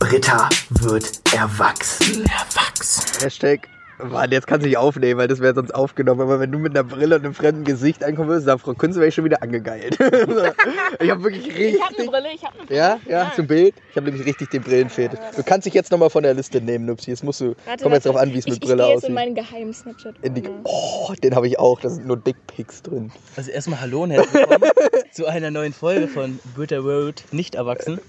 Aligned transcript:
Britta 0.00 0.48
wird 0.70 1.20
erwachsen. 1.34 2.24
Erwachsen. 2.24 3.22
Hashtag, 3.22 3.68
Mann, 4.04 4.30
jetzt 4.30 4.46
kannst 4.46 4.64
du 4.64 4.68
nicht 4.68 4.78
aufnehmen, 4.78 5.18
weil 5.18 5.28
das 5.28 5.40
wäre 5.40 5.54
sonst 5.54 5.72
aufgenommen. 5.74 6.20
Aber 6.20 6.40
wenn 6.40 6.50
du 6.52 6.58
mit 6.58 6.76
einer 6.76 6.84
Brille 6.84 7.16
und 7.16 7.24
einem 7.24 7.34
fremden 7.34 7.64
Gesicht 7.64 8.04
ankommen 8.04 8.28
würdest, 8.28 8.46
dann 8.48 8.58
Frau 8.58 8.74
Kunze 8.74 8.98
wäre 9.00 9.08
ich 9.08 9.14
schon 9.14 9.24
wieder 9.24 9.42
angegeilt. 9.42 9.98
ich 11.00 11.10
habe 11.10 11.22
wirklich 11.22 11.46
richtig. 11.46 11.74
Ich 11.74 11.82
habe 11.82 11.98
eine 11.98 12.10
Brille, 12.10 12.28
ich 12.34 12.44
habe 12.44 12.58
eine 12.58 12.66
Brille. 12.66 12.78
Ja, 12.78 12.98
ja, 13.08 13.32
zum 13.34 13.46
Bild. 13.46 13.74
Ich 13.90 13.96
habe 13.96 14.06
nämlich 14.10 14.26
richtig 14.26 14.50
den 14.50 14.62
Brillenfetisch. 14.62 15.18
Du 15.36 15.42
kannst 15.42 15.66
dich 15.66 15.74
jetzt 15.74 15.90
nochmal 15.90 16.10
von 16.10 16.22
der 16.22 16.34
Liste 16.34 16.60
nehmen, 16.60 16.86
Nupsi. 16.86 17.10
Jetzt 17.10 17.24
musst 17.24 17.40
du. 17.40 17.54
Warte, 17.66 17.82
Komm 17.82 17.92
jetzt 17.92 18.04
warte. 18.04 18.08
drauf 18.08 18.16
an, 18.16 18.32
wie 18.34 18.38
es 18.38 18.46
mit 18.46 18.54
ich, 18.54 18.60
Brille 18.60 18.82
ich 18.82 18.86
gehe 18.88 18.94
jetzt 18.94 19.04
in 19.04 19.10
aussieht. 19.10 19.14
meinen 19.14 19.34
geheimen 19.34 19.74
Snapchat. 19.74 20.14
In 20.22 20.34
die, 20.34 20.42
oh, 20.64 21.12
den 21.22 21.34
habe 21.34 21.46
ich 21.46 21.58
auch. 21.58 21.80
Da 21.80 21.90
sind 21.90 22.06
nur 22.06 22.16
Dickpics 22.16 22.82
drin. 22.82 23.12
Also 23.36 23.50
erstmal 23.50 23.80
Hallo 23.80 24.02
und 24.04 24.10
herzlich 24.10 24.34
willkommen 24.34 24.70
zu 25.12 25.26
einer 25.26 25.50
neuen 25.50 25.72
Folge 25.72 26.08
von 26.08 26.38
Britta 26.54 26.78
Road 26.78 27.22
nicht 27.32 27.54
erwachsen. 27.54 28.00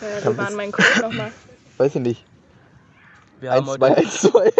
Ja, 0.00 0.30
wir 0.30 0.36
waren 0.36 0.54
mein 0.54 0.72
Code 0.72 0.88
nochmal. 1.02 1.30
Weiß 1.78 1.94
ich 1.94 2.00
nicht. 2.02 2.24
Wir 3.40 3.52
haben, 3.52 3.68
1, 3.68 3.78
2, 3.78 3.88
heute, 3.90 3.96
1, 3.98 4.20
2. 4.20 4.52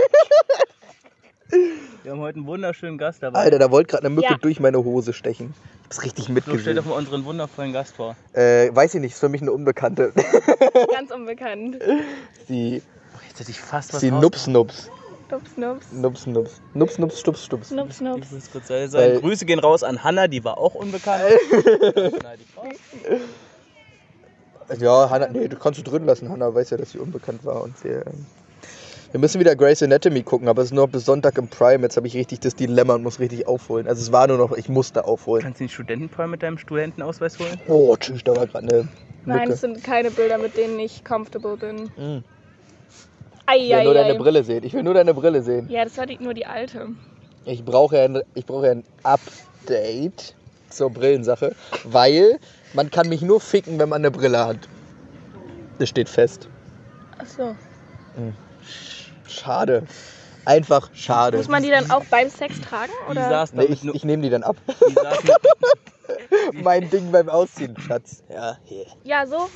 wir 2.05 2.13
haben 2.13 2.21
heute 2.21 2.37
einen 2.37 2.47
wunderschönen 2.47 2.99
Gast 2.99 3.23
dabei. 3.23 3.39
Alter, 3.41 3.59
da 3.59 3.71
wollte 3.71 3.91
gerade 3.91 4.07
eine 4.07 4.15
Mücke 4.15 4.29
Ja. 4.31 4.37
durch 4.39 4.61
meine 4.61 4.79
Hose 4.85 5.13
stechen. 5.13 5.55
Ich 5.91 5.97
hab's 5.97 6.05
richtig 6.05 6.25
so, 6.27 6.33
stell 6.33 6.35
mitgesehen. 6.35 6.77
doch 6.77 6.85
mal 6.85 6.95
unseren 6.95 7.25
wundervollen 7.25 7.73
Gast 7.73 7.97
vor. 7.97 8.15
Äh, 8.35 8.75
weiß 8.75 8.95
ich 8.95 9.01
nicht, 9.01 9.13
ist 9.15 9.21
für 9.21 9.29
mich 9.29 9.41
eine 9.43 9.53
Unbekannte. 9.53 10.13
Ganz 10.93 11.11
unbekannt. 11.11 11.79
Die, 12.49 12.83
Oh, 13.15 13.21
jetzt 13.29 13.41
hätte 13.41 13.51
ich 13.51 13.61
fast 13.61 13.93
was 13.95 14.01
die 14.01 14.11
raus- 14.11 14.23
Nups 14.23 14.47
Nups. 14.47 14.91
Nups, 15.31 15.57
nups. 15.57 15.93
Nups 15.93 16.27
Nups. 16.27 16.61
Nups 16.75 16.99
Nups 16.99 17.21
Stups 17.21 17.45
Stups. 17.45 17.71
Nups, 17.71 17.97
Ich 17.97 18.01
nups. 18.01 18.31
muss 18.31 18.51
kurz 18.51 18.69
sagen, 18.69 18.93
Weil- 18.93 19.21
Grüße 19.21 19.45
gehen 19.45 19.59
raus 19.59 19.83
an 19.83 20.03
Hanna, 20.05 20.29
die 20.29 20.45
war 20.45 20.57
auch 20.59 20.75
unbekannt. 20.75 21.23
Ja, 24.79 25.09
Hannah, 25.09 25.29
nee, 25.29 25.49
du 25.49 25.57
kannst 25.57 25.79
du 25.81 25.83
drin 25.83 26.05
lassen. 26.05 26.29
Hannah 26.29 26.55
weiß 26.55 26.69
ja, 26.71 26.77
dass 26.77 26.91
sie 26.91 26.99
unbekannt 26.99 27.43
war. 27.45 27.63
Und 27.63 27.83
wir, 27.85 28.07
ähm, 28.07 28.27
wir 29.13 29.21
müssen 29.21 29.41
wieder 29.41 29.57
Grey's 29.57 29.83
Anatomy 29.83 30.23
gucken, 30.23 30.49
aber 30.49 30.63
es 30.63 30.69
ist 30.69 30.75
nur 30.75 30.87
bis 30.89 31.05
Sonntag 31.05 31.39
im 31.39 31.49
Prime. 31.49 31.83
Jetzt 31.83 31.97
habe 31.97 32.07
ich 32.07 32.15
richtig 32.15 32.41
das 32.41 32.55
Dilemma 32.55 32.95
und 32.95 33.03
muss 33.03 33.19
richtig 33.21 33.47
aufholen. 33.47 33.87
Also 33.89 34.03
es 34.03 34.13
war 34.13 34.27
nur 34.27 34.37
noch, 34.39 34.53
ich 34.57 34.69
musste 34.69 35.05
aufholen. 35.05 35.43
Kannst 35.43 35.61
du 35.61 35.65
den 35.65 35.71
Studentenpoint 35.71 36.31
mit 36.31 36.43
deinem 36.43 36.59
Studentenausweis 36.59 37.39
holen? 37.39 37.59
Oh, 37.69 37.97
tschüss, 37.97 38.23
da 38.25 38.37
war 38.37 38.47
gerade 38.47 38.69
eine 38.69 38.89
Nein, 39.25 39.41
Lücke. 39.41 39.53
es 39.55 39.61
sind 39.63 39.83
keine 39.83 40.11
Bilder, 40.11 40.39
mit 40.39 40.57
denen 40.57 40.79
ich 40.79 41.05
comfortable 41.05 41.57
bin. 41.57 41.91
Mhm. 41.97 42.25
Ei, 43.47 43.57
Ich 43.57 43.69
will 43.71 43.75
ei, 43.77 43.85
nur 43.85 43.95
deine 43.95 44.15
ei. 44.15 44.19
Brille 44.19 44.45
sehen. 44.45 44.65
Ich 44.65 44.75
will 44.75 44.83
nur 44.83 44.95
deine 44.95 45.15
Brille 45.15 45.43
sehen. 45.43 45.69
Ja, 45.71 45.85
das 45.85 45.97
war 45.97 46.05
die, 46.07 46.19
nur 46.23 46.35
die 46.35 46.45
alte. 46.47 46.89
Ich 47.47 47.65
brauche 47.65 47.97
ja 47.97 48.05
ein, 48.05 48.21
ich 48.35 48.45
brauche 48.45 48.67
ja 48.67 48.73
ein 48.73 48.85
Update 49.05 50.35
zur 50.69 50.91
Brillensache, 50.91 51.55
weil 51.85 52.39
man 52.75 52.91
kann 52.91 53.09
mich 53.09 53.23
nur 53.23 53.41
ficken, 53.41 53.79
wenn 53.79 53.89
man 53.89 54.03
eine 54.03 54.11
Brille 54.11 54.45
hat. 54.45 54.59
Das 55.79 55.89
steht 55.89 56.11
fest. 56.11 56.47
Achso. 57.17 57.57
Schade. 59.29 59.85
Einfach 60.45 60.91
schade. 60.95 61.37
Muss 61.37 61.49
man 61.49 61.63
die 61.63 61.71
dann 61.71 61.91
auch 61.91 62.05
beim 62.05 62.31
Sex 62.31 62.61
tragen? 62.61 62.93
Die 63.07 63.11
Oder? 63.11 63.29
saß 63.29 63.53
Nee, 63.53 63.65
ich, 63.65 63.85
ich 63.85 64.05
nehme 64.05 64.23
die 64.23 64.31
dann 64.31 64.43
ab. 64.43 64.57
Die 66.53 66.63
mein 66.63 66.89
Ding 66.89 67.13
beim 67.13 67.29
Ausziehen, 67.29 67.77
Schatz. 67.79 68.23
Ja, 68.31 68.57
hier. 68.65 68.87
Ja, 69.05 69.27
so? 69.27 69.49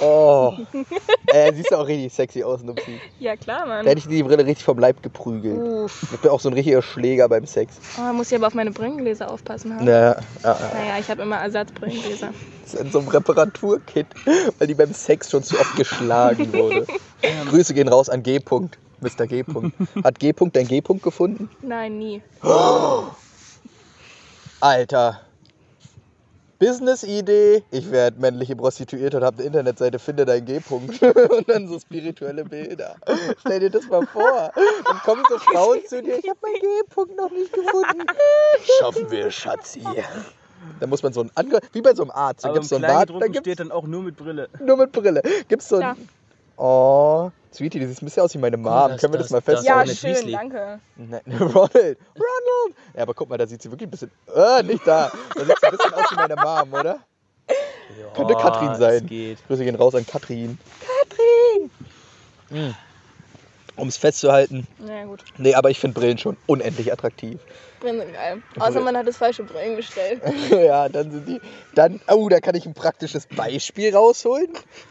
Oh. 0.00 0.54
äh, 1.26 1.52
siehst 1.52 1.70
du 1.70 1.76
auch 1.76 1.86
richtig 1.86 2.12
sexy 2.12 2.42
aus, 2.42 2.62
Nupsi. 2.62 3.00
Ja, 3.18 3.36
klar, 3.36 3.66
Mann. 3.66 3.84
Da 3.84 3.90
hätte 3.90 3.98
ich 3.98 4.06
die 4.06 4.22
Brille 4.22 4.44
richtig 4.44 4.64
vom 4.64 4.78
Leib 4.78 5.02
geprügelt. 5.02 5.60
Uff. 5.60 6.08
Ich 6.12 6.20
bin 6.20 6.30
auch 6.30 6.40
so 6.40 6.48
ein 6.48 6.54
richtiger 6.54 6.82
Schläger 6.82 7.28
beim 7.28 7.46
Sex. 7.46 7.76
Oh, 7.98 8.12
muss 8.12 8.30
ich 8.30 8.38
aber 8.38 8.46
auf 8.46 8.54
meine 8.54 8.70
Brillengläser 8.70 9.30
aufpassen. 9.30 9.74
Ha? 9.76 9.82
Naja, 9.82 10.16
ja, 10.16 10.16
ja. 10.44 10.56
Naja, 10.74 10.98
ich 11.00 11.10
habe 11.10 11.22
immer 11.22 11.36
Ersatzbrillengläser. 11.36 12.30
Das 12.64 12.74
ist 12.74 12.80
in 12.80 12.90
so 12.92 13.00
einem 13.00 13.08
Reparaturkit, 13.08 14.06
weil 14.58 14.66
die 14.66 14.74
beim 14.74 14.92
Sex 14.92 15.30
schon 15.30 15.42
zu 15.42 15.58
oft 15.58 15.76
geschlagen 15.76 16.52
wurde. 16.52 16.86
Grüße 17.50 17.74
gehen 17.74 17.88
raus 17.88 18.08
an 18.08 18.22
G. 18.22 18.38
-Punkt, 18.38 18.74
Mr. 19.02 19.26
G. 19.26 19.42
-Punkt. 19.42 19.72
Hat 20.04 20.18
G. 20.18 20.30
-Punkt 20.30 20.52
dein 20.54 20.66
G. 20.66 20.80
-Punkt 20.80 21.02
gefunden? 21.02 21.50
Nein, 21.62 21.98
nie. 21.98 22.22
Alter. 24.60 25.20
Business-Idee. 26.62 27.64
Ich 27.72 27.90
werde 27.90 28.20
männliche 28.20 28.54
Prostituierte 28.54 29.16
und 29.16 29.24
habe 29.24 29.38
eine 29.38 29.46
Internetseite, 29.46 29.98
finde 29.98 30.24
dein 30.24 30.44
G-Punkt. 30.44 31.02
Und 31.02 31.48
dann 31.48 31.66
so 31.66 31.80
spirituelle 31.80 32.44
Bilder. 32.44 32.94
Stell 33.40 33.58
dir 33.58 33.70
das 33.70 33.88
mal 33.88 34.06
vor. 34.06 34.52
Dann 34.54 34.98
kommen 34.98 35.24
so 35.28 35.38
Frauen 35.38 35.80
zu 35.88 36.00
dir, 36.00 36.18
ich 36.18 36.28
habe 36.30 36.38
meinen 36.40 36.60
G-Punkt 36.60 37.16
noch 37.16 37.32
nicht 37.32 37.52
gefunden. 37.52 38.06
Schaffen 38.78 39.10
wir, 39.10 39.28
Schatzi. 39.32 39.82
Da 40.78 40.86
muss 40.86 41.02
man 41.02 41.12
so 41.12 41.22
ein 41.22 41.32
Ange 41.34 41.58
wie 41.72 41.82
bei 41.82 41.94
so 41.94 42.02
einem 42.02 42.12
Arzt. 42.12 42.44
Da 42.44 42.50
im 42.50 42.54
gibt's 42.54 42.68
so 42.68 42.76
ein 42.76 42.82
Bart, 42.82 43.10
da 43.10 43.26
gibt's 43.26 43.40
steht 43.40 43.58
dann 43.58 43.72
auch 43.72 43.88
nur 43.88 44.04
mit 44.04 44.16
Brille. 44.16 44.48
nur 44.64 44.76
mit 44.76 44.92
Brille. 44.92 45.20
Gibt's 45.48 45.68
so 45.68 45.78
ein 45.78 45.96
Oh, 46.56 47.32
Sweetie, 47.52 47.80
das 47.80 47.90
sieht 47.90 48.02
ein 48.02 48.06
bisschen 48.06 48.22
aus 48.22 48.34
wie 48.34 48.38
meine 48.38 48.56
Mom. 48.56 48.88
das- 48.90 49.00
Können 49.00 49.12
wir 49.14 49.18
das, 49.18 49.28
das- 49.28 49.32
mal 49.32 49.40
festhalten? 49.42 49.88
Ja, 49.90 49.94
schön, 49.94 50.10
Weasley. 50.14 50.32
danke. 50.32 50.80
Nein, 50.96 51.20
Ronald! 51.40 51.98
Ronald! 52.14 52.76
Ja, 52.94 53.02
aber 53.02 53.14
guck 53.14 53.28
mal, 53.28 53.36
da 53.38 53.46
sieht 53.46 53.60
sie 53.62 53.70
wirklich 53.70 53.88
ein 53.88 53.90
bisschen. 53.90 54.10
Äh, 54.34 54.62
nicht 54.62 54.86
da. 54.86 55.10
Da 55.34 55.44
sieht 55.44 55.58
sie 55.60 55.66
ein 55.66 55.70
bisschen 55.76 55.94
aus 55.94 56.10
wie 56.10 56.16
meine 56.16 56.36
Mom, 56.36 56.72
oder? 56.80 56.98
Könnte 58.14 58.34
Katrin 58.34 58.68
das 58.68 58.78
sein. 58.78 59.06
geht. 59.06 59.38
Grüße 59.46 59.64
gehen 59.64 59.74
raus 59.74 59.94
an 59.94 60.06
Katrin. 60.06 60.58
Katrin! 62.48 62.74
Um 63.82 63.88
es 63.88 63.96
festzuhalten. 63.96 64.68
Na 64.78 65.06
gut, 65.06 65.24
Nee, 65.38 65.54
aber 65.54 65.68
ich 65.68 65.80
finde 65.80 65.98
Brillen 65.98 66.16
schon 66.16 66.36
unendlich 66.46 66.92
attraktiv. 66.92 67.40
Brillen 67.80 67.98
sind 67.98 68.12
geil. 68.12 68.40
Außer 68.60 68.80
man 68.80 68.96
hat 68.96 69.08
das 69.08 69.16
falsche 69.16 69.42
Brillen 69.42 69.74
gestellt. 69.74 70.22
ja, 70.52 70.88
dann 70.88 71.10
sind 71.10 71.26
die. 71.26 71.40
Dann. 71.74 72.00
Oh, 72.06 72.28
da 72.28 72.38
kann 72.38 72.54
ich 72.54 72.64
ein 72.64 72.74
praktisches 72.74 73.26
Beispiel 73.26 73.92
rausholen. 73.92 74.50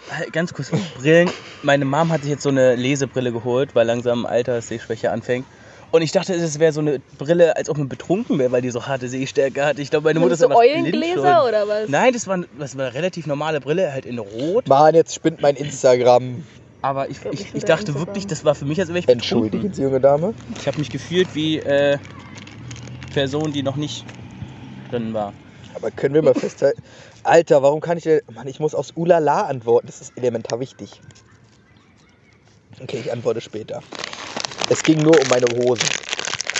Halt, 0.09 0.33
Ganz 0.33 0.53
kurz, 0.53 0.71
Brillen. 0.97 1.31
Meine 1.63 1.85
Mom 1.85 2.11
hat 2.11 2.23
sich 2.23 2.31
jetzt 2.31 2.43
so 2.43 2.49
eine 2.49 2.75
Lesebrille 2.75 3.31
geholt, 3.31 3.75
weil 3.75 3.87
langsam 3.87 4.25
Alterssehschwäche 4.25 5.09
anfängt. 5.09 5.45
Und 5.91 6.01
ich 6.01 6.11
dachte, 6.11 6.33
es 6.33 6.59
wäre 6.59 6.73
so 6.73 6.81
eine 6.81 6.99
Brille, 7.17 7.55
als 7.55 7.69
ob 7.69 7.77
man 7.77 7.87
betrunken 7.87 8.39
wäre, 8.39 8.51
weil 8.51 8.61
die 8.61 8.71
so 8.71 8.87
harte 8.87 9.07
Sehstärke 9.07 9.63
hat. 9.63 9.79
Ich 9.79 9.89
glaube, 9.89 10.03
meine 10.03 10.19
Mutter 10.19 10.35
so 10.35 10.47
einfach 10.47 10.59
blind 10.59 10.87
Eulengläser 10.87 11.45
oder 11.47 11.65
was? 11.65 11.87
Nein, 11.87 12.11
das 12.11 12.27
war, 12.27 12.39
das 12.59 12.77
war 12.77 12.87
eine 12.87 12.93
relativ 12.93 13.25
normale 13.25 13.61
Brille, 13.61 13.93
halt 13.93 14.05
in 14.05 14.19
Rot. 14.19 14.67
Mann, 14.67 14.95
jetzt 14.95 15.15
spinnt 15.15 15.41
mein 15.41 15.55
Instagram. 15.55 16.43
Aber 16.81 17.09
ich, 17.09 17.23
ich, 17.31 17.53
ich 17.53 17.65
dachte 17.65 17.93
wirklich, 17.93 18.25
das 18.25 18.43
war 18.43 18.55
für 18.55 18.65
mich, 18.65 18.79
als 18.79 18.89
wäre 18.89 18.99
ich 18.99 19.07
Entschuldigen. 19.07 19.71
Sie, 19.71 19.83
junge 19.83 19.99
Dame. 19.99 20.33
Ich 20.59 20.67
habe 20.67 20.79
mich 20.79 20.89
gefühlt 20.89 21.35
wie 21.35 21.59
äh, 21.59 21.99
Person, 23.13 23.53
die 23.53 23.61
noch 23.61 23.75
nicht 23.75 24.05
drin 24.89 25.13
war. 25.13 25.33
Aber 25.75 25.91
können 25.91 26.15
wir 26.15 26.23
mal 26.23 26.33
festhalten. 26.33 26.81
Alter, 27.23 27.61
warum 27.61 27.81
kann 27.81 27.97
ich 27.97 28.03
denn. 28.03 28.21
Mann, 28.33 28.47
ich 28.47 28.59
muss 28.59 28.73
aufs 28.73 28.93
Ulala 28.95 29.43
antworten. 29.43 29.87
Das 29.87 30.01
ist 30.01 30.13
elementar 30.17 30.59
wichtig. 30.59 31.01
Okay, 32.81 32.99
ich 32.99 33.11
antworte 33.11 33.41
später. 33.41 33.81
Es 34.69 34.83
ging 34.83 35.03
nur 35.03 35.19
um 35.19 35.29
meine 35.29 35.45
Hosen. 35.47 35.87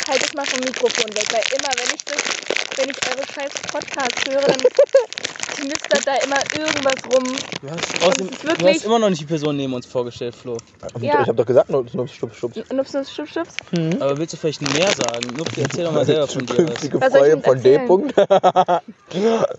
Halt 0.08 0.24
es 0.24 0.34
mal 0.34 0.46
vom 0.46 0.60
Mikrofon 0.60 1.16
weg, 1.16 1.26
weil 1.32 1.44
immer, 1.58 1.70
wenn 1.70 1.96
ich 1.96 2.04
das, 2.04 2.61
wenn 2.82 2.90
ich 2.90 2.98
eure 3.08 3.28
scheiß 3.28 3.52
Podcast 3.72 4.26
höre, 4.28 4.42
dann 4.42 4.58
knistert 5.56 6.08
da 6.08 6.16
immer 6.26 6.38
irgendwas 6.58 6.96
rum. 7.14 7.24
Du 7.62 7.70
hast, 7.70 8.04
außerdem, 8.04 8.28
ist 8.30 8.44
du 8.44 8.48
wirklich- 8.48 8.76
hast 8.78 8.86
immer 8.86 9.00
noch 9.00 9.10
nicht 9.10 9.22
die 9.22 9.26
Person 9.26 9.56
neben 9.58 9.74
uns 9.74 9.86
vorgestellt, 9.86 10.34
Flo. 10.36 10.58
Ja. 11.00 11.22
Ich 11.22 11.28
habe 11.28 11.36
doch 11.36 11.46
gesagt, 11.46 11.70
nur 11.70 11.88
stups, 11.88 12.14
stups, 12.16 12.38
stups. 12.38 12.72
Nups, 12.72 12.94
nups, 12.94 13.12
stups, 13.12 13.30
stups. 13.32 13.56
Aber 14.00 14.18
willst 14.18 14.34
du 14.34 14.38
vielleicht 14.38 14.62
mehr 14.74 14.90
sagen? 14.92 15.28
Nupsi, 15.38 15.62
erzähl 15.62 15.84
doch 15.86 15.92
mal 15.92 16.06
selber 16.06 16.28
von 16.28 16.46
dir 16.46 16.58
was. 16.58 16.66
Künftige 16.82 17.02
Was 17.02 17.14
soll 17.14 17.28
ich 17.28 17.44
Freundin 17.44 17.44
denn 17.44 17.44
von 17.44 17.62
D. 17.62 17.74
erzählen? 17.76 17.88
-Punkt. 17.88 18.82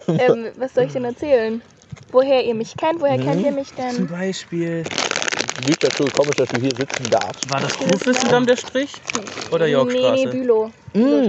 Ähm, 0.08 0.46
was 0.56 0.74
soll 0.74 0.84
ich 0.84 0.92
denn 0.92 1.04
erzählen? 1.04 1.62
Woher 2.10 2.44
ihr 2.44 2.54
mich 2.54 2.76
kennt? 2.76 3.00
Woher 3.00 3.18
kennt 3.18 3.42
ihr 3.42 3.52
mich 3.52 3.72
Zum 3.74 4.06
denn? 4.06 4.08
Beispiel, 4.08 4.86
Liegt 5.56 5.82
dazu, 5.82 6.10
komisch, 6.10 6.36
dass 6.36 6.50
du 6.50 6.58
hier 6.58 6.74
sitzen 6.74 7.10
darfst. 7.10 7.48
war 7.50 7.60
das 7.60 7.76
Kurfürstendamm 7.76 8.46
der 8.46 8.56
Strich? 8.56 9.02
Oder 9.50 9.66
Nee, 9.66 9.72
Yorkstraße? 9.72 10.24
nee, 10.24 10.26
Bülow. 10.26 10.70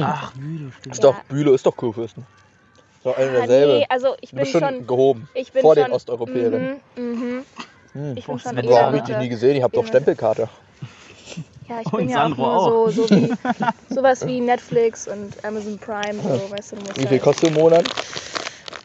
Ach, 0.02 0.34
Bülow, 0.35 0.72
stimmt. 0.72 0.96
Ist 0.96 1.03
doch, 1.03 1.23
Bülow 1.23 1.53
ist 1.53 1.66
doch 1.66 1.75
Kurfürsten. 1.75 2.25
Ist 2.97 3.06
doch 3.06 3.18
eine 3.18 3.31
Ah, 3.31 3.47
derselbe. 3.47 3.73
nee, 3.79 3.85
also 3.90 4.16
ich 4.22 4.31
du 4.31 4.35
bin 4.35 4.46
bist 4.46 4.52
schon, 4.52 4.62
schon... 4.62 4.88
gehoben. 4.88 5.28
Ich 5.34 5.52
bin 5.52 5.62
vor 5.62 5.75
schon, 5.75 5.85
den 5.85 5.94
Osteuropäerinnen. 5.94 6.81
Mhm, 6.97 7.03
mhm. 7.03 7.46
Hm. 7.94 8.18
Ich 8.18 8.28
bin 8.28 8.40
schon 8.40 8.55
Boah, 8.61 8.93
hab 8.93 9.09
ich 9.09 9.17
nie 9.17 9.29
gesehen. 9.29 9.55
Ich 9.55 9.64
habe 9.64 9.73
doch. 9.73 9.85
Stempelkarte. 9.87 10.49
Ja, 11.70 11.79
ich 11.82 11.87
Und 11.91 11.99
bin 12.02 12.09
ja 12.09 12.26
auch 12.26 12.37
nur 12.37 12.59
so, 12.59 12.90
so 12.90 13.09
wie, 13.09 13.34
sowas 13.90 14.26
wie 14.26 14.41
Netflix 14.41 15.08
und 15.08 15.43
Amazon 15.46 15.79
Prime, 15.79 16.22
so, 16.22 16.49
weißt 16.49 16.73
du, 16.73 16.76
du 16.76 16.82
musst 16.82 16.99
Wie 16.99 17.08
viel 17.08 17.09
halt 17.11 17.23
kostet 17.23 17.47
im 17.49 17.53
Monat? 17.53 17.85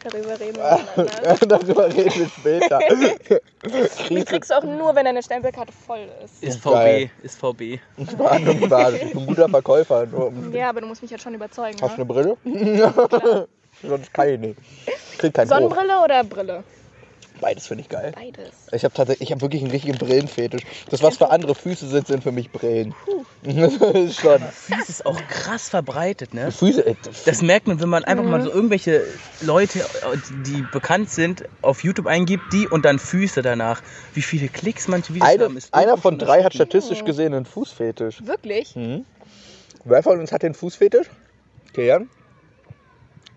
Darüber 0.03 0.39
reden. 0.39 0.59
miteinander. 0.95 1.45
Darüber 1.47 1.87
reden 1.87 2.13
wir 2.15 2.27
später. 2.29 2.79
Die 4.09 4.23
kriegst 4.25 4.49
du 4.51 4.55
auch 4.57 4.63
nur, 4.63 4.95
wenn 4.95 5.05
deine 5.05 5.21
Stempelkarte 5.23 5.73
voll 5.85 6.07
ist. 6.23 6.43
Ist 6.43 6.63
Geil. 6.63 7.09
VB, 7.21 7.25
ist 7.25 7.39
VB. 7.39 7.79
Verhandlungsbasis. 8.17 9.01
Ich 9.01 9.11
bin 9.11 9.19
ein 9.21 9.27
guter 9.27 9.49
Verkäufer. 9.49 10.07
Ja, 10.53 10.69
aber 10.69 10.81
du 10.81 10.87
musst 10.87 11.01
mich 11.01 11.11
halt 11.11 11.21
schon 11.21 11.33
überzeugen. 11.33 11.77
Hast 11.81 11.97
du 11.97 12.03
Ne? 12.03 12.13
eine 12.13 12.35
Brille? 12.45 13.47
Sonst 13.81 14.13
kann 14.13 14.29
ich 14.29 14.39
nicht. 14.39 14.59
Ich 15.11 15.17
krieg 15.17 15.33
keinen 15.33 15.49
Hoch. 15.49 15.55
Sonnenbrille 15.55 16.01
oder 16.03 16.23
Brille? 16.23 16.63
Beides 17.41 17.67
finde 17.67 17.83
ich 17.83 17.89
geil. 17.89 18.11
Beides. 18.15 18.51
Ich 18.71 18.83
habe 18.83 18.93
tatsächlich, 18.93 19.27
ich 19.27 19.31
habe 19.31 19.41
wirklich 19.41 19.61
einen 19.61 19.71
richtigen 19.71 19.97
Brillenfetisch. 19.97 20.61
Das, 20.89 21.01
was 21.01 21.17
für 21.17 21.29
andere 21.29 21.55
Füße 21.55 21.87
sind, 21.87 22.07
sind 22.07 22.23
für 22.23 22.31
mich 22.31 22.51
Brillen. 22.51 22.93
Das 23.41 23.73
ist 23.73 24.19
schon. 24.19 24.41
Füße 24.41 24.89
ist 24.89 25.05
auch 25.05 25.17
krass 25.29 25.69
verbreitet, 25.69 26.33
ne? 26.33 26.51
Füße, 26.51 26.85
äh, 26.85 26.95
Das 27.25 27.41
merkt 27.41 27.67
man, 27.67 27.79
wenn 27.79 27.87
man 27.87 28.03
einfach 28.03 28.25
mal 28.25 28.41
so 28.41 28.51
irgendwelche 28.51 29.01
Leute, 29.39 29.85
die 30.45 30.65
bekannt 30.73 31.09
sind, 31.09 31.45
auf 31.61 31.85
YouTube 31.85 32.07
eingibt, 32.07 32.51
die 32.51 32.67
und 32.67 32.83
dann 32.83 32.99
Füße 32.99 33.41
danach. 33.41 33.81
Wie 34.13 34.21
viele 34.21 34.49
Klicks 34.49 34.89
manche 34.89 35.13
Videos 35.13 35.29
eine, 35.29 35.45
haben, 35.45 35.57
ist 35.57 35.73
einer 35.73 35.95
von 35.95 36.19
drei 36.19 36.43
hat 36.43 36.53
statistisch 36.53 37.05
gesehen 37.05 37.33
einen 37.33 37.45
Fußfetisch. 37.45 38.25
Wirklich? 38.25 38.75
Mhm. 38.75 39.05
Wer 39.85 40.03
von 40.03 40.19
uns 40.19 40.33
hat 40.33 40.43
den 40.43 40.53
Fußfetisch? 40.53 41.07
Kilian? 41.73 42.09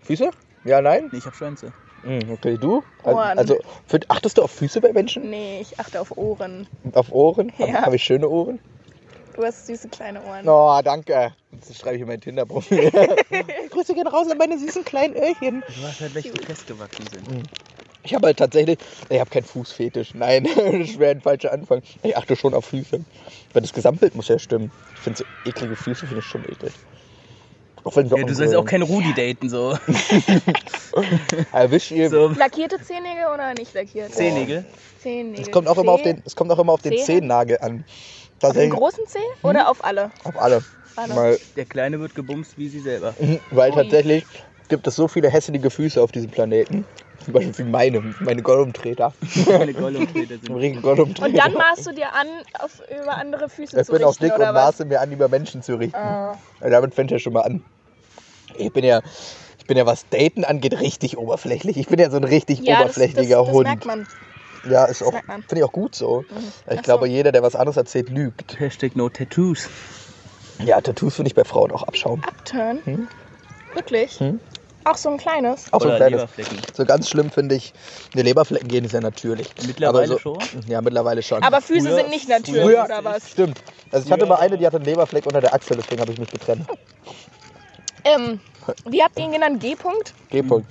Füße? 0.01 0.31
Ja, 0.65 0.81
nein? 0.81 1.09
Nee, 1.11 1.19
ich 1.19 1.25
hab 1.25 1.35
Schwänze. 1.35 1.71
Mhm, 2.03 2.31
Okay, 2.31 2.57
du? 2.57 2.83
Also, 3.03 3.17
Ohren. 3.19 3.37
also 3.39 3.59
für, 3.87 3.99
achtest 4.09 4.37
du 4.37 4.43
auf 4.43 4.51
Füße 4.51 4.81
bei 4.81 4.91
Menschen? 4.93 5.29
Nee, 5.29 5.59
ich 5.61 5.79
achte 5.79 5.99
auf 6.01 6.15
Ohren. 6.17 6.67
Auf 6.93 7.11
Ohren? 7.11 7.51
Habe 7.57 7.71
Ja. 7.71 7.81
hab 7.83 7.93
ich 7.93 8.03
schöne 8.03 8.27
Ohren? 8.29 8.59
Du 9.35 9.43
hast 9.43 9.65
süße 9.65 9.89
kleine 9.89 10.21
Ohren. 10.23 10.47
Oh, 10.47 10.79
danke. 10.83 11.33
Das 11.51 11.77
schreibe 11.77 11.95
ich 11.95 12.01
in 12.01 12.07
mein 12.07 12.21
Tinder-Profil. 12.21 12.91
Grüße 13.71 13.93
gehen 13.95 14.07
raus 14.07 14.29
an 14.29 14.37
meine 14.37 14.59
süßen 14.59 14.83
kleinen 14.83 15.15
Öhrchen. 15.15 15.63
Du 15.67 15.83
weißt 15.83 16.01
halt, 16.01 16.13
welche 16.13 16.31
die 16.31 16.45
festgewachsen 16.45 17.07
sind. 17.07 17.49
Ich 18.03 18.13
habe 18.13 18.27
halt 18.27 18.37
tatsächlich, 18.37 18.77
ich 19.09 19.19
habe 19.19 19.29
keinen 19.29 19.45
Fußfetisch. 19.45 20.13
Nein, 20.13 20.43
das 20.55 20.99
wäre 20.99 21.11
ein 21.11 21.21
falscher 21.21 21.53
Anfang. 21.53 21.81
Ich 22.03 22.15
achte 22.17 22.35
schon 22.35 22.53
auf 22.53 22.65
Füße. 22.65 23.03
Weil 23.53 23.61
das 23.61 23.71
Gesamtbild 23.73 24.13
muss 24.15 24.27
ja 24.27 24.37
stimmen. 24.37 24.71
Ich 24.93 25.01
finde 25.01 25.19
so 25.19 25.23
eklige 25.45 25.75
Füße 25.77 26.05
finde 26.05 26.19
ich 26.19 26.27
schon 26.27 26.43
eklig. 26.43 26.73
Auch 27.83 27.95
wenn 27.95 28.09
wir 28.09 28.17
Ja, 28.17 28.23
du 28.23 28.33
sollst 28.33 28.55
auch 28.55 28.65
keine 28.65 28.85
Rudi 28.85 29.13
daten, 29.13 29.49
so. 29.49 29.77
Erwischt 31.51 31.91
ihr. 31.91 32.09
so 32.09 32.29
Lackierte 32.29 32.79
Zehennägel 32.81 33.25
oder 33.33 33.53
nicht 33.53 33.73
lackierte? 33.73 34.13
Zehennägel. 34.13 34.65
Es 35.37 35.51
kommt 35.51 35.67
auch 35.67 35.77
immer 35.77 35.91
auf 35.93 36.01
den, 36.01 36.21
es 36.25 36.35
kommt 36.35 36.51
auch 36.51 36.59
immer 36.59 36.73
auf 36.73 36.81
den 36.81 36.93
Zehen? 36.93 37.05
Zehennagel 37.05 37.57
an. 37.59 37.83
Auf 38.41 38.53
den 38.53 38.69
großen 38.69 39.05
Zeh 39.07 39.19
oder 39.41 39.69
auf 39.69 39.83
alle? 39.83 40.11
Auf 40.23 40.37
alle. 40.37 40.63
Alle. 40.95 41.15
Weil, 41.15 41.39
Der 41.55 41.65
Kleine 41.65 41.99
wird 41.99 42.15
gebumst 42.15 42.57
wie 42.57 42.69
sie 42.69 42.79
selber. 42.79 43.15
weil 43.51 43.71
Ui. 43.71 43.75
tatsächlich 43.75 44.25
gibt 44.69 44.87
es 44.87 44.95
so 44.95 45.07
viele 45.07 45.29
hässliche 45.29 45.69
Füße 45.69 46.01
auf 46.01 46.11
diesem 46.11 46.29
Planeten. 46.31 46.85
Zum 47.23 47.33
Beispiel 47.33 47.57
wie 47.59 47.63
meine, 47.69 48.13
meine 48.19 48.41
Gollum-Treter. 48.41 49.13
Meine 49.47 49.73
Gollum-Treter 49.73 50.39
sind. 50.39 50.49
Und 51.21 51.37
dann 51.37 51.53
maßt 51.53 51.85
du 51.85 51.91
dir 51.93 52.13
an, 52.13 52.27
auf, 52.59 52.81
über 52.89 53.15
andere 53.17 53.49
Füße 53.49 53.79
Ich 53.79 53.85
zu 53.85 53.93
bin 53.93 54.03
auch 54.03 54.09
richten, 54.09 54.25
dick 54.25 54.33
und 54.33 54.53
maße 54.53 54.85
mir 54.85 54.99
an, 54.99 55.11
über 55.11 55.29
Menschen 55.29 55.61
zu 55.61 55.75
richten. 55.75 55.97
Ja, 55.97 56.39
damit 56.61 56.93
fängt 56.93 57.11
er 57.11 57.19
schon 57.19 57.33
mal 57.33 57.41
an. 57.41 57.63
Ich 58.57 58.71
bin 58.71 58.83
ja, 58.83 59.01
ich 59.59 59.65
bin 59.65 59.77
ja, 59.77 59.85
was 59.85 60.07
Daten 60.09 60.43
angeht, 60.43 60.79
richtig 60.79 61.17
oberflächlich. 61.17 61.77
Ich 61.77 61.87
bin 61.87 61.99
ja 61.99 62.09
so 62.09 62.17
ein 62.17 62.23
richtig 62.23 62.59
Ja, 62.59 62.83
das, 62.83 62.95
das, 62.95 63.03
oberflächlicher 63.03 63.43
das 63.43 63.47
Hund. 63.53 63.63
merkt 63.67 63.85
man. 63.85 64.07
Ja, 64.65 64.85
ist 64.85 65.01
auch, 65.03 65.11
merkt 65.11 65.27
man. 65.27 65.41
finde 65.43 65.61
ich 65.61 65.63
auch 65.63 65.71
gut 65.73 65.95
so. 65.95 66.25
Ich 66.29 66.35
Ach 66.67 66.75
so. 66.75 66.81
glaube, 66.81 67.07
jeder, 67.09 67.31
der 67.31 67.43
was 67.43 67.55
anderes 67.55 67.77
erzählt, 67.77 68.09
lügt. 68.09 68.59
Hashtag 68.59 68.95
no 68.95 69.09
tattoos. 69.09 69.67
Ja, 70.63 70.79
Tattoos 70.79 71.15
finde 71.15 71.27
ich 71.29 71.35
bei 71.35 71.43
Frauen 71.43 71.71
auch 71.71 71.83
abschauen. 71.83 72.21
Upturn? 72.25 72.81
Hm? 72.85 73.07
Wirklich? 73.73 74.19
Hm? 74.19 74.39
Auch 74.85 74.97
so 74.97 75.09
ein 75.09 75.17
kleines? 75.17 75.65
Auch 75.71 75.81
so 75.81 75.89
ein 75.89 75.95
kleines. 75.95 76.11
Leberflecken. 76.21 76.57
So 76.73 76.85
ganz 76.85 77.09
schlimm 77.09 77.31
finde 77.31 77.55
ich, 77.55 77.73
ne 78.13 78.21
Leberflecken 78.21 78.69
gehen 78.69 78.85
ist 78.85 78.93
ja 78.93 79.01
natürlich. 79.01 79.47
Mittlerweile 79.65 80.07
so, 80.13 80.19
schon? 80.19 80.39
Ja, 80.67 80.81
mittlerweile 80.81 81.23
schon. 81.23 81.41
Aber 81.41 81.61
Füße 81.61 81.87
Früher- 81.87 81.95
sind 81.95 82.09
nicht 82.09 82.29
natürlich, 82.29 82.63
Früher, 82.63 82.83
oder 82.85 83.03
was? 83.03 83.29
stimmt. 83.29 83.59
Also 83.91 84.05
ich 84.05 84.11
hatte 84.11 84.25
mal 84.25 84.35
eine, 84.35 84.57
die 84.57 84.65
hatte 84.65 84.75
einen 84.77 84.85
Leberfleck 84.85 85.25
unter 85.25 85.41
der 85.41 85.53
Achsel, 85.53 85.75
deswegen 85.77 86.01
habe 86.01 86.11
ich 86.11 86.17
mich 86.19 86.29
getrennt. 86.29 86.67
Ähm, 88.05 88.39
wie 88.85 89.03
habt 89.03 89.17
ihr 89.17 89.25
ihn 89.25 89.31
genannt? 89.31 89.61
G-Punkt? 89.61 90.13
G-Punkt. 90.29 90.67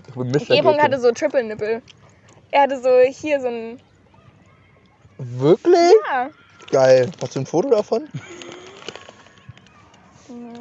G-Punkt 0.49 0.83
hatte 0.83 1.01
so 1.01 1.13
Triple 1.13 1.45
Nippel. 1.45 1.83
Er 2.51 2.63
hatte 2.63 2.81
so 2.81 2.91
hier 3.11 3.41
so 3.41 3.49
ein. 3.49 3.81
Wirklich? 5.19 5.93
Ja. 6.11 6.31
Geil. 6.71 7.11
Hast 7.21 7.37
du 7.37 7.41
ein 7.41 7.47
Foto 7.47 7.71
davon? 7.71 8.09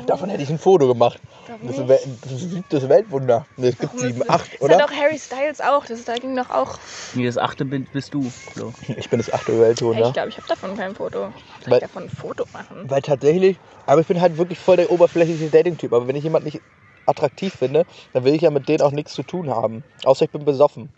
Davon 0.08 0.30
hätte 0.30 0.44
ich 0.44 0.50
ein 0.50 0.58
Foto 0.58 0.88
gemacht. 0.88 1.20
Das 1.48 1.78
ist, 1.78 1.80
ein 1.80 2.20
das 2.22 2.32
ist 2.32 2.52
siebtes 2.52 2.90
Weltwunder. 2.90 3.46
Nee, 3.56 3.68
Es 3.70 3.78
gibt 3.78 3.98
sieben, 4.00 4.22
ist- 4.22 4.30
acht, 4.30 4.54
Das 4.54 4.62
oder? 4.62 4.78
hat 4.78 4.90
auch 4.90 4.94
Harry 4.94 5.18
Styles 5.20 5.62
auch. 5.62 5.86
Das, 5.86 6.04
da 6.04 6.16
ging 6.16 6.36
doch 6.36 6.50
auch. 6.50 6.80
Nee, 7.14 7.26
das 7.26 7.38
achte 7.38 7.66
bin- 7.66 7.86
bist 7.92 8.14
du, 8.14 8.30
Flo. 8.54 8.74
Ich 8.98 9.10
bin 9.10 9.20
das 9.20 9.32
achte 9.32 9.58
Weltwunder. 9.60 10.08
Ich 10.08 10.14
glaube, 10.14 10.30
ich 10.30 10.38
habe 10.38 10.48
davon 10.48 10.76
kein 10.76 10.96
Foto. 10.96 11.20
Soll 11.20 11.34
Weil- 11.66 11.74
ich 11.76 11.80
davon 11.82 12.04
ein 12.04 12.10
Foto 12.10 12.46
machen? 12.52 12.90
Weil 12.90 13.02
tatsächlich, 13.02 13.58
aber 13.86 14.02
ich 14.02 14.08
bin 14.08 14.20
halt 14.22 14.38
wirklich 14.38 14.60
voll 14.60 14.78
der 14.78 14.90
oberflächliche 14.92 15.50
Dating-Typ. 15.50 15.94
Aber 15.94 16.08
wenn 16.08 16.16
ich 16.16 16.24
jemanden 16.24 16.46
nicht 16.46 16.62
attraktiv 17.06 17.54
finde, 17.54 17.86
dann 18.14 18.24
will 18.24 18.34
ich 18.34 18.42
ja 18.42 18.50
mit 18.52 18.68
denen 18.70 18.82
auch 18.82 18.92
nichts 18.92 19.14
zu 19.14 19.24
tun 19.24 19.50
haben. 19.50 19.84
Außer 20.04 20.26
ich 20.26 20.32
bin 20.32 20.46
besoffen. 20.46 20.90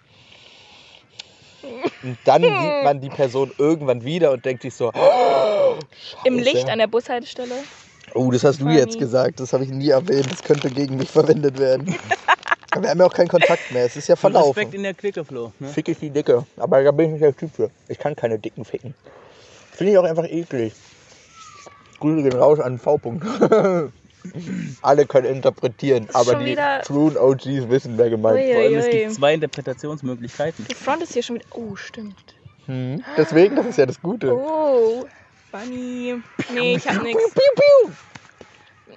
Und 2.04 2.18
dann 2.26 2.42
sieht 2.42 2.84
man 2.84 3.00
die 3.02 3.10
Person 3.10 3.52
irgendwann 3.58 4.04
wieder 4.04 4.32
und 4.32 4.44
denkt 4.44 4.64
sich 4.64 4.76
so, 4.76 4.92
Im 6.26 6.38
Scheiße. 6.40 6.52
Licht 6.52 6.70
an 6.70 6.78
der 6.80 6.88
Bushaltestelle. 6.88 7.56
Oh, 8.16 8.32
das 8.32 8.44
hast 8.44 8.60
du 8.60 8.66
Funny. 8.66 8.78
jetzt 8.78 8.98
gesagt, 9.00 9.40
das 9.40 9.54
habe 9.54 9.64
ich 9.64 9.70
nie 9.70 9.90
erwähnt, 9.90 10.32
das 10.32 10.44
könnte 10.44 10.70
gegen 10.70 10.98
mich 10.98 11.10
verwendet 11.10 11.58
werden. 11.60 11.96
Aber 12.72 12.84
wir 12.84 12.90
haben 12.90 13.00
ja 13.00 13.06
auch 13.06 13.14
keinen 13.14 13.28
Kontakt 13.28 13.72
mehr, 13.72 13.86
es 13.86 13.96
ist 13.96 14.08
ja 14.08 14.16
Respekt 14.16 14.34
verlaufen. 14.34 14.74
in 14.74 14.84
der 14.84 15.26
Flo. 15.26 15.52
Ne? 15.60 15.68
Fick 15.68 15.90
ich 15.90 16.00
die 16.00 16.10
Dicke, 16.10 16.44
aber 16.58 16.82
da 16.84 16.90
bin 16.90 17.06
ich 17.06 17.12
nicht 17.14 17.24
der 17.24 17.36
Typ 17.36 17.54
für. 17.56 17.70
Ich 17.88 18.00
kann 18.00 18.16
keine 18.16 18.40
Dicken 18.40 18.66
ficken. 18.66 18.96
Finde 19.72 19.92
ich 19.92 19.98
auch 20.00 20.04
einfach 20.04 20.26
eklig. 20.26 20.74
Grüße 22.00 22.24
gehen 22.24 22.34
raus 22.40 22.60
an 22.60 22.80
V. 22.80 22.96
-Punkt. 22.96 23.92
Alle 24.82 25.06
können 25.06 25.28
interpretieren, 25.28 26.08
aber 26.14 26.36
die 26.36 26.46
wieder- 26.46 26.82
truen 26.82 27.18
OGs 27.18 27.70
wissen, 27.70 27.98
wer 27.98 28.10
gemeint 28.10 28.40
ist. 28.40 28.54
Vor 28.54 28.62
allem, 28.62 28.76
es 28.76 28.90
gibt 28.90 29.14
zwei 29.14 29.34
Interpretationsmöglichkeiten. 29.34 30.66
Die 30.70 30.76
Front 30.76 31.04
ist 31.04 31.14
hier 31.14 31.24
schon 31.24 31.36
wieder. 31.36 31.46
Oh, 31.52 31.76
stimmt. 31.76 32.16
Hm. 32.66 33.04
Deswegen, 33.18 33.56
das 33.56 33.66
ist 33.66 33.78
ja 33.78 33.86
das 33.86 34.02
Gute. 34.02 34.34
Oh, 34.34 35.06
funny. 35.54 36.16
Nee, 36.54 36.76
ich 36.76 36.88
hab 36.88 37.04
nix. 37.04 37.22
Piu, 37.32 37.42
piu. 37.56 37.92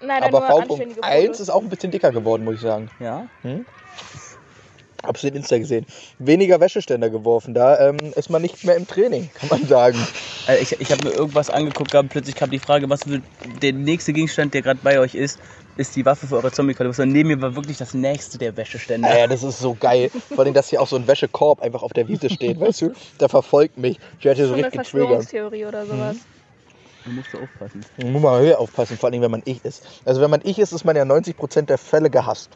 Leider 0.01 0.27
Aber 0.27 0.41
nur 0.41 0.49
V. 0.49 0.59
anständige 0.59 1.03
1 1.03 1.25
Fotos. 1.25 1.41
ist 1.41 1.51
auch 1.51 1.63
ein 1.63 1.69
bisschen 1.69 1.91
dicker 1.91 2.13
geworden, 2.13 2.45
muss 2.45 2.57
ich 2.57 2.61
sagen. 2.61 2.91
Ja? 3.01 3.27
Hab's 5.03 5.21
den 5.21 5.35
Insta 5.35 5.59
gesehen. 5.59 5.87
Weniger 6.19 6.61
Wäscheständer 6.61 7.11
geworfen. 7.11 7.55
Da 7.55 7.89
ähm, 7.89 7.99
ist 8.17 8.29
man 8.29 8.43
nicht 8.43 8.65
mehr 8.65 8.77
im 8.77 8.87
Training, 8.87 9.31
kann 9.35 9.49
man 9.49 9.67
sagen. 9.67 9.99
Also 10.47 10.63
ich 10.75 10.81
ich 10.81 10.91
habe 10.91 11.05
mir 11.05 11.15
irgendwas 11.15 11.49
angeguckt 11.49 11.93
gehabt, 11.93 12.09
plötzlich 12.09 12.35
kam 12.35 12.51
die 12.51 12.59
Frage, 12.59 12.91
was 12.91 13.07
wird 13.07 13.23
der 13.63 13.73
nächste 13.73 14.13
Gegenstand, 14.13 14.53
der 14.55 14.63
gerade 14.63 14.81
bei 14.83 14.99
euch 14.99 15.15
ist, 15.15 15.39
ist 15.77 15.95
die 15.95 16.05
Waffe 16.05 16.27
für 16.27 16.37
eure 16.37 16.51
Zombie-Kaliber. 16.51 17.03
Und 17.03 17.13
neben 17.13 17.29
mir 17.29 17.41
war 17.41 17.55
wirklich 17.55 17.77
das 17.77 17.95
nächste 17.95 18.39
der 18.39 18.57
Wäscheständer. 18.57 19.09
Naja, 19.09 19.27
das 19.27 19.43
ist 19.43 19.61
so 19.61 19.75
geil. 19.79 20.11
Vor 20.35 20.45
allem, 20.45 20.55
dass 20.55 20.71
hier 20.71 20.81
auch 20.81 20.89
so 20.89 20.97
ein 20.97 21.07
Wäschekorb 21.07 21.63
einfach 21.63 21.83
auf 21.83 21.93
der 21.93 22.09
Wiese 22.09 22.29
steht, 22.31 22.59
weißt 22.59 22.83
du? 22.83 22.93
Der 23.21 23.29
verfolgt 23.29 23.79
mich. 23.79 23.99
Ich 24.19 24.25
werde 24.25 24.39
hier 24.39 24.49
so 24.49 24.55
richtig 24.55 24.73
getriggert. 24.73 25.09
Verschwörungstheorie 25.25 25.67
oder 25.67 25.87
sowas. 25.87 26.17
Da 27.07 27.13
musst 27.13 27.33
du 27.33 27.39
aufpassen. 27.39 27.85
Man 27.99 28.13
muss 28.13 28.23
mal 28.23 28.41
höher 28.41 28.59
aufpassen, 28.59 28.97
vor 28.99 29.09
allem, 29.09 29.23
wenn 29.23 29.31
man 29.31 29.43
ich 29.45 29.65
ist. 29.65 29.87
Also, 30.05 30.21
wenn 30.21 30.29
man 30.31 30.41
ich 30.43 30.59
ist, 30.59 30.73
ist 30.73 30.85
man 30.85 30.97
ja 30.97 31.05
90% 31.05 31.67
der 31.67 31.79
Fälle 31.79 32.11
gehasst. 32.11 32.51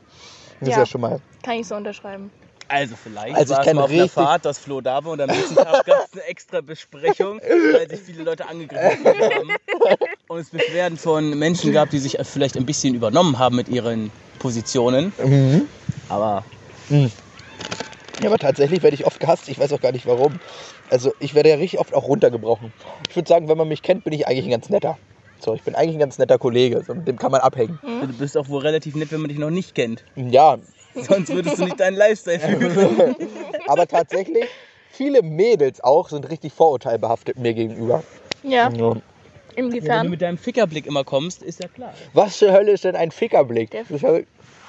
Das 0.58 0.68
ist 0.68 0.72
Ja. 0.74 0.78
ja 0.80 0.86
schon 0.86 1.00
mal. 1.02 1.20
Kann 1.44 1.54
ich 1.54 1.68
so 1.68 1.76
unterschreiben. 1.76 2.32
Also 2.66 2.96
vielleicht 2.96 3.36
Also 3.36 3.52
ich 3.52 3.56
war 3.56 3.60
es 3.60 3.66
kenn 3.66 3.76
mal 3.76 3.82
auf 3.84 3.90
richtig- 3.90 4.10
Fahrt, 4.12 4.44
dass 4.44 4.58
Flo 4.58 4.80
da 4.80 5.04
war 5.04 5.12
und 5.12 5.20
am 5.20 5.28
nächsten 5.28 5.54
Tag 5.56 5.84
gab 5.86 6.04
es 6.04 6.12
eine 6.12 6.22
extra 6.24 6.60
Besprechung, 6.60 7.40
weil 7.72 7.88
sich 7.88 8.00
viele 8.00 8.22
Leute 8.24 8.46
angegriffen 8.48 9.04
haben. 9.04 9.50
Und 10.28 10.38
es 10.38 10.50
Beschwerden 10.50 10.96
von 10.98 11.36
Menschen 11.38 11.72
gab, 11.72 11.90
die 11.90 11.98
sich 11.98 12.16
vielleicht 12.22 12.56
ein 12.56 12.66
bisschen 12.66 12.94
übernommen 12.94 13.38
haben 13.40 13.54
mit 13.56 13.68
ihren 13.68 14.10
Positionen. 14.40 15.12
Mhm. 15.24 15.68
Aber 16.08 16.44
Ja, 16.90 18.26
aber 18.26 18.38
tatsächlich 18.38 18.82
werde 18.82 18.94
ich 18.94 19.04
oft 19.06 19.18
gehasst. 19.18 19.48
Ich 19.48 19.58
weiß 19.58 19.72
auch 19.72 19.80
gar 19.80 19.90
nicht 19.92 20.06
warum. 20.06 20.38
Also, 20.90 21.12
ich 21.20 21.34
werde 21.34 21.50
ja 21.50 21.56
richtig 21.56 21.80
oft 21.80 21.94
auch 21.94 22.06
runtergebrochen. 22.06 22.72
Ich 23.08 23.16
würde 23.16 23.28
sagen, 23.28 23.48
wenn 23.48 23.56
man 23.56 23.68
mich 23.68 23.82
kennt, 23.82 24.04
bin 24.04 24.12
ich 24.12 24.26
eigentlich 24.26 24.44
ein 24.44 24.50
ganz 24.50 24.68
netter. 24.68 24.98
So, 25.38 25.54
ich 25.54 25.62
bin 25.62 25.74
eigentlich 25.74 25.96
ein 25.96 26.00
ganz 26.00 26.18
netter 26.18 26.38
Kollege. 26.38 26.82
So, 26.86 26.94
mit 26.94 27.08
dem 27.08 27.16
kann 27.18 27.32
man 27.32 27.40
abhängen. 27.40 27.78
du 27.82 28.12
bist 28.18 28.36
auch 28.36 28.48
wohl 28.48 28.60
relativ 28.60 28.94
nett, 28.94 29.10
wenn 29.12 29.20
man 29.20 29.28
dich 29.28 29.38
noch 29.38 29.50
nicht 29.50 29.74
kennt. 29.74 30.04
Ja, 30.16 30.58
Sonst 30.94 31.28
würdest 31.30 31.58
du 31.58 31.64
nicht 31.64 31.78
deinen 31.78 31.96
Lifestyle 31.96 32.40
führen. 32.40 33.16
aber 33.68 33.86
tatsächlich, 33.86 34.44
viele 34.90 35.22
Mädels 35.22 35.82
auch 35.82 36.08
sind 36.08 36.28
richtig 36.30 36.52
vorurteilbehaftet 36.52 37.38
mir 37.38 37.54
gegenüber. 37.54 38.02
Ja, 38.42 38.70
Ja. 38.70 38.72
Wenn 38.72 38.78
du 38.78 39.02
inwiefern? 39.56 40.08
mit 40.10 40.22
deinem 40.22 40.38
Fickerblick 40.38 40.86
immer 40.86 41.04
kommst, 41.04 41.42
ist 41.42 41.62
ja 41.62 41.68
klar. 41.68 41.92
Was 42.12 42.38
zur 42.38 42.52
Hölle 42.52 42.72
ist 42.72 42.84
denn 42.84 42.96
ein 42.96 43.10
Fickerblick? 43.10 43.70
Der 43.70 43.84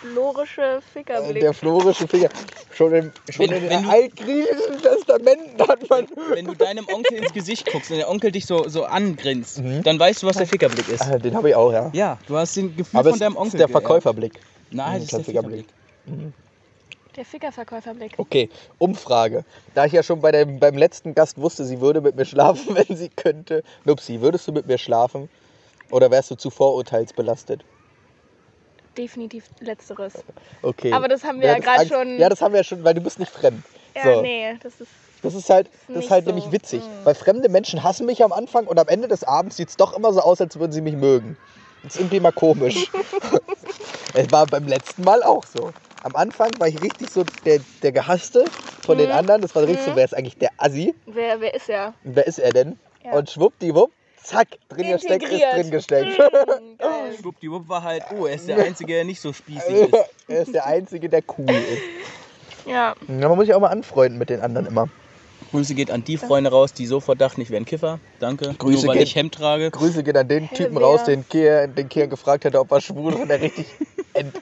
Das 0.02 0.10
ist 0.10 0.12
äh, 0.12 0.14
Florische 0.14 0.82
Fickerblick. 0.94 1.40
der 1.42 1.54
florische 1.54 2.08
Ficker. 2.08 2.30
Schon, 2.74 2.94
im, 2.94 3.12
schon 3.30 3.50
Wenn- 3.50 3.56
in 3.58 3.62
wenn 3.64 3.70
den 3.70 3.84
du- 3.84 3.90
altgriechischen 3.90 4.82
Testamenten 4.82 5.62
hat 5.68 5.90
man. 5.90 6.08
Wenn 6.34 6.46
du 6.46 6.56
deinem 6.56 6.88
Onkel 6.88 7.18
ins 7.18 7.34
Gesicht 7.34 7.72
guckst 7.72 7.92
und 7.92 7.98
der 7.98 8.10
Onkel 8.10 8.32
dich 8.32 8.46
so, 8.46 8.68
so 8.68 8.84
angrinst, 8.86 9.62
dann 9.84 10.00
weißt 10.00 10.24
du, 10.24 10.28
was 10.28 10.38
der 10.38 10.48
Fickerblick 10.48 10.88
ist. 10.90 11.02
Ah, 11.02 11.18
den 11.20 11.36
habe 11.36 11.50
ich 11.50 11.56
auch, 11.56 11.72
ja. 11.72 11.90
Ja, 11.94 12.18
du 12.28 12.38
hast 12.38 12.56
den 12.58 12.76
Gefühl 12.76 13.00
Aber 13.00 13.10
von 13.10 13.14
es 13.16 13.20
deinem 13.20 13.34
ist 13.34 13.38
Onkel. 13.40 13.58
der 13.60 13.68
geerbt. 13.68 13.72
Verkäuferblick. 13.84 14.34
Nein, 14.72 15.02
Das 15.02 15.10
das 15.10 15.20
ist 15.22 15.28
ist 15.28 15.28
der 15.28 15.34
der 15.34 15.42
Fickerblick. 15.44 15.66
Fickerblick. 16.06 16.34
Der 17.18 17.26
Fickerverkäuferblick. 17.26 18.14
Okay, 18.18 18.50
Umfrage. 18.78 19.44
Da 19.74 19.86
ich 19.86 19.92
ja 19.92 20.02
schon 20.02 20.22
bei 20.22 20.32
dem, 20.32 20.60
beim 20.60 20.78
letzten 20.78 21.14
Gast 21.14 21.38
wusste, 21.40 21.66
sie 21.66 21.82
würde 21.82 22.00
mit 22.00 22.16
mir 22.16 22.24
schlafen, 22.26 22.74
wenn 22.76 22.96
sie 22.96 23.10
könnte. 23.10 23.64
Nupsi, 23.84 24.22
würdest 24.22 24.48
du 24.48 24.54
mit 24.54 24.66
mir 24.66 24.78
schlafen? 24.78 25.30
Oder 25.92 26.10
wärst 26.10 26.32
du 26.32 26.36
zu 26.36 26.50
vorurteilsbelastet? 26.50 27.66
Definitiv 28.98 29.46
letzteres. 29.60 30.14
Okay. 30.62 30.92
Aber 30.94 31.08
das 31.08 31.24
haben 31.24 31.40
wir 31.40 31.48
ja 31.48 31.56
hat 31.56 31.64
gerade 31.64 31.88
schon- 31.88 32.18
Ja, 32.20 32.30
das 32.30 32.42
haben 32.42 32.54
wir 32.54 32.60
ja 32.60 32.64
schon, 32.64 32.84
weil 32.84 32.94
du 32.94 33.02
bist 33.02 33.20
nicht 33.20 33.32
fremd. 33.32 33.64
Ja, 33.96 34.16
So. 34.16 34.22
nee, 34.22 34.56
das 34.62 34.80
ist. 34.82 34.90
Das 35.24 35.36
ist 35.36 35.50
halt, 35.52 35.70
das 35.88 36.06
ist 36.06 36.10
halt 36.10 36.26
so. 36.26 36.32
nämlich 36.32 36.52
witzig. 36.52 36.82
Mm. 36.82 37.06
Weil 37.06 37.14
fremde 37.16 37.48
Menschen 37.48 37.84
hassen 37.84 38.08
mich 38.08 38.24
am 38.24 38.32
Anfang 38.34 38.66
und 38.66 38.80
am 38.80 38.88
Ende 38.88 39.08
des 39.08 39.24
Abends 39.24 39.56
sieht 39.58 39.70
es 39.70 39.78
doch 39.78 39.96
immer 39.96 40.12
so 40.14 40.20
aus, 40.22 40.42
als 40.42 40.58
würden 40.60 40.72
sie 40.72 40.82
mich 40.82 40.96
mögen. 40.96 41.38
Das 41.84 41.94
ist 41.96 42.02
irgendwie 42.02 42.20
mal 42.20 42.32
komisch. 42.32 42.88
es 44.14 44.32
war 44.32 44.46
beim 44.48 44.68
letzten 44.68 45.04
Mal 45.04 45.22
auch 45.24 45.46
so. 45.46 45.72
Am 46.04 46.16
Anfang 46.16 46.50
war 46.58 46.68
ich 46.68 46.82
richtig 46.82 47.10
so 47.10 47.24
der, 47.46 47.60
der 47.84 47.92
Gehasste 47.92 48.46
von 48.84 48.98
den 48.98 49.10
Mhm. 49.10 49.16
anderen. 49.16 49.42
Das 49.42 49.54
war 49.56 49.62
richtig 49.64 49.82
so, 49.86 49.92
Mhm. 49.92 49.96
wer 49.98 50.06
ist 50.06 50.16
eigentlich 50.18 50.38
der 50.38 50.50
Assi? 50.58 50.96
Wer, 51.06 51.40
wer 51.40 51.54
ist 51.54 51.70
er? 51.70 51.94
Und 52.04 52.16
wer 52.16 52.26
ist 52.26 52.40
er 52.40 52.52
denn? 52.52 52.80
Ja. 53.04 53.12
Und 53.14 53.30
schwuppdiwupp, 53.30 53.92
zack, 54.24 54.48
drin 54.70 54.92
gesteckt, 54.92 55.24
ist 55.30 55.42
drin 55.42 55.72
gesteckt. 55.72 56.20
Mm, 56.20 56.78
geil. 56.78 57.18
Schwuppdiwupp 57.20 57.68
war 57.68 57.84
halt, 57.84 58.04
oh, 58.12 58.26
er 58.26 58.36
ist 58.36 58.48
der 58.48 58.58
Einzige, 58.58 58.94
der 58.94 59.04
nicht 59.04 59.22
so 59.22 59.34
spießig 59.34 59.74
ist. 59.74 59.94
er 60.28 60.42
ist 60.42 60.54
der 60.54 60.66
Einzige, 60.66 61.10
der 61.10 61.24
cool 61.38 61.50
ist. 61.50 61.82
Ja, 62.66 62.96
Ja, 63.08 63.28
man 63.28 63.38
muss 63.38 63.48
sich 63.48 63.56
auch 63.56 63.60
mal 63.60 63.70
anfreunden 63.70 64.20
mit 64.20 64.30
den 64.30 64.42
anderen 64.42 64.68
immer. 64.68 64.88
Grüße 65.52 65.76
geht 65.76 65.92
an 65.92 66.04
die 66.04 66.18
Freunde 66.18 66.50
raus, 66.50 66.74
die 66.74 66.88
sofort 66.88 67.20
dachten, 67.20 67.42
ich 67.42 67.50
wäre 67.50 67.62
ein 67.62 67.66
Kiffer. 67.66 68.00
Danke. 68.20 68.56
Grüße 68.58 68.86
Nur 68.86 68.88
weil 68.88 69.00
geht- 69.00 69.10
ich 69.10 69.16
Hemd 69.16 69.36
trage. 69.36 69.70
Grüße 69.70 70.02
gehen 70.02 70.16
an 70.16 70.28
den 70.30 70.48
Hä, 70.48 70.56
Typen 70.56 70.76
wer? 70.78 70.84
raus, 70.86 71.04
den 71.04 71.28
Kian, 71.28 71.76
den 71.76 71.90
Kian 71.90 72.10
gefragt 72.10 72.46
hatte, 72.46 72.58
ob 72.60 72.72
er 72.72 72.80
schwul 72.80 73.14
ist 73.14 73.20
und 73.20 73.28
der 73.28 73.42
richtig 73.42 73.66
ent, 74.14 74.34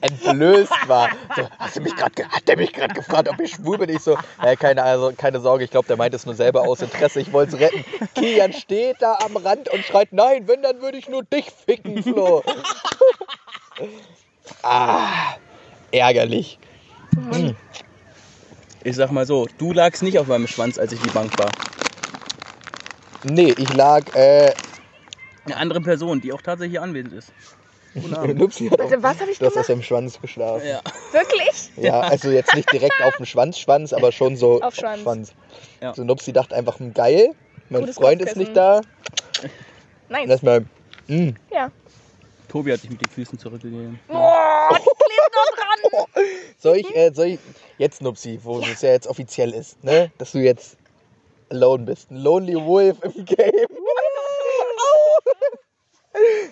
entblößt 0.00 0.88
war. 0.88 1.10
So, 1.36 1.42
hast 1.58 1.76
du 1.76 1.80
mich 1.82 1.94
grad, 1.94 2.12
hat 2.30 2.48
der 2.48 2.56
mich 2.56 2.72
gerade 2.72 2.94
gefragt, 2.94 3.28
ob 3.28 3.38
ich 3.40 3.50
schwul 3.52 3.76
bin? 3.76 3.90
Ich 3.90 4.00
so, 4.00 4.16
äh, 4.42 4.56
keine, 4.56 4.82
also, 4.82 5.12
keine 5.14 5.38
Sorge, 5.40 5.64
ich 5.64 5.70
glaube, 5.70 5.86
der 5.86 5.98
meint 5.98 6.14
es 6.14 6.24
nur 6.24 6.34
selber 6.34 6.62
aus 6.62 6.80
Interesse, 6.80 7.20
ich 7.20 7.30
wollte 7.32 7.56
es 7.56 7.60
retten. 7.60 7.84
Kian 8.14 8.54
steht 8.54 8.96
da 9.00 9.18
am 9.22 9.36
Rand 9.36 9.68
und 9.68 9.84
schreit, 9.84 10.12
nein, 10.12 10.48
wenn, 10.48 10.62
dann 10.62 10.80
würde 10.80 10.96
ich 10.96 11.08
nur 11.10 11.24
dich 11.24 11.50
ficken, 11.50 12.02
Flo. 12.02 12.42
ah, 14.62 15.34
ärgerlich. 15.90 16.58
Ich 18.84 18.96
sag 18.96 19.10
mal 19.10 19.26
so, 19.26 19.46
du 19.58 19.72
lagst 19.72 20.02
nicht 20.02 20.18
auf 20.18 20.26
meinem 20.26 20.46
Schwanz, 20.46 20.78
als 20.78 20.92
ich 20.92 21.00
die 21.00 21.10
Bank 21.10 21.36
war. 21.38 21.50
Nee, 23.24 23.54
ich 23.56 23.72
lag, 23.74 24.02
äh, 24.14 24.52
Eine 25.46 25.56
andere 25.56 25.80
Person, 25.80 26.20
die 26.20 26.32
auch 26.32 26.42
tatsächlich 26.42 26.78
anwesend 26.80 27.14
ist. 27.14 27.32
Guten 27.94 28.14
Abend. 28.14 28.38
Nupsi 28.38 28.68
hat 28.68 28.78
Warte, 28.78 29.02
was 29.02 29.20
habe 29.20 29.30
ich 29.30 29.38
du 29.38 29.46
hast 29.46 29.52
gemacht? 29.52 29.64
aus 29.70 29.74
dem 29.74 29.82
Schwanz 29.82 30.20
geschlafen. 30.20 30.66
Ja. 30.66 30.80
Wirklich? 31.12 31.70
Ja, 31.76 32.00
also 32.00 32.28
jetzt 32.30 32.54
nicht 32.54 32.70
direkt 32.72 33.00
auf 33.02 33.16
dem 33.16 33.24
Schwanz, 33.24 33.58
Schwanz, 33.58 33.92
aber 33.92 34.10
schon 34.12 34.36
so 34.36 34.60
Auf 34.60 34.74
Schwanz. 34.74 35.32
Ja. 35.80 35.94
So 35.94 36.02
Nupsi 36.04 36.32
dachte 36.32 36.54
einfach, 36.56 36.78
hm, 36.80 36.92
geil, 36.92 37.30
mein 37.70 37.82
Gutes 37.82 37.96
Freund 37.96 38.20
ist 38.20 38.34
Kopfkissen. 38.34 38.40
nicht 38.42 38.56
da. 38.56 38.80
Nein. 40.08 40.24
Und 40.24 40.30
erstmal, 40.30 40.60
mm, 41.06 41.30
Ja. 41.52 41.70
Tobi 42.48 42.72
hat 42.72 42.82
dich 42.82 42.90
mit 42.90 43.00
den 43.04 43.10
Füßen 43.10 43.38
zurückgegeben. 43.38 43.98
Boah, 44.08 44.68
die 44.70 44.76
klebt 44.76 45.34
noch 45.34 45.56
dran. 45.56 46.24
soll 46.58 46.76
ich, 46.76 46.94
äh, 46.96 47.10
soll 47.12 47.26
ich, 47.26 47.38
jetzt 47.78 48.02
Nupsi, 48.02 48.40
wo 48.42 48.58
es 48.60 48.82
ja 48.82 48.90
jetzt 48.90 49.06
offiziell 49.06 49.52
ist, 49.52 49.82
ne, 49.84 50.10
dass 50.18 50.32
du 50.32 50.38
jetzt 50.38 50.76
alone 51.50 51.84
bist. 51.84 52.10
Ein 52.10 52.18
Lonely 52.18 52.56
Wolf 52.56 52.98
im 53.02 53.12
Game. 53.24 53.52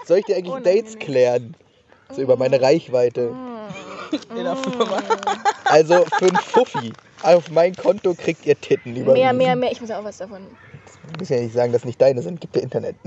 soll 0.07 0.19
ich 0.19 0.25
dir 0.26 0.37
eigentlich 0.37 0.52
Unangenehm. 0.52 0.83
Dates 0.85 0.99
klären? 0.99 1.57
So 2.11 2.21
über 2.23 2.37
meine 2.37 2.61
Reichweite. 2.61 3.35
In 4.37 4.45
der 4.45 4.57
Firma. 4.57 5.02
Also 5.64 6.05
für 6.19 6.26
ein 6.26 6.37
Fuffi 6.37 6.93
auf 7.23 7.50
mein 7.50 7.75
Konto 7.75 8.14
kriegt 8.14 8.45
ihr 8.45 8.61
Titten 8.61 8.95
über 8.97 9.14
Mehr, 9.14 9.33
mehr, 9.33 9.57
mehr. 9.57 9.73
Ich 9.73 9.81
muss 9.81 9.91
auch 9.91 10.05
was 10.05 10.19
davon. 10.19 10.47
Du 11.12 11.19
musst 11.19 11.31
ja 11.31 11.41
nicht 11.41 11.55
sagen, 11.55 11.73
dass 11.73 11.85
nicht 11.87 12.00
deine 12.00 12.21
sind. 12.21 12.41
Gibt 12.41 12.55
dir 12.55 12.61
Internet. 12.61 12.97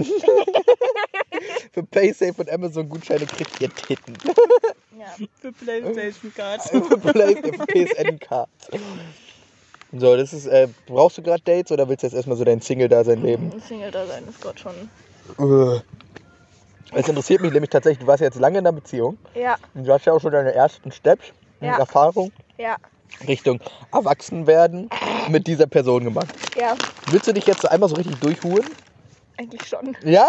Für 1.73 1.83
PaySafe 1.83 2.33
und 2.41 2.49
Amazon 2.49 2.89
Gutscheine 2.89 3.25
kriegt 3.27 3.61
ihr 3.61 3.69
Titten. 3.75 4.17
Ja. 5.05 5.25
Für 5.39 5.51
Playstation 5.53 6.33
Cards. 6.33 6.69
Für 6.69 6.85
PSN 7.67 8.19
Cards. 8.19 8.69
So, 9.91 10.15
das 10.17 10.33
ist, 10.33 10.47
äh, 10.47 10.67
brauchst 10.87 11.17
du 11.17 11.21
gerade 11.21 11.41
Dates 11.43 11.71
oder 11.71 11.87
willst 11.87 12.03
du 12.03 12.07
jetzt 12.07 12.15
erstmal 12.15 12.37
so 12.37 12.43
dein 12.43 12.59
Single-Dasein 12.59 13.21
leben? 13.21 13.51
Ein 13.53 13.61
Single-Dasein 13.61 14.27
ist 14.27 14.41
Gott 14.41 14.59
schon. 14.59 14.89
Äh. 15.39 15.79
Es 16.93 17.07
interessiert 17.07 17.41
mich 17.41 17.51
nämlich 17.51 17.69
tatsächlich, 17.69 17.99
du 17.99 18.07
warst 18.07 18.21
jetzt 18.21 18.39
lange 18.39 18.59
in 18.59 18.65
einer 18.67 18.75
Beziehung 18.75 19.17
Ja, 19.35 19.57
und 19.73 19.85
du 19.85 19.93
hast 19.93 20.05
ja 20.05 20.13
auch 20.13 20.21
schon 20.21 20.31
deine 20.31 20.53
ersten 20.53 20.91
Steps 20.91 21.33
und 21.59 21.67
Ja. 21.67 21.77
Erfahrung 21.77 22.31
ja, 22.57 22.77
Richtung 23.27 23.59
Erwachsenwerden 23.91 24.89
mit 25.29 25.47
dieser 25.47 25.67
Person 25.67 26.03
gemacht. 26.03 26.35
ja. 26.55 26.75
Willst 27.05 27.27
du 27.27 27.33
dich 27.33 27.45
jetzt 27.45 27.61
so 27.61 27.67
einmal 27.67 27.89
so 27.89 27.95
richtig 27.95 28.19
durchhuren? 28.19 28.75
Eigentlich 29.37 29.67
schon. 29.67 29.95
Ja, 30.03 30.27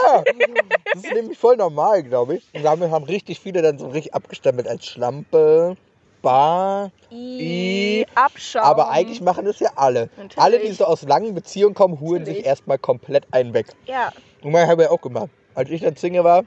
das 0.93 1.05
ist 1.05 1.15
nämlich 1.15 1.39
voll 1.39 1.57
normal, 1.57 2.03
glaube 2.03 2.37
ich. 2.37 2.45
Und 2.53 2.65
damit 2.65 2.91
haben 2.91 3.05
richtig 3.05 3.41
viele 3.41 3.63
dann 3.63 3.79
so 3.79 3.89
richtig 3.89 4.15
abgestempelt 4.15 4.67
als 4.67 4.87
Schlampe, 4.87 5.77
Bar. 6.23 6.91
I, 7.13 8.01
I, 8.01 8.07
Abschaum. 8.17 8.65
Aber 8.65 8.91
eigentlich 8.91 9.21
machen 9.21 9.45
das 9.45 9.61
ja 9.61 9.71
alle. 9.77 10.09
Natürlich. 10.17 10.39
Alle, 10.39 10.59
die 10.59 10.73
so 10.73 10.85
aus 10.85 11.03
langen 11.03 11.35
Beziehungen 11.35 11.75
kommen, 11.75 12.01
huren 12.01 12.25
sich 12.25 12.45
erstmal 12.45 12.79
komplett 12.79 13.27
einen 13.31 13.55
weg. 13.55 13.67
Ja, 13.87 14.11
Und 14.43 14.51
man 14.51 14.67
habe 14.67 14.85
ja 14.85 14.91
auch 14.91 15.01
gemacht. 15.01 15.29
Als 15.55 15.71
ich 15.71 15.83
dann 15.83 15.97
Single 15.97 16.25
war, 16.25 16.45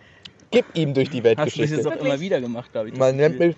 gib 0.51 0.65
ihm 0.75 0.93
durch 0.93 1.09
die 1.09 1.17
Hast 1.17 1.25
du 1.25 1.35
das 1.35 1.37
Weltgeschichte. 1.37 1.75
jetzt 1.77 1.87
auch 1.87 1.95
immer 2.05 2.19
wieder 2.19 2.41
gemacht, 2.41 2.71
glaube 2.71 2.89
ich. 2.89 2.95
Man 2.97 3.15
nennt 3.15 3.39
mich, 3.39 3.55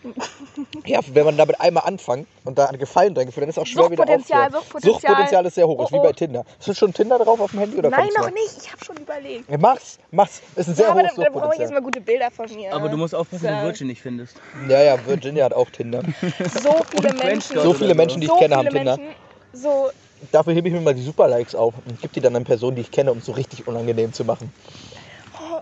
ja, 0.85 0.99
wenn 1.13 1.25
man 1.25 1.37
damit 1.37 1.59
einmal 1.61 1.83
anfängt 1.85 2.27
und 2.45 2.57
da 2.57 2.65
einen 2.67 2.79
Gefallen 2.79 3.13
dran 3.13 3.25
gefühlt, 3.25 3.43
dann 3.43 3.49
ist 3.49 3.57
es 3.57 3.61
auch 3.61 3.67
schwer 3.67 3.89
wieder 3.91 4.03
aufzuhören. 4.03 4.51
Suchtpotenzial. 4.51 4.93
Suchtpotenzial 4.93 5.45
ist 5.45 5.55
sehr 5.55 5.67
hoch, 5.67 5.83
ist 5.83 5.91
wie 5.91 5.95
Oh, 5.97 5.99
oh. 5.99 6.03
bei 6.03 6.13
Tinder. 6.13 6.45
Ist 6.59 6.67
du 6.67 6.73
schon 6.73 6.93
Tinder 6.93 7.17
drauf 7.19 7.39
auf 7.39 7.51
dem 7.51 7.59
Handy 7.59 7.77
oder 7.77 7.89
Nein, 7.89 8.09
noch 8.17 8.31
nicht. 8.31 8.57
Ich 8.61 8.71
habe 8.71 8.83
schon 8.83 8.97
überlegt. 8.97 9.49
Ja, 9.49 9.57
mach's, 9.57 9.99
mach's. 10.11 10.41
Ist 10.55 10.67
ein 10.69 10.75
sehr 10.75 10.85
ja, 10.85 10.91
aber 10.91 11.01
hohes 11.01 11.15
dann, 11.15 11.23
dann 11.25 11.33
brauche 11.33 11.53
ich 11.53 11.59
jetzt 11.59 11.71
mal 11.73 11.81
gute 11.81 12.01
Bilder 12.01 12.31
von 12.31 12.53
mir. 12.53 12.73
Aber 12.73 12.89
du 12.89 12.97
musst 12.97 13.15
aufpassen, 13.15 13.43
wenn 13.43 13.53
Ja. 13.53 13.59
du 13.61 13.67
Virgin 13.67 13.87
nicht 13.87 14.01
findest. 14.01 14.35
Ja, 14.67 14.81
ja, 14.83 14.97
Virginia 15.05 15.45
hat 15.45 15.53
auch 15.53 15.69
Tinder. 15.69 16.01
so 16.21 16.75
viele 16.89 17.09
Und 17.09 17.23
Menschen. 17.23 17.59
So 17.59 17.73
viele 17.73 17.95
Menschen, 17.95 18.21
die 18.21 18.25
ich 18.27 18.31
so 18.31 18.37
kenne, 18.37 18.55
haben 18.55 18.69
Tinder. 18.69 18.97
Menschen, 18.97 19.15
so, 19.53 19.89
Dafür 20.31 20.53
hebe 20.53 20.67
ich 20.67 20.73
mir 20.73 20.81
mal 20.81 20.93
die 20.93 21.01
Super-Likes 21.01 21.55
auf 21.55 21.73
und 21.85 21.99
gebe 21.99 22.13
die 22.13 22.21
dann 22.21 22.35
an 22.35 22.43
Personen, 22.43 22.75
die 22.75 22.83
ich 22.83 22.91
kenne, 22.91 23.11
um 23.11 23.17
es 23.17 23.25
so 23.25 23.31
richtig 23.31 23.67
unangenehm 23.67 24.13
zu 24.13 24.23
machen. 24.23 24.51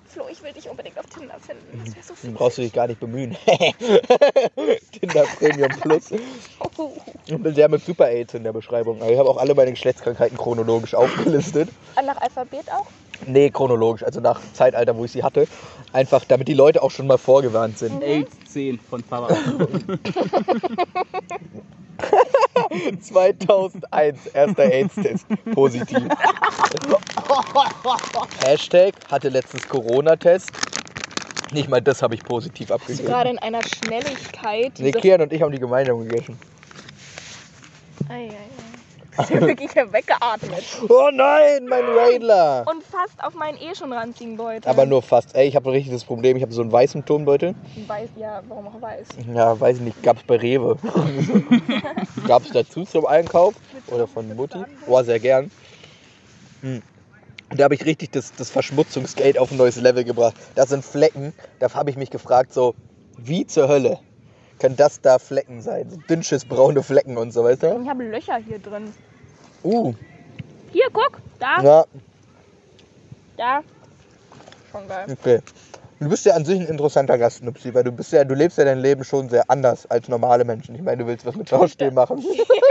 Flo, 0.10 0.26
ich 0.32 0.42
will 0.42 0.52
dich 0.52 0.68
unbedingt 0.68 0.98
auf 0.98 1.06
Tinder 1.06 1.36
finden. 1.40 1.84
Das 1.86 1.96
wäre 1.96 2.04
so 2.04 2.16
viel. 2.16 2.32
brauchst 2.32 2.58
du 2.58 2.64
dich 2.64 2.74
gar 2.74 2.88
nicht 2.88 3.00
bemühen. 3.00 3.38
Tinder 5.00 5.24
Premium 5.38 5.70
Plus. 5.82 6.12
Oh. 6.78 6.92
Ich 7.28 7.38
bin 7.38 7.54
sehr 7.54 7.70
mit 7.70 7.86
Super-AIDS 7.86 8.34
in 8.34 8.44
der 8.44 8.52
Beschreibung. 8.52 9.00
Aber 9.04 9.12
ich 9.12 9.20
habe 9.20 9.30
auch 9.30 9.38
alle 9.38 9.54
meine 9.54 9.70
Geschlechtskrankheiten 9.70 10.36
chronologisch 10.36 10.96
aufgelistet. 10.96 11.70
Nach 12.04 12.20
Alphabet 12.20 12.72
auch? 12.72 12.88
Nee, 13.28 13.52
chronologisch, 13.52 14.04
also 14.04 14.20
nach 14.20 14.42
Zeitalter, 14.54 14.98
wo 14.98 15.06
ich 15.06 15.12
sie 15.12 15.24
hatte. 15.24 15.48
Einfach, 15.94 16.26
damit 16.26 16.48
die 16.48 16.54
Leute 16.56 16.82
auch 16.82 16.92
schon 16.92 17.06
mal 17.06 17.18
vorgewarnt 17.20 17.78
sind. 17.78 18.02
AIDS 18.02 18.32
10 18.52 18.80
von 18.80 19.04
Papa. 19.04 19.38
2001, 23.02 24.28
erster 24.34 24.64
AIDS-Test. 24.64 25.26
Positiv. 25.54 26.04
Hashtag 28.44 28.94
hatte 29.10 29.30
letztens 29.30 29.68
Corona-Test. 30.00 30.52
Nicht 31.52 31.68
mal 31.68 31.82
das 31.82 32.02
habe 32.02 32.16
ich 32.16 32.24
positiv 32.24 32.72
abgegeben. 32.72 33.08
gerade 33.08 33.32
in 33.32 33.40
einer 33.40 33.62
Schnelligkeit. 33.64 34.74
Nee, 34.78 34.92
Kian 34.92 35.22
und 35.22 35.34
ich 35.34 35.42
haben 35.42 35.52
die 35.52 35.60
gemeinsam 35.60 36.08
gegessen. 36.08 36.40
Ei, 38.08 38.14
ei, 38.14 38.28
ei. 38.28 39.22
Ist 39.22 39.30
ja 39.32 39.42
wirklich 39.42 39.76
weggeatmet. 39.76 40.64
Oh 40.90 41.10
nein, 41.12 41.66
mein 41.68 41.84
Radler! 41.84 42.64
Und 42.66 42.82
fast 42.84 43.22
auf 43.22 43.34
meinen 43.34 43.58
eh 43.58 43.76
schon 43.76 43.92
ranzigen 43.92 44.38
Beutel. 44.38 44.70
Aber 44.70 44.86
nur 44.86 45.02
fast. 45.02 45.36
Ey, 45.36 45.50
ich 45.50 45.56
habe 45.58 45.70
ein 45.70 45.74
richtiges 45.74 46.06
Problem. 46.06 46.38
Ich 46.38 46.44
habe 46.44 46.54
so 46.54 46.62
einen 46.62 46.72
weißen 46.72 47.04
Tonbeutel. 47.04 47.54
Weiß, 47.88 48.10
ja, 48.16 48.42
warum 48.48 48.68
auch 48.68 48.82
weiß. 48.82 49.08
Ja, 49.34 49.60
weiß 49.60 49.78
ich 49.78 49.84
nicht. 49.84 50.02
Gab's 50.02 50.24
bei 50.24 50.38
Rewe. 50.38 50.78
Gab's 52.28 52.52
dazu 52.54 52.86
zum 52.86 53.06
Einkauf? 53.06 53.56
Oder 53.88 54.08
von 54.08 54.34
Mutti? 54.34 54.60
Boah, 54.86 55.04
sehr 55.04 55.20
gern. 55.20 55.52
Hm. 56.62 56.82
Und 57.50 57.60
da 57.60 57.64
habe 57.64 57.76
ich 57.76 57.86
richtig 57.86 58.12
das, 58.12 58.34
das 58.36 58.50
Verschmutzungsgate 58.50 59.40
auf 59.42 59.52
ein 59.52 59.58
neues 59.58 59.78
Level 59.78 60.04
gebracht. 60.04 60.36
Da 60.56 60.66
sind 60.66 60.86
Flecken. 60.86 61.34
Da 61.60 61.74
habe 61.74 61.90
ich 61.90 61.98
mich 61.98 62.10
gefragt, 62.10 62.54
so, 62.54 62.76
wie 63.18 63.46
zur 63.48 63.68
Hölle 63.68 64.00
können 64.60 64.76
das 64.76 65.02
da 65.02 65.20
Flecken 65.20 65.62
sein? 65.62 65.90
So 65.90 65.98
dünnsches 65.98 66.46
braune 66.46 66.84
Flecken 66.84 67.18
und 67.18 67.32
so, 67.32 67.44
weißt 67.44 67.64
du? 67.64 67.82
Ich 67.82 67.90
habe 67.90 68.04
Löcher 68.04 68.38
hier 68.38 68.60
drin. 68.60 68.94
Uh, 69.64 69.94
Hier, 70.72 70.88
guck. 70.94 71.20
Da, 71.40 71.62
ja, 71.62 71.86
da. 73.40 73.62
Schon 74.72 74.88
geil. 74.88 75.08
okay. 75.10 75.40
Du 76.00 76.08
bist 76.08 76.26
ja 76.26 76.34
an 76.34 76.46
sich 76.46 76.60
ein 76.60 76.68
interessanter 76.68 77.18
Gast, 77.18 77.44
Nupsi, 77.44 77.74
weil 77.74 77.84
du 77.84 77.92
bist 77.92 78.14
ja, 78.14 78.24
du 78.24 78.36
lebst 78.36 78.58
ja 78.58 78.64
dein 78.66 78.80
Leben 78.80 79.04
schon 79.04 79.30
sehr 79.30 79.50
anders 79.50 79.86
als 79.86 80.08
normale 80.08 80.46
Menschen. 80.46 80.76
Ich 80.76 80.82
meine, 80.82 81.04
du 81.04 81.08
willst 81.08 81.26
was 81.26 81.36
mit 81.36 81.50
Schauspiel 81.50 81.92
machen. 81.92 82.24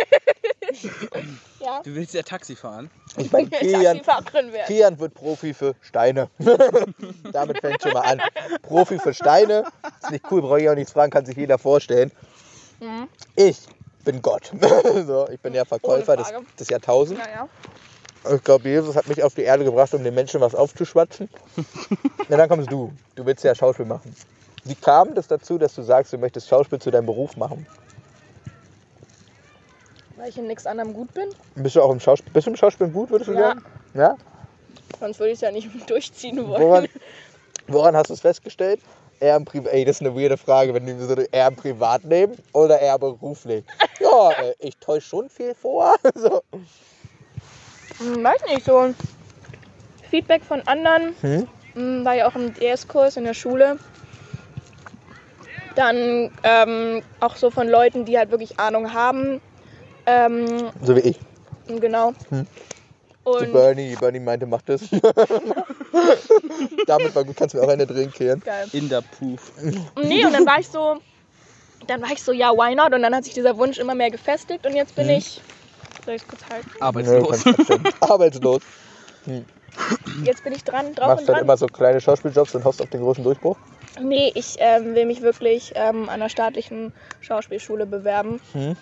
Ja. 1.61 1.83
Du 1.83 1.93
willst 1.93 2.15
ja 2.15 2.23
Taxi 2.23 2.55
fahren. 2.55 2.89
Ich 3.17 3.33
meine, 3.33 3.49
Kian, 3.49 4.01
Taxifahrerin 4.01 4.53
werden. 4.53 4.67
Kian 4.69 4.99
wird 5.01 5.13
Profi 5.13 5.53
für 5.53 5.75
Steine. 5.81 6.31
Damit 7.33 7.59
fängt 7.59 7.83
schon 7.83 7.95
mal 7.95 8.03
an. 8.03 8.23
Profi 8.63 8.99
für 9.01 9.13
Steine. 9.13 9.65
Ist 10.01 10.13
nicht 10.13 10.25
cool, 10.31 10.41
brauche 10.41 10.61
ich 10.61 10.69
auch 10.71 10.77
nichts 10.77 10.93
fragen, 10.93 11.11
kann 11.11 11.27
sich 11.27 11.37
jeder 11.37 11.59
vorstellen. 11.59 12.13
Mhm. 12.79 13.09
Ich 13.35 13.59
bin 14.05 14.23
Gott. 14.23 14.53
so, 15.07 15.29
ich 15.31 15.41
bin 15.41 15.53
der 15.53 15.67
Verkäufer 15.67 16.17
des, 16.17 16.33
des 16.59 16.69
Jahrtausends. 16.69 17.21
Naja. 17.21 17.49
Ich 18.35 18.45
glaube, 18.45 18.69
Jesus 18.69 18.95
hat 18.95 19.09
mich 19.09 19.23
auf 19.23 19.35
die 19.35 19.43
Erde 19.43 19.65
gebracht, 19.65 19.93
um 19.95 20.05
den 20.05 20.15
Menschen 20.15 20.41
was 20.41 20.55
aufzuschwatzen. 20.55 21.29
Na, 22.29 22.37
dann 22.37 22.49
kommst 22.49 22.71
du. 22.71 22.93
Du 23.17 23.27
willst 23.27 23.43
ja 23.43 23.55
Schauspiel 23.55 23.87
machen. 23.87 24.15
Wie 24.65 24.75
kam 24.75 25.15
das 25.15 25.27
dazu, 25.27 25.59
dass 25.59 25.75
du 25.75 25.83
sagst, 25.83 26.13
du 26.13 26.19
möchtest 26.19 26.49
Schauspiel 26.49 26.79
zu 26.79 26.91
deinem 26.91 27.07
Beruf 27.07 27.37
machen? 27.37 27.67
Weil 30.19 30.31
ich 30.31 30.39
in 30.39 30.49
nichts 30.49 30.67
anderem 30.67 30.95
gut 30.95 31.15
bin. 31.15 31.29
Bist 31.55 31.77
du 31.77 31.83
auch 31.83 31.93
im 31.93 32.01
Schauspiel? 32.01 32.33
Bist 32.33 32.47
du 32.49 32.51
im 32.51 32.57
Schauspiel 32.57 32.89
gut, 32.89 33.09
würdest 33.11 33.29
du 33.31 33.35
Ja. 33.35 33.51
sagen? 33.51 33.63
Ja. 33.95 34.17
Sonst 34.99 35.21
würde 35.21 35.31
ich 35.31 35.37
es 35.37 35.43
ja 35.43 35.53
nicht 35.53 35.69
durchziehen 35.91 36.37
wollen. 36.49 36.61
Woran, 36.61 36.89
woran 37.69 37.97
hast 37.97 38.11
du 38.11 38.15
es 38.15 38.21
festgestellt? 38.21 38.81
Eher 39.21 39.37
im 39.37 39.45
Privat. 39.45 39.73
Ey, 39.73 39.85
das 39.85 39.97
ist 39.97 40.07
eine 40.07 40.17
weirde 40.17 40.37
Frage, 40.37 40.75
wenn 40.75 40.87
du 40.87 41.01
so 41.07 41.15
eher 41.15 41.47
im 41.47 41.55
Privatleben 41.57 42.37
oder 42.53 42.81
eher 42.81 42.99
beruflich. 42.99 43.65
Ja, 44.01 44.33
äh, 44.35 44.55
ich 44.61 44.77
täusche 44.79 45.09
schon 45.09 45.29
viel 45.29 45.55
vor. 45.55 45.95
So. 46.15 46.41
Hm, 47.99 48.23
weiß 48.25 48.45
nicht, 48.49 48.65
so 48.65 48.95
Feedback 50.11 50.43
von 50.45 50.63
anderen. 50.67 51.15
Hm? 51.21 51.49
Hm, 51.75 52.05
War 52.05 52.15
ja 52.15 52.29
auch 52.29 52.35
im 52.37 52.55
DS-Kurs 52.55 53.17
in 53.17 53.25
der 53.25 53.35
Schule. 53.35 53.79
Dann 55.75 56.31
ähm, 56.45 57.03
auch 57.21 57.37
so 57.37 57.51
von 57.51 57.69
Leuten, 57.69 58.05
die 58.05 58.19
halt 58.19 58.31
wirklich 58.33 58.59
Ahnung 58.59 58.93
haben. 58.95 59.41
Ähm, 60.09 60.71
So 60.83 60.97
wie 60.97 61.01
ich. 61.01 61.19
genau. 61.81 62.13
Hm. 62.31 62.47
So 63.25 63.31
Und 63.33 63.53
Bernie, 63.53 63.95
Bernie 64.01 64.21
meinte, 64.21 64.47
mach 64.47 64.63
das. 64.63 64.81
Damit 66.87 67.15
war 67.15 67.25
gut, 67.25 67.37
kannst 67.37 67.55
du 67.55 67.59
mir 67.59 67.65
auch 67.65 67.69
eine 67.69 67.87
drehen, 67.87 68.11
Kian. 68.11 68.41
geil. 68.43 68.67
In 68.73 68.89
der 68.89 69.03
Puff. 69.03 69.53
Nee, 70.03 70.25
und 70.25 70.33
dann 70.33 70.47
war 70.47 70.59
ich 70.61 70.69
so, 70.69 70.97
dann 71.87 72.01
war 72.01 72.11
ich 72.11 72.23
so, 72.23 72.33
ja, 72.33 72.51
why 72.53 72.75
not? 72.75 72.95
Und 72.95 73.03
dann 73.03 73.15
hat 73.15 73.25
sich 73.25 73.35
dieser 73.35 73.57
Wunsch 73.59 73.77
immer 73.79 73.95
mehr 73.95 74.11
gefestigt 74.11 74.67
und 74.67 74.75
jetzt 74.75 74.95
bin 74.97 75.09
Mhm. 75.09 75.13
ich, 75.15 75.41
soll 76.07 76.15
ich 76.15 76.23
es 76.23 76.29
kurz 76.29 76.41
halten? 76.51 76.71
Arbeitslos. 76.81 77.45
Arbeitslos. 78.01 78.63
Jetzt 80.25 80.43
bin 80.43 80.55
ich 80.55 80.65
dran, 80.65 80.95
drauf 80.95 81.09
Machst 81.09 81.21
und 81.21 81.27
dann 81.29 81.35
dran. 81.37 81.45
immer 81.45 81.57
so 81.59 81.67
kleine 81.67 82.01
Schauspieljobs 82.01 82.55
und 82.55 82.65
hoffst 82.65 82.81
auf 82.81 82.89
den 82.89 83.03
großen 83.03 83.23
Durchbruch. 83.23 83.57
Nee, 84.01 84.31
ich 84.35 84.57
ähm, 84.59 84.95
will 84.95 85.07
mich 85.07 85.23
wirklich 85.23 85.73
ähm, 85.75 86.09
an 86.09 86.21
der 86.21 86.29
staatlichen 86.29 86.93
Schauspielschule 87.21 87.85
bewerben. 87.85 88.41
Hm. 88.53 88.77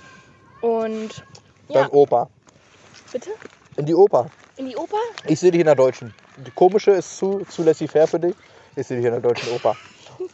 Und 0.67 1.23
Dann 1.69 1.83
ja, 1.85 1.93
Oper. 1.93 2.29
bitte? 3.13 3.31
In 3.77 3.87
die 3.87 3.95
Oper. 3.95 4.29
In 4.57 4.67
die 4.67 4.77
Oper? 4.77 4.99
Ich 5.29 5.39
sehe 5.39 5.53
dich 5.53 5.61
in 5.61 5.67
der 5.67 5.77
Deutschen. 5.77 6.13
Die 6.39 6.51
komische 6.51 6.91
ist 6.91 7.17
zu, 7.19 7.47
zu 7.49 7.63
laissez-faire 7.63 8.09
für 8.09 8.19
dich. 8.19 8.35
Ich 8.75 8.85
sehe 8.85 8.97
dich 8.97 9.07
in 9.07 9.13
der 9.13 9.21
Deutschen 9.21 9.49
Oper. 9.53 9.77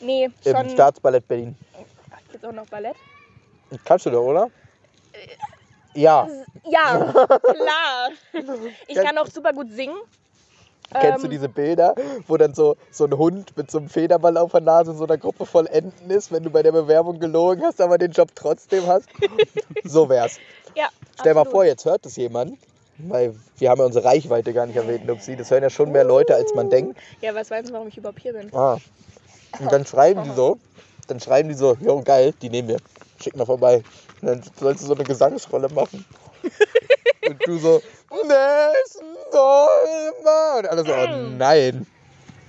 Nee, 0.00 0.28
Im 0.44 0.52
schon. 0.56 0.68
Staatsballett 0.70 1.28
Berlin. 1.28 1.56
Ach, 2.10 2.18
Gibt's 2.28 2.44
auch 2.44 2.50
noch 2.50 2.66
Ballett? 2.66 2.96
Kannst 3.84 4.04
du 4.04 4.10
doch, 4.10 4.24
oder? 4.24 4.50
Ja. 5.94 6.28
Ja, 6.64 7.12
klar. 7.44 8.10
Ich 8.88 8.96
kann 8.96 9.16
auch 9.16 9.28
super 9.28 9.52
gut 9.52 9.70
singen. 9.70 9.94
Kennst 10.92 11.22
du 11.22 11.26
Ähm, 11.26 11.30
diese 11.30 11.48
Bilder, 11.48 11.94
wo 12.26 12.36
dann 12.36 12.54
so, 12.54 12.76
so 12.90 13.04
ein 13.04 13.16
Hund 13.16 13.56
mit 13.56 13.70
so 13.70 13.78
einem 13.78 13.88
Federball 13.88 14.36
auf 14.36 14.52
der 14.52 14.60
Nase 14.60 14.92
in 14.92 14.96
so 14.98 15.04
einer 15.04 15.18
Gruppe 15.18 15.46
voll 15.46 15.66
Enten 15.66 16.10
ist, 16.10 16.32
wenn 16.32 16.42
du 16.42 16.50
bei 16.50 16.62
der 16.62 16.72
Bewerbung 16.72 17.18
gelogen 17.18 17.62
hast, 17.64 17.80
aber 17.80 17.98
den 17.98 18.12
Job 18.12 18.28
trotzdem 18.34 18.86
hast? 18.86 19.08
so 19.84 20.08
wär's. 20.08 20.38
Ja, 20.74 20.88
Stell 21.20 21.34
mal 21.34 21.40
absolut. 21.40 21.52
vor, 21.52 21.64
jetzt 21.64 21.84
hört 21.84 22.04
das 22.04 22.16
jemand, 22.16 22.58
weil 22.98 23.34
wir 23.58 23.70
haben 23.70 23.78
ja 23.78 23.86
unsere 23.86 24.04
Reichweite 24.04 24.52
gar 24.52 24.66
nicht 24.66 24.76
erwähnt, 24.76 25.10
Upsi. 25.10 25.36
Das 25.36 25.50
hören 25.50 25.62
ja 25.62 25.70
schon 25.70 25.92
mehr 25.92 26.04
Leute, 26.04 26.34
als 26.34 26.54
man 26.54 26.70
denkt. 26.70 26.98
Ja, 27.20 27.34
was 27.34 27.50
weißt 27.50 27.68
du, 27.68 27.72
warum 27.72 27.88
ich 27.88 27.96
überhaupt 27.96 28.20
hier 28.20 28.32
bin? 28.32 28.54
Ah. 28.54 28.78
Und 29.58 29.70
dann 29.70 29.84
schreiben 29.84 30.24
die 30.24 30.32
so, 30.32 30.58
dann 31.08 31.20
schreiben 31.20 31.48
die 31.48 31.54
so, 31.54 31.76
jo 31.80 32.00
geil, 32.02 32.32
die 32.40 32.48
nehmen 32.48 32.68
wir. 32.68 32.78
Schick 33.20 33.36
mal 33.36 33.44
vorbei. 33.44 33.82
Und 34.20 34.28
dann 34.28 34.42
sollst 34.58 34.82
du 34.82 34.86
so 34.86 34.94
eine 34.94 35.04
Gesangsrolle 35.04 35.68
machen. 35.68 36.04
Und 37.28 37.46
du 37.46 37.58
so, 37.58 37.80
Sommer. 39.32 40.58
Und 40.58 40.66
alle 40.66 40.84
so, 40.84 40.92
oh 40.92 41.06
nein. 41.38 41.86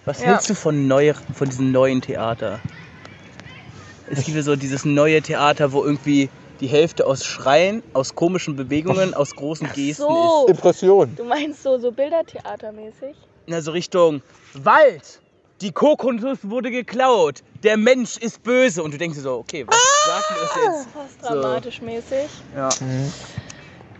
Was 0.05 0.19
Ja. 0.19 0.27
hältst 0.27 0.49
du 0.49 0.55
von, 0.55 0.87
neu, 0.87 1.13
von 1.33 1.49
diesem 1.49 1.71
neuen 1.71 2.01
Theater? 2.01 2.59
Es 4.09 4.23
gibt 4.25 4.35
ja 4.35 4.43
so 4.43 4.55
dieses 4.55 4.83
neue 4.85 5.21
Theater, 5.21 5.71
wo 5.71 5.83
irgendwie 5.83 6.29
die 6.59 6.67
Hälfte 6.67 7.07
aus 7.07 7.23
Schreien, 7.25 7.81
aus 7.93 8.13
komischen 8.15 8.55
Bewegungen, 8.55 9.13
aus 9.13 9.35
großen 9.35 9.71
Gesten 9.73 10.03
So, 10.03 10.45
Impression. 10.47 11.15
du 11.15 11.23
meinst 11.23 11.63
so, 11.63 11.77
so 11.79 11.91
Bildertheatermäßig? 11.91 13.11
ist. 13.11 13.17
Na, 13.47 13.61
so 13.61 13.71
Richtung 13.71 14.21
Wald! 14.53 15.19
Die 15.61 15.71
Kokosnuss 15.71 16.39
wurde 16.43 16.69
geklaut! 16.69 17.41
Der 17.63 17.77
Mensch 17.77 18.17
ist 18.17 18.43
böse! 18.43 18.83
Und 18.83 18.93
du 18.93 18.97
denkst 18.97 19.15
dir 19.17 19.23
so, 19.23 19.35
okay, 19.37 19.65
was 19.65 19.77
sagt 20.05 20.31
mir 20.31 20.37
das 20.41 20.55
jetzt? 20.55 20.93
Fast 20.93 21.21
So. 21.21 21.27
dramatisch 21.41 21.81
mäßig. 21.81 22.29
Ja. 22.55 22.69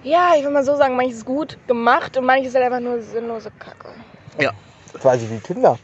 Ja, 0.03 0.33
ich 0.37 0.43
will 0.43 0.51
mal 0.51 0.63
so 0.63 0.75
sagen, 0.75 0.95
manches 0.95 1.17
ist 1.17 1.25
gut 1.25 1.57
gemacht 1.67 2.17
und 2.17 2.25
manches 2.25 2.49
ist 2.49 2.55
halt 2.55 2.65
einfach 2.65 2.79
nur 2.79 3.01
sinnlose 3.01 3.51
Kacke. 3.59 3.89
ja. 4.39 4.51
Quasi 4.99 5.27
wie 5.29 5.39
Tinder. 5.39 5.79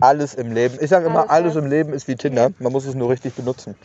Alles 0.00 0.34
im 0.34 0.52
Leben. 0.52 0.78
Ich 0.80 0.88
sage 0.88 1.06
immer, 1.06 1.28
Alles, 1.28 1.30
alles 1.30 1.56
im 1.56 1.66
Leben 1.66 1.92
ist 1.92 2.08
wie 2.08 2.16
Tinder. 2.16 2.50
Man 2.58 2.72
muss 2.72 2.86
es 2.86 2.94
nur 2.94 3.10
richtig 3.10 3.34
benutzen. 3.34 3.76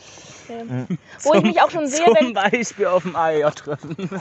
Ja. 0.47 0.87
Wo 1.23 1.33
ich 1.33 1.43
mich 1.43 1.61
auch 1.61 1.69
schon 1.69 1.87
sehe, 1.87 2.05
Zum 2.05 2.15
wenn, 2.15 2.33
Beispiel 2.33 2.85
auf 2.85 3.03
dem 3.03 3.15
AEJ 3.15 3.49
treffen. 3.51 3.97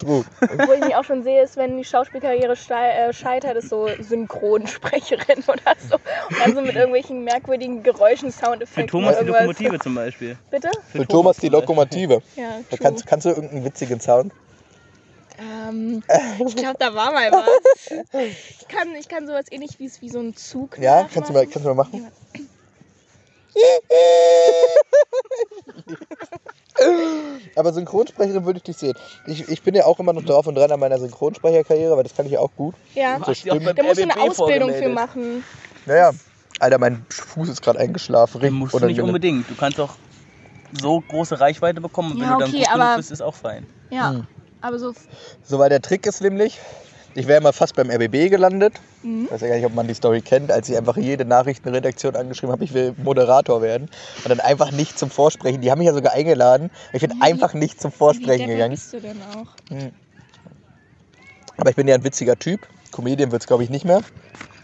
True. 0.00 0.24
wo 0.66 0.72
ich 0.72 0.80
mich 0.80 0.96
auch 0.96 1.04
schon 1.04 1.22
sehe, 1.22 1.42
ist, 1.42 1.56
wenn 1.56 1.76
die 1.76 1.84
Schauspielkarriere 1.84 2.54
äh, 2.54 3.12
scheitert, 3.12 3.56
ist 3.56 3.68
so 3.68 3.88
Synchronsprecherin 3.98 5.44
oder 5.46 5.76
so. 5.88 5.96
Und 5.96 6.40
dann 6.40 6.54
so 6.54 6.62
mit 6.62 6.74
irgendwelchen 6.74 7.22
merkwürdigen 7.22 7.82
Geräuschen, 7.82 8.32
Für 8.32 8.46
Soundeffekten. 8.46 8.88
Thomas 8.88 9.18
die. 9.18 9.26
Lokomotive 9.26 9.78
zum 9.78 9.94
Beispiel. 9.94 10.36
Bitte? 10.50 10.70
Für 10.90 11.06
Thomas 11.06 11.36
die 11.36 11.42
zum 11.42 11.50
Beispiel. 11.50 11.50
Lokomotive. 11.50 12.22
Ja, 12.36 12.60
Da 12.70 12.76
kannst, 12.76 13.06
kannst 13.06 13.26
du 13.26 13.30
irgendeinen 13.30 13.64
witzigen 13.64 14.00
Sound? 14.00 14.32
Ähm, 15.38 16.02
ich 16.46 16.56
glaube, 16.56 16.76
da 16.78 16.94
war 16.94 17.12
mal 17.12 17.30
was. 17.32 17.90
Ich 18.60 18.68
kann, 18.68 18.94
ich 18.98 19.08
kann 19.08 19.26
sowas 19.26 19.46
ähnlich 19.50 19.78
wie, 19.78 19.90
wie 20.00 20.08
so 20.08 20.20
ein 20.20 20.34
Zug. 20.36 20.78
Ja, 20.78 21.08
kannst 21.12 21.30
du 21.30 21.34
mal, 21.34 21.46
kannst 21.46 21.64
du 21.64 21.74
mal 21.74 21.74
machen? 21.74 22.10
Aber 27.56 27.72
Synchronsprecherin 27.72 28.44
würde 28.44 28.58
ich 28.58 28.62
dich 28.62 28.76
sehen. 28.76 28.94
Ich, 29.26 29.48
ich 29.48 29.62
bin 29.62 29.74
ja 29.74 29.84
auch 29.84 29.98
immer 30.00 30.12
noch 30.12 30.24
drauf 30.24 30.46
und 30.46 30.54
dran 30.54 30.70
an 30.72 30.80
meiner 30.80 30.98
Synchronsprecherkarriere, 30.98 31.96
weil 31.96 32.04
das 32.04 32.14
kann 32.14 32.26
ich 32.26 32.32
ja 32.32 32.40
auch 32.40 32.54
gut. 32.56 32.74
Ja, 32.94 33.18
So 33.18 33.24
beim 33.60 33.76
da 33.76 33.82
musst 33.82 33.98
du 33.98 34.02
eine 34.04 34.14
RBB 34.14 34.30
Ausbildung 34.30 34.74
für 34.74 34.88
machen. 34.88 35.44
Naja. 35.86 36.12
Alter, 36.58 36.78
mein 36.78 37.06
Fuß 37.10 37.48
ist 37.48 37.62
gerade 37.62 37.78
eingeschlafen. 37.78 38.40
Den 38.40 38.54
musst 38.54 38.74
du 38.74 38.84
nicht 38.84 39.00
unbedingt. 39.00 39.50
Du 39.50 39.56
kannst 39.56 39.80
auch 39.80 39.94
so 40.72 41.00
große 41.00 41.40
Reichweite 41.40 41.80
bekommen 41.80 42.12
und 42.12 42.20
wenn 42.20 42.28
Ja, 42.28 42.34
du 42.34 42.40
dann 42.40 42.50
okay, 42.50 42.66
gut 42.70 42.96
bist, 42.96 43.10
ist 43.10 43.22
auch 43.22 43.34
fein. 43.34 43.66
Ja, 43.90 44.10
Hm. 44.10 44.26
aber 44.60 44.78
so. 44.78 44.92
So, 45.42 45.58
weil 45.58 45.70
der 45.70 45.80
Trick 45.80 46.06
ist 46.06 46.20
nämlich, 46.20 46.58
ich 47.14 47.26
wäre 47.26 47.40
mal 47.40 47.52
fast 47.52 47.74
beim 47.74 47.90
RBB 47.90 48.28
gelandet. 48.30 48.74
Mhm. 49.02 49.24
Ich 49.26 49.30
weiß 49.32 49.40
ja 49.42 49.48
gar 49.48 49.56
nicht, 49.56 49.66
ob 49.66 49.74
man 49.74 49.86
die 49.88 49.94
Story 49.94 50.20
kennt, 50.20 50.50
als 50.52 50.68
ich 50.68 50.76
einfach 50.76 50.96
jede 50.96 51.24
Nachrichtenredaktion 51.24 52.16
angeschrieben 52.16 52.52
habe, 52.52 52.64
ich 52.64 52.72
will 52.74 52.94
Moderator 53.02 53.62
werden. 53.62 53.88
Und 54.24 54.28
dann 54.28 54.40
einfach 54.40 54.70
nicht 54.72 54.98
zum 54.98 55.10
Vorsprechen. 55.10 55.60
Die 55.60 55.70
haben 55.70 55.78
mich 55.78 55.86
ja 55.86 55.94
sogar 55.94 56.12
eingeladen. 56.12 56.70
Ich 56.92 57.00
bin 57.02 57.10
Wie- 57.12 57.22
einfach 57.22 57.54
nicht 57.54 57.80
zum 57.80 57.92
Wie 57.92 57.96
Vorsprechen 57.96 58.46
deppert 58.48 58.48
gegangen. 58.56 58.70
bist 58.74 58.92
du 58.92 59.00
denn 59.00 59.16
auch? 59.34 59.48
Aber 61.56 61.70
ich 61.70 61.76
bin 61.76 61.88
ja 61.88 61.94
ein 61.94 62.04
witziger 62.04 62.38
Typ. 62.38 62.66
Comedian 62.92 63.30
wird 63.32 63.42
es, 63.42 63.46
glaube 63.46 63.64
ich, 63.64 63.70
nicht 63.70 63.84
mehr. 63.84 64.00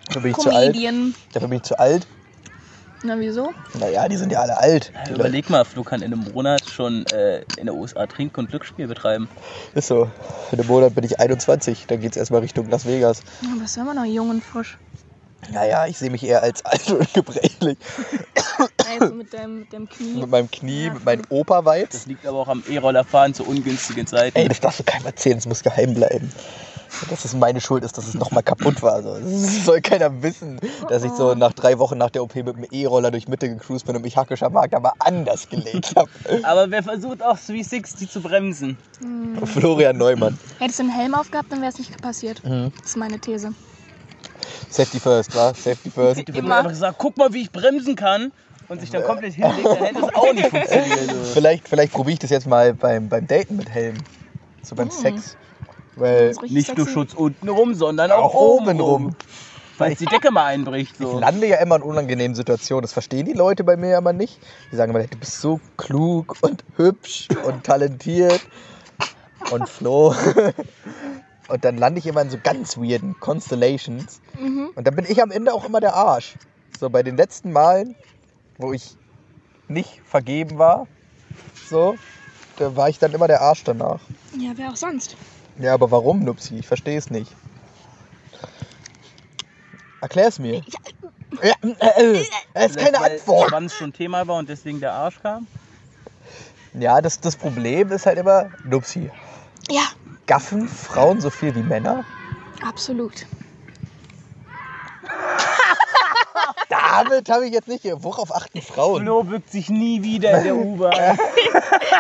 Dafür 0.09 0.23
bin 0.23 0.31
ich 0.33 0.37
zu 0.39 0.51
alt. 0.51 0.73
Comedian. 0.75 1.15
Dafür 1.33 1.49
bin 1.49 1.57
ich 1.59 1.63
zu 1.65 1.79
alt. 1.79 2.07
Na, 3.03 3.19
wieso? 3.19 3.53
Naja, 3.79 4.09
die 4.09 4.17
sind 4.17 4.33
ja 4.33 4.41
alle 4.41 4.57
alt. 4.57 4.91
Die 5.07 5.11
Leute. 5.11 5.21
Überleg 5.21 5.51
mal, 5.51 5.65
Flo 5.65 5.85
kann 5.85 6.03
in 6.03 6.13
einem 6.13 6.25
Monat 6.33 6.69
schon 6.69 7.07
äh, 7.07 7.43
in 7.57 7.67
der 7.67 7.75
USA 7.75 8.07
Trink- 8.07 8.37
und 8.39 8.49
Glücksspiel 8.49 8.87
betreiben. 8.89 9.29
Ist 9.75 9.89
so. 9.89 10.11
In 10.51 10.59
einem 10.59 10.67
Monat 10.69 10.95
bin 10.95 11.05
ich 11.05 11.21
21. 11.21 11.87
Dann 11.87 12.01
geht 12.01 12.13
es 12.13 12.17
erstmal 12.17 12.41
Richtung 12.41 12.69
Las 12.71 12.87
Vegas. 12.87 13.23
Ja, 13.43 13.51
aber 13.55 13.65
ist 13.65 13.77
immer 13.77 13.95
noch 13.95 14.05
jung 14.05 14.31
und 14.31 14.43
frisch. 14.43 14.79
Naja, 15.53 15.87
ich 15.87 15.99
sehe 15.99 16.11
mich 16.11 16.25
eher 16.25 16.43
als 16.43 16.65
alt 16.65 16.91
und 16.91 17.13
gebrechlich. 17.15 17.79
Also 18.91 19.15
mit 19.15 19.33
deinem, 19.33 19.61
mit 19.61 19.73
deinem 19.73 19.89
Knie. 19.89 20.15
Mit 20.21 20.31
meinem 20.31 20.51
Knie, 20.51 20.87
Ja, 20.87 20.95
mit 20.95 21.05
meinem 21.05 21.23
Opa-Weiz. 21.29 21.91
Das 21.91 22.07
liegt 22.07 22.27
aber 22.27 22.39
auch 22.39 22.49
am 22.49 22.65
E-Rollerfahren 22.69 23.35
zu 23.35 23.45
ungünstigen 23.45 24.07
Zeiten. 24.07 24.37
Ey, 24.37 24.49
das 24.49 24.61
darfst 24.61 24.81
du 24.81 24.85
keinem 24.85 25.07
erzählen, 25.07 25.39
es 25.39 25.47
muss 25.47 25.63
geheim 25.63 25.95
bleiben. 25.95 26.33
Dass 27.11 27.25
es 27.25 27.35
meine 27.35 27.61
Schuld 27.61 27.85
ist, 27.85 27.97
dass 27.99 28.07
es 28.07 28.15
nochmal 28.15 28.43
kaputt 28.43 28.83
war. 28.83 29.03
So. 29.03 29.19
Das 29.19 29.65
soll 29.65 29.81
keiner 29.81 30.23
wissen, 30.23 30.59
dass 30.89 31.05
ich 31.05 31.13
so 31.13 31.35
nach 31.35 31.53
drei 31.53 31.79
Wochen 31.79 31.99
nach 31.99 32.11
der 32.11 32.23
OP 32.23 32.35
mit 32.35 32.57
dem 32.57 32.67
E-Roller 32.71 33.11
durch 33.11 33.29
Mitte 33.29 33.49
gecruised 33.49 33.87
bin 33.87 33.97
und 33.97 34.03
mich 34.03 34.17
hackischer 34.17 34.51
Markt 34.51 34.75
aber 34.75 34.93
anders 34.99 35.49
gelegt 35.49 35.95
habe. 35.97 36.09
Aber 36.43 36.71
wer 36.71 36.83
versucht 36.83 37.23
auch 37.23 37.39
360 37.39 38.11
zu 38.11 38.21
bremsen? 38.21 38.77
Florian 39.45 39.97
Neumann. 39.97 40.39
Hättest 40.59 40.79
du 40.79 40.85
einen 40.85 40.93
Helm 40.93 41.15
aufgehabt, 41.15 41.51
dann 41.51 41.61
wäre 41.61 41.71
es 41.71 41.79
nicht 41.79 42.01
passiert. 42.01 42.43
Mhm. 42.45 42.73
Das 42.81 42.91
ist 42.91 42.97
meine 42.97 43.19
These. 43.19 43.53
Safety 44.71 45.01
first, 45.01 45.35
wa? 45.35 45.49
Safety 45.55 45.91
first. 45.91 46.29
Die 46.29 46.35
wird 46.35 46.45
einfach 46.45 46.69
gesagt, 46.69 46.97
guck 46.99 47.17
mal, 47.17 47.33
wie 47.33 47.43
ich 47.43 47.53
bremsen 47.53 47.97
kann. 47.97 48.33
Und 48.69 48.81
sich 48.81 48.91
dann 48.91 49.05
komplett 49.05 49.35
hinlegt, 49.35 49.65
dann 49.65 49.77
hätte 49.77 49.99
es 50.01 50.15
auch 50.15 50.33
nicht 50.33 50.49
funktioniert. 50.49 51.13
Vielleicht, 51.35 51.69
vielleicht 51.69 51.93
probiere 51.93 52.15
ich 52.15 52.19
das 52.19 52.31
jetzt 52.31 52.49
mal 52.49 52.75
beim, 52.75 53.09
beim 53.09 53.25
Daten 53.25 53.57
mit 53.57 53.71
Helm. 53.71 53.97
So 54.63 54.75
beim 54.75 54.91
Sex. 54.91 55.37
Weil 55.97 56.35
Nicht 56.49 56.77
nur. 56.77 56.87
Schutz 56.87 57.15
unten 57.15 57.49
rum, 57.49 57.75
sondern 57.75 58.11
auch, 58.13 58.35
auch 58.35 58.35
oben 58.35 58.81
rum. 58.81 59.17
Falls 59.77 59.99
die 59.99 60.07
Decke 60.07 60.31
mal 60.31 60.47
einbricht. 60.47 60.95
Ich 60.99 61.07
So. 61.07 61.19
lande 61.19 61.47
ja 61.47 61.59
immer 61.59 61.77
in 61.77 61.83
unangenehmen 61.83 62.35
Situationen. 62.35 62.83
Das 62.83 62.93
verstehen 62.93 63.27
die 63.27 63.33
Leute 63.35 63.65
bei 63.65 63.77
mir 63.77 63.99
immer 63.99 64.13
nicht. 64.13 64.39
Die 64.73 64.77
sagen 64.77 64.95
immer, 64.95 65.05
du 65.07 65.19
bist 65.19 65.41
so 65.41 65.61
klug 65.77 66.37
und 66.41 66.65
hübsch 66.77 67.29
und 67.45 67.65
talentiert 67.65 68.41
und 69.51 69.69
Flo. 69.69 70.15
Und 71.49 71.65
dann 71.65 71.79
lande 71.79 72.01
ich 72.01 72.07
immer 72.09 72.23
in 72.23 72.31
so 72.31 72.39
ganz 72.43 72.77
weirden 72.77 73.15
Constellations. 73.21 74.21
Mhm. 74.37 74.71
Und 74.75 74.85
dann 74.85 74.97
bin 74.97 75.05
ich 75.09 75.23
am 75.23 75.31
Ende 75.31 75.55
auch 75.55 75.65
immer 75.65 75.79
der 75.79 75.95
Arsch. 75.95 76.35
So 76.81 76.91
bei 76.91 77.05
den 77.05 77.17
letzten 77.17 77.53
Malen, 77.53 77.95
wo 78.59 78.73
ich 78.73 78.97
nicht 79.69 80.01
vergeben 80.05 80.59
war, 80.59 80.89
so, 81.69 81.97
da 82.57 82.75
war 82.75 82.89
ich 82.89 82.99
dann 82.99 83.13
immer 83.13 83.29
der 83.29 83.43
Arsch 83.43 83.63
danach. 83.63 84.01
Ja, 84.37 84.53
wer 84.57 84.71
auch 84.71 84.77
sonst. 84.77 85.17
Ja, 85.59 85.75
aber 85.75 85.91
warum, 85.91 86.21
Nupsi? 86.25 86.59
Ich 86.59 86.67
verstehe 86.67 86.99
es 86.99 87.11
nicht. 87.11 87.33
Erklär 90.01 90.29
es 90.29 90.39
mir. 90.39 90.63
Ja, 91.43 91.55
äh, 91.63 92.19
äh, 92.19 92.25
es 92.55 92.71
ist 92.73 92.79
keine 92.79 93.01
Antwort. 93.01 93.49
Schwanz 93.49 93.75
schon 93.75 93.93
Thema 93.93 94.27
war 94.27 94.37
und 94.37 94.49
deswegen 94.49 94.81
der 94.81 94.93
Arsch 94.93 95.19
kam. 95.21 95.47
Ja, 96.75 97.01
das, 97.01 97.21
das 97.21 97.37
Problem 97.37 97.91
ist 97.91 98.05
halt 98.07 98.19
immer, 98.19 98.51
Nupsi, 98.65 99.11
Ja, 99.71 99.83
gaffen 100.27 100.69
Frauen 100.69 101.21
so 101.21 101.31
viel 101.31 101.55
wie 101.55 101.63
Männer? 101.63 102.05
absolut. 102.63 103.27
Damit 106.69 107.31
habe 107.31 107.47
ich 107.47 107.53
jetzt 107.53 107.69
nicht. 107.69 107.85
Worauf 107.85 108.35
achten 108.35 108.61
Frauen? 108.61 109.03
Flo 109.03 109.23
bückt 109.23 109.51
sich 109.51 109.69
nie 109.71 110.03
wieder 110.03 110.39
in 110.39 110.45
der 110.45 110.57
U-Bahn. 110.57 111.19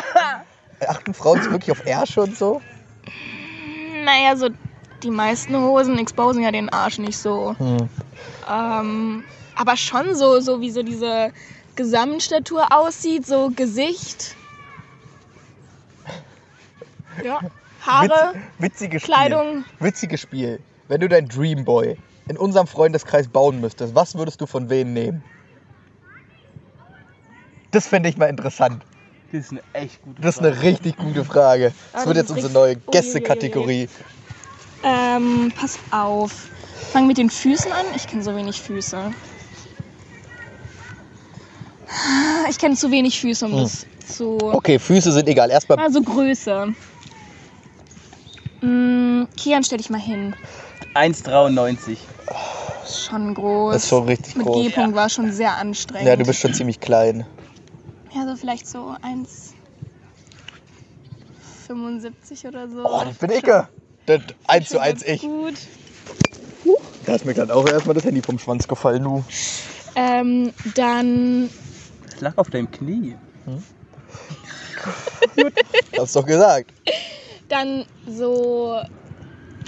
Achten 0.86 1.14
Frauen 1.14 1.42
so 1.42 1.50
wirklich 1.50 1.70
auf 1.70 1.86
Ärsche 1.86 2.22
und 2.22 2.36
so? 2.36 2.60
Naja, 4.06 4.36
so 4.36 4.50
die 5.02 5.10
meisten 5.10 5.56
Hosen 5.56 5.98
exposen 5.98 6.40
ja 6.40 6.52
den 6.52 6.68
Arsch 6.68 6.98
nicht 6.98 7.18
so. 7.18 7.56
Hm. 7.58 7.88
Ähm, 8.48 9.24
aber 9.56 9.76
schon 9.76 10.14
so, 10.14 10.38
so 10.38 10.60
wie 10.60 10.70
so 10.70 10.84
diese 10.84 11.32
Gesamtstatur 11.74 12.68
aussieht, 12.70 13.26
so 13.26 13.50
Gesicht. 13.50 14.36
Ja, 17.24 17.40
Haare, 17.84 18.34
Witz, 18.34 18.44
witziges 18.58 19.02
Spiel. 19.02 19.14
Kleidung. 19.14 19.64
Witziges 19.80 20.20
Spiel. 20.20 20.60
Wenn 20.86 21.00
du 21.00 21.08
dein 21.08 21.26
Dreamboy 21.26 21.98
in 22.28 22.38
unserem 22.38 22.68
Freundeskreis 22.68 23.26
bauen 23.26 23.60
müsstest, 23.60 23.96
was 23.96 24.14
würdest 24.14 24.40
du 24.40 24.46
von 24.46 24.70
wem 24.70 24.92
nehmen? 24.92 25.24
Das 27.72 27.88
fände 27.88 28.08
ich 28.08 28.16
mal 28.16 28.26
interessant. 28.26 28.85
Das 29.32 29.44
ist 29.46 29.50
eine 29.52 29.62
echt 29.72 30.02
gute 30.02 30.22
Das 30.22 30.36
ist 30.36 30.40
Frage. 30.40 30.52
eine 30.56 30.62
richtig 30.62 30.96
gute 30.96 31.24
Frage. 31.24 31.72
Das 31.92 32.02
Ah, 32.02 32.06
wird 32.06 32.16
das 32.16 32.22
jetzt 32.24 32.30
unsere 32.30 32.52
neue. 32.52 32.76
Gästekategorie. 32.76 33.88
Ähm, 34.84 35.52
pass 35.58 35.78
auf. 35.90 36.32
Fang 36.92 37.06
mit 37.06 37.18
den 37.18 37.30
Füßen 37.30 37.72
an. 37.72 37.86
Ich 37.96 38.06
kenne 38.06 38.22
so 38.22 38.34
wenig 38.36 38.60
Füße. 38.60 39.12
Ich 42.48 42.58
kenne 42.58 42.76
zu 42.76 42.90
wenig 42.90 43.18
Füße, 43.20 43.44
um 43.46 43.52
Hm. 43.52 43.58
das 43.62 43.86
zu. 44.06 44.38
Okay, 44.40 44.78
Füße 44.78 45.10
sind 45.12 45.28
egal. 45.28 45.50
Erstmal 45.50 45.78
Also 45.80 46.00
Größe. 46.00 46.72
Mm, 48.60 49.24
Kian, 49.36 49.64
stell 49.64 49.78
dich 49.78 49.90
mal 49.90 50.00
hin. 50.00 50.34
1,93. 50.94 51.98
Ist 52.84 53.06
schon 53.06 53.34
groß. 53.34 53.72
Das 53.74 53.82
ist 53.82 53.88
schon 53.88 54.04
richtig 54.04 54.36
Mit 54.36 54.46
groß. 54.46 54.66
G-Punkt 54.68 54.94
war 54.94 55.08
schon 55.08 55.32
sehr 55.32 55.56
anstrengend. 55.56 56.06
Ja, 56.06 56.16
du 56.16 56.24
bist 56.24 56.40
schon 56.40 56.54
ziemlich 56.54 56.78
klein. 56.80 57.26
Vielleicht 58.36 58.66
so 58.66 58.94
1,75 61.68 62.48
oder 62.48 62.68
so. 62.68 62.84
Oh, 62.84 63.02
das 63.04 63.16
bin 63.16 63.30
ich. 63.30 63.46
ja. 63.46 63.68
Das 64.06 64.20
1 64.46 64.68
zu 64.68 64.74
Schon 64.74 64.82
1 64.82 65.04
ganz 65.04 65.14
ich. 65.14 65.20
Gut. 65.22 65.54
Da 67.06 67.14
ist 67.14 67.24
mir 67.24 67.34
gerade 67.34 67.54
auch 67.54 67.68
erstmal 67.68 67.94
das 67.94 68.04
Handy 68.04 68.22
vom 68.22 68.38
Schwanz 68.38 68.66
gefallen, 68.66 69.04
du. 69.04 69.24
Ähm, 69.94 70.52
dann 70.74 71.48
Ich 72.14 72.20
lag 72.20 72.36
auf 72.36 72.50
deinem 72.50 72.70
Knie. 72.70 73.16
Hast 75.98 76.16
doch 76.16 76.26
gesagt. 76.26 76.72
Dann 77.48 77.84
so 78.06 78.80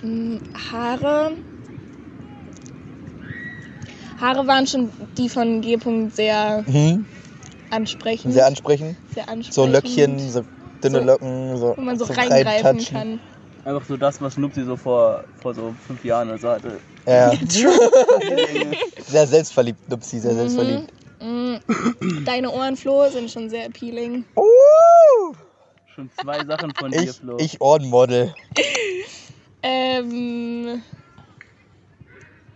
mh, 0.02 0.40
Haare. 0.72 1.33
Haare 4.20 4.46
waren 4.48 4.66
schon 4.66 4.90
die 5.16 5.28
von 5.28 5.61
G. 5.61 5.76
-Punkt 5.76 6.12
sehr 6.12 6.64
Mhm. 6.66 7.07
Ansprechend. 7.70 8.35
Sehr 8.35 8.46
ansprechend. 8.46 8.96
sehr 9.14 9.28
ansprechend. 9.28 9.54
So 9.54 9.66
Löckchen, 9.66 10.18
so 10.18 10.44
dünne 10.83 11.00
So, 11.00 11.04
Locken, 11.04 11.57
so. 11.57 11.74
Wo 11.76 11.81
man 11.81 11.98
so 11.98 12.07
zum 12.07 12.16
reingreifen 12.16 12.85
kann. 12.85 13.20
Einfach 13.64 13.85
so 13.87 13.96
das, 13.96 14.20
was 14.20 14.37
Nupsi 14.37 14.64
so 14.64 14.76
vor, 14.76 15.24
vor 15.40 15.54
so 15.54 15.74
fünf 15.87 16.04
Jahren 16.04 16.28
oder 16.28 16.38
so 16.38 16.48
hatte. 16.48 16.81
Ja. 17.07 17.33
sehr 19.07 19.26
selbstverliebt, 19.26 19.88
Nupsi, 19.88 20.20
sehr 20.20 20.35
selbstverliebt. 20.35 20.92
Mm, 21.20 21.57
Deine 22.24 22.50
Ohren, 22.50 22.76
Flo, 22.76 23.09
sind 23.11 23.31
schon 23.31 23.50
sehr 23.50 23.66
appealing. 23.66 24.24
Uh, 24.37 25.35
Schon 25.94 26.11
zwei 26.20 26.44
Sachen 26.44 26.72
von 26.74 26.90
dir, 26.92 27.02
ich, 27.02 27.11
Flo. 27.11 27.37
ich 27.38 27.61
Ohrenmodel. 27.61 28.35
Ähm, 29.62 30.83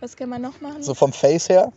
was 0.01 0.17
kann 0.17 0.29
man 0.29 0.41
noch 0.43 0.61
machen? 0.61 0.83
So 0.83 0.95
vom 0.95 1.13
Face 1.13 1.49
her. 1.49 1.73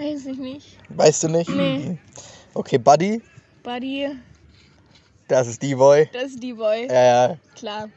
Weiß 0.00 0.24
ich 0.26 0.38
nicht. 0.38 0.78
Weißt 0.88 1.22
du 1.24 1.28
nicht? 1.28 1.50
Nee. 1.50 1.98
Okay, 2.54 2.78
Buddy, 2.78 3.20
Buddy, 3.62 4.08
das 5.28 5.46
ist 5.46 5.60
die 5.62 5.74
Boy. 5.74 6.08
das 6.12 6.24
ist 6.32 6.42
die 6.42 6.54
Boy. 6.54 6.86
Ja, 6.88 7.28
ja, 7.28 7.36
Klar. 7.54 7.88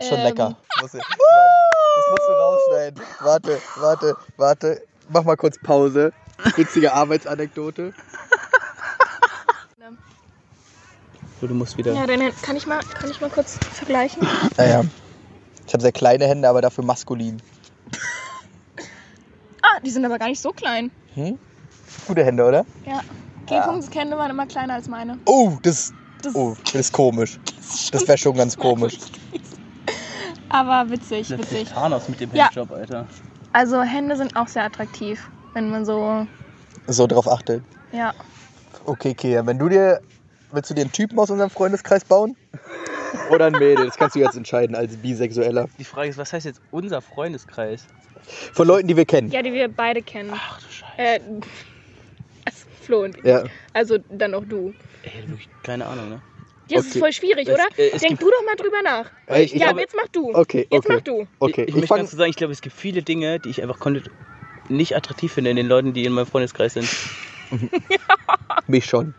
schon 0.00 0.18
Ähm, 0.18 0.24
lecker. 0.24 0.56
Das 0.80 0.92
musst 0.92 2.28
du 2.28 2.32
rausschneiden. 2.32 3.02
Warte, 3.20 3.60
warte, 3.76 4.16
warte. 4.36 4.82
Mach 5.08 5.24
mal 5.24 5.36
kurz 5.36 5.58
Pause. 5.62 6.12
Witzige 6.54 6.92
Arbeitsanekdote. 6.92 7.94
Flo, 11.38 11.48
du 11.48 11.54
musst 11.54 11.78
wieder. 11.78 11.94
Ja, 11.94 12.06
dann 12.06 12.20
kann 12.42 12.56
ich 12.56 12.66
mal, 12.66 12.80
kann 12.80 13.10
ich 13.10 13.20
mal 13.20 13.30
kurz 13.30 13.58
vergleichen. 13.72 14.26
Naja. 14.56 14.84
Ich 15.66 15.72
habe 15.72 15.82
sehr 15.82 15.92
kleine 15.92 16.26
Hände, 16.26 16.48
aber 16.48 16.60
dafür 16.60 16.84
maskulin. 16.84 17.40
Ah, 19.78 19.80
die 19.84 19.90
sind 19.90 20.04
aber 20.04 20.18
gar 20.18 20.28
nicht 20.28 20.40
so 20.42 20.50
klein. 20.50 20.90
Hm? 21.14 21.38
Gute 22.08 22.24
Hände, 22.24 22.44
oder? 22.44 22.66
Ja. 22.84 23.00
G-Punkts-Hände 23.46 24.16
waren 24.16 24.30
immer 24.30 24.46
kleiner 24.46 24.74
als 24.74 24.88
meine. 24.88 25.18
Oh, 25.24 25.52
das, 25.62 25.92
Das 26.22 26.34
oh, 26.34 26.56
das 26.64 26.74
ist 26.74 26.92
komisch. 26.92 27.38
Das 27.92 28.08
wäre 28.08 28.16
schon 28.18 28.34
ganz 28.34 28.56
komisch. 28.56 28.96
Aber 30.48 30.90
witzig, 30.90 31.28
Setz 31.28 31.40
dich 31.48 31.50
witzig. 31.50 31.68
Thanos 31.68 32.08
mit 32.08 32.18
dem 32.20 32.34
Ja. 32.34 32.46
Handjob, 32.46 32.72
Alter. 32.72 33.06
Also 33.52 33.82
Hände 33.82 34.16
sind 34.16 34.34
auch 34.36 34.48
sehr 34.48 34.64
attraktiv, 34.64 35.28
wenn 35.52 35.70
man 35.70 35.84
so, 35.84 36.26
So 36.86 37.06
drauf 37.06 37.28
achtet. 37.28 37.62
ja. 37.92 38.12
Okay, 38.86 39.12
Kea, 39.12 39.44
wenn 39.44 39.58
du 39.58 39.68
dir. 39.68 40.00
Willst 40.50 40.70
du 40.70 40.74
dir 40.74 40.80
einen 40.80 40.92
Typen 40.92 41.18
aus 41.18 41.30
unserem 41.30 41.50
Freundeskreis 41.50 42.04
bauen? 42.06 42.34
Oder 43.30 43.46
ein 43.46 43.52
Mädel? 43.52 43.84
Das 43.84 43.96
kannst 43.96 44.16
du 44.16 44.20
jetzt 44.20 44.34
entscheiden 44.34 44.74
als 44.74 44.96
Bisexueller. 44.96 45.68
Die 45.78 45.84
Frage 45.84 46.08
ist, 46.08 46.16
was 46.16 46.32
heißt 46.32 46.46
jetzt 46.46 46.62
unser 46.70 47.02
Freundeskreis? 47.02 47.82
Von 48.52 48.66
Leuten, 48.66 48.88
die 48.88 48.96
wir 48.96 49.04
kennen. 49.04 49.30
Ja, 49.30 49.42
die 49.42 49.52
wir 49.52 49.68
beide 49.68 50.02
kennen. 50.02 50.30
Ach 50.34 50.60
du 50.60 50.66
Scheiße. 50.70 50.92
Äh, 50.98 51.20
also 52.44 52.66
Flo 52.82 53.02
und 53.04 53.16
ich. 53.18 53.24
Ja. 53.24 53.44
Also 53.72 53.98
dann 54.10 54.34
auch 54.34 54.44
du. 54.44 54.72
Ey, 55.02 55.28
wirklich 55.28 55.48
keine 55.62 55.86
Ahnung, 55.86 56.08
ne? 56.08 56.20
Das 56.70 56.80
Okay. 56.80 56.88
ist 56.88 56.98
voll 56.98 57.12
schwierig, 57.12 57.48
Es- 57.48 57.54
oder? 57.54 57.64
äh, 57.78 57.90
es 57.94 58.02
Denk 58.02 58.20
du 58.20 58.26
doch 58.30 58.44
mal 58.44 58.56
drüber 58.56 58.82
nach. 58.84 59.10
Ey, 59.26 59.44
ich 59.44 59.52
ja, 59.52 59.66
glaube- 59.66 59.80
jetzt 59.80 59.94
mach 59.96 60.08
du. 60.08 60.34
Okay, 60.34 60.66
Jetzt 60.70 60.84
okay. 60.86 60.92
mach 60.96 61.00
du. 61.00 61.26
Okay, 61.38 61.62
ich, 61.62 61.68
ich, 61.68 61.68
ich 61.68 61.74
möchte 61.76 61.94
ganz 61.94 62.10
sagen, 62.10 62.30
ich 62.30 62.36
glaube, 62.36 62.52
es 62.52 62.60
gibt 62.60 62.76
viele 62.76 63.02
Dinge, 63.02 63.38
die 63.40 63.48
ich 63.50 63.62
einfach 63.62 63.78
konnte 63.78 64.02
nicht 64.68 64.94
attraktiv 64.94 65.32
finde 65.32 65.50
in 65.50 65.56
den 65.56 65.66
Leuten, 65.66 65.94
die 65.94 66.04
in 66.04 66.12
meinem 66.12 66.26
Freundeskreis 66.26 66.74
sind. 66.74 66.88
mich 68.66 68.84
schon. 68.84 69.14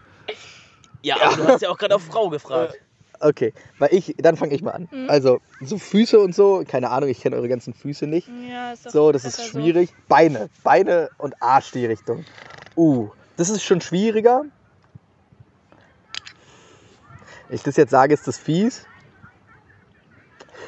Ja, 1.01 1.19
aber 1.21 1.35
du 1.37 1.47
hast 1.47 1.61
ja 1.61 1.69
auch 1.69 1.77
gerade 1.77 1.95
auf 1.95 2.03
Frau 2.03 2.29
gefragt. 2.29 2.77
Okay, 3.21 3.53
weil 3.79 3.93
ich, 3.93 4.15
dann 4.17 4.37
fange 4.37 4.55
ich 4.55 4.61
mal 4.61 4.71
an. 4.71 4.87
Mhm. 4.91 5.09
Also, 5.09 5.39
so 5.59 5.77
Füße 5.77 6.19
und 6.19 6.33
so, 6.33 6.63
keine 6.65 6.89
Ahnung, 6.89 7.09
ich 7.09 7.19
kenne 7.19 7.35
eure 7.35 7.49
ganzen 7.49 7.73
Füße 7.73 8.07
nicht. 8.07 8.29
Ja, 8.49 8.71
ist 8.71 8.89
So, 8.89 9.11
das 9.11 9.25
ist 9.25 9.43
schwierig. 9.45 9.93
Beine, 10.07 10.49
Beine 10.63 11.09
und 11.17 11.41
Arsch 11.41 11.71
die 11.71 11.85
Richtung. 11.85 12.25
Uh, 12.77 13.09
das 13.35 13.49
ist 13.49 13.63
schon 13.63 13.81
schwieriger. 13.81 14.43
Wenn 17.47 17.55
ich 17.55 17.63
das 17.63 17.75
jetzt 17.75 17.91
sage, 17.91 18.13
ist 18.13 18.27
das 18.27 18.37
fies. 18.37 18.87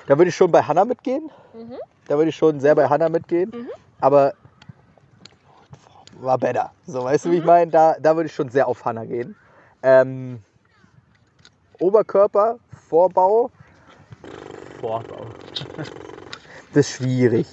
Da 0.08 0.18
würde 0.18 0.30
ich 0.30 0.36
schon 0.36 0.52
bei 0.52 0.62
Hannah 0.64 0.84
mitgehen. 0.84 1.30
Mhm. 1.54 1.78
Da 2.08 2.18
würde 2.18 2.30
ich 2.30 2.36
schon 2.36 2.60
sehr 2.60 2.76
bei 2.76 2.90
Hannah 2.90 3.08
mitgehen. 3.08 3.52
Mhm. 3.54 3.70
Aber 4.02 4.34
war 6.20 6.38
better. 6.38 6.74
So, 6.86 7.04
weißt 7.06 7.26
du, 7.26 7.30
Mhm. 7.30 7.34
wie 7.34 7.38
ich 7.38 7.46
meine? 7.46 7.72
Da, 7.72 7.96
da 8.00 8.16
würde 8.16 8.28
ich 8.28 8.36
schon 8.36 8.50
sehr 8.50 8.68
auf 8.68 8.84
Hannah 8.84 9.06
gehen. 9.06 9.36
Ähm, 9.84 10.44
Oberkörper, 11.82 12.60
Vorbau, 12.90 13.50
Vorbau. 14.80 15.26
das 16.74 16.88
ist 16.88 16.92
schwierig. 16.92 17.48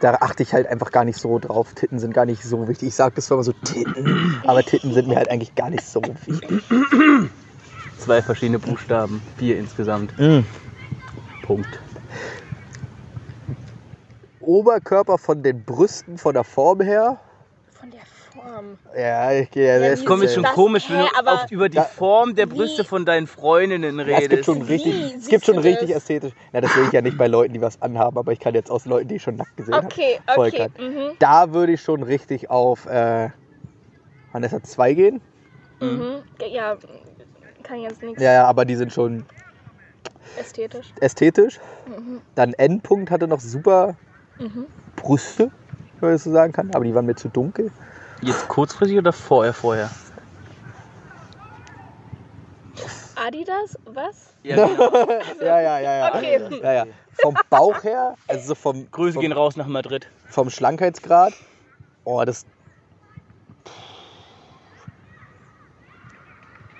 Da 0.00 0.14
achte 0.14 0.42
ich 0.42 0.52
halt 0.52 0.66
einfach 0.66 0.90
gar 0.90 1.04
nicht 1.04 1.18
so 1.18 1.38
drauf. 1.38 1.72
Titten 1.74 1.98
sind 1.98 2.12
gar 2.12 2.24
nicht 2.24 2.42
so 2.42 2.66
wichtig. 2.66 2.88
Ich 2.88 2.94
sage 2.94 3.14
das 3.14 3.26
zwar 3.26 3.36
immer 3.36 3.44
so 3.44 3.52
Titten, 3.52 4.40
aber 4.44 4.62
Titten 4.62 4.92
sind 4.92 5.08
mir 5.08 5.16
halt 5.16 5.30
eigentlich 5.30 5.54
gar 5.54 5.70
nicht 5.70 5.86
so 5.86 6.02
wichtig. 6.26 6.62
Zwei 7.98 8.22
verschiedene 8.22 8.58
Buchstaben, 8.58 9.22
vier 9.36 9.58
insgesamt. 9.58 10.14
Punkt. 11.42 11.80
Oberkörper 14.40 15.18
von 15.18 15.42
den 15.42 15.62
Brüsten, 15.64 16.18
von 16.18 16.34
der 16.34 16.44
Form 16.44 16.80
her. 16.80 17.20
Form. 18.34 18.78
Ja, 18.96 19.32
ich 19.32 19.50
gehe 19.50 19.66
ja, 19.66 19.82
Ja, 19.84 19.90
das 19.90 20.00
wie 20.00 20.04
Komm, 20.04 20.22
ist 20.22 20.34
schon 20.34 20.42
komisch, 20.44 20.90
wenn 20.90 20.98
hä, 21.00 21.06
du 21.12 21.18
aber- 21.18 21.44
auf, 21.44 21.50
über 21.50 21.68
die. 21.68 21.78
Form 21.80 22.34
der 22.34 22.46
Brüste 22.46 22.82
Wie? 22.82 22.86
von 22.86 23.04
deinen 23.04 23.26
Freundinnen 23.26 23.98
Ja, 24.00 24.04
es 24.04 24.08
gibt 24.20 24.32
redest. 24.32 24.44
schon 24.46 24.68
Wie 24.68 24.72
richtig, 24.72 25.14
es 25.16 25.28
gibt 25.28 25.44
schon 25.44 25.58
richtig 25.58 25.88
das? 25.90 25.98
ästhetisch. 25.98 26.32
Na, 26.52 26.60
das 26.60 26.76
will 26.76 26.84
ich 26.86 26.92
ja 26.92 27.00
nicht 27.02 27.16
bei 27.16 27.28
Leuten, 27.28 27.52
die 27.54 27.60
was 27.60 27.80
anhaben, 27.80 28.18
aber 28.18 28.32
ich 28.32 28.40
kann 28.40 28.54
jetzt 28.54 28.70
aus 28.70 28.86
Leuten, 28.86 29.08
die 29.08 29.16
ich 29.16 29.22
schon 29.22 29.36
nackt 29.36 29.56
gesehen 29.56 29.74
habe. 29.74 29.86
Okay, 29.86 30.18
voll 30.34 30.48
okay. 30.48 30.68
kann. 30.76 30.92
Mhm. 30.92 31.10
Da 31.18 31.52
würde 31.52 31.72
ich 31.72 31.80
schon 31.80 32.02
richtig 32.02 32.50
auf 32.50 32.86
äh, 32.86 33.30
Vanessa 34.32 34.62
2 34.62 34.94
gehen. 34.94 35.20
Mhm. 35.80 36.22
Ja, 36.50 36.76
kann 37.62 37.80
jetzt 37.80 38.02
nichts 38.02 38.20
Ja, 38.22 38.32
ja, 38.32 38.46
aber 38.46 38.64
die 38.64 38.76
sind 38.76 38.92
schon 38.92 39.24
ästhetisch. 40.38 40.92
ästhetisch. 41.00 41.60
Mhm. 41.86 42.20
Dann 42.34 42.52
Endpunkt 42.54 43.10
hatte 43.10 43.28
noch 43.28 43.40
super 43.40 43.96
Mhm. 44.38 44.66
Brüste, 44.96 45.50
wenn 46.00 46.08
man 46.08 46.12
das 46.12 46.24
so 46.24 46.32
sagen 46.32 46.52
kann, 46.52 46.70
aber 46.74 46.84
die 46.84 46.94
waren 46.94 47.06
mir 47.06 47.14
zu 47.14 47.28
dunkel. 47.28 47.70
Jetzt 48.24 48.48
kurzfristig 48.48 48.98
oder 48.98 49.12
vorher, 49.12 49.52
vorher? 49.52 49.90
Adidas, 53.16 53.78
was? 53.84 54.34
Ja. 54.42 54.56
Ja, 55.40 55.60
ja, 55.60 55.78
ja, 55.78 55.96
ja. 55.96 56.14
Okay. 56.14 56.60
ja, 56.62 56.72
ja. 56.72 56.84
Vom 57.20 57.34
Bauch 57.50 57.82
her, 57.84 58.16
also 58.26 58.48
so 58.48 58.54
vom, 58.54 58.90
Grüße 58.90 59.14
vom, 59.14 59.20
gehen 59.22 59.32
raus 59.32 59.56
nach 59.56 59.66
Madrid. 59.66 60.08
vom 60.28 60.50
Schlankheitsgrad. 60.50 61.32
Oh, 62.04 62.22
das. 62.24 62.44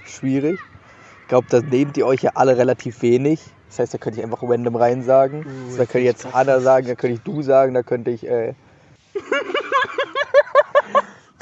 Schwierig. 0.05 0.59
Ich 1.23 1.29
glaube, 1.29 1.47
da 1.51 1.61
nehmt 1.61 1.97
ihr 1.97 2.07
euch 2.07 2.23
ja 2.23 2.33
alle 2.35 2.57
relativ 2.57 3.03
wenig. 3.03 3.41
Das 3.69 3.79
heißt, 3.79 3.95
da 3.95 3.99
könnte 3.99 4.21
ich 4.21 4.25
einfach 4.25 4.43
random 4.43 4.77
rein 4.77 5.03
sagen. 5.03 5.45
Uh, 5.47 5.77
da 5.77 5.87
könnte 5.87 6.01
ich 6.01 6.05
jetzt 6.05 6.33
Hanna 6.33 6.61
sagen, 6.61 6.87
da 6.87 6.95
könnte 6.95 7.17
ich 7.17 7.23
du 7.23 7.43
sagen, 7.43 7.75
da 7.75 7.83
könnte 7.83 8.11
ich. 8.11 8.27
Äh 8.27 8.55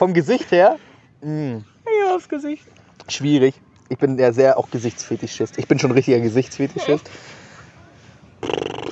Vom 0.03 0.15
Gesicht 0.15 0.51
her. 0.51 0.79
Mh, 1.21 1.63
Ja, 2.05 2.17
aufs 2.17 2.29
Gesicht. 2.29 2.65
schwierig. 3.07 3.55
Ich 3.89 3.99
bin 3.99 4.19
ja 4.19 4.33
sehr 4.33 4.59
auch 4.59 4.69
Gesichtsfetischist. 4.69 5.59
Ich 5.59 5.69
bin 5.69 5.79
schon 5.79 5.93
richtiger 5.93 6.19
Gesichtsfetischist. 6.19 7.09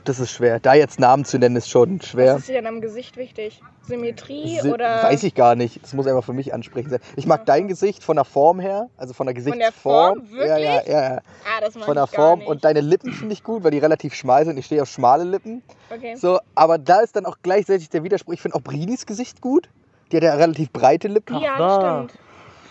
Das 0.05 0.21
ist 0.21 0.31
schwer. 0.31 0.61
Da 0.61 0.75
jetzt 0.75 1.01
Namen 1.01 1.25
zu 1.25 1.41
nennen, 1.41 1.57
ist 1.57 1.69
schon 1.69 2.01
schwer. 2.01 2.35
Was 2.35 2.43
ist 2.43 2.51
dir 2.51 2.53
denn 2.53 2.69
am 2.69 2.81
Gesicht 2.81 3.17
wichtig? 3.17 3.61
Symmetrie 3.89 4.61
Si- 4.61 4.71
oder. 4.71 5.03
Weiß 5.03 5.25
ich 5.25 5.35
gar 5.35 5.57
nicht. 5.57 5.83
Das 5.83 5.95
muss 5.95 6.07
einfach 6.07 6.23
für 6.23 6.33
mich 6.33 6.55
ansprechend 6.55 6.93
sein. 6.93 7.01
Ich 7.17 7.27
mag 7.27 7.45
dein 7.45 7.67
Gesicht 7.67 8.05
von 8.05 8.15
der 8.15 8.25
Form 8.25 8.61
her, 8.61 8.89
also 8.97 9.13
von 9.13 9.27
der 9.27 9.35
der 9.35 9.43
Gesichtsform. 9.43 10.25
Form? 10.29 10.39
Ja, 10.39 10.59
ja, 10.59 10.75
Wirklich? 10.77 10.93
ja, 10.93 11.03
ja. 11.15 11.21
Ah, 11.45 11.61
das 11.61 11.75
mag 11.75 11.87
Von 11.87 11.97
der 11.97 12.05
ich 12.05 12.13
gar 12.13 12.25
Form. 12.29 12.39
nicht. 12.39 12.49
Und 12.49 12.65
deine 12.65 12.83
Lippen 12.83 13.13
finde 13.13 13.33
ich 13.33 13.43
gut, 13.43 13.65
weil 13.65 13.73
die 13.73 13.79
relativ 13.79 14.15
schmal 14.15 14.45
sind. 14.45 14.59
Ich 14.59 14.67
stehe 14.67 14.81
auf 14.81 14.89
schmale 14.89 15.25
Lippen. 15.25 15.65
Okay. 15.93 16.15
So, 16.15 16.39
aber 16.55 16.79
da 16.79 17.01
ist 17.01 17.17
dann 17.17 17.27
auch 17.27 17.39
gleichzeitig 17.43 17.89
der 17.89 18.05
Widerspruch. 18.05 18.35
Ich 18.35 18.41
finde 18.43 18.57
auch 18.57 18.63
Brinis 18.63 19.07
Gesicht 19.07 19.41
gut. 19.41 19.69
Die 20.11 20.17
hat 20.17 20.23
ja 20.23 20.35
relativ 20.35 20.71
breite 20.73 21.09
Lippen. 21.09 21.39
ja, 21.41 21.59
da. 21.59 22.09
stimmt. 22.09 22.21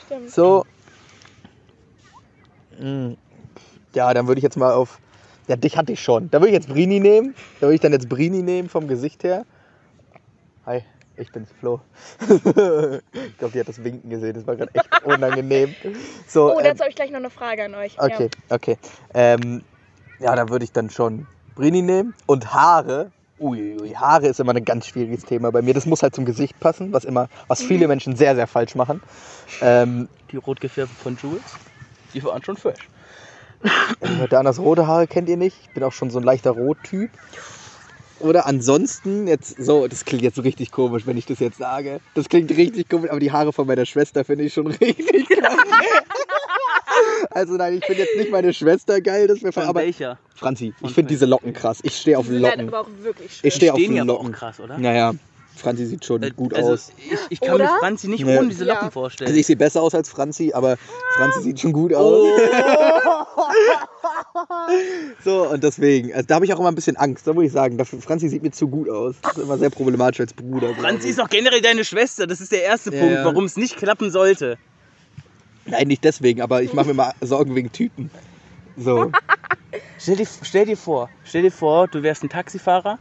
Stimmt. 0.05 0.29
So. 0.31 0.65
Mm. 2.79 3.13
Ja, 3.93 4.13
dann 4.13 4.27
würde 4.27 4.39
ich 4.39 4.43
jetzt 4.43 4.57
mal 4.57 4.73
auf. 4.73 4.99
Ja, 5.47 5.55
dich 5.55 5.77
hatte 5.77 5.91
ich 5.93 6.01
schon. 6.01 6.29
Da 6.29 6.39
würde 6.39 6.49
ich 6.49 6.53
jetzt 6.53 6.69
Brini 6.69 6.99
nehmen. 6.99 7.33
Da 7.59 7.67
würde 7.67 7.75
ich 7.75 7.81
dann 7.81 7.91
jetzt 7.91 8.07
Brini 8.07 8.41
nehmen 8.43 8.69
vom 8.69 8.87
Gesicht 8.87 9.23
her. 9.23 9.45
Hi, 10.65 10.83
ich 11.17 11.31
bin's 11.31 11.49
Flo. 11.59 11.81
ich 12.19 13.37
glaube, 13.37 13.53
die 13.53 13.59
hat 13.59 13.67
das 13.67 13.83
Winken 13.83 14.09
gesehen. 14.09 14.33
Das 14.35 14.45
war 14.45 14.55
gerade 14.55 14.73
echt 14.75 14.89
unangenehm. 15.05 15.73
So, 16.27 16.53
Oh, 16.53 16.59
ähm, 16.59 16.65
dazu 16.65 16.81
habe 16.81 16.89
ich 16.89 16.95
gleich 16.95 17.09
noch 17.09 17.17
eine 17.17 17.31
Frage 17.31 17.65
an 17.65 17.73
euch. 17.75 17.99
okay, 17.99 18.29
okay. 18.49 18.77
Ähm, 19.13 19.63
ja, 20.19 20.35
da 20.35 20.49
würde 20.49 20.65
ich 20.65 20.71
dann 20.71 20.89
schon 20.91 21.25
Brini 21.55 21.81
nehmen. 21.81 22.13
Und 22.27 22.53
Haare. 22.53 23.11
Uiuiui, 23.39 23.91
Haare 23.91 24.27
ist 24.27 24.39
immer 24.39 24.53
ein 24.53 24.65
ganz 24.65 24.87
schwieriges 24.87 25.23
Thema 25.23 25.51
bei 25.51 25.61
mir. 25.61 25.73
Das 25.73 25.85
muss 25.85 26.03
halt 26.03 26.15
zum 26.15 26.25
Gesicht 26.25 26.59
passen, 26.59 26.91
was 26.93 27.05
immer, 27.05 27.29
was 27.47 27.61
viele 27.61 27.87
Menschen 27.87 28.15
sehr, 28.15 28.35
sehr 28.35 28.47
falsch 28.47 28.75
machen. 28.75 29.01
Ähm, 29.61 30.07
Die 30.31 30.37
rot 30.37 30.59
gefärbte 30.59 30.95
von 30.95 31.15
Jules, 31.15 31.41
die 32.13 32.23
waren 32.23 32.43
schon 32.43 32.57
fresh. 32.57 32.89
Danas 34.29 34.59
rote 34.59 34.87
Haare 34.87 35.07
kennt 35.07 35.27
ihr 35.27 35.37
nicht. 35.37 35.57
Ich 35.61 35.69
bin 35.71 35.83
auch 35.83 35.91
schon 35.91 36.09
so 36.09 36.19
ein 36.19 36.23
leichter 36.23 36.51
Rottyp. 36.51 37.11
Oder 38.19 38.45
ansonsten, 38.45 39.27
jetzt 39.27 39.61
so, 39.63 39.87
das 39.87 40.05
klingt 40.05 40.23
jetzt 40.23 40.35
so 40.35 40.41
richtig 40.41 40.71
komisch, 40.71 41.05
wenn 41.05 41.17
ich 41.17 41.25
das 41.25 41.39
jetzt 41.39 41.57
sage. 41.57 41.99
Das 42.15 42.27
klingt 42.29 42.49
richtig 42.51 42.89
komisch, 42.89 43.09
aber 43.09 43.19
die 43.19 43.31
Haare 43.31 43.53
von 43.53 43.65
meiner 43.67 43.85
Schwester 43.85 44.23
finde 44.25 44.43
ich 44.45 44.53
schon 44.53 44.67
richtig 44.81 45.27
geil. 45.29 45.39
also 47.31 47.53
nein, 47.53 47.77
ich 47.77 47.85
finde 47.85 48.03
jetzt 48.03 48.17
nicht 48.17 48.31
meine 48.31 48.53
Schwester 48.53 48.99
geil, 49.01 49.27
das 49.27 49.41
wäre 49.41 49.67
aber 49.67 49.81
welcher? 49.81 50.17
Franzi, 50.35 50.73
ich 50.81 50.91
finde 50.91 51.09
diese 51.09 51.25
Locken 51.25 51.53
krass. 51.53 51.79
Ich 51.83 51.95
stehe 51.95 52.17
auf 52.17 52.25
Die 52.27 52.33
sind 52.33 52.45
halt 52.45 52.57
Locken. 52.57 52.73
aber 52.73 52.81
auch 52.81 53.03
wirklich 53.03 53.33
schön. 53.33 53.47
Ich 53.47 53.53
stehe 53.53 53.73
auf 53.73 53.79
Locken. 53.79 54.31
krass, 54.31 54.59
oder? 54.59 54.77
Naja, 54.77 55.13
Franzi 55.59 55.85
sieht 55.85 56.05
schon 56.05 56.23
Äh, 56.23 56.31
gut 56.31 56.53
also, 56.53 56.73
aus. 56.73 56.91
Ich, 56.97 57.19
ich 57.29 57.41
kann 57.41 57.57
mir 57.57 57.65
Oder? 57.65 57.77
Franzi 57.79 58.07
nicht 58.07 58.25
Nee. 58.25 58.37
ohne 58.37 58.47
diese 58.49 58.65
Locken 58.65 58.87
Ja. 58.87 58.91
vorstellen. 58.91 59.27
Also 59.27 59.39
ich 59.39 59.45
sehe 59.45 59.55
besser 59.57 59.81
aus 59.81 59.93
als 59.93 60.09
Franzi, 60.09 60.51
aber 60.53 60.77
Franzi 61.15 61.41
sieht 61.41 61.59
schon 61.59 61.73
gut 61.73 61.93
aus. 61.93 62.39
so, 65.23 65.49
und 65.49 65.63
deswegen, 65.63 66.13
also 66.13 66.25
da 66.27 66.35
habe 66.35 66.45
ich 66.45 66.53
auch 66.53 66.59
immer 66.59 66.69
ein 66.69 66.75
bisschen 66.75 66.97
Angst, 66.97 67.25
da 67.27 67.33
muss 67.33 67.45
ich 67.45 67.51
sagen. 67.51 67.77
Dafür, 67.77 68.01
Franzi 68.01 68.29
sieht 68.29 68.43
mir 68.43 68.51
zu 68.51 68.67
gut 68.67 68.89
aus. 68.89 69.15
Das 69.21 69.37
ist 69.37 69.43
immer 69.43 69.57
sehr 69.57 69.69
problematisch 69.69 70.19
als 70.21 70.33
Bruder. 70.33 70.73
Franzi 70.75 71.09
ist 71.09 71.19
doch 71.19 71.29
generell 71.29 71.61
deine 71.61 71.85
Schwester. 71.85 72.27
Das 72.27 72.41
ist 72.41 72.51
der 72.51 72.63
erste 72.63 72.91
Ja, 72.93 72.99
Punkt, 72.99 73.19
warum 73.23 73.45
es 73.45 73.57
nicht 73.57 73.77
klappen 73.77 74.11
sollte. 74.11 74.57
Nein, 75.65 75.87
nicht 75.87 76.03
deswegen, 76.03 76.41
aber 76.41 76.63
ich 76.63 76.73
mache 76.73 76.87
mir 76.87 76.93
mal 76.95 77.13
Sorgen 77.21 77.55
wegen 77.55 77.71
Typen. 77.71 78.11
So. 78.75 79.11
Stell 79.99 80.15
dir, 80.15 80.25
stell 80.41 80.65
dir 80.65 80.77
vor, 80.77 81.11
stell 81.23 81.43
dir 81.43 81.51
vor, 81.51 81.87
du 81.87 82.01
wärst 82.01 82.23
ein 82.23 82.29
Taxifahrer 82.29 82.97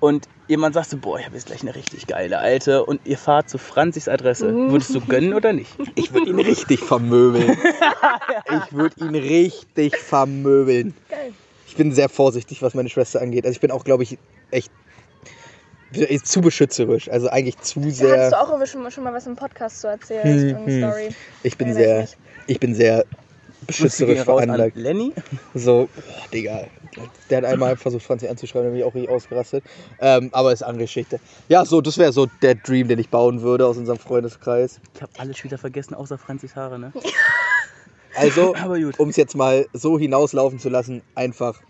und 0.00 0.26
jemand 0.50 0.74
sagt 0.74 0.90
so, 0.90 0.98
boah, 0.98 1.18
ich 1.18 1.24
habe 1.26 1.36
jetzt 1.36 1.46
gleich 1.46 1.62
eine 1.62 1.74
richtig 1.74 2.06
geile 2.06 2.38
Alte 2.38 2.84
und 2.84 3.00
ihr 3.04 3.16
fahrt 3.16 3.48
zu 3.48 3.56
Franzis 3.56 4.08
Adresse. 4.08 4.52
Würdest 4.52 4.94
du 4.94 5.00
gönnen 5.00 5.32
oder 5.32 5.52
nicht? 5.52 5.70
Ich 5.94 6.12
würde 6.12 6.28
ihn 6.30 6.40
richtig 6.40 6.80
vermöbeln. 6.80 7.56
Ich 8.66 8.72
würde 8.72 9.04
ihn 9.04 9.14
richtig 9.14 9.96
vermöbeln. 9.96 10.94
Geil. 11.08 11.32
Ich 11.68 11.76
bin 11.76 11.92
sehr 11.92 12.08
vorsichtig, 12.08 12.62
was 12.62 12.74
meine 12.74 12.88
Schwester 12.88 13.20
angeht. 13.20 13.44
Also 13.44 13.52
ich 13.54 13.60
bin 13.60 13.70
auch, 13.70 13.84
glaube 13.84 14.02
ich, 14.02 14.18
echt 14.50 14.70
zu 16.24 16.40
beschützerisch. 16.40 17.08
Also 17.10 17.28
eigentlich 17.28 17.58
zu 17.58 17.80
Da 17.80 17.86
hattest 17.86 17.98
sehr. 18.00 18.30
du 18.30 18.40
auch 18.40 18.66
schon, 18.66 18.82
mal- 18.82 18.90
schon 18.90 19.04
mal 19.04 19.12
was 19.12 19.26
im 19.26 19.36
Podcast 19.36 19.80
zu 19.80 19.86
erzählen. 19.88 20.56
Hm, 20.56 20.66
hm. 20.66 20.78
Story. 20.90 21.08
Ich 21.44 21.56
bin 21.56 21.72
sehr, 21.74 22.08
ich 22.46 22.58
bin 22.58 22.74
sehr 22.74 23.04
beschützerisch 23.66 24.20
veranlagt. 24.20 24.76
Lenny. 24.76 25.12
So, 25.54 25.88
boah, 25.94 26.30
Digga. 26.32 26.64
Der 27.28 27.38
hat 27.38 27.44
einmal 27.44 27.76
versucht, 27.76 28.04
Franzi 28.04 28.26
anzuschreiben, 28.26 28.66
da 28.66 28.70
bin 28.70 28.80
ich 28.80 28.84
auch 28.84 28.94
richtig 28.94 29.10
ausgerastet. 29.10 29.64
Ähm, 30.00 30.30
aber 30.32 30.52
ist 30.52 30.62
eine 30.62 30.70
andere 30.70 30.84
Geschichte. 30.84 31.20
Ja, 31.48 31.64
so, 31.64 31.80
das 31.80 31.98
wäre 31.98 32.12
so 32.12 32.26
der 32.42 32.56
Dream, 32.56 32.88
den 32.88 32.98
ich 32.98 33.08
bauen 33.08 33.42
würde 33.42 33.66
aus 33.66 33.76
unserem 33.76 33.98
Freundeskreis. 33.98 34.80
Ich 34.94 35.02
habe 35.02 35.12
alles 35.18 35.42
wieder 35.44 35.58
vergessen, 35.58 35.94
außer 35.94 36.18
Franzis 36.18 36.56
Haare, 36.56 36.78
ne? 36.78 36.92
Also, 38.16 38.54
um 38.98 39.08
es 39.08 39.16
jetzt 39.16 39.36
mal 39.36 39.66
so 39.72 39.98
hinauslaufen 39.98 40.58
zu 40.58 40.68
lassen, 40.68 41.02
einfach 41.14 41.60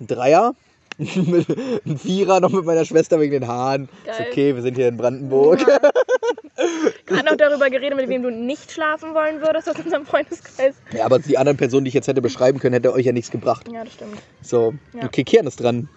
ein 0.00 0.06
Dreier. 0.06 0.54
Mit- 1.00 1.48
ein 1.86 1.98
Vierer 1.98 2.40
noch 2.40 2.50
mit 2.50 2.64
meiner 2.64 2.84
Schwester 2.84 3.18
wegen 3.20 3.32
den 3.32 3.48
Haaren. 3.48 3.88
Ist 4.04 4.18
Geil. 4.18 4.26
okay, 4.30 4.54
wir 4.54 4.62
sind 4.62 4.74
hier 4.76 4.88
in 4.88 4.96
Brandenburg. 4.98 5.58
Gerade 7.06 7.24
noch 7.24 7.36
darüber 7.36 7.70
geredet, 7.70 7.96
mit 7.96 8.08
wem 8.08 8.22
du 8.22 8.30
nicht 8.30 8.70
schlafen 8.70 9.14
wollen 9.14 9.40
würdest 9.40 9.68
aus 9.70 9.76
unserem 9.82 10.04
Freundeskreis. 10.04 10.74
Ja, 10.92 11.06
aber 11.06 11.18
die 11.18 11.38
anderen 11.38 11.56
Personen, 11.56 11.84
die 11.86 11.88
ich 11.88 11.94
jetzt 11.94 12.06
hätte 12.06 12.20
beschreiben 12.20 12.58
können, 12.58 12.74
hätte 12.74 12.92
euch 12.92 13.06
ja 13.06 13.12
nichts 13.12 13.30
gebracht. 13.30 13.66
Ja, 13.72 13.82
das 13.82 13.94
stimmt. 13.94 14.18
So, 14.42 14.74
Ja. 14.92 15.04
okay, 15.06 15.24
Kian 15.24 15.46
ist 15.46 15.60
dran. 15.62 15.88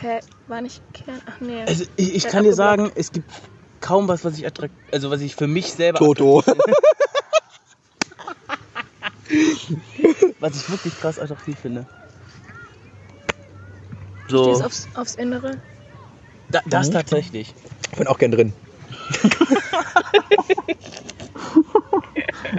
Hä? 0.00 0.18
War 0.48 0.60
nicht 0.60 0.82
Kern? 0.92 1.20
Ach 1.26 1.40
nee. 1.40 1.62
Also 1.66 1.84
ich, 1.96 2.14
ich 2.16 2.24
kann 2.26 2.42
dir 2.44 2.52
sagen, 2.54 2.90
es 2.96 3.12
gibt 3.12 3.30
kaum 3.80 4.08
was, 4.08 4.24
was 4.24 4.36
ich 4.36 4.46
attrakt, 4.46 4.74
also 4.92 5.10
was 5.10 5.20
ich 5.20 5.36
für 5.36 5.46
mich 5.46 5.72
selber 5.72 5.98
Toto. 6.00 6.42
was 10.40 10.56
ich 10.56 10.70
wirklich 10.70 10.98
krass 11.00 11.18
attraktiv 11.18 11.56
finde. 11.58 11.86
Stehst 14.28 14.58
So, 14.58 14.64
aufs, 14.64 14.88
aufs 14.94 15.14
Innere? 15.14 15.58
da, 16.50 16.60
das 16.66 16.88
Mhm. 16.88 16.92
tatsächlich. 16.94 17.54
Ich 17.92 17.98
bin 17.98 18.06
auch 18.08 18.18
gern 18.18 18.32
drin. 18.32 18.52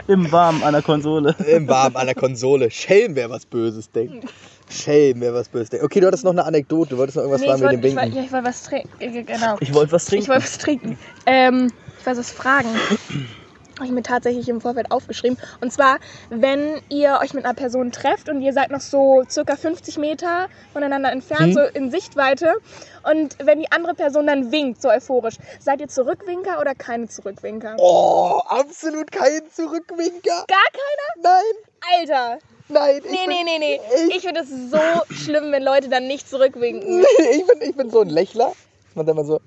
Im 0.08 0.32
Warmen 0.32 0.64
an 0.64 0.74
der 0.74 0.82
Konsole. 0.82 1.36
Im 1.52 1.68
Warmen 1.68 1.96
an 1.96 2.06
der 2.06 2.16
Konsole. 2.16 2.72
Schelm, 2.72 3.16
wer 3.16 3.30
was 3.30 3.46
Böses 3.46 3.92
denkt. 3.92 4.28
Schelm, 4.70 5.22
wer 5.22 5.34
was 5.34 5.50
Böses 5.50 5.70
denkt. 5.70 5.86
Okay, 5.86 6.00
du 6.00 6.08
hattest 6.08 6.24
noch 6.24 6.32
eine 6.32 6.46
Anekdote. 6.46 6.92
Du 6.92 6.98
wolltest 6.98 7.18
noch 7.18 7.24
irgendwas 7.24 7.42
Nee, 7.42 7.48
ich 7.48 7.52
fragen 7.52 7.64
mit 7.64 7.72
wollte 7.72 7.82
dem 7.82 7.90
ich 7.90 7.96
wollt, 7.96 8.06
Winken. 8.06 8.20
ja, 8.20 8.26
ich 8.26 8.32
wollt 8.32 8.46
was 8.46 8.64
trinken. 8.64 9.26
Genau. 9.26 9.58
Ich 9.60 9.74
wollte 9.74 9.92
was 9.92 10.06
trinken. 10.06 10.24
Ich 10.24 10.30
wollte 10.30 10.44
was 10.44 10.58
trinken. 10.58 10.98
Ähm, 11.26 11.72
ich 12.00 12.06
wollte 12.06 12.20
was 12.20 12.32
fragen. 12.32 12.70
Habe 13.78 13.86
ich 13.86 13.92
mir 13.92 14.02
tatsächlich 14.04 14.50
im 14.50 14.60
Vorfeld 14.60 14.92
aufgeschrieben. 14.92 15.38
Und 15.62 15.72
zwar, 15.72 15.98
wenn 16.30 16.82
ihr 16.90 17.20
euch 17.22 17.34
mit 17.34 17.46
einer 17.46 17.54
Person 17.54 17.92
trefft 17.92 18.28
und 18.28 18.42
ihr 18.42 18.52
seid 18.54 18.72
noch 18.72 18.82
so 18.82 19.24
circa 19.30 19.56
50 19.56 19.98
Meter 19.98 20.48
voneinander 20.74 21.12
entfernt, 21.12 21.48
Hm. 21.48 21.54
so 21.54 21.60
in 21.62 21.92
Sichtweite, 21.92 22.56
und 23.04 23.36
wenn 23.44 23.60
die 23.60 23.72
andere 23.72 23.94
Person 23.94 24.26
dann 24.28 24.52
winkt, 24.52 24.82
so 24.82 24.90
euphorisch, 24.90 25.36
seid 25.60 25.80
ihr 25.80 25.88
Zurückwinker 25.88 26.60
oder 26.60 26.74
keine 26.76 27.08
Zurückwinker? 27.08 27.76
Oh, 27.78 28.42
absolut 28.48 29.12
kein 29.12 29.42
Zurückwinker. 29.54 30.46
Gar 30.48 30.72
keiner? 30.74 31.22
Nein, 31.22 32.00
Alter! 32.00 32.40
nein. 32.70 33.02
ich 33.06 33.12
Nee, 33.12 33.18
bin, 33.28 33.30
nee, 33.30 33.44
nee, 33.46 33.60
nee. 33.60 33.82
Ich, 34.10 34.16
Ich 34.18 34.22
finde 34.24 34.42
es 34.42 34.50
so 34.50 35.14
schlimm, 35.14 35.52
wenn 35.52 35.64
Leute 35.64 35.88
dann 35.88 36.08
nicht 36.08 36.28
zurückwinken. 36.30 37.06
ich, 37.32 37.46
bin, 37.48 37.62
ich 37.62 37.76
bin 37.76 37.90
so 37.92 38.02
ein 38.02 38.10
Lächler. 38.10 38.52
Man 38.96 39.06
sagt 39.06 39.16
immer 39.18 39.26
so. 39.26 39.40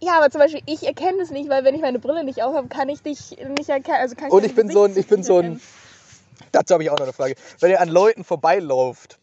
Ja, 0.00 0.16
aber 0.18 0.30
zum 0.30 0.40
Beispiel, 0.40 0.62
ich 0.66 0.86
erkenne 0.86 1.22
es 1.22 1.30
nicht, 1.30 1.48
weil 1.48 1.64
wenn 1.64 1.74
ich 1.74 1.80
meine 1.82 1.98
Brille 1.98 2.24
nicht 2.24 2.42
aufhabe, 2.42 2.68
kann 2.68 2.88
ich 2.88 3.02
dich 3.02 3.36
nicht 3.56 3.68
erkennen. 3.68 3.98
Also 4.00 4.16
kann 4.16 4.28
ich 4.28 4.32
Und 4.32 4.44
ich 4.44 4.54
bin 4.54 4.70
so 4.70 4.84
ein, 4.84 4.88
Gesicht 4.88 5.04
ich 5.04 5.10
bin 5.10 5.22
so 5.22 5.38
ein, 5.38 5.60
dazu 6.52 6.74
habe 6.74 6.82
ich 6.82 6.90
auch 6.90 6.98
noch 6.98 7.04
eine 7.04 7.12
Frage. 7.12 7.34
Wenn 7.60 7.70
ihr 7.70 7.80
an 7.80 7.88
Leuten 7.88 8.24
vorbeilauft, 8.24 9.18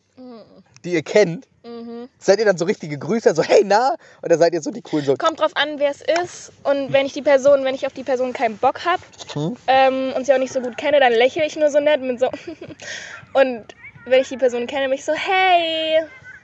die 0.83 0.93
ihr 0.93 1.03
kennt, 1.03 1.47
Mhm. 1.67 2.07
seid 2.17 2.39
ihr 2.39 2.45
dann 2.45 2.57
so 2.57 2.65
richtige 2.65 2.97
Grüße, 2.97 3.35
so 3.35 3.43
hey 3.43 3.63
na? 3.65 3.95
Oder 4.23 4.37
seid 4.37 4.53
ihr 4.53 4.61
so 4.61 4.71
die 4.71 4.81
coolen 4.81 5.05
so, 5.05 5.15
Kommt 5.15 5.41
drauf 5.41 5.51
an, 5.55 5.79
wer 5.79 5.91
es 5.91 6.01
ist. 6.23 6.51
Und 6.63 6.93
wenn 6.93 7.05
ich 7.05 7.13
die 7.13 7.21
Person, 7.21 7.65
wenn 7.65 7.75
ich 7.75 7.85
auf 7.85 7.93
die 7.93 8.03
Person 8.03 8.33
keinen 8.33 8.57
Bock 8.57 8.85
habe 8.85 9.01
ähm, 9.67 10.13
und 10.15 10.25
sie 10.25 10.33
auch 10.33 10.37
nicht 10.37 10.53
so 10.53 10.61
gut 10.61 10.77
kenne, 10.77 10.99
dann 10.99 11.11
lächle 11.11 11.45
ich 11.45 11.55
nur 11.57 11.69
so 11.69 11.79
nett 11.79 12.01
mit 12.01 12.19
so. 12.19 12.27
und 13.33 13.65
wenn 14.05 14.21
ich 14.21 14.29
die 14.29 14.37
Person 14.37 14.65
kenne, 14.67 14.85
bin 14.85 14.93
ich 14.93 15.03
so, 15.03 15.13
hey, 15.13 16.03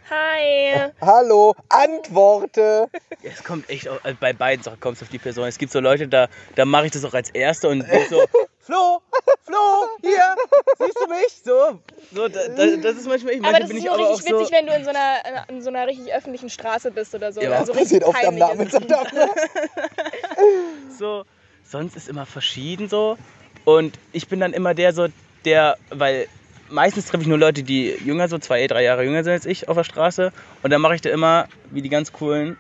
hi. 0.10 0.92
hallo, 1.02 1.56
antworte. 1.70 2.90
Es 3.22 3.44
kommt 3.44 3.70
echt 3.70 3.88
auch, 3.88 4.04
also 4.04 4.18
bei 4.20 4.34
beiden 4.34 4.64
Sachen 4.64 4.80
kommt 4.80 4.98
es 4.98 5.04
auf 5.04 5.10
die 5.10 5.20
Person. 5.20 5.48
Es 5.48 5.58
gibt 5.58 5.72
so 5.72 5.80
Leute, 5.80 6.08
da, 6.08 6.28
da 6.56 6.66
mache 6.66 6.88
ich 6.88 6.92
das 6.92 7.06
auch 7.06 7.14
als 7.14 7.30
Erste 7.30 7.70
und 7.70 7.88
bin 7.88 8.10
so, 8.10 8.24
Flo, 8.60 9.02
Flo, 9.44 9.88
hier, 10.02 10.36
siehst 10.80 10.98
du 10.98 11.08
mich? 11.10 11.42
So, 11.44 11.80
so 12.14 12.28
da, 12.30 12.48
da, 12.48 12.78
das 12.78 12.96
ist 12.96 13.08
manchmal 13.08 13.34
ich. 13.34 13.44
Aber 13.44 13.60
das 13.60 13.68
bin 13.68 13.78
ist 13.78 13.84
ich 13.84 13.90
nur 13.90 13.96
aber 13.96 14.10
auch 14.10 14.14
richtig 14.14 14.30
so, 14.32 14.40
witzig, 14.40 14.56
wenn 14.56 14.68
du 14.68 14.74
in 14.74 14.84
so 14.86 14.90
einer, 14.90 15.50
in 15.50 15.62
so 15.62 15.70
einer 15.70 15.88
richtig 15.88 16.14
öffentlichen 16.14 16.50
Straße 16.50 16.92
bist 16.92 17.14
oder 17.14 17.34
so. 17.34 17.42
Ja, 17.42 17.48
oder 17.48 17.58
aber 17.58 17.66
so 17.66 17.74
Passiert 17.80 18.04
oft 18.06 18.26
am. 18.26 18.36
Nachmittag. 18.36 19.12
so, 20.98 21.26
sonst 21.66 21.98
ist 21.98 22.08
immer 22.08 22.26
verschieden 22.26 22.88
so. 22.88 23.18
Und 23.66 23.98
ich 24.12 24.28
bin 24.28 24.40
dann 24.40 24.54
immer 24.54 24.74
der 24.74 24.94
so, 24.94 25.08
der, 25.46 25.78
weil 25.90 26.28
meistens 26.74 27.06
treffe 27.08 27.22
ich 27.24 27.28
nur 27.30 27.38
Leute, 27.38 27.64
die 27.64 27.92
jünger 28.04 28.28
so, 28.28 28.40
zwei, 28.40 28.66
drei 28.68 28.84
Jahre 28.84 29.04
jünger 29.04 29.24
sind 29.24 29.34
als 29.34 29.46
ich 29.46 29.70
auf 29.70 29.78
der 29.78 29.84
Straße. 29.84 30.32
Und 30.64 30.72
dann 30.72 30.82
mache 30.82 30.96
ich 30.96 31.02
da 31.02 31.10
immer, 31.10 31.48
wie 31.72 31.82
die 31.82 31.90
ganz 31.90 32.12
coolen, 32.12 32.58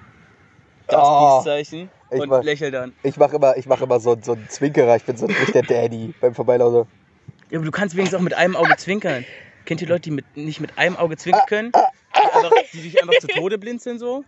das 0.88 1.02
Oh, 1.04 1.42
Peace-Zeichen 1.44 1.90
ich 2.12 2.22
und 2.22 2.30
mach- 2.30 2.44
lächel 2.44 2.72
dann. 2.72 2.94
Ich 3.04 3.18
mache 3.18 3.36
immer, 3.36 3.58
ich 3.58 3.66
mach 3.66 3.82
immer 3.82 4.00
so, 4.00 4.16
so 4.22 4.34
einen 4.34 4.48
Zwinkerer, 4.50 4.96
ich 4.96 5.04
bin 5.04 5.18
so 5.18 5.26
nicht 5.26 5.54
der 5.56 5.64
Daddy 5.64 6.14
beim 6.22 6.36
Vorbeilaufen. 6.36 6.88
Ja, 7.50 7.58
aber 7.58 7.66
du 7.66 7.72
kannst 7.72 7.96
wenigstens 7.96 8.20
auch 8.20 8.24
mit 8.24 8.34
einem 8.36 8.56
Auge 8.56 8.76
zwinkern. 8.78 9.26
Kennt 9.66 9.82
ihr 9.82 9.88
Leute, 9.88 10.02
die 10.02 10.12
mit, 10.12 10.38
nicht 10.38 10.60
mit 10.60 10.78
einem 10.78 10.96
Auge 10.98 11.18
zwinkern 11.18 11.44
können? 11.48 11.72
Die, 11.72 12.20
einfach, 12.20 12.52
die 12.74 12.80
sich 12.82 13.02
einfach 13.02 13.18
zu 13.20 13.28
Tode 13.28 13.58
blinzeln 13.58 13.98
so? 13.98 14.24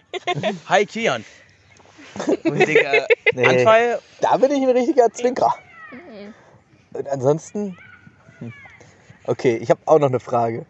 Hi 0.67 0.85
Kian. 0.85 1.23
Denke, 2.43 2.85
äh, 2.85 3.01
Nee. 3.33 3.45
Anfall, 3.45 3.99
Da 4.21 4.37
bin 4.37 4.49
ich 4.51 4.63
ein 4.63 4.69
richtiger 4.69 5.11
Zwinkerer. 5.11 5.55
Und 6.93 7.07
ansonsten. 7.09 7.77
Okay, 9.27 9.57
ich 9.57 9.69
habe 9.69 9.81
auch 9.85 9.99
noch 9.99 10.07
eine 10.07 10.19
Frage. 10.19 10.65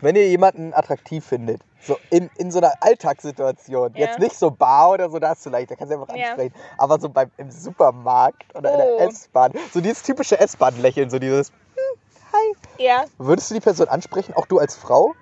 Wenn 0.00 0.16
ihr 0.16 0.28
jemanden 0.28 0.72
attraktiv 0.74 1.24
findet, 1.24 1.60
so 1.80 1.96
in, 2.10 2.28
in 2.38 2.50
so 2.50 2.58
einer 2.58 2.72
Alltagssituation, 2.80 3.92
Ja. 3.94 4.00
jetzt 4.06 4.18
nicht 4.18 4.36
so 4.36 4.50
Bar 4.50 4.90
oder 4.92 5.10
so, 5.10 5.18
da 5.18 5.32
ist 5.32 5.44
du 5.44 5.50
leicht, 5.50 5.70
da 5.70 5.76
kannst 5.76 5.92
du 5.92 6.00
einfach 6.00 6.14
Ja. 6.14 6.30
ansprechen, 6.30 6.54
aber 6.78 6.98
so 6.98 7.08
beim, 7.08 7.30
im 7.36 7.50
Supermarkt 7.50 8.54
oder 8.54 8.72
in 8.72 8.80
Oh. 8.80 8.96
der 8.98 9.08
S-Bahn, 9.08 9.52
so 9.72 9.80
dieses 9.80 10.02
typische 10.02 10.40
S-Bahn-Lächeln, 10.40 11.10
so 11.10 11.18
dieses, 11.18 11.48
hm, 11.48 12.32
hi. 12.32 12.84
Ja, 12.84 13.04
Würdest 13.18 13.50
du 13.50 13.54
die 13.54 13.60
Person 13.60 13.88
ansprechen, 13.88 14.32
auch 14.34 14.46
du 14.46 14.58
als 14.58 14.74
Frau? 14.74 15.14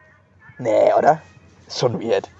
Nee, 0.59 0.93
oder? 0.97 1.23
Ist 1.67 1.81
schon 1.81 2.01
weird. 2.01 2.31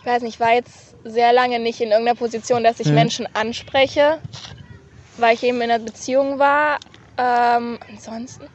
ich 0.00 0.06
weiß 0.06 0.22
nicht, 0.22 0.34
ich 0.34 0.40
war 0.40 0.52
jetzt 0.52 0.94
sehr 1.04 1.32
lange 1.32 1.58
nicht 1.58 1.80
in 1.80 1.90
irgendeiner 1.90 2.16
Position, 2.16 2.62
dass 2.62 2.78
ich 2.80 2.88
Hm. 2.88 2.94
Menschen 2.94 3.28
anspreche, 3.34 4.20
weil 5.18 5.34
ich 5.34 5.42
eben 5.42 5.60
in 5.60 5.70
einer 5.70 5.84
Beziehung 5.84 6.38
war. 6.38 6.78
Ähm, 7.16 7.78
ansonsten, 7.88 8.48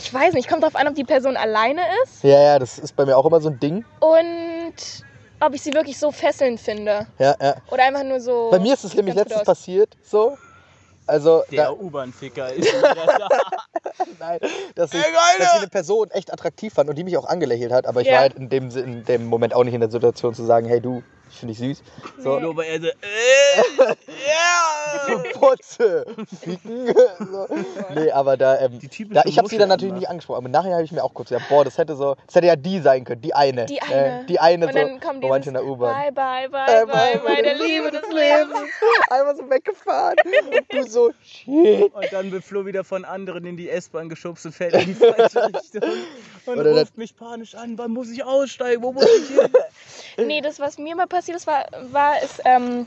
ich 0.00 0.12
weiß 0.14 0.32
nicht, 0.32 0.48
kommt 0.48 0.62
drauf 0.62 0.76
an, 0.76 0.88
ob 0.88 0.94
die 0.94 1.04
Person 1.04 1.36
alleine 1.36 1.82
ist 2.02 2.24
Ja, 2.24 2.40
ja, 2.40 2.58
das 2.58 2.78
ist 2.78 2.96
bei 2.96 3.04
mir 3.04 3.16
auch 3.18 3.26
immer 3.26 3.40
so 3.40 3.50
ein 3.50 3.60
Ding. 3.60 3.84
und 4.00 4.74
ob 5.42 5.54
ich 5.54 5.62
sie 5.62 5.72
wirklich 5.72 5.98
so 5.98 6.10
fesselnd 6.10 6.60
finde. 6.60 7.06
Ja, 7.18 7.34
ja. 7.40 7.54
Oder 7.70 7.84
einfach 7.84 8.02
nur 8.02 8.20
so. 8.20 8.50
Bei 8.50 8.58
mir 8.58 8.74
ist 8.74 8.84
es 8.84 8.94
nämlich 8.94 9.14
letztens 9.14 9.42
passiert, 9.42 9.96
so. 10.02 10.36
Also, 11.06 11.42
der 11.50 11.78
U-Bahn-Ficker 11.80 12.52
ist 12.52 12.68
wieder 12.72 12.94
da. 12.94 13.28
Nein, 14.18 14.38
dass 14.74 14.92
ich, 14.94 15.00
Ey, 15.00 15.12
dass 15.38 15.52
ich 15.52 15.58
eine 15.58 15.68
Person 15.68 16.10
echt 16.10 16.32
attraktiv 16.32 16.72
fand 16.74 16.88
und 16.90 16.96
die 16.96 17.04
mich 17.04 17.16
auch 17.16 17.26
angelächelt 17.26 17.72
hat, 17.72 17.86
aber 17.86 18.00
ich 18.00 18.08
Ja. 18.08 18.14
war 18.14 18.20
halt 18.22 18.34
in 18.34 18.48
dem, 18.48 18.70
in 18.70 19.04
dem 19.04 19.26
Moment 19.26 19.54
auch 19.54 19.64
nicht 19.64 19.74
in 19.74 19.80
der 19.80 19.90
Situation 19.90 20.34
zu 20.34 20.44
sagen, 20.44 20.66
hey 20.66 20.80
du, 20.80 21.02
ich 21.30 21.36
finde 21.38 21.54
dich 21.54 21.78
süß. 21.78 21.82
So, 22.18 22.40
Nur 22.40 22.56
weil 22.56 22.66
er 22.66 22.80
so, 22.80 22.88
äh, 22.88 22.92
ja. 24.28 25.22
Putze, 25.32 26.04
ficken. 26.40 26.88
so. 27.32 27.46
Nee, 27.94 28.10
aber 28.10 28.36
da, 28.36 28.58
ähm, 28.60 28.80
da 29.10 29.22
ich 29.24 29.38
habe 29.38 29.48
sie 29.48 29.56
dann 29.56 29.68
natürlich 29.68 29.94
nicht 29.94 30.08
angesprochen, 30.08 30.38
aber 30.38 30.48
nachher 30.48 30.72
habe 30.74 30.82
ich 30.82 30.92
mir 30.92 31.04
auch 31.04 31.14
kurz 31.14 31.28
gedacht, 31.28 31.48
boah, 31.48 31.64
das 31.64 31.78
hätte 31.78 31.94
so, 31.96 32.16
das 32.26 32.34
hätte 32.34 32.48
ja 32.48 32.56
die 32.56 32.80
sein 32.80 33.04
können, 33.04 33.20
die 33.20 33.32
eine. 33.34 33.66
Die 33.66 33.80
eine. 33.80 34.22
Äh, 34.22 34.26
die 34.26 34.40
eine 34.40 34.66
Und 34.66 34.72
so, 34.72 34.78
dann 34.78 35.00
kommt 35.00 35.22
dieses 35.24 35.46
in 35.46 35.54
der 35.54 35.64
U-Bahn. 35.64 36.12
Bye, 36.12 36.12
bye, 36.12 36.48
bye, 36.50 36.82
Äh, 36.82 36.86
bye, 36.86 37.20
meine 37.24 37.54
Liebe 37.54 37.90
des 37.90 38.08
Lebens. 38.10 38.70
Einmal 39.08 39.36
so 39.36 39.48
weggefahren 39.48 40.16
und 40.52 40.66
du 40.72 40.82
so, 40.82 41.10
shit. 41.22 41.94
Und 41.94 42.12
dann 42.12 42.32
wird 42.32 42.44
Flo 42.44 42.66
wieder 42.66 42.82
von 42.84 43.04
anderen 43.04 43.46
in 43.46 43.56
die 43.56 43.68
S-Bahn 43.70 44.08
geschubst 44.08 44.46
und 44.46 44.52
fällt 44.52 44.74
in 44.74 44.86
die 44.86 44.94
falsche 44.94 45.44
Richtung. 45.46 45.82
Und 46.46 46.58
Oder 46.58 46.78
ruft 46.78 46.96
mich 46.98 47.16
panisch 47.16 47.54
an, 47.54 47.78
wann 47.78 47.92
muss 47.92 48.10
ich 48.10 48.24
aussteigen, 48.24 48.82
wo 48.82 48.92
muss 48.92 49.04
ich 49.04 49.28
hin? 49.28 49.50
Nee, 50.26 50.40
das, 50.40 50.58
was 50.58 50.76
mir 50.76 50.94
mal 50.96 51.06
passiert 51.06 51.36
ist, 51.38 51.46
war, 51.46 51.64
war 51.92 52.14
es, 52.22 52.40
ähm, 52.44 52.86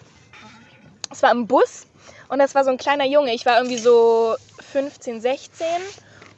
es 1.09 1.23
war 1.23 1.31
im 1.31 1.47
Bus 1.47 1.87
und 2.27 2.39
das 2.39 2.53
war 2.53 2.63
so 2.63 2.69
ein 2.69 2.77
kleiner 2.77 3.05
Junge. 3.05 3.33
Ich 3.33 3.45
war 3.45 3.57
irgendwie 3.57 3.77
so 3.77 4.35
15, 4.71 5.21
16 5.21 5.65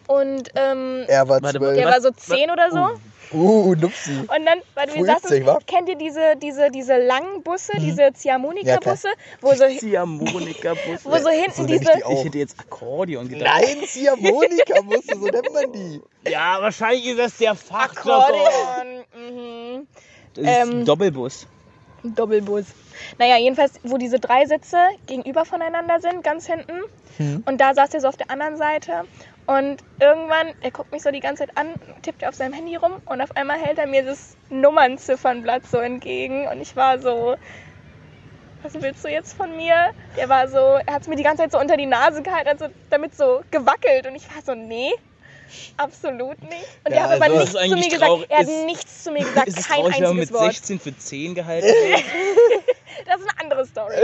und 0.07 0.49
ähm, 0.55 1.05
Er 1.07 1.27
war 1.27 1.41
Warte, 1.41 1.59
der 1.59 1.85
war 1.85 2.01
so 2.01 2.11
10 2.11 2.51
oder 2.51 2.71
so. 2.71 2.99
Uh, 3.33 3.73
Nupsi. 3.75 4.11
Und 4.19 4.45
dann, 4.45 4.59
weil 4.75 4.87
wir 4.93 5.05
50, 5.05 5.45
wa? 5.45 5.53
saßen, 5.53 5.65
kennt 5.65 5.89
ihr 5.89 5.97
diese, 5.97 6.35
diese, 6.41 6.69
diese 6.69 6.97
langen 6.97 7.41
Busse, 7.43 7.73
diese 7.79 8.13
Ziehharmonika-Busse, 8.13 9.09
wo 9.41 9.53
so, 9.55 9.65
Ziehharmonika-Bus. 9.67 10.99
wo 11.03 11.17
so 11.17 11.29
hinten 11.29 11.53
So 11.55 11.63
ich 11.63 11.79
diese, 11.79 11.91
die 11.97 12.03
auch. 12.03 12.11
Ich 12.11 12.25
hätte 12.25 12.37
jetzt 12.37 12.59
Akkordeon 12.59 13.27
gedacht. 13.27 13.61
Nein, 13.61 13.77
Ziehharmonika 13.87 14.81
musste, 14.83 15.17
so 15.17 15.25
nennt 15.25 15.53
man 15.53 15.71
die. 15.73 16.01
Ja, 16.27 16.57
wahrscheinlich 16.59 17.05
ist 17.05 17.19
das 17.19 17.37
der 17.37 17.53
Fachjargon. 17.53 18.33
Akkordeon, 18.33 19.77
mhm. 19.77 19.87
Das 20.33 20.43
ist 20.43 20.49
ein 20.49 20.71
Ähm, 20.71 20.85
Doppelbus. 20.85 21.47
Doppelbus. 22.13 22.65
Naja, 23.17 23.37
jedenfalls, 23.37 23.79
wo 23.83 23.97
diese 23.97 24.19
drei 24.19 24.45
Sitze 24.45 24.77
gegenüber 25.07 25.45
voneinander 25.45 25.99
sind, 25.99 26.23
ganz 26.23 26.45
hinten. 26.45 26.81
Hm. 27.17 27.43
Und 27.45 27.59
da 27.59 27.73
saß 27.73 27.93
er 27.93 28.01
so 28.01 28.07
auf 28.07 28.17
der 28.17 28.29
anderen 28.29 28.57
Seite. 28.57 29.05
Und 29.47 29.77
irgendwann, 29.99 30.53
er 30.61 30.71
guckt 30.71 30.91
mich 30.91 31.03
so 31.03 31.11
die 31.11 31.19
ganze 31.19 31.45
Zeit 31.45 31.57
an, 31.57 31.67
tippt 32.01 32.25
auf 32.25 32.33
seinem 32.35 32.53
Handy 32.53 32.75
rum 32.75 32.93
und 33.05 33.21
auf 33.21 33.35
einmal 33.35 33.59
hält 33.59 33.77
er 33.77 33.87
mir 33.87 34.03
das 34.03 34.35
Nummernziffernblatt 34.49 35.67
so 35.67 35.77
entgegen. 35.77 36.47
Und 36.47 36.61
ich 36.61 36.75
war 36.75 36.99
so, 36.99 37.35
was 38.63 38.81
willst 38.81 39.05
du 39.05 39.09
jetzt 39.09 39.33
von 39.33 39.55
mir? 39.55 39.93
Er 40.17 40.29
war 40.29 40.47
so, 40.47 40.57
er 40.57 40.93
hat 40.93 41.03
es 41.03 41.07
mir 41.07 41.15
die 41.15 41.23
ganze 41.23 41.43
Zeit 41.43 41.51
so 41.51 41.59
unter 41.59 41.77
die 41.77 41.85
Nase 41.85 42.23
gehalten, 42.23 42.49
also 42.49 42.67
damit 42.89 43.15
so 43.15 43.41
gewackelt. 43.51 44.07
Und 44.07 44.15
ich 44.15 44.27
war 44.33 44.41
so, 44.41 44.55
nee. 44.55 44.91
Absolut 45.77 46.41
nicht. 46.43 46.65
Und 46.85 46.91
Ja, 46.91 46.97
er 46.97 47.03
hat 47.09 47.21
aber 47.21 47.39
also 47.39 47.57
nichts 47.59 47.69
zu 47.69 47.75
mir 47.75 47.89
gesagt. 47.89 48.25
Er 48.29 48.37
hat 48.39 48.47
Ist- 48.47 48.65
nichts 48.65 49.03
zu 49.03 49.11
mir 49.11 49.23
gesagt, 49.25 49.47
ist 49.47 49.59
es 49.59 49.67
kein 49.67 49.77
traurig, 49.79 49.95
wenn 49.95 50.01
man 50.03 50.09
einziges 50.11 50.29
mit 50.31 50.39
Wort. 50.39 50.53
16 50.53 50.79
für 50.79 50.97
10 50.97 51.35
gehalten? 51.35 51.67
Das 53.05 53.19
ist 53.19 53.27
eine 53.29 53.39
andere 53.41 53.65
Story. 53.65 53.95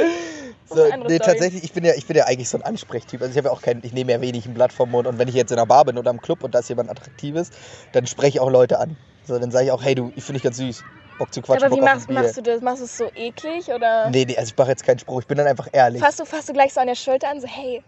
So, 0.69 0.83
andere 0.83 1.09
nee, 1.09 1.15
Story. 1.15 1.19
tatsächlich, 1.19 1.63
ich 1.63 1.71
bin, 1.73 1.83
ja, 1.85 1.93
ich 1.95 2.05
bin 2.05 2.17
ja 2.17 2.25
eigentlich 2.25 2.49
so 2.49 2.57
ein 2.57 2.61
Ansprechtyp. 2.63 3.21
Also 3.21 3.31
ich 3.31 3.37
habe 3.37 3.47
ja 3.47 3.53
auch 3.53 3.61
kein, 3.61 3.79
ich 3.83 3.93
nehme 3.93 4.11
ja 4.11 4.21
wenig 4.21 4.45
ein 4.45 4.53
Blatt 4.53 4.73
vom 4.73 4.91
Mund 4.91 5.07
und 5.07 5.17
wenn 5.17 5.27
ich 5.27 5.35
jetzt 5.35 5.51
in 5.51 5.57
einer 5.57 5.65
Bar 5.65 5.85
bin 5.85 5.97
oder 5.97 6.11
im 6.11 6.21
Club 6.21 6.43
und 6.43 6.53
da 6.53 6.59
ist 6.59 6.69
jemand 6.69 6.89
Attraktives, 6.89 7.49
dann 7.93 8.05
spreche 8.05 8.29
ich 8.37 8.39
auch 8.39 8.49
Leute 8.49 8.79
an. 8.79 8.97
So, 9.23 9.37
dann 9.39 9.51
sage 9.51 9.65
ich 9.65 9.71
auch, 9.71 9.81
hey 9.83 9.95
du, 9.95 10.11
ich 10.15 10.23
finde 10.23 10.37
dich 10.37 10.43
ganz 10.43 10.57
süß. 10.57 10.83
Bock 11.17 11.33
zu 11.33 11.41
quatschen, 11.41 11.63
Aber 11.67 11.75
wie 11.75 11.81
machst, 11.81 12.09
machst 12.09 12.37
du 12.37 12.41
das? 12.41 12.61
Machst 12.61 12.81
du 12.81 12.85
es 12.85 12.97
so 12.97 13.09
eklig 13.13 13.67
oder 13.69 14.09
Nee, 14.09 14.25
nee, 14.25 14.35
also 14.37 14.49
ich 14.49 14.57
mache 14.57 14.69
jetzt 14.69 14.83
keinen 14.83 14.97
Spruch, 14.99 15.21
ich 15.21 15.27
bin 15.27 15.37
dann 15.37 15.45
einfach 15.47 15.67
ehrlich. 15.71 16.01
fasst 16.01 16.19
du, 16.19 16.25
fasst 16.25 16.49
du 16.49 16.53
gleich 16.53 16.73
so 16.73 16.79
an 16.81 16.87
der 16.87 16.95
Schulter 16.95 17.29
an, 17.29 17.39
so 17.39 17.47
hey, 17.47 17.83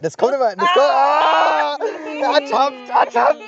Das 0.00 0.16
kommt 0.16 0.34
immer, 0.34 0.54
das 0.54 0.68
kommt, 0.72 0.78
ah, 0.78 1.78
ertappt, 2.34 2.88
ertappt. 2.90 3.40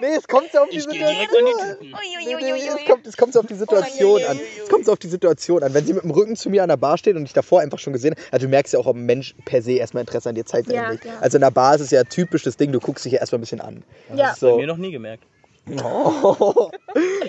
Nee, 0.00 0.14
es 0.16 0.26
kommt 0.26 0.50
so 0.50 0.60
auf 0.60 0.68
die 0.70 0.78
Ich 0.78 0.84
Situation. 0.84 1.60
an. 1.60 1.76
Nee, 1.80 2.34
nee, 2.40 2.66
es, 2.66 2.84
kommt, 2.86 3.06
es 3.06 3.16
kommt 3.16 3.32
so 3.34 3.40
auf 3.40 3.46
die 3.46 3.54
Situation 3.54 4.22
an. 4.24 4.40
Es 4.62 4.68
kommt 4.70 4.86
so 4.86 4.92
auf 4.92 4.98
die 4.98 5.08
Situation 5.08 5.62
an. 5.62 5.74
Wenn 5.74 5.84
sie 5.84 5.92
mit 5.92 6.02
dem 6.04 6.10
Rücken 6.10 6.36
zu 6.36 6.48
mir 6.48 6.62
an 6.62 6.70
der 6.70 6.78
Bar 6.78 6.96
steht 6.96 7.16
und 7.16 7.24
ich 7.24 7.34
davor 7.34 7.60
einfach 7.60 7.78
schon 7.78 7.92
gesehen 7.92 8.12
habe, 8.12 8.22
also 8.30 8.46
du 8.46 8.50
merkst 8.50 8.72
ja 8.72 8.80
auch, 8.80 8.86
ob 8.86 8.96
ein 8.96 9.04
Mensch 9.04 9.34
per 9.44 9.60
se 9.60 9.72
erstmal 9.72 10.00
Interesse 10.02 10.30
an 10.30 10.34
dir 10.34 10.46
zeigt 10.46 10.72
Ja, 10.72 10.92
ja. 10.92 10.98
Also 11.20 11.36
in 11.36 11.42
der 11.42 11.50
Bar 11.50 11.74
ist 11.74 11.82
es 11.82 11.90
ja 11.90 12.02
typisch 12.04 12.44
das 12.44 12.56
Ding, 12.56 12.72
du 12.72 12.80
guckst 12.80 13.04
dich 13.04 13.12
ja 13.12 13.20
erstmal 13.20 13.38
ein 13.38 13.42
bisschen 13.42 13.60
an. 13.60 13.82
Ja. 14.14 14.30
Bei 14.30 14.34
So. 14.34 14.56
mir 14.56 14.66
noch 14.66 14.78
nie 14.78 14.90
gemerkt. 14.90 15.24
Oh. 15.84 16.70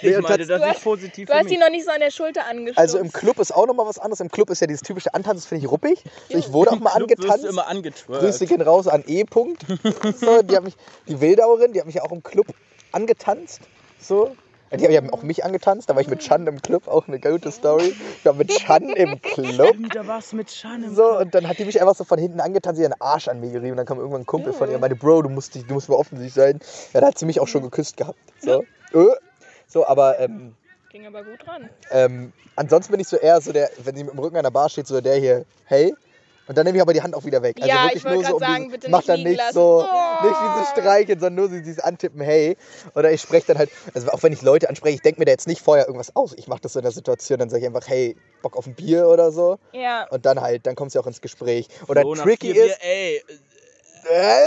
Ich 0.02 0.18
meine, 0.20 0.38
das 0.40 0.48
Du 0.48 0.54
ist 0.56 0.62
hast- 0.62 0.84
positiv 0.84 1.28
du 1.28 1.34
für 1.34 1.40
hast 1.40 1.52
ihn 1.52 1.60
noch 1.60 1.70
nicht 1.70 1.86
so 1.86 1.92
an 1.92 2.00
der 2.00 2.10
Schulter 2.12 2.46
angestupst. 2.48 2.80
also 2.80 2.98
im 2.98 3.12
Club 3.12 3.38
ist 3.40 3.54
auch 3.54 3.68
nochmal 3.68 3.86
was 3.86 4.00
anderes. 4.00 4.20
Im 4.20 4.30
Club 4.32 4.50
ist 4.50 4.62
ja 4.62 4.68
dieses 4.68 4.82
typische 4.82 5.14
Antanzen, 5.14 5.38
das 5.42 5.46
finde 5.46 5.66
ich 5.66 5.72
ruppig. 5.72 6.04
So, 6.30 6.38
ich 6.38 6.52
wurde 6.52 6.72
auch 6.72 6.80
mal 6.80 6.92
Club 6.92 7.10
wirst 7.10 7.20
angetanzt. 7.20 7.44
du 7.44 7.50
immer 7.50 7.68
angetwerkt. 7.68 8.24
Grüße 8.24 8.46
gehen 8.48 8.62
raus 8.62 8.88
an 8.88 9.04
E. 9.06 9.24
-Punkt. 9.24 9.60
So, 10.18 10.42
die, 10.42 10.56
hat 10.56 10.64
mich, 10.64 10.76
die 11.08 11.22
Wildauerin, 11.22 11.74
die 11.74 11.80
hat 11.80 11.86
mich 11.86 11.96
ja 11.96 12.04
auch 12.04 12.12
im 12.12 12.24
Club 12.24 12.48
angetanzt. 12.92 13.62
So. 14.00 14.36
Die 14.74 14.98
haben 14.98 15.10
auch 15.10 15.22
mich 15.22 15.44
angetanzt, 15.44 15.90
da 15.90 15.96
war 15.96 16.02
ich 16.02 16.08
mit 16.08 16.20
Chan 16.20 16.48
im 16.48 16.62
Club, 16.62 16.88
auch 16.88 17.08
eine 17.08 17.20
gute 17.20 17.52
Story. 17.52 17.94
Ich 18.18 18.26
war 18.26 18.34
mit 18.34 18.50
Chan 18.50 18.90
im 18.90 19.22
Club. 19.22 19.76
Da 19.94 20.08
war's 20.08 20.32
mit 20.32 20.50
Schan 20.50 20.84
im 20.84 20.96
So, 20.96 21.20
und 21.20 21.36
dann 21.36 21.48
hat 21.48 21.60
die 21.60 21.66
mich 21.66 21.82
einfach 21.82 21.96
so 21.96 22.06
von 22.06 22.18
hinten 22.18 22.40
angetanzt, 22.40 22.78
sie 22.78 22.86
hat 22.86 22.94
einen 22.94 23.02
Arsch 23.02 23.28
an 23.28 23.42
mir 23.42 23.52
gerieben. 23.52 23.72
Und 23.72 23.78
dann 23.78 23.86
kam 23.86 23.98
irgendwann 23.98 24.22
ein 24.22 24.26
Kumpel 24.26 24.54
von 24.54 24.70
ihr 24.70 24.76
und 24.76 24.82
meinte, 24.82 24.96
Bro, 24.96 25.24
du 25.24 25.30
musst, 25.30 25.56
dich, 25.56 25.66
du 25.66 25.74
musst 25.74 25.90
mal 25.90 25.96
offensichtlich 25.96 26.34
sein. 26.34 26.60
Ja, 26.94 27.02
da 27.02 27.08
hat 27.08 27.18
sie 27.18 27.26
mich 27.26 27.42
auch 27.42 27.48
schon 27.48 27.64
geküsst 27.64 27.98
gehabt. 27.98 28.18
So, 28.40 28.64
äh. 28.94 29.08
so 29.68 29.86
aber 29.86 30.20
ähm, 30.20 30.56
Ging 30.90 31.06
aber 31.06 31.24
gut 31.24 31.46
ran. 31.48 31.70
Ähm, 31.92 32.32
ansonsten 32.56 32.92
bin 32.92 33.02
ich 33.02 33.08
so 33.08 33.18
eher 33.18 33.42
so 33.42 33.52
der, 33.52 33.70
wenn 33.84 33.96
sie 33.96 34.04
mit 34.04 34.14
dem 34.14 34.20
Rücken 34.20 34.38
an 34.38 34.44
der 34.44 34.52
Bar 34.52 34.70
steht, 34.70 34.88
so 34.88 35.02
der 35.02 35.16
hier, 35.16 35.46
hey. 35.66 35.94
Und 36.52 36.58
dann 36.58 36.66
nehme 36.66 36.78
ich 36.80 36.82
aber 36.82 36.92
die 36.92 37.02
Hand 37.02 37.16
auch 37.16 37.24
wieder 37.24 37.42
weg. 37.42 37.56
Also 37.62 37.70
Ja, 37.70 37.84
wirklich 37.86 37.96
ich 37.96 38.04
wollte 38.04 38.18
nur 38.20 38.26
so 38.28 38.34
um 38.34 38.40
sagen, 38.42 38.56
dieses- 38.66 38.72
bitte 38.74 38.90
mach 38.92 38.98
nicht 39.00 39.08
dann 39.10 39.24
nicht 39.24 39.38
lassen. 39.38 39.54
so, 39.54 39.86
Oh. 39.90 40.26
nicht 40.28 40.36
dieses 40.54 40.70
Streicheln, 40.72 41.20
sondern 41.22 41.50
nur 41.50 41.62
dieses 41.62 41.80
Antippen, 41.80 42.20
hey. 42.20 42.58
Oder 42.94 43.10
ich 43.14 43.22
spreche 43.22 43.48
dann 43.48 43.58
halt, 43.58 43.70
also 43.94 44.10
auch 44.10 44.22
wenn 44.22 44.34
ich 44.34 44.42
Leute 44.42 44.68
anspreche, 44.68 44.96
ich 44.96 45.02
denke 45.02 45.22
mir 45.22 45.26
da 45.26 45.32
jetzt 45.32 45.48
nicht 45.48 45.62
vorher 45.62 45.88
irgendwas 45.88 46.14
aus. 46.14 46.34
Ich 46.36 46.50
mache 46.50 46.60
das 46.60 46.74
so 46.74 46.80
in 46.80 46.84
der 46.84 46.92
Situation, 46.92 47.40
dann 47.40 47.50
sage 47.50 47.62
ich 47.62 47.68
einfach, 47.68 47.88
hey, 47.88 48.18
Bock 48.42 48.58
auf 48.58 48.68
ein 48.68 48.76
Bier 48.76 49.08
oder 49.08 49.32
so. 49.32 49.60
Ja. 49.72 50.08
Und 50.10 50.26
dann 50.26 50.42
halt, 50.42 50.68
dann 50.68 50.76
kommst 50.76 50.94
du 50.96 51.00
auch 51.00 51.08
ins 51.08 51.22
Gespräch. 51.22 51.70
Oder 51.88 52.04
nach 52.04 52.22
tricky 52.24 52.52
vier 52.52 52.66
ist, 52.66 52.82
Bier, 52.82 52.90
ey, 52.90 53.24
äh, 54.10 54.44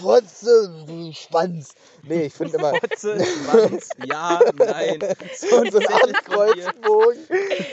Fotze, 0.00 0.70
Schwanz. 1.14 1.74
Nee, 2.02 2.24
ich 2.26 2.34
finde 2.34 2.58
immer, 2.58 2.74
Fotze, 2.74 3.18
Schwanz, 3.24 3.88
ja, 4.04 4.38
nein. 4.58 4.98
So 5.36 5.56
und 5.60 5.72
so 5.72 5.78
ein 5.78 5.86
Ankreuzbogen. 5.86 7.18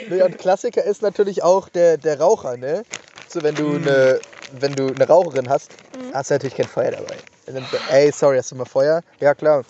Nee, 0.08 0.22
und 0.22 0.38
Klassiker 0.38 0.82
ist 0.82 1.02
natürlich 1.02 1.42
auch 1.42 1.68
der, 1.68 1.98
der 1.98 2.18
Raucher, 2.20 2.56
ne? 2.56 2.82
So, 3.28 3.42
wenn 3.42 3.54
du 3.54 3.76
eine 3.76 4.20
wenn 4.60 4.74
du 4.74 4.92
eine 4.92 5.06
Raucherin 5.06 5.48
hast, 5.48 5.70
hast 6.12 6.30
du 6.30 6.34
natürlich 6.34 6.56
kein 6.56 6.66
Feuer 6.66 6.92
dabei. 6.92 7.16
Dann 7.46 7.64
ey, 7.90 8.10
sorry, 8.12 8.38
hast 8.38 8.50
du 8.50 8.56
mal 8.56 8.64
Feuer? 8.64 9.02
Ja, 9.20 9.34
klar. 9.34 9.64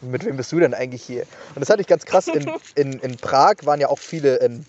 Mit 0.00 0.24
wem 0.24 0.36
bist 0.36 0.50
du 0.50 0.58
denn 0.58 0.74
eigentlich 0.74 1.02
hier? 1.02 1.22
Und 1.54 1.60
das 1.60 1.70
hatte 1.70 1.80
ich 1.80 1.86
ganz 1.86 2.04
krass. 2.04 2.26
In, 2.28 2.50
in, 2.74 2.98
in 3.00 3.16
Prag 3.16 3.56
waren 3.62 3.80
ja 3.80 3.88
auch 3.88 3.98
viele 3.98 4.40
ähm, 4.40 4.64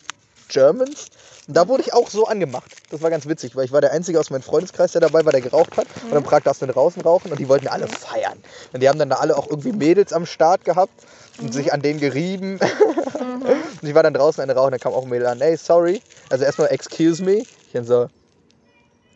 Germans. 0.47 1.09
Und 1.47 1.57
da 1.57 1.67
wurde 1.67 1.83
ich 1.83 1.93
auch 1.93 2.09
so 2.09 2.27
angemacht. 2.27 2.71
Das 2.89 3.01
war 3.01 3.09
ganz 3.09 3.27
witzig, 3.27 3.55
weil 3.55 3.65
ich 3.65 3.71
war 3.71 3.81
der 3.81 3.91
Einzige 3.91 4.19
aus 4.19 4.29
meinem 4.29 4.43
Freundeskreis, 4.43 4.93
der 4.93 5.01
dabei 5.01 5.25
war, 5.25 5.31
der 5.31 5.41
geraucht 5.41 5.75
hat. 5.75 5.87
Und 6.09 6.15
in 6.15 6.23
Prag 6.23 6.41
darfst 6.41 6.61
du 6.61 6.67
draußen 6.67 7.01
rauchen 7.01 7.31
und 7.31 7.39
die 7.39 7.49
wollten 7.49 7.67
alle 7.67 7.87
feiern. 7.87 8.41
Und 8.71 8.81
die 8.81 8.87
haben 8.87 8.99
dann 8.99 9.09
da 9.09 9.17
alle 9.17 9.35
auch 9.35 9.49
irgendwie 9.49 9.73
Mädels 9.73 10.13
am 10.13 10.25
Start 10.25 10.63
gehabt 10.63 10.93
und 11.41 11.53
sich 11.53 11.73
an 11.73 11.81
denen 11.81 11.99
gerieben. 11.99 12.59
und 13.81 13.87
ich 13.87 13.95
war 13.95 14.03
dann 14.03 14.13
draußen 14.13 14.41
eine 14.41 14.53
rauchen, 14.53 14.71
dann 14.71 14.79
kam 14.79 14.93
auch 14.93 15.03
ein 15.03 15.09
Mädel 15.09 15.27
an, 15.27 15.41
hey, 15.41 15.57
sorry. 15.57 16.01
Also 16.29 16.45
erstmal, 16.45 16.69
excuse 16.69 17.21
me. 17.21 17.39
Ich 17.39 17.73
dann 17.73 17.85
so, 17.85 18.07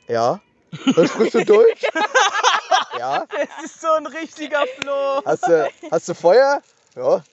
ja. 0.07 0.41
Sprichst 1.05 1.35
du 1.35 1.45
Deutsch? 1.45 1.81
ja. 2.99 3.25
Es 3.59 3.65
ist 3.71 3.81
so 3.81 3.87
ein 3.97 4.05
richtiger 4.07 4.63
Flo. 4.79 5.21
Hast 5.25 5.47
du, 5.47 5.69
hast 5.91 6.09
du 6.09 6.13
Feuer? 6.13 6.61
Ja. 6.95 7.23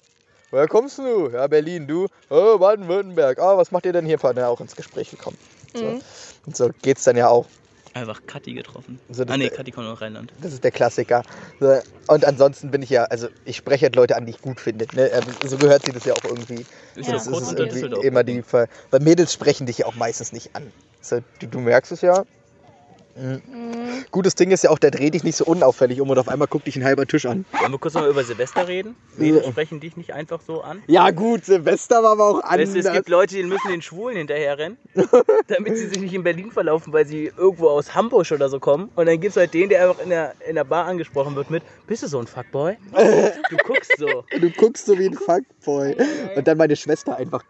Woher 0.50 0.68
kommst 0.68 0.98
du? 0.98 1.30
Ja, 1.30 1.46
Berlin. 1.48 1.88
Du? 1.88 2.06
Oh, 2.30 2.58
Baden-Württemberg. 2.58 3.40
Ah, 3.40 3.56
was 3.56 3.72
macht 3.72 3.86
ihr 3.86 3.92
denn 3.92 4.06
hier? 4.06 4.18
Ja, 4.36 4.48
auch 4.48 4.60
ins 4.60 4.76
Gespräch 4.76 5.10
gekommen. 5.10 5.36
So. 5.74 5.82
Mhm. 5.84 6.02
Und 6.46 6.56
so 6.56 6.70
geht's 6.82 7.02
dann 7.04 7.16
ja 7.16 7.28
auch. 7.28 7.46
Einfach 7.92 8.20
Kathi 8.26 8.54
getroffen. 8.54 9.00
So, 9.08 9.24
das- 9.24 9.34
ah 9.34 9.36
nee, 9.36 9.48
Kathi 9.48 9.70
kommt 9.72 9.88
aus 9.88 10.00
Rheinland. 10.00 10.32
Das 10.40 10.52
ist 10.52 10.62
der 10.62 10.70
Klassiker. 10.70 11.22
So, 11.60 11.80
Und 12.08 12.24
ansonsten 12.24 12.70
bin 12.70 12.82
ich 12.82 12.90
ja, 12.90 13.04
also 13.04 13.28
ich 13.44 13.56
spreche 13.56 13.86
halt 13.86 13.96
Leute 13.96 14.16
an, 14.16 14.26
die 14.26 14.30
ich 14.30 14.40
gut 14.40 14.60
finde. 14.60 14.86
Ne? 14.94 15.10
Also, 15.12 15.48
So 15.48 15.58
gehört 15.58 15.84
sich 15.84 15.94
das 15.94 16.04
ja 16.04 16.14
auch 16.14 16.24
irgendwie. 16.24 16.66
Ist 16.96 17.06
Ja, 17.08 17.14
das 17.14 17.26
ja, 17.26 17.38
ist 17.38 17.58
irgendwie 17.58 18.06
immer 18.06 18.22
die 18.24 18.42
Fall. 18.42 18.68
Weil 18.90 19.00
Mädels 19.00 19.32
sprechen 19.32 19.66
dich 19.66 19.78
ja 19.78 19.86
auch 19.86 19.94
meistens 19.94 20.32
nicht 20.32 20.54
an. 20.54 20.72
So, 21.00 21.20
du, 21.40 21.46
du 21.46 21.60
merkst 21.60 21.92
es 21.92 22.00
ja. 22.00 22.24
Mhm. 23.16 24.04
Gutes 24.10 24.34
Ding 24.34 24.50
ist 24.50 24.64
ja 24.64 24.70
auch, 24.70 24.78
der 24.78 24.90
dreht 24.90 25.14
dich 25.14 25.24
nicht 25.24 25.36
so 25.36 25.44
unauffällig 25.44 26.00
um 26.00 26.10
und 26.10 26.18
auf 26.18 26.28
einmal 26.28 26.48
guckt 26.48 26.66
dich 26.66 26.76
ein 26.76 26.84
halber 26.84 27.06
Tisch 27.06 27.26
an. 27.26 27.44
Wollen 27.52 27.72
wir 27.72 27.78
kurz 27.78 27.94
mal 27.94 28.08
über 28.08 28.24
Silvester 28.24 28.66
reden? 28.66 28.96
Mädels 29.16 29.46
sprechen 29.46 29.80
dich 29.80 29.96
nicht 29.96 30.12
einfach 30.12 30.40
so 30.40 30.62
an? 30.62 30.82
Ja 30.86 31.10
gut, 31.10 31.44
Silvester 31.44 32.02
war 32.02 32.12
aber 32.12 32.24
auch 32.24 32.42
Weißt 32.42 32.52
anders. 32.52 32.72
du, 32.72 32.78
es 32.80 32.92
gibt 32.92 33.08
Leute, 33.08 33.36
die 33.36 33.42
müssen 33.44 33.68
den 33.70 33.82
Schwulen 33.82 34.16
hinterherrennen, 34.16 34.78
damit 35.48 35.76
sie 35.76 35.86
sich 35.88 35.98
nicht 36.00 36.14
in 36.14 36.22
Berlin 36.24 36.50
verlaufen, 36.50 36.92
weil 36.92 37.06
sie 37.06 37.32
irgendwo 37.36 37.68
aus 37.68 37.94
Hamburg 37.94 38.30
oder 38.32 38.48
so 38.48 38.58
kommen. 38.60 38.90
Und 38.96 39.06
dann 39.06 39.20
gibt 39.20 39.32
es 39.32 39.36
halt 39.36 39.54
den, 39.54 39.68
der 39.68 39.88
einfach 39.88 40.02
in 40.02 40.10
der, 40.10 40.34
in 40.48 40.54
der 40.56 40.64
Bar 40.64 40.86
angesprochen 40.86 41.36
wird 41.36 41.50
mit, 41.50 41.62
bist 41.86 42.02
du 42.02 42.08
so 42.08 42.18
ein 42.18 42.26
Fuckboy? 42.26 42.76
Du 43.50 43.56
guckst 43.58 43.92
so. 43.98 44.24
Du 44.40 44.50
guckst 44.50 44.86
so 44.86 44.98
wie 44.98 45.06
ein 45.06 45.14
Fuckboy. 45.14 45.96
Und 46.36 46.48
dann 46.48 46.56
meine 46.58 46.76
Schwester 46.76 47.16
einfach, 47.16 47.42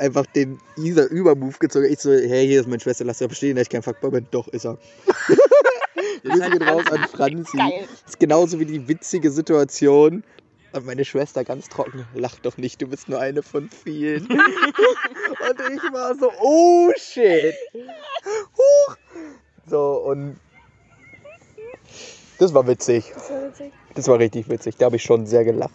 einfach 0.00 0.26
den 0.26 0.58
dieser 0.76 1.08
Übermove 1.10 1.58
gezogen. 1.58 1.86
Ich 1.86 2.00
so, 2.00 2.10
hey, 2.12 2.46
hier 2.46 2.60
ist 2.60 2.68
meine 2.68 2.80
Schwester, 2.80 3.04
lass 3.04 3.18
doch 3.18 3.28
bestehen, 3.28 3.56
dass 3.56 3.62
ich 3.62 3.70
kein 3.70 3.82
Fuckboy 3.82 4.10
bin. 4.10 4.26
Doch, 4.30 4.48
ist 4.48 4.66
er. 4.66 4.78
Grüße 6.24 6.50
gehen 6.50 6.62
raus 6.62 6.84
an 6.90 7.06
Franzi. 7.08 7.56
Geil. 7.56 7.88
ist 8.06 8.18
genauso 8.18 8.58
wie 8.60 8.66
die 8.66 8.88
witzige 8.88 9.30
Situation. 9.30 10.24
Und 10.72 10.84
meine 10.84 11.04
Schwester 11.04 11.44
ganz 11.44 11.68
trocken, 11.68 12.04
lach 12.14 12.34
doch 12.42 12.58
nicht, 12.58 12.82
du 12.82 12.86
bist 12.86 13.08
nur 13.08 13.18
eine 13.20 13.42
von 13.42 13.70
vielen. 13.70 14.26
Und 14.28 15.60
ich 15.74 15.92
war 15.92 16.14
so, 16.14 16.30
oh 16.40 16.92
shit. 16.96 17.54
Huch. 18.56 18.96
So, 19.68 20.02
und 20.04 20.36
das 22.38 22.52
war 22.52 22.66
witzig. 22.66 23.12
Das 23.14 23.30
war 23.30 23.42
witzig. 23.48 23.72
Das 23.94 24.08
war 24.08 24.18
richtig 24.18 24.48
witzig. 24.48 24.76
Da 24.76 24.86
habe 24.86 24.96
ich 24.96 25.02
schon 25.02 25.26
sehr 25.26 25.44
gelacht. 25.44 25.74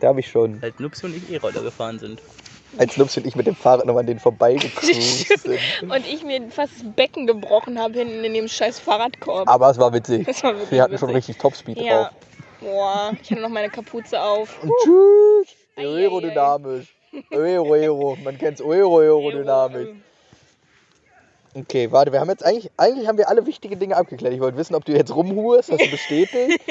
Da 0.00 0.08
habe 0.08 0.20
ich 0.20 0.30
schon, 0.30 0.60
Halt 0.62 0.80
Nupsi 0.80 1.06
und 1.06 1.16
ich 1.16 1.30
E-Roller 1.30 1.62
gefahren 1.62 1.98
sind. 1.98 2.22
Als 2.78 2.96
Nups 2.96 3.16
und 3.16 3.26
ich 3.26 3.36
mit 3.36 3.46
dem 3.46 3.54
Fahrrad 3.54 3.86
noch 3.86 3.96
an 3.96 4.06
denen 4.06 4.20
vorbeigecruised 4.20 5.38
sind. 5.42 5.58
Und 5.82 6.06
ich 6.06 6.22
mir 6.24 6.50
fast 6.50 6.72
das 6.76 6.84
Becken 6.94 7.26
gebrochen 7.26 7.78
habe 7.78 7.98
hinten 7.98 8.24
in 8.24 8.34
dem 8.34 8.48
scheiß 8.48 8.78
Fahrradkorb. 8.80 9.48
Aber 9.48 9.70
es 9.70 9.78
war 9.78 9.92
witzig. 9.92 10.26
Das 10.26 10.42
war 10.42 10.54
wirklich 10.54 10.70
Wir 10.70 10.82
hatten 10.82 10.98
schon 10.98 11.08
witzig. 11.10 11.16
richtig 11.28 11.38
Topspeed 11.38 11.78
Ja. 11.78 12.04
drauf. 12.04 12.10
Boah, 12.60 13.12
ich 13.22 13.30
hatte 13.30 13.40
noch 13.42 13.48
meine 13.50 13.68
Kapuze 13.70 14.20
auf. 14.20 14.62
Und 14.62 14.72
tschüss. 14.82 15.56
Aerodynamisch. 15.76 16.94
Aero, 17.30 17.72
Aero. 17.74 18.16
Man 18.24 18.38
kennt's 18.38 18.60
Aero, 18.62 18.98
Aerodynamisch. 19.00 19.88
Okay, 21.56 21.92
warte, 21.92 22.10
wir 22.10 22.18
haben 22.20 22.30
jetzt 22.30 22.44
eigentlich, 22.44 22.70
eigentlich 22.76 23.06
haben 23.06 23.16
wir 23.18 23.28
alle 23.28 23.46
wichtige 23.46 23.76
Dinge 23.76 23.96
abgeklärt. 23.96 24.34
Ich 24.34 24.40
wollte 24.40 24.56
wissen, 24.58 24.74
ob 24.74 24.84
du 24.84 24.92
jetzt 24.92 25.14
rumhurst, 25.14 25.70
hast 25.70 25.80
du 25.84 25.90
bestätigt. 25.90 26.60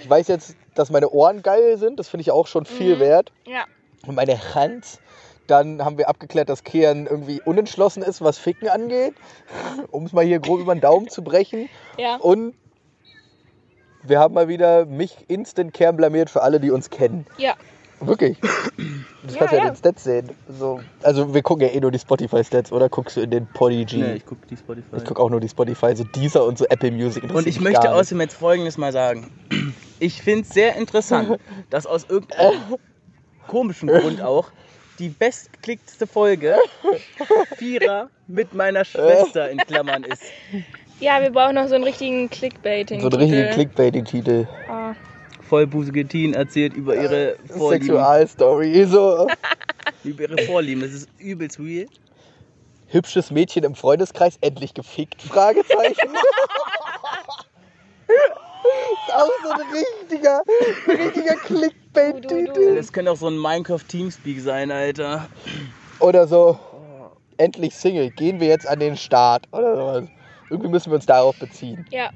Ich 0.00 0.08
weiß 0.08 0.28
jetzt, 0.28 0.54
dass 0.76 0.88
meine 0.90 1.10
Ohren 1.10 1.42
geil 1.42 1.76
sind, 1.78 1.98
das 1.98 2.08
finde 2.08 2.22
ich 2.22 2.30
auch 2.30 2.46
schon 2.46 2.64
viel 2.64 2.94
Mhm. 2.94 3.00
wert. 3.00 3.32
Ja. 3.44 3.64
Und 4.06 4.14
meine 4.14 4.54
Hand, 4.54 4.98
dann 5.46 5.84
haben 5.84 5.98
wir 5.98 6.08
abgeklärt, 6.08 6.48
dass 6.48 6.64
Kian 6.64 7.06
irgendwie 7.06 7.40
unentschlossen 7.44 8.02
ist, 8.02 8.22
was 8.22 8.38
Ficken 8.38 8.68
angeht. 8.68 9.14
Um 9.90 10.06
es 10.06 10.12
mal 10.12 10.24
hier 10.24 10.40
grob 10.40 10.60
über 10.60 10.74
den 10.74 10.80
Daumen 10.80 11.08
zu 11.08 11.22
brechen. 11.22 11.68
Ja. 11.98 12.16
Und 12.16 12.54
wir 14.02 14.18
haben 14.18 14.34
mal 14.34 14.48
wieder 14.48 14.86
mich 14.86 15.16
instant 15.28 15.72
Kern 15.72 15.96
blamiert 15.96 16.30
für 16.30 16.42
alle, 16.42 16.60
die 16.60 16.70
uns 16.70 16.90
kennen. 16.90 17.26
Ja. 17.38 17.54
Wirklich. 18.00 18.38
Das 19.26 19.36
Ja, 19.36 19.38
kannst 19.38 19.52
du 19.52 19.56
ja 19.56 19.62
ja. 19.62 19.68
in 19.68 19.72
den 19.72 19.78
Stats 19.78 20.04
sehen. 20.04 20.30
So, 20.48 20.80
also 21.02 21.32
wir 21.32 21.40
gucken 21.40 21.66
ja 21.66 21.72
eh 21.72 21.80
nur 21.80 21.90
die 21.90 21.98
Spotify-Stats, 21.98 22.72
oder? 22.72 22.90
Guckst 22.90 23.16
du 23.16 23.22
in 23.22 23.30
den 23.30 23.46
Podigy? 23.46 23.96
Nee, 23.96 24.12
ich 24.16 24.26
gucke 24.26 24.46
die 24.46 24.56
Spotify. 24.58 24.96
ich 24.98 25.04
gucke 25.06 25.22
auch 25.22 25.30
nur 25.30 25.40
die 25.40 25.48
Spotify, 25.48 25.96
so 25.96 26.04
Deezer 26.04 26.44
und 26.44 26.58
so 26.58 26.66
Apple 26.66 26.90
Music. 26.90 27.24
Und 27.32 27.46
ich 27.46 27.58
möchte 27.58 27.90
außerdem 27.90 28.20
jetzt 28.20 28.34
Folgendes 28.34 28.76
mal 28.76 28.92
sagen. 28.92 29.30
Ich 29.98 30.20
finde 30.20 30.42
es 30.42 30.50
sehr 30.50 30.76
interessant, 30.76 31.38
dass 31.70 31.86
aus 31.86 32.04
irgendeinem 32.06 32.76
komischen 33.46 33.88
Grund 33.88 34.20
auch 34.20 34.50
die 34.98 35.08
bestklicktste 35.08 36.06
Folge 36.06 36.56
Vierer 37.56 38.08
mit 38.26 38.54
meiner 38.54 38.84
Schwester 38.84 39.50
in 39.50 39.58
Klammern 39.58 40.04
ist. 40.04 40.22
Ja, 41.00 41.20
wir 41.20 41.30
brauchen 41.30 41.56
noch 41.56 41.68
so 41.68 41.74
einen 41.74 41.84
richtigen 41.84 42.30
Clickbaiting. 42.30 43.00
So 43.00 43.08
einen 43.08 43.16
richtigen 43.16 43.50
Clickbaiting-Titel. 43.50 44.46
Ah, 44.68 44.94
Vollbusige 45.48 46.06
Teen 46.06 46.34
erzählt 46.34 46.74
über 46.74 46.94
ihre 46.94 47.36
Vorlieben. 47.48 47.86
Sexualstory. 47.86 48.84
So. 48.86 49.26
Über 50.04 50.22
ihre 50.22 50.38
Vorlieben. 50.38 50.82
Das 50.82 50.92
ist 50.92 51.08
übelst 51.18 51.58
real. 51.58 51.86
Hübsches 52.88 53.30
Mädchen 53.30 53.64
im 53.64 53.74
Freundeskreis, 53.74 54.36
endlich 54.40 54.74
gefickt? 54.74 55.22
Fragezeichen. 55.22 56.10
ist 58.64 59.14
auch 59.14 59.30
so 59.42 59.50
ein 59.50 59.60
richtiger, 59.72 60.42
ein 60.88 60.96
richtiger 60.96 61.34
Clickbait-Titel. 61.36 62.76
Das 62.76 62.92
könnte 62.92 63.10
auch 63.12 63.16
so 63.16 63.28
ein 63.28 63.38
Minecraft 63.38 63.80
Teamspeak 63.88 64.40
sein, 64.40 64.70
Alter. 64.70 65.28
Oder 66.00 66.26
so, 66.26 66.58
endlich 67.38 67.74
Single, 67.74 68.10
gehen 68.10 68.40
wir 68.40 68.48
jetzt 68.48 68.66
an 68.66 68.80
den 68.80 68.96
Start 68.96 69.46
oder 69.52 69.76
sowas. 69.76 70.04
Irgendwie 70.50 70.68
müssen 70.70 70.90
wir 70.90 70.96
uns 70.96 71.06
darauf 71.06 71.36
beziehen. 71.38 71.86
ja. 71.90 72.10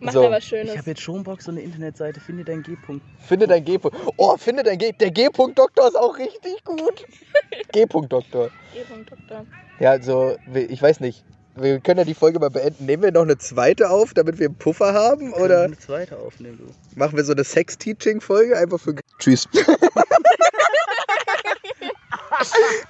Mach 0.00 0.12
So. 0.12 0.22
da 0.22 0.30
was 0.30 0.44
Ich 0.44 0.50
Schönes. 0.50 0.76
habe 0.78 0.90
jetzt 0.90 1.00
schon 1.02 1.24
Bock, 1.24 1.42
so 1.42 1.50
eine 1.50 1.60
Internetseite. 1.60 2.20
Finde 2.20 2.44
dein 2.44 2.62
G-Punkt. 2.62 3.04
Finde 3.18 3.48
dein 3.48 3.64
G-Punkt. 3.64 3.96
Oh, 4.16 4.36
finde 4.36 4.62
dein 4.62 4.78
G. 4.78 4.92
Der 4.92 5.10
G-Punkt-Doktor 5.10 5.88
ist 5.88 5.96
auch 5.98 6.16
richtig 6.16 6.62
gut. 6.64 7.04
G-Punkt-Doktor. 7.72 8.50
E-Punkt, 8.76 9.10
Doktor. 9.10 9.44
Ja, 9.80 9.90
also, 9.90 10.36
ich 10.54 10.80
weiß 10.80 11.00
nicht. 11.00 11.24
Wir 11.60 11.80
können 11.80 11.98
ja 11.98 12.04
die 12.04 12.14
Folge 12.14 12.38
mal 12.38 12.50
beenden. 12.50 12.86
Nehmen 12.86 13.02
wir 13.02 13.12
noch 13.12 13.22
eine 13.22 13.36
zweite 13.38 13.90
auf, 13.90 14.14
damit 14.14 14.38
wir 14.38 14.46
einen 14.46 14.54
Puffer 14.56 14.92
haben? 14.94 15.32
Oder 15.32 15.62
Eine 15.64 15.78
zweite 15.78 16.16
aufnehmen, 16.18 16.58
du. 16.58 16.98
machen 16.98 17.16
wir 17.16 17.24
so 17.24 17.32
eine 17.32 17.44
Sex-Teaching-Folge 17.44 18.56
einfach 18.56 18.78
für. 18.80 18.94
Tschüss. 19.18 19.48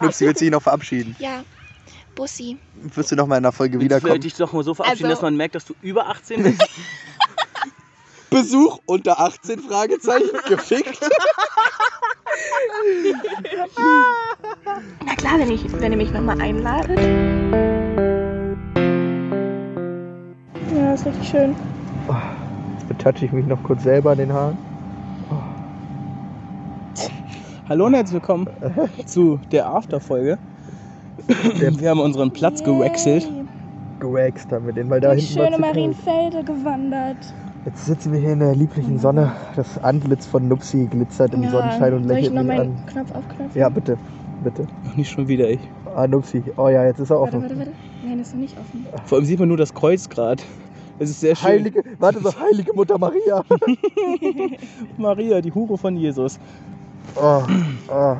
Nupsi, 0.00 0.26
willst 0.26 0.40
du 0.40 0.44
dich 0.44 0.52
noch 0.52 0.62
verabschieden? 0.62 1.16
Ja. 1.18 1.42
Bussi. 2.14 2.56
Wirst 2.94 3.12
du 3.12 3.16
noch 3.16 3.26
mal 3.26 3.36
in 3.38 3.44
einer 3.44 3.52
Folge 3.52 3.74
Willst 3.78 3.84
wiederkommen? 3.84 4.20
dich 4.20 4.34
doch 4.34 4.52
mal 4.52 4.64
so 4.64 4.74
verabschieden, 4.74 5.06
Also- 5.06 5.14
dass 5.16 5.22
man 5.22 5.36
merkt, 5.36 5.54
dass 5.54 5.64
du 5.64 5.74
über 5.82 6.06
18 6.08 6.42
bist? 6.42 6.60
Besuch 8.30 8.80
unter 8.86 9.20
18 9.20 9.60
Fragezeichen 9.60 10.28
gefickt. 10.48 10.98
Na 15.06 15.14
klar, 15.16 15.38
wenn, 15.38 15.50
ich, 15.50 15.62
wenn 15.80 15.92
ihr 15.92 15.96
mich 15.96 16.10
nochmal 16.10 16.38
einladet. 16.40 16.98
Ja, 20.76 20.92
ist 20.92 21.06
richtig 21.06 21.28
schön. 21.28 21.54
Jetzt 22.74 22.88
betatsche 22.88 23.24
ich 23.24 23.32
mich 23.32 23.46
noch 23.46 23.62
kurz 23.62 23.82
selber 23.82 24.10
an 24.10 24.18
den 24.18 24.32
Haaren. 24.32 24.58
Hallo 27.68 27.86
und 27.86 27.94
herzlich 27.94 28.14
willkommen 28.14 28.48
zu 29.06 29.40
der 29.50 29.66
Afterfolge. 29.66 30.38
Wir 31.26 31.90
haben 31.90 32.00
unseren 32.00 32.30
Platz 32.32 32.62
gewechselt. 32.62 33.28
Gewaxt 34.00 34.52
haben 34.52 34.66
wir 34.66 34.72
den, 34.72 34.88
weil 34.90 35.00
da 35.00 35.12
Durch 35.12 35.28
hinten 35.30 35.44
schöne. 35.52 35.58
Marienfelde 35.58 36.44
gewandert. 36.44 37.34
Jetzt 37.64 37.86
sitzen 37.86 38.12
wir 38.12 38.20
hier 38.20 38.32
in 38.32 38.40
der 38.40 38.54
lieblichen 38.54 38.98
Sonne. 38.98 39.32
Das 39.56 39.82
Antlitz 39.82 40.26
von 40.26 40.48
Nupsi 40.48 40.86
glitzert 40.90 41.34
im 41.34 41.48
Sonnenschein 41.48 41.94
und 41.94 42.04
soll 42.04 42.12
ich 42.18 42.30
lächelt 42.30 42.34
noch 42.34 42.42
mich 42.44 42.56
meinen 42.56 42.76
an. 42.76 42.86
Knopf 42.86 43.12
aufknöpfen? 43.14 43.58
Ja, 43.60 43.68
bitte. 43.68 43.98
Bitte. 44.44 44.66
Noch 44.84 44.96
nicht 44.96 45.10
schon 45.10 45.28
wieder 45.28 45.48
ich. 45.48 45.60
Ah, 45.94 46.06
Nupsi. 46.06 46.42
Oh 46.56 46.68
ja, 46.68 46.84
jetzt 46.84 46.98
ist 47.00 47.10
er 47.10 47.20
Warte, 47.20 47.36
offen. 47.36 47.42
warte, 47.42 47.58
warte. 47.58 47.72
Nein, 48.04 48.20
ist 48.20 48.32
noch 48.34 48.40
nicht 48.40 48.56
offen. 48.58 48.86
Vor 49.06 49.18
allem 49.18 49.24
sieht 49.24 49.38
man 49.38 49.48
nur 49.48 49.56
das 49.56 49.74
Kreuz 49.74 50.08
gerade. 50.08 50.42
Es 50.98 51.10
ist 51.10 51.20
sehr 51.20 51.36
schön. 51.36 51.48
Heilige, 51.48 51.82
warte 51.98 52.20
so, 52.20 52.32
heilige 52.38 52.72
Mutter 52.74 52.98
Maria. 52.98 53.44
Maria, 54.98 55.40
die 55.40 55.52
Hure 55.52 55.78
von 55.78 55.96
Jesus. 55.96 56.38
Oh, 57.14 57.42
oh, 57.88 58.16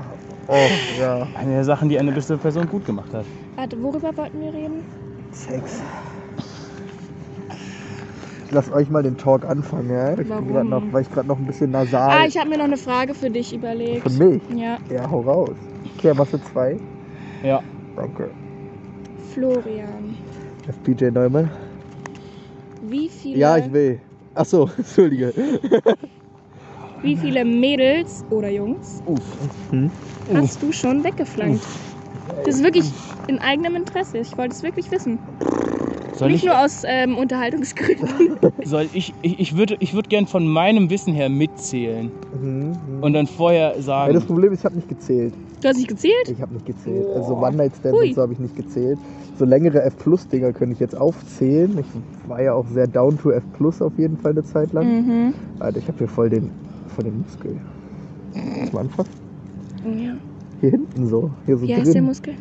oh, 0.49 0.55
ja. 1.01 1.27
Eine 1.37 1.53
der 1.55 1.65
Sachen, 1.65 1.89
die 1.89 1.99
eine 1.99 2.13
bestimmte 2.13 2.43
Person 2.43 2.69
gut 2.69 2.85
gemacht 2.85 3.13
hat. 3.13 3.25
Warte, 3.57 3.83
worüber 3.83 4.17
wollten 4.17 4.41
wir 4.41 4.53
reden? 4.55 4.83
Sex. 5.33 5.81
Ich 8.47 8.53
lass 8.53 8.73
euch 8.73 8.89
mal 8.89 9.03
den 9.03 9.19
Talk 9.19 9.45
anfangen, 9.45 9.91
ja? 9.91 10.19
Ich 10.19 10.29
Warum? 10.29 10.45
bin 10.47 10.55
grad 10.55 10.67
noch, 10.67 10.83
weil 10.93 11.03
ich 11.03 11.11
gerade 11.13 11.29
noch 11.29 11.39
ein 11.39 11.45
bisschen 11.47 11.71
nasal. 11.71 12.11
Ah, 12.11 12.25
ich 12.27 12.37
habe 12.39 12.49
mir 12.49 12.57
noch 12.57 12.65
eine 12.65 12.79
Frage 12.79 13.13
für 13.15 13.29
dich 13.29 13.53
überlegt. 13.55 14.09
Von 14.09 14.17
mich? 14.17 14.43
Ja, 14.57 14.79
Ja, 14.89 15.11
hau 15.11 15.21
raus. 15.21 15.51
Okay, 15.97 16.13
was 16.17 16.31
für 16.31 16.43
zwei? 16.43 16.79
Ja. 17.43 17.63
Danke. 17.97 18.31
Florian. 19.35 20.17
FPJ 20.67 21.11
Neumann. 21.11 21.51
Wie 22.83 23.09
viele, 23.09 23.39
Ja, 23.39 23.57
ich 23.59 23.73
will. 23.73 24.01
Ach 24.35 24.45
so, 24.45 24.69
entschuldige. 24.77 25.33
wie 27.03 27.17
viele 27.17 27.45
Mädels 27.45 28.25
oder 28.31 28.49
Jungs 28.51 29.03
Uff. 29.07 29.21
Hm? 29.71 29.91
hast 30.35 30.63
du 30.63 30.73
schon 30.73 31.03
weggeflankt? 31.05 31.65
Das 32.45 32.57
ist 32.57 32.63
wirklich 32.63 32.85
in 33.27 33.39
eigenem 33.41 33.77
Interesse. 33.77 34.19
Ich 34.19 34.37
wollte 34.39 34.55
es 34.55 34.63
wirklich 34.63 34.91
wissen. 34.91 35.19
Soll 36.15 36.31
Nicht 36.31 36.43
ich, 36.43 36.49
nur 36.49 36.59
aus 36.59 36.83
ähm, 36.85 37.17
Unterhaltungsgründen. 37.17 38.37
soll 38.65 38.89
ich, 38.93 39.13
ich, 39.23 39.39
ich 39.39 39.57
würde 39.57 39.77
ich 39.79 39.95
würd 39.95 40.09
gern 40.09 40.27
von 40.27 40.47
meinem 40.47 40.91
Wissen 40.91 41.15
her 41.15 41.29
mitzählen 41.29 42.11
Mhm. 42.41 42.77
mhm. 42.97 43.03
und 43.03 43.13
dann 43.13 43.27
vorher 43.27 43.71
Ja, 43.71 43.75
das 43.77 43.85
sagen. 43.85 44.21
Problem 44.27 44.53
ist, 44.53 44.61
ich 44.61 44.65
habe 44.65 44.77
nicht 44.77 44.89
gezählt. 44.89 45.35
Du 45.61 45.69
hast 45.69 45.77
nicht 45.77 45.89
gezählt? 45.89 46.29
Ich 46.31 46.41
habe 46.41 46.55
nicht 46.55 46.67
gezählt. 46.67 47.07
Also 47.15 47.37
One-Night-Stands 47.37 47.99
und 47.99 48.15
so 48.15 48.23
habe 48.23 48.33
ich 48.33 48.39
nicht 48.39 48.55
gezählt. 48.57 48.99
So 49.39 49.45
längere 49.45 49.83
F-Plus-Dinger 49.83 50.53
könnte 50.53 50.75
ich 50.75 50.81
jetzt 50.81 50.97
aufzählen. 50.97 51.77
Ich 51.79 52.29
war 52.29 52.43
ja 52.43 52.53
auch 52.55 52.67
sehr 52.69 52.87
down 52.87 53.19
to 53.19 53.31
F-Plus 53.33 53.83
auf 53.83 53.99
jeden 53.99 54.17
Fall 54.17 54.33
eine 54.33 54.45
Zeit 54.45 54.73
lang. 54.73 54.87
Mhm. 54.87 55.35
Alter, 55.59 55.79
ich 55.79 55.89
habe 55.89 55.99
hier 55.99 56.09
voll 56.09 56.31
den, 56.31 56.51
voll 56.95 57.05
den 57.05 57.19
Muskel. 57.23 57.57
Kannst 58.35 58.73
du 58.73 58.77
mal 58.77 58.83
anfassen? 58.83 59.13
Ja. 59.85 60.15
Hier 60.61 60.71
hinten 60.71 61.07
so. 61.07 61.31
Hier 61.47 61.57
so 61.57 61.67
Wie 61.67 61.75
heißt 61.75 61.87
der 61.87 61.95
drin. 61.95 62.05
Muskel? 62.05 62.35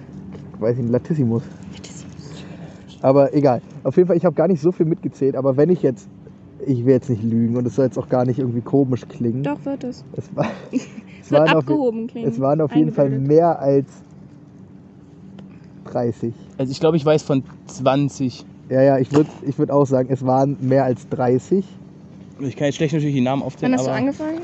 Weiß 0.60 0.78
ich, 0.78 0.84
ein 0.84 0.90
Latissimus. 0.92 1.44
Aber 3.02 3.34
egal. 3.34 3.62
Auf 3.84 3.96
jeden 3.96 4.08
Fall, 4.08 4.18
ich 4.18 4.26
habe 4.26 4.36
gar 4.36 4.48
nicht 4.48 4.62
so 4.62 4.72
viel 4.72 4.86
mitgezählt. 4.86 5.36
Aber 5.36 5.58
wenn 5.58 5.70
ich 5.70 5.82
jetzt, 5.84 6.10
ich 6.66 6.86
will 6.86 6.94
jetzt 6.94 7.10
nicht 7.10 7.24
lügen 7.24 7.56
und 7.58 7.66
es 7.68 7.76
soll 7.76 7.86
jetzt 7.86 7.98
auch 7.98 8.10
gar 8.10 8.26
nicht 8.26 8.40
irgendwie 8.40 8.62
komisch 8.62 9.08
klingen. 9.08 9.44
Doch, 9.44 9.64
wird 9.66 9.84
es. 9.84 10.04
Es, 10.14 10.36
war, 10.36 10.48
es, 11.28 11.32
waren 11.32 11.50
auf, 11.50 11.66
es 12.16 12.40
waren 12.40 12.62
auf 12.62 12.76
jeden 12.76 12.92
Fall 12.92 13.10
mehr 13.10 13.60
als 13.60 13.88
30. 15.86 16.34
Also 16.58 16.72
ich 16.72 16.80
glaube, 16.80 16.98
ich 16.98 17.06
weiß 17.06 17.24
von 17.24 17.44
20. 17.68 18.46
Ja, 18.70 18.82
ja, 18.82 18.98
ich 18.98 19.12
würde 19.12 19.30
ich 19.48 19.58
würd 19.58 19.72
auch 19.72 19.86
sagen, 19.86 20.10
es 20.12 20.26
waren 20.26 20.58
mehr 20.62 20.84
als 20.84 21.08
30. 21.10 21.66
Ich 22.40 22.56
kann 22.56 22.66
jetzt 22.66 22.76
schlecht 22.76 22.94
natürlich 22.94 23.16
die 23.16 23.22
Namen 23.22 23.42
aufzählen, 23.42 23.72
Wann 23.72 23.80
hast 23.80 23.88
du 23.88 23.92
angefangen? 23.92 24.42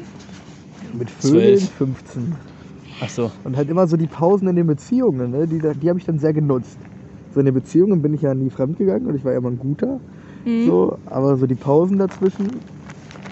Mit 0.94 1.10
Vögeln 1.10 1.58
Zwölf. 1.58 1.72
15. 1.72 2.36
Ach 3.02 3.10
so. 3.10 3.32
Und 3.44 3.58
halt 3.58 3.70
immer 3.70 3.88
so 3.88 3.98
die 3.98 4.08
Pausen 4.08 4.48
in 4.48 4.56
den 4.56 4.68
Beziehungen, 4.68 5.32
ne? 5.32 5.48
die, 5.48 5.60
die 5.60 5.90
habe 5.90 6.00
ich 6.00 6.06
dann 6.06 6.20
sehr 6.20 6.34
genutzt. 6.34 6.78
So 7.34 7.40
in 7.40 7.46
den 7.46 7.56
Beziehungen 7.56 8.02
bin 8.02 8.14
ich 8.14 8.22
ja 8.22 8.34
nie 8.34 8.50
fremdgegangen 8.50 9.08
und 9.08 9.16
ich 9.16 9.26
war 9.26 9.32
ja 9.32 9.40
immer 9.40 9.50
ein 9.50 9.60
guter. 9.60 10.00
Mhm. 10.46 10.66
So, 10.68 10.98
aber 11.06 11.36
so 11.38 11.48
die 11.48 11.56
Pausen 11.56 11.98
dazwischen, 11.98 12.48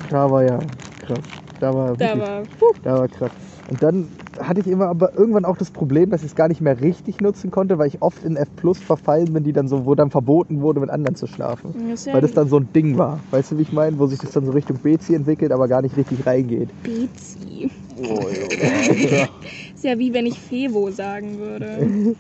da 0.10 0.30
war 0.30 0.44
ja 0.44 0.60
krass. 1.06 1.20
Da 1.62 1.74
war, 1.76 1.96
Da 1.96 2.06
wirklich, 2.16 2.24
war. 2.28 2.42
Puh. 2.60 2.74
da 2.84 2.98
war 2.98 3.08
krass. 3.08 3.32
Und 3.70 3.82
dann 3.84 4.08
hatte 4.40 4.60
ich 4.62 4.68
immer 4.68 4.88
aber 4.88 5.16
irgendwann 5.16 5.46
auch 5.46 5.56
das 5.58 5.70
Problem, 5.70 6.10
dass 6.10 6.22
ich 6.22 6.30
es 6.30 6.36
gar 6.36 6.48
nicht 6.48 6.60
mehr 6.60 6.82
richtig 6.82 7.22
nutzen 7.22 7.52
konnte, 7.52 7.78
weil 7.78 7.88
ich 7.88 8.02
oft 8.02 8.24
in 8.26 8.36
F 8.36 8.48
Plus 8.56 8.80
verfallen 8.80 9.32
bin, 9.32 9.44
die 9.44 9.54
dann 9.54 9.68
so, 9.68 9.86
wo 9.86 9.94
dann 9.94 10.10
verboten 10.10 10.62
wurde, 10.62 10.80
mit 10.80 10.90
anderen 10.90 11.16
zu 11.16 11.28
schlafen. 11.28 11.76
Das 11.92 12.06
ja 12.06 12.14
Weil 12.16 12.22
das 12.22 12.34
dann 12.34 12.50
so 12.50 12.58
ein 12.58 12.68
Ding 12.74 12.98
war. 12.98 13.20
Weißt 13.30 13.52
du, 13.52 13.58
wie 13.60 13.62
ich 13.62 13.72
meine? 13.72 14.00
Wo 14.00 14.08
sich 14.08 14.18
das 14.20 14.32
dann 14.32 14.46
so 14.46 14.52
Richtung 14.52 14.78
Bezi 14.78 15.14
entwickelt, 15.14 15.52
aber 15.52 15.68
gar 15.68 15.84
nicht 15.84 15.96
richtig 15.96 16.26
reingeht. 16.26 16.70
Bezi. 16.84 17.70
Oh. 18.02 18.26
Ist 19.76 19.84
ja 19.84 19.98
wie 20.00 20.12
wenn 20.14 20.26
ich 20.26 20.40
Fevo 20.40 20.90
sagen 20.90 21.38
würde. 21.38 22.16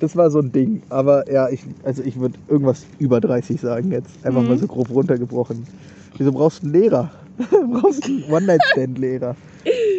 Das 0.00 0.14
war 0.16 0.30
so 0.30 0.38
ein 0.40 0.52
Ding. 0.52 0.82
Aber 0.90 1.30
ja, 1.30 1.48
ich, 1.48 1.62
also 1.82 2.02
ich 2.02 2.20
würde 2.20 2.38
irgendwas 2.48 2.84
über 2.98 3.20
30 3.20 3.60
sagen 3.60 3.90
jetzt. 3.92 4.10
Einfach 4.24 4.42
Mhm. 4.42 4.48
mal 4.48 4.58
so 4.58 4.66
grob 4.66 4.90
runtergebrochen. 4.90 5.66
Wieso 6.16 6.32
brauchst 6.32 6.62
du 6.62 6.66
einen 6.66 6.74
Lehrer? 6.74 7.10
Du 7.50 7.80
brauchst 7.80 8.04
einen 8.04 8.24
One-Night-Stand-Lehrer. 8.30 9.36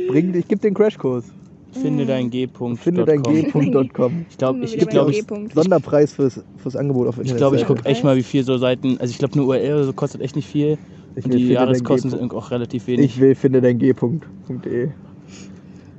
Bring, 0.10 0.34
ich 0.34 0.48
gebe 0.48 0.62
den 0.62 0.74
Crashkurs. 0.74 1.26
Finde 1.72 2.06
dein 2.06 2.30
G-Punkt. 2.30 2.82
Finde 2.82 3.06
dein 3.06 3.22
G.com. 3.22 4.26
Ich 4.30 4.38
glaube, 4.38 4.60
ich, 4.64 4.74
wieder 4.74 4.84
ich, 4.84 4.90
glaub, 4.90 5.06
bei 5.06 5.12
ich, 5.12 5.20
G-Punkt. 5.20 5.54
Sonderpreis 5.54 6.14
fürs, 6.14 6.42
fürs 6.58 6.76
Angebot 6.76 7.08
auf 7.08 7.16
ich, 7.16 7.22
Internet. 7.22 7.38
glaub, 7.38 7.54
ich 7.54 7.66
gucke 7.66 7.86
echt 7.86 8.04
mal, 8.04 8.16
wie 8.16 8.24
viel 8.24 8.44
so 8.44 8.58
Seiten. 8.58 8.98
Also 9.00 9.12
ich 9.12 9.20
glaube, 9.20 9.36
eine 9.36 9.44
URL 9.44 9.74
oder 9.76 9.84
so 9.86 9.94
kostet 9.94 10.22
echt 10.22 10.36
nicht 10.36 10.48
viel. 10.48 10.78
Ich 11.16 11.26
Und 11.26 11.34
will 11.34 11.40
die 11.40 11.50
Jahreskosten 11.50 12.10
sind 12.12 12.34
auch 12.34 12.52
relativ 12.52 12.88
wenig. 12.88 13.06
Ich 13.06 13.20
will 13.20 13.36
finde 13.36 13.62
dein 13.62 13.78
G.de. 13.78 14.90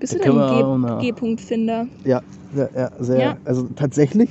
Bist 0.00 0.14
du 0.14 0.18
denn 0.18 0.38
ein 0.38 0.98
G-Punkt-Finder? 1.00 1.86
Ja, 2.04 2.22
ja, 2.56 2.68
ja, 2.74 2.90
sehr. 2.98 3.20
Ja. 3.20 3.36
Also 3.44 3.68
tatsächlich, 3.76 4.30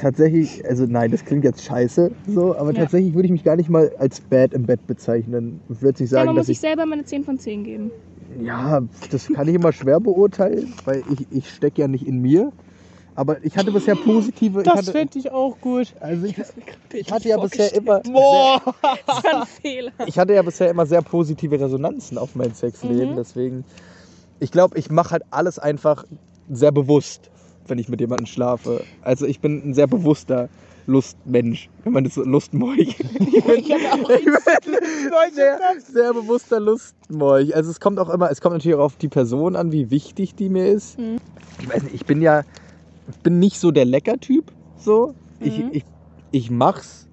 tatsächlich, 0.00 0.64
also 0.66 0.86
nein, 0.86 1.10
das 1.10 1.24
klingt 1.24 1.44
jetzt 1.44 1.62
scheiße, 1.62 2.10
so, 2.26 2.56
aber 2.56 2.72
Ja. 2.72 2.80
tatsächlich 2.80 3.14
würde 3.14 3.26
ich 3.26 3.32
mich 3.32 3.44
gar 3.44 3.56
nicht 3.56 3.68
mal 3.68 3.90
als 3.98 4.20
bad 4.20 4.52
im 4.54 4.64
Bett 4.66 4.86
bezeichnen. 4.86 5.60
Ich 5.68 5.82
würde 5.82 6.02
nicht 6.02 6.10
Ja, 6.10 6.18
sagen, 6.18 6.26
man 6.26 6.36
dass 6.36 6.42
muss 6.42 6.46
sich 6.48 6.56
ich. 6.56 6.60
selber 6.60 6.86
mal 6.86 6.94
eine 6.94 7.04
10 7.04 7.24
von 7.24 7.38
10 7.38 7.64
geben. 7.64 7.90
Ja, 8.42 8.82
das 9.10 9.28
kann 9.28 9.48
ich 9.48 9.54
immer 9.54 9.72
schwer 9.72 10.00
beurteilen, 10.00 10.74
weil 10.84 11.02
ich, 11.10 11.26
ich 11.30 11.50
stecke 11.50 11.82
ja 11.82 11.88
nicht 11.88 12.06
in 12.06 12.20
mir. 12.20 12.52
Aber 13.14 13.44
ich 13.44 13.56
hatte 13.58 13.72
bisher 13.72 13.96
positive. 13.96 14.60
ich 14.62 14.64
das 14.72 14.88
fände 14.90 15.18
ich 15.18 15.30
auch 15.30 15.60
gut. 15.60 15.94
also 16.00 16.24
ich, 16.26 16.36
ich 16.92 17.12
hatte 17.12 17.28
ja 17.28 17.36
bisher 17.38 17.72
immer. 17.74 18.00
Boah! 18.00 18.60
Das 19.06 19.24
war 19.24 19.40
ein 19.42 19.46
Fehler. 19.46 19.92
Ich 20.06 20.18
hatte 20.18 20.32
ja 20.32 20.42
bisher 20.42 20.70
immer 20.70 20.86
sehr 20.86 21.02
positive 21.02 21.60
Resonanzen 21.60 22.16
auf 22.18 22.34
mein 22.34 22.54
Sexleben, 22.54 23.12
Mhm. 23.12 23.16
deswegen. 23.16 23.64
Ich 24.38 24.50
glaube, 24.50 24.78
ich 24.78 24.90
mache 24.90 25.10
halt 25.10 25.22
alles 25.30 25.58
einfach 25.58 26.04
sehr 26.48 26.72
bewusst, 26.72 27.29
wenn 27.70 27.78
ich 27.78 27.88
mit 27.88 28.00
jemandem 28.00 28.26
schlafe. 28.26 28.84
Also 29.02 29.24
ich 29.26 29.40
bin 29.40 29.62
ein 29.64 29.74
sehr 29.74 29.86
bewusster 29.86 30.48
Lustmensch, 30.86 31.68
wenn 31.84 31.92
man 31.92 32.04
das 32.04 32.14
so 32.14 32.24
Lustmolch. 32.24 32.96
Ich 33.30 33.44
bin, 33.44 33.54
ich 33.64 34.24
bin 34.24 35.34
sehr, 35.34 35.58
sehr 35.92 36.12
bewusster 36.12 36.60
Lustmolch. 36.60 37.54
Also 37.54 37.70
es 37.70 37.80
kommt 37.80 37.98
auch 37.98 38.10
immer, 38.10 38.30
es 38.30 38.40
kommt 38.40 38.54
natürlich 38.54 38.76
auch 38.76 38.84
auf 38.84 38.96
die 38.96 39.08
Person 39.08 39.56
an, 39.56 39.72
wie 39.72 39.90
wichtig 39.90 40.34
die 40.34 40.48
mir 40.48 40.66
ist. 40.68 40.98
Mhm. 40.98 41.16
Ich 41.60 41.68
weiß 41.72 41.82
nicht, 41.84 41.94
ich 41.94 42.04
bin 42.06 42.20
ja, 42.22 42.42
ich 43.10 43.16
bin 43.18 43.38
nicht 43.38 43.58
so 43.58 43.70
der 43.70 43.84
Lecker-Typ, 43.84 44.50
so. 44.78 45.14
Ich, 45.40 45.58
Mhm. 45.58 45.70
ich, 45.72 45.84
ich 46.32 46.50
mach's 46.50 47.06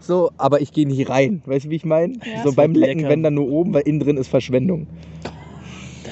so, 0.00 0.30
aber 0.36 0.60
ich 0.60 0.72
gehe 0.72 0.86
nicht 0.86 1.08
rein. 1.08 1.42
Weißt 1.46 1.66
du, 1.66 1.70
wie 1.70 1.76
ich 1.76 1.84
meine? 1.84 2.14
Ja. 2.14 2.42
So 2.44 2.52
beim 2.54 2.74
wird 2.74 2.86
Lecken, 2.86 2.98
lecker. 3.00 3.10
wenn 3.10 3.22
dann 3.22 3.34
nur 3.34 3.48
oben, 3.48 3.72
weil 3.74 3.82
innen 3.82 4.00
drin 4.00 4.16
ist 4.16 4.28
Verschwendung. 4.28 4.86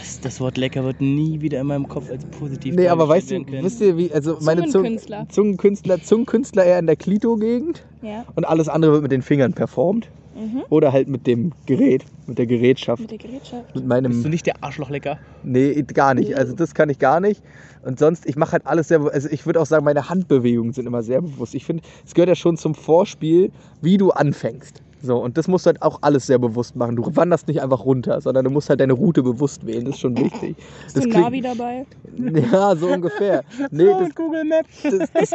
Das, 0.00 0.20
das 0.20 0.40
Wort 0.40 0.56
lecker 0.56 0.82
wird 0.84 1.00
nie 1.00 1.40
wieder 1.42 1.60
in 1.60 1.66
meinem 1.66 1.86
Kopf 1.86 2.10
als 2.10 2.24
positiv 2.24 2.74
Nee, 2.74 2.88
aber 2.88 3.06
weißt 3.08 3.30
du, 3.30 3.44
können. 3.44 3.62
wisst 3.62 3.80
ihr, 3.82 3.96
wie, 3.98 4.10
also 4.12 4.38
meine 4.40 4.62
Zung, 4.62 4.72
Zungenkünstler. 4.72 5.26
Zungenkünstler, 5.28 6.02
Zungenkünstler 6.02 6.64
eher 6.64 6.78
in 6.78 6.86
der 6.86 6.96
Klito-Gegend 6.96 7.84
Ja. 8.02 8.24
und 8.34 8.44
alles 8.48 8.68
andere 8.68 8.92
wird 8.92 9.02
mit 9.02 9.12
den 9.12 9.22
Fingern 9.22 9.52
performt. 9.52 10.08
Mhm. 10.34 10.62
Oder 10.70 10.92
halt 10.92 11.08
mit 11.08 11.26
dem 11.26 11.52
Gerät, 11.66 12.04
mit 12.26 12.38
der 12.38 12.46
Gerätschaft. 12.46 13.02
Mit 13.02 13.10
der 13.10 13.18
Gerätschaft. 13.18 13.74
Mit 13.74 13.86
meinem. 13.86 14.12
Bist 14.12 14.24
du 14.24 14.28
nicht 14.30 14.46
der 14.46 14.62
Arschlochlecker? 14.62 15.18
Nee, 15.42 15.82
gar 15.82 16.14
nicht. 16.14 16.34
Also 16.34 16.54
das 16.54 16.72
kann 16.72 16.88
ich 16.88 16.98
gar 16.98 17.20
nicht. 17.20 17.42
Und 17.84 17.98
sonst, 17.98 18.24
ich 18.26 18.36
mache 18.36 18.52
halt 18.52 18.66
alles 18.66 18.88
sehr, 18.88 19.00
also 19.00 19.28
ich 19.30 19.44
würde 19.44 19.60
auch 19.60 19.66
sagen, 19.66 19.84
meine 19.84 20.08
Handbewegungen 20.08 20.72
sind 20.72 20.86
immer 20.86 21.02
sehr 21.02 21.20
bewusst. 21.20 21.54
Ich 21.54 21.64
finde, 21.66 21.82
es 22.06 22.14
gehört 22.14 22.28
ja 22.28 22.36
schon 22.36 22.56
zum 22.56 22.74
Vorspiel, 22.74 23.50
wie 23.82 23.98
du 23.98 24.12
anfängst. 24.12 24.82
So, 25.02 25.16
und 25.16 25.38
das 25.38 25.48
musst 25.48 25.64
du 25.64 25.68
halt 25.68 25.80
auch 25.82 25.98
alles 26.02 26.26
sehr 26.26 26.38
bewusst 26.38 26.76
machen. 26.76 26.94
Du 26.96 27.04
wanderst 27.16 27.48
nicht 27.48 27.62
einfach 27.62 27.84
runter, 27.84 28.20
sondern 28.20 28.44
du 28.44 28.50
musst 28.50 28.68
halt 28.68 28.80
deine 28.80 28.92
Route 28.92 29.22
bewusst 29.22 29.66
wählen. 29.66 29.86
Das 29.86 29.94
ist 29.94 30.00
schon 30.00 30.16
wichtig. 30.18 30.56
Ist 30.86 30.96
so 30.96 31.00
ein 31.02 31.10
klingt- 31.10 31.24
Navi 31.24 31.40
dabei? 31.40 31.86
Ja, 32.52 32.76
so 32.76 32.88
ungefähr. 32.88 33.42
Nee, 33.70 33.88
oh, 33.88 34.00
das, 34.04 34.14
Google 34.14 34.44
Maps. 34.44 34.82
das, 34.82 35.10
das, 35.12 35.30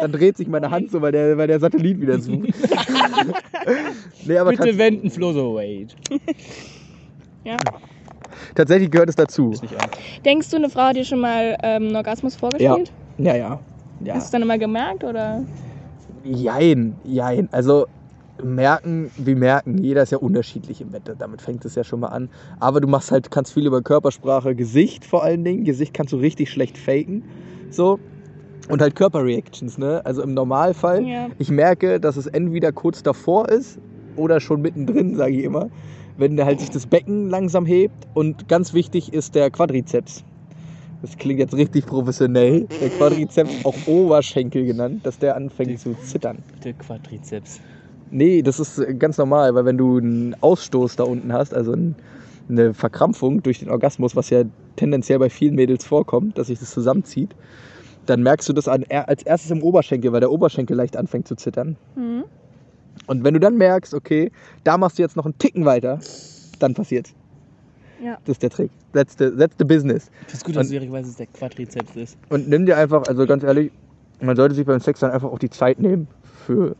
dann 0.00 0.12
dreht 0.12 0.36
sich 0.38 0.48
meine 0.48 0.70
Hand 0.70 0.90
so, 0.90 1.02
weil 1.02 1.12
der, 1.12 1.36
weil 1.36 1.46
der 1.46 1.60
Satellit 1.60 2.00
wieder 2.00 2.18
sucht. 2.18 2.48
nee, 4.24 4.38
aber 4.38 4.50
Bitte 4.50 4.78
wenden, 4.78 5.10
Flo, 5.10 5.32
so 5.32 5.54
wait. 5.56 5.94
Ja. 7.44 7.56
tatsächlich 8.54 8.90
gehört 8.90 9.08
es 9.10 9.16
dazu. 9.16 9.52
Denkst 10.24 10.48
du, 10.50 10.56
eine 10.56 10.70
Frau 10.70 10.82
hat 10.82 10.96
dir 10.96 11.04
schon 11.04 11.20
mal 11.20 11.56
ähm, 11.62 11.88
einen 11.88 11.96
Orgasmus 11.96 12.36
vorgespielt? 12.36 12.92
Ja, 13.18 13.36
ja. 13.36 13.60
ja. 14.04 14.14
Hast 14.14 14.32
du 14.32 14.36
dann 14.36 14.42
immer 14.42 14.58
gemerkt 14.58 15.04
oder? 15.04 15.44
Jein, 16.24 16.96
jein. 17.04 17.48
Also 17.52 17.86
merken, 18.42 19.10
wir 19.16 19.36
merken, 19.36 19.78
jeder 19.78 20.02
ist 20.02 20.10
ja 20.12 20.18
unterschiedlich 20.18 20.80
im 20.80 20.90
Bett. 20.90 21.02
Damit 21.18 21.42
fängt 21.42 21.64
es 21.64 21.74
ja 21.74 21.84
schon 21.84 22.00
mal 22.00 22.08
an. 22.08 22.28
Aber 22.60 22.80
du 22.80 22.88
machst 22.88 23.10
halt, 23.12 23.30
kannst 23.30 23.52
viel 23.52 23.66
über 23.66 23.82
Körpersprache, 23.82 24.54
Gesicht 24.54 25.04
vor 25.04 25.22
allen 25.22 25.44
Dingen. 25.44 25.64
Gesicht 25.64 25.94
kannst 25.94 26.12
du 26.12 26.16
richtig 26.16 26.50
schlecht 26.50 26.78
faken. 26.78 27.22
So. 27.70 27.98
Und 28.68 28.80
halt 28.80 28.94
Körperreactions, 28.94 29.76
ne? 29.76 30.00
Also 30.04 30.22
im 30.22 30.34
Normalfall, 30.34 31.04
Ja. 31.04 31.28
ich 31.38 31.50
merke, 31.50 31.98
dass 31.98 32.16
es 32.16 32.26
entweder 32.26 32.72
kurz 32.72 33.02
davor 33.02 33.48
ist 33.48 33.78
oder 34.16 34.40
schon 34.40 34.62
mittendrin, 34.62 35.16
sage 35.16 35.34
ich 35.36 35.44
immer. 35.44 35.68
Wenn 36.16 36.42
halt 36.44 36.60
sich 36.60 36.70
das 36.70 36.86
Becken 36.86 37.28
langsam 37.28 37.66
hebt. 37.66 38.06
Und 38.14 38.48
ganz 38.48 38.72
wichtig 38.72 39.12
ist 39.12 39.34
der 39.34 39.50
Quadrizeps. 39.50 40.24
Das 41.00 41.16
klingt 41.16 41.40
jetzt 41.40 41.54
richtig 41.54 41.86
professionell. 41.86 42.68
Der 42.80 42.90
Quadrizeps, 42.90 43.64
auch 43.64 43.74
Oberschenkel 43.86 44.64
genannt, 44.64 45.00
dass 45.04 45.18
der 45.18 45.34
anfängt 45.34 45.80
zu 45.80 45.94
zittern. 46.04 46.38
Der 46.62 46.74
Quadrizeps. 46.74 47.60
Nee, 48.14 48.42
das 48.42 48.60
ist 48.60 48.98
ganz 48.98 49.16
normal, 49.16 49.54
weil 49.54 49.64
wenn 49.64 49.78
du 49.78 49.96
einen 49.96 50.36
Ausstoß 50.42 50.96
da 50.96 51.04
unten 51.04 51.32
hast, 51.32 51.54
also 51.54 51.72
ein, 51.72 51.94
eine 52.48 52.74
Verkrampfung 52.74 53.42
durch 53.42 53.60
den 53.60 53.70
Orgasmus, 53.70 54.14
was 54.14 54.28
ja 54.28 54.42
tendenziell 54.76 55.18
bei 55.18 55.30
vielen 55.30 55.54
Mädels 55.54 55.86
vorkommt, 55.86 56.36
dass 56.36 56.48
sich 56.48 56.58
das 56.58 56.70
zusammenzieht, 56.72 57.34
dann 58.04 58.22
merkst 58.22 58.46
du 58.48 58.52
das 58.52 58.68
an, 58.68 58.84
als 58.90 59.22
erstes 59.22 59.50
im 59.50 59.62
Oberschenkel, 59.62 60.12
weil 60.12 60.20
der 60.20 60.30
Oberschenkel 60.30 60.76
leicht 60.76 60.96
anfängt 60.96 61.26
zu 61.26 61.36
zittern. 61.36 61.76
Mhm. 61.96 62.24
Und 63.06 63.24
wenn 63.24 63.32
du 63.32 63.40
dann 63.40 63.56
merkst, 63.56 63.94
okay, 63.94 64.30
da 64.62 64.76
machst 64.76 64.98
du 64.98 65.02
jetzt 65.02 65.16
noch 65.16 65.24
einen 65.24 65.38
Ticken 65.38 65.64
weiter, 65.64 65.98
dann 66.58 66.74
passiert's. 66.74 67.14
Ja. 68.04 68.18
Das 68.26 68.34
ist 68.34 68.42
der 68.42 68.50
Trick. 68.50 68.70
That's 68.92 69.16
the, 69.18 69.30
that's 69.30 69.54
the 69.58 69.64
business. 69.64 70.10
Finde 70.26 70.34
es 70.34 70.44
gut, 70.44 70.56
dass 70.56 70.66
Und- 70.66 70.72
du 70.74 70.80
direkt 70.80 70.92
weißt, 70.92 71.04
dass 71.04 71.10
es 71.12 71.16
der 71.16 71.26
Quadrizeps 71.28 71.96
ist. 71.96 72.18
Und 72.28 72.46
nimm 72.48 72.66
dir 72.66 72.76
einfach, 72.76 73.04
also 73.08 73.24
ganz 73.26 73.42
ehrlich, 73.42 73.70
man 74.20 74.36
sollte 74.36 74.54
sich 74.54 74.66
beim 74.66 74.80
Sex 74.80 75.00
dann 75.00 75.12
einfach 75.12 75.30
auch 75.30 75.38
die 75.38 75.48
Zeit 75.50 75.80
nehmen 75.80 76.08
für 76.44 76.76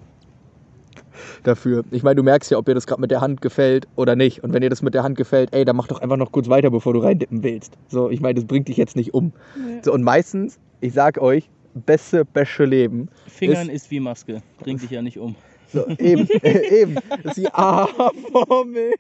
dafür. 1.43 1.85
Ich 1.91 2.03
meine, 2.03 2.17
du 2.17 2.23
merkst 2.23 2.51
ja, 2.51 2.59
ob 2.59 2.67
dir 2.67 2.75
das 2.75 2.87
gerade 2.87 3.01
mit 3.01 3.11
der 3.11 3.21
Hand 3.21 3.41
gefällt 3.41 3.87
oder 3.97 4.17
nicht. 4.17 4.43
Und 4.43 4.53
wenn 4.53 4.63
dir 4.63 4.71
das 4.71 4.83
mit 4.83 4.95
der 4.95 5.03
Hand 5.03 5.17
gefällt, 5.17 5.53
ey, 5.53 5.65
dann 5.65 5.77
mach 5.77 5.89
doch 5.89 6.01
einfach 6.01 6.17
noch 6.17 6.33
kurz 6.33 6.49
weiter, 6.49 6.71
bevor 6.71 6.93
du 6.93 7.01
reindippen 7.01 7.43
willst. 7.43 7.77
So, 7.89 8.11
ich 8.11 8.21
meine, 8.21 8.35
das 8.35 8.45
bringt 8.45 8.69
dich 8.69 8.77
jetzt 8.77 8.97
nicht 8.97 9.15
um. 9.15 9.33
Nee. 9.57 9.81
So, 9.83 9.93
und 9.93 10.03
meistens, 10.03 10.59
ich 10.81 10.93
sag 10.93 11.19
euch, 11.19 11.49
beste, 11.75 12.25
beste 12.25 12.65
Leben. 12.65 13.09
Fingern 13.27 13.69
ist, 13.69 13.91
wie 13.91 14.01
Maske. 14.01 14.43
Bringt 14.61 14.83
dich 14.83 14.91
ja 14.91 15.03
nicht 15.03 15.19
um. 15.19 15.37
So, 15.73 15.87
eben, 15.99 16.29
eben. 16.43 16.97
Das 17.23 17.37
ist 17.37 17.39
die 17.39 17.49
A-Formel. 17.53 18.93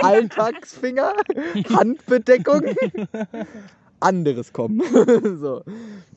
Alltagsfinger, 0.00 1.12
Handbedeckung. 1.70 2.62
Anderes 4.00 4.52
kommen. 4.52 4.80
so. 5.40 5.62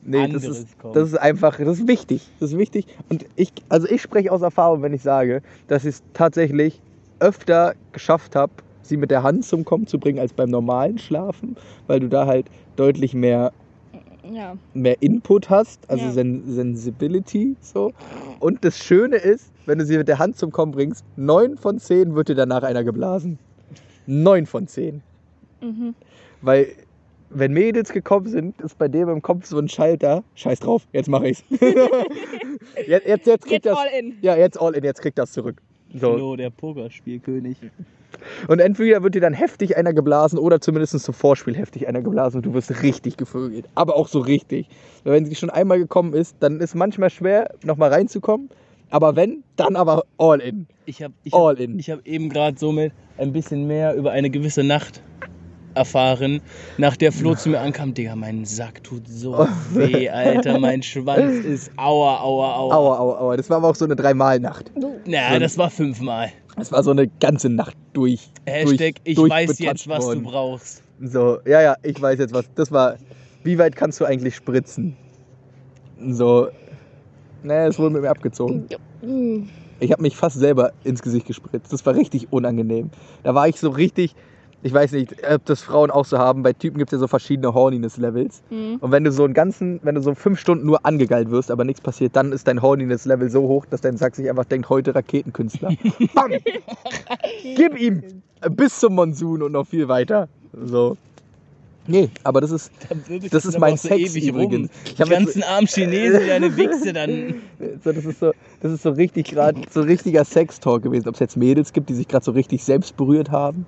Nee, 0.02 0.18
das 0.28 0.42
Anderes 0.44 0.58
ist, 0.60 0.78
kommen. 0.78 0.94
das 0.94 1.08
ist 1.08 1.18
einfach, 1.18 1.58
das 1.58 1.78
ist 1.80 1.88
wichtig. 1.88 2.28
Das 2.40 2.52
ist 2.52 2.58
wichtig. 2.58 2.86
Und 3.08 3.26
ich, 3.36 3.52
also 3.68 3.88
ich 3.88 4.02
spreche 4.02 4.30
aus 4.32 4.42
Erfahrung, 4.42 4.82
wenn 4.82 4.92
ich 4.94 5.02
sage, 5.02 5.42
dass 5.68 5.84
ich 5.84 5.96
es 5.96 6.02
tatsächlich 6.12 6.80
öfter 7.20 7.74
geschafft 7.92 8.34
habe, 8.36 8.52
sie 8.82 8.96
mit 8.96 9.10
der 9.10 9.22
Hand 9.22 9.44
zum 9.44 9.64
Kommen 9.64 9.86
zu 9.86 9.98
bringen, 9.98 10.18
als 10.18 10.32
beim 10.32 10.50
normalen 10.50 10.98
Schlafen, 10.98 11.56
weil 11.86 12.00
du 12.00 12.08
da 12.08 12.26
halt 12.26 12.46
deutlich 12.76 13.14
mehr 13.14 13.52
Ja. 14.32 14.56
mehr 14.74 15.00
Input 15.02 15.50
hast, 15.50 15.88
also 15.88 16.04
Ja. 16.04 16.10
Sen 16.12 16.42
Sensibility 16.46 17.56
so. 17.60 17.92
Und 18.40 18.64
das 18.64 18.78
Schöne 18.78 19.16
ist, 19.16 19.50
wenn 19.66 19.78
du 19.78 19.84
sie 19.84 19.96
mit 19.98 20.08
der 20.08 20.18
Hand 20.18 20.36
zum 20.36 20.50
Kommen 20.50 20.72
bringst, 20.72 21.04
neun 21.16 21.56
von 21.56 21.78
zehn 21.78 22.14
wird 22.16 22.28
dir 22.28 22.34
danach 22.34 22.62
einer 22.64 22.82
geblasen. 22.84 23.38
Neun 24.06 24.46
von 24.46 24.66
zehn. 24.66 25.02
Mhm. 25.60 25.94
Weil 26.40 26.66
wenn 27.34 27.52
Mädels 27.52 27.92
gekommen 27.92 28.26
sind, 28.26 28.60
ist 28.60 28.78
bei 28.78 28.88
dem 28.88 29.08
im 29.08 29.22
Kopf 29.22 29.46
so 29.46 29.58
ein 29.58 29.68
Schalter. 29.68 30.22
Scheiß 30.34 30.60
drauf, 30.60 30.86
jetzt 30.92 31.08
mache 31.08 31.28
ich's. 31.28 31.44
jetzt, 32.86 33.06
jetzt, 33.06 33.26
jetzt 33.26 33.42
kriegt 33.46 33.64
Jetzt 33.64 33.66
das. 33.66 33.78
all 33.78 33.88
in. 33.98 34.16
Ja, 34.22 34.36
jetzt 34.36 34.60
all 34.60 34.74
in, 34.74 34.84
jetzt 34.84 35.00
kriegt 35.00 35.18
das 35.18 35.32
zurück. 35.32 35.60
So. 35.94 36.14
Flo, 36.16 36.36
der 36.36 36.50
Pokerspielkönig. 36.50 37.56
Und 38.48 38.60
entweder 38.60 39.02
wird 39.02 39.14
dir 39.14 39.20
dann 39.20 39.32
heftig 39.32 39.76
einer 39.76 39.92
geblasen 39.92 40.38
oder 40.38 40.60
zumindest 40.60 40.98
zum 41.00 41.14
Vorspiel 41.14 41.56
heftig 41.56 41.88
einer 41.88 42.02
geblasen 42.02 42.38
und 42.38 42.46
du 42.46 42.54
wirst 42.54 42.82
richtig 42.82 43.16
gevögelt. 43.16 43.66
Aber 43.74 43.96
auch 43.96 44.08
so 44.08 44.20
richtig. 44.20 44.68
Weil 45.04 45.14
Wenn 45.14 45.24
sie 45.26 45.34
schon 45.34 45.50
einmal 45.50 45.78
gekommen 45.78 46.12
ist, 46.14 46.36
dann 46.40 46.60
ist 46.60 46.74
manchmal 46.74 47.10
schwer, 47.10 47.54
nochmal 47.64 47.90
reinzukommen. 47.92 48.48
Aber 48.90 49.16
wenn, 49.16 49.42
dann 49.56 49.76
aber 49.76 50.04
all 50.18 50.40
in. 50.40 50.66
Ich 50.84 51.02
habe 51.02 51.14
ich 51.24 51.32
All 51.32 51.54
hab, 51.54 51.60
in. 51.60 51.78
ich 51.78 51.90
hab 51.90 52.06
eben 52.06 52.28
gerade 52.28 52.58
somit 52.58 52.92
ein 53.16 53.32
bisschen 53.32 53.66
mehr 53.66 53.94
über 53.94 54.10
eine 54.12 54.28
gewisse 54.28 54.62
Nacht 54.62 55.02
erfahren, 55.74 56.40
nach 56.78 56.96
der 56.96 57.12
Flo 57.12 57.34
zu 57.34 57.50
mir 57.50 57.60
ankam. 57.60 57.94
Digga, 57.94 58.16
mein 58.16 58.44
Sack 58.44 58.82
tut 58.84 59.08
so 59.08 59.46
weh, 59.72 60.08
Alter. 60.08 60.58
Mein 60.58 60.82
Schwanz 60.82 61.44
ist 61.44 61.70
aua, 61.76 62.20
aua, 62.20 62.54
aua. 62.56 62.74
Aua, 62.74 62.98
aua, 62.98 63.18
aua. 63.18 63.36
Das 63.36 63.50
war 63.50 63.58
aber 63.58 63.68
auch 63.68 63.74
so 63.74 63.84
eine 63.84 63.96
Dreimal-Nacht. 63.96 64.70
Na, 65.06 65.38
das 65.38 65.58
war 65.58 65.70
fünfmal. 65.70 66.32
Das 66.56 66.70
war 66.72 66.82
so 66.82 66.90
eine 66.90 67.08
ganze 67.08 67.48
Nacht 67.48 67.76
durch. 67.92 68.30
Hashtag, 68.46 68.78
durch, 68.78 68.94
ich 69.04 69.14
durch 69.16 69.30
weiß 69.30 69.58
jetzt, 69.58 69.88
was 69.88 70.04
worden. 70.04 70.24
du 70.24 70.30
brauchst. 70.30 70.82
So, 71.00 71.38
ja, 71.46 71.62
ja, 71.62 71.76
ich 71.82 72.00
weiß 72.00 72.18
jetzt 72.18 72.34
was. 72.34 72.44
Das 72.54 72.70
war, 72.70 72.96
wie 73.42 73.58
weit 73.58 73.74
kannst 73.74 74.00
du 74.00 74.04
eigentlich 74.04 74.36
spritzen? 74.36 74.96
So, 76.10 76.48
ne, 77.42 77.66
es 77.66 77.78
wurde 77.78 77.94
mit 77.94 78.02
mir 78.02 78.10
abgezogen. 78.10 78.66
Mhm. 79.02 79.48
Ich 79.80 79.90
habe 79.90 80.02
mich 80.02 80.16
fast 80.16 80.38
selber 80.38 80.72
ins 80.84 81.02
Gesicht 81.02 81.26
gespritzt. 81.26 81.72
Das 81.72 81.84
war 81.84 81.96
richtig 81.96 82.32
unangenehm. 82.32 82.90
Da 83.24 83.34
war 83.34 83.48
ich 83.48 83.58
so 83.58 83.70
richtig, 83.70 84.14
ich 84.62 84.72
weiß 84.72 84.92
nicht, 84.92 85.14
ob 85.28 85.44
das 85.46 85.62
Frauen 85.62 85.90
auch 85.90 86.04
so 86.04 86.18
haben. 86.18 86.42
Bei 86.42 86.52
Typen 86.52 86.78
gibt 86.78 86.92
es 86.92 86.96
ja 86.96 87.00
so 87.00 87.08
verschiedene 87.08 87.52
Horniness-Levels. 87.52 88.42
Mhm. 88.50 88.76
Und 88.80 88.92
wenn 88.92 89.04
du 89.04 89.10
so 89.10 89.24
einen 89.24 89.34
ganzen, 89.34 89.80
wenn 89.82 89.94
du 89.94 90.00
so 90.00 90.14
fünf 90.14 90.38
Stunden 90.38 90.66
nur 90.66 90.86
angegeilt 90.86 91.30
wirst, 91.30 91.50
aber 91.50 91.64
nichts 91.64 91.80
passiert, 91.80 92.14
dann 92.14 92.32
ist 92.32 92.46
dein 92.46 92.62
Horniness-Level 92.62 93.28
so 93.28 93.42
hoch, 93.42 93.66
dass 93.66 93.80
dein 93.80 93.96
Sack 93.96 94.14
sich 94.14 94.30
einfach 94.30 94.44
denkt, 94.44 94.68
heute 94.68 94.94
Raketenkünstler. 94.94 95.70
Bam! 96.14 96.32
Gib 97.42 97.78
ihm! 97.78 98.02
Bis 98.50 98.78
zum 98.78 98.94
Monsun 98.94 99.42
und 99.42 99.52
noch 99.52 99.66
viel 99.66 99.88
weiter. 99.88 100.28
So. 100.52 100.96
Nee, 101.86 102.10
aber 102.22 102.40
das 102.40 102.52
ist, 102.52 102.70
Das 103.30 103.44
ist 103.44 103.58
mein 103.58 103.76
so 103.76 103.88
Sex 103.88 104.14
ewig 104.14 104.28
übrigens. 104.28 104.68
Rum. 104.70 104.70
Ich 104.84 104.94
Die 104.94 105.02
hab 105.02 105.08
jetzt- 105.08 105.18
ganzen 105.18 105.42
armen 105.42 105.66
Chinesen, 105.66 106.20
die 106.20 106.26
deine 106.28 106.56
Wichse 106.56 106.92
dann. 106.92 107.34
so, 107.84 107.92
das 107.92 108.04
ist 108.04 108.20
so, 108.20 108.32
das 108.60 108.72
ist 108.72 108.82
so 108.82 108.90
richtig 108.90 109.26
gerade 109.30 109.60
so 109.70 109.80
richtiger 109.80 110.24
Sex-Talk 110.24 110.82
gewesen. 110.82 111.08
Ob 111.08 111.14
es 111.14 111.20
jetzt 111.20 111.36
Mädels 111.36 111.72
gibt, 111.72 111.88
die 111.90 111.94
sich 111.94 112.06
gerade 112.06 112.24
so 112.24 112.30
richtig 112.32 112.62
selbst 112.62 112.96
berührt 112.96 113.30
haben. 113.30 113.66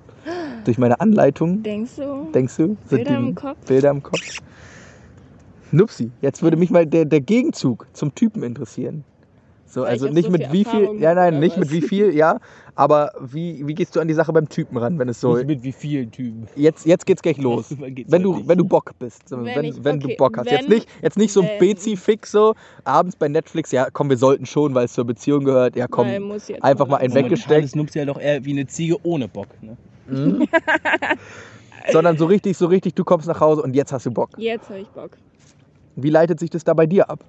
Durch 0.63 0.77
meine 0.77 0.99
Anleitung. 1.01 1.61
Denkst 1.61 1.97
du? 1.97 2.29
Denkst 2.33 2.55
du? 2.55 2.63
Sind 2.63 2.77
Bilder 2.89 3.17
im 3.17 3.35
Kopf? 3.35 3.57
Bilder 3.67 3.89
im 3.91 4.01
Kopf. 4.01 4.21
Nupsi, 5.71 6.11
jetzt 6.21 6.41
würde 6.41 6.57
mich 6.57 6.69
mal 6.69 6.85
der, 6.85 7.05
der 7.05 7.21
Gegenzug 7.21 7.87
zum 7.93 8.15
Typen 8.15 8.43
interessieren. 8.43 9.03
So, 9.75 9.81
Weil 9.81 9.89
also 9.89 10.07
nicht 10.07 10.27
so 10.27 10.31
mit 10.31 10.53
wie 10.53 10.63
viel, 10.63 11.01
ja 11.01 11.13
nein, 11.13 11.37
nicht 11.41 11.57
mit 11.57 11.67
was? 11.67 11.73
wie 11.73 11.81
viel, 11.81 12.15
ja, 12.15 12.39
aber 12.75 13.11
wie, 13.19 13.67
wie 13.67 13.73
gehst 13.73 13.93
du 13.93 13.99
an 13.99 14.07
die 14.07 14.13
Sache 14.13 14.31
beim 14.31 14.47
Typen 14.47 14.77
ran, 14.77 14.97
wenn 14.99 15.09
es 15.09 15.19
so, 15.19 15.35
Nicht 15.35 15.47
mit 15.47 15.63
wie 15.63 15.73
vielen 15.73 16.11
Typen. 16.11 16.47
jetzt, 16.55 16.85
jetzt 16.85 17.05
geht's 17.05 17.21
gleich 17.21 17.37
los. 17.41 17.75
Geht's 17.77 18.09
Wenn 18.09 18.23
du, 18.23 18.47
wenn 18.47 18.57
du 18.57 18.63
Bock 18.63 18.91
bist, 18.99 19.29
Wenn 19.31 19.43
wenn, 19.43 19.65
ich- 19.65 19.83
wenn 19.83 19.99
du 19.99 20.05
okay, 20.07 20.15
Bock 20.17 20.37
hast. 20.37 20.49
jetzt 20.49 20.69
wenn- 20.69 20.75
nicht, 20.77 20.87
jetzt 21.01 21.17
nicht 21.17 21.33
so 21.33 21.41
ein 21.41 21.49
Bezi-Fix 21.59 22.31
so, 22.31 22.55
abends 22.85 23.17
bei 23.17 23.27
Netflix, 23.27 23.73
ja 23.73 23.87
komm, 23.91 24.09
wir 24.09 24.15
sollten 24.17 24.45
schon, 24.45 24.73
weil 24.75 24.85
es 24.85 24.93
zur 24.93 25.03
Beziehung 25.03 25.43
gehört, 25.43 25.75
ja 25.75 25.87
komm, 25.89 26.07
Nein, 26.07 26.21
muss 26.23 26.47
jetzt 26.47 26.63
einfach 26.63 26.87
mal 26.87 26.95
ein 26.95 27.09
sein. 27.11 27.25
weggesteckt. 27.25 27.65
ist 27.65 27.75
Nupsi 27.75 27.99
ja 27.99 28.05
doch 28.05 28.17
eher 28.17 28.45
wie 28.45 28.51
eine 28.51 28.65
Ziege 28.67 28.95
ohne 29.03 29.27
Bock. 29.27 29.47
Ne? 29.61 29.75
Mhm. 30.07 30.47
sondern 31.91 32.17
so 32.17 32.25
richtig, 32.27 32.55
so 32.57 32.67
richtig, 32.67 32.95
du 32.95 33.03
kommst 33.03 33.27
nach 33.27 33.41
Hause 33.41 33.61
und 33.61 33.75
jetzt 33.75 33.91
hast 33.91 34.05
du 34.05 34.11
Bock. 34.11 34.29
Jetzt 34.37 34.69
habe 34.69 34.79
ich 34.79 34.87
Bock. 34.87 35.11
Wie 35.97 36.09
leitet 36.09 36.39
sich 36.39 36.49
das 36.49 36.63
da 36.63 36.73
bei 36.73 36.85
dir 36.87 37.09
ab? 37.09 37.19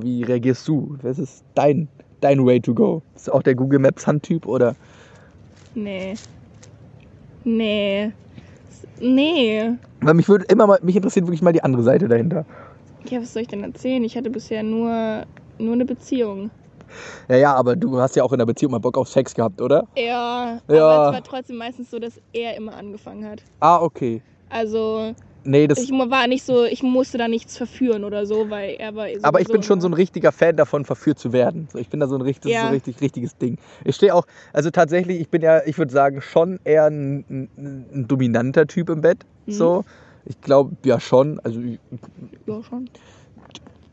Wie 0.00 0.22
reagierst 0.22 0.66
du? 0.68 0.96
Was 1.02 1.18
ist 1.18 1.44
dein, 1.54 1.88
dein 2.20 2.44
Way 2.46 2.60
to 2.60 2.74
go? 2.74 3.02
Ist 3.14 3.30
auch 3.30 3.42
der 3.42 3.54
Google 3.54 3.78
Maps 3.78 4.06
Handtyp 4.06 4.46
oder? 4.46 4.74
Nee. 5.74 6.14
Nee. 7.44 8.12
Nee. 9.00 9.70
Weil 10.00 10.14
mich 10.14 10.28
würde 10.28 10.44
immer 10.46 10.66
mal, 10.66 10.78
mich 10.82 10.96
interessiert 10.96 11.26
wirklich 11.26 11.42
mal 11.42 11.52
die 11.52 11.62
andere 11.62 11.82
Seite 11.82 12.08
dahinter. 12.08 12.44
Ja, 13.08 13.20
was 13.20 13.32
soll 13.32 13.42
ich 13.42 13.48
denn 13.48 13.64
erzählen? 13.64 14.02
Ich 14.04 14.16
hatte 14.16 14.30
bisher 14.30 14.62
nur, 14.62 15.24
nur 15.58 15.72
eine 15.74 15.84
Beziehung. 15.84 16.50
Ja, 17.28 17.36
ja, 17.36 17.54
aber 17.54 17.74
du 17.74 17.98
hast 17.98 18.16
ja 18.16 18.22
auch 18.22 18.32
in 18.32 18.38
der 18.38 18.46
Beziehung 18.46 18.72
mal 18.72 18.78
Bock 18.78 18.96
auf 18.98 19.08
Sex 19.08 19.34
gehabt, 19.34 19.60
oder? 19.60 19.86
Ja, 19.96 20.58
Ja. 20.68 20.88
aber 20.88 21.08
es 21.08 21.14
war 21.14 21.22
trotzdem 21.24 21.56
meistens 21.56 21.90
so, 21.90 21.98
dass 21.98 22.20
er 22.32 22.56
immer 22.56 22.74
angefangen 22.76 23.24
hat. 23.26 23.42
Ah, 23.60 23.80
okay. 23.80 24.22
Also 24.50 25.14
Nee, 25.44 25.66
das. 25.66 25.78
ich 25.78 25.90
war 25.90 26.26
nicht 26.28 26.44
so, 26.44 26.64
ich 26.64 26.82
musste 26.82 27.18
da 27.18 27.26
nichts 27.26 27.56
verführen 27.56 28.04
oder 28.04 28.26
so, 28.26 28.48
weil 28.48 28.76
er 28.78 28.94
war. 28.94 29.06
aber 29.22 29.40
ich 29.40 29.48
bin 29.48 29.62
schon 29.62 29.80
so 29.80 29.88
ein 29.88 29.94
richtiger 29.94 30.30
Fan 30.30 30.56
davon, 30.56 30.84
verführt 30.84 31.18
zu 31.18 31.32
werden. 31.32 31.68
So, 31.72 31.78
ich 31.78 31.88
bin 31.88 32.00
da 32.00 32.06
so 32.06 32.14
ein 32.14 32.20
richtig, 32.20 32.52
Ja. 32.52 32.66
so 32.66 32.68
richtig, 32.68 33.00
richtiges 33.00 33.36
Ding. 33.36 33.58
Ich 33.84 33.96
stehe 33.96 34.14
auch, 34.14 34.24
also 34.52 34.70
tatsächlich, 34.70 35.20
ich 35.20 35.28
bin 35.28 35.42
ja, 35.42 35.62
ich 35.66 35.78
würde 35.78 35.92
sagen, 35.92 36.20
schon 36.20 36.60
eher 36.64 36.86
ein, 36.86 37.24
ein, 37.28 37.48
ein 37.92 38.06
dominanter 38.08 38.66
Typ 38.66 38.88
im 38.90 39.00
Bett. 39.00 39.18
Mhm. 39.46 39.52
So. 39.52 39.84
Ich 40.24 40.40
glaube, 40.40 40.76
ja 40.84 41.00
schon. 41.00 41.40
Also 41.40 41.60
ich, 41.60 41.78
Ja, 42.46 42.62
schon. 42.62 42.88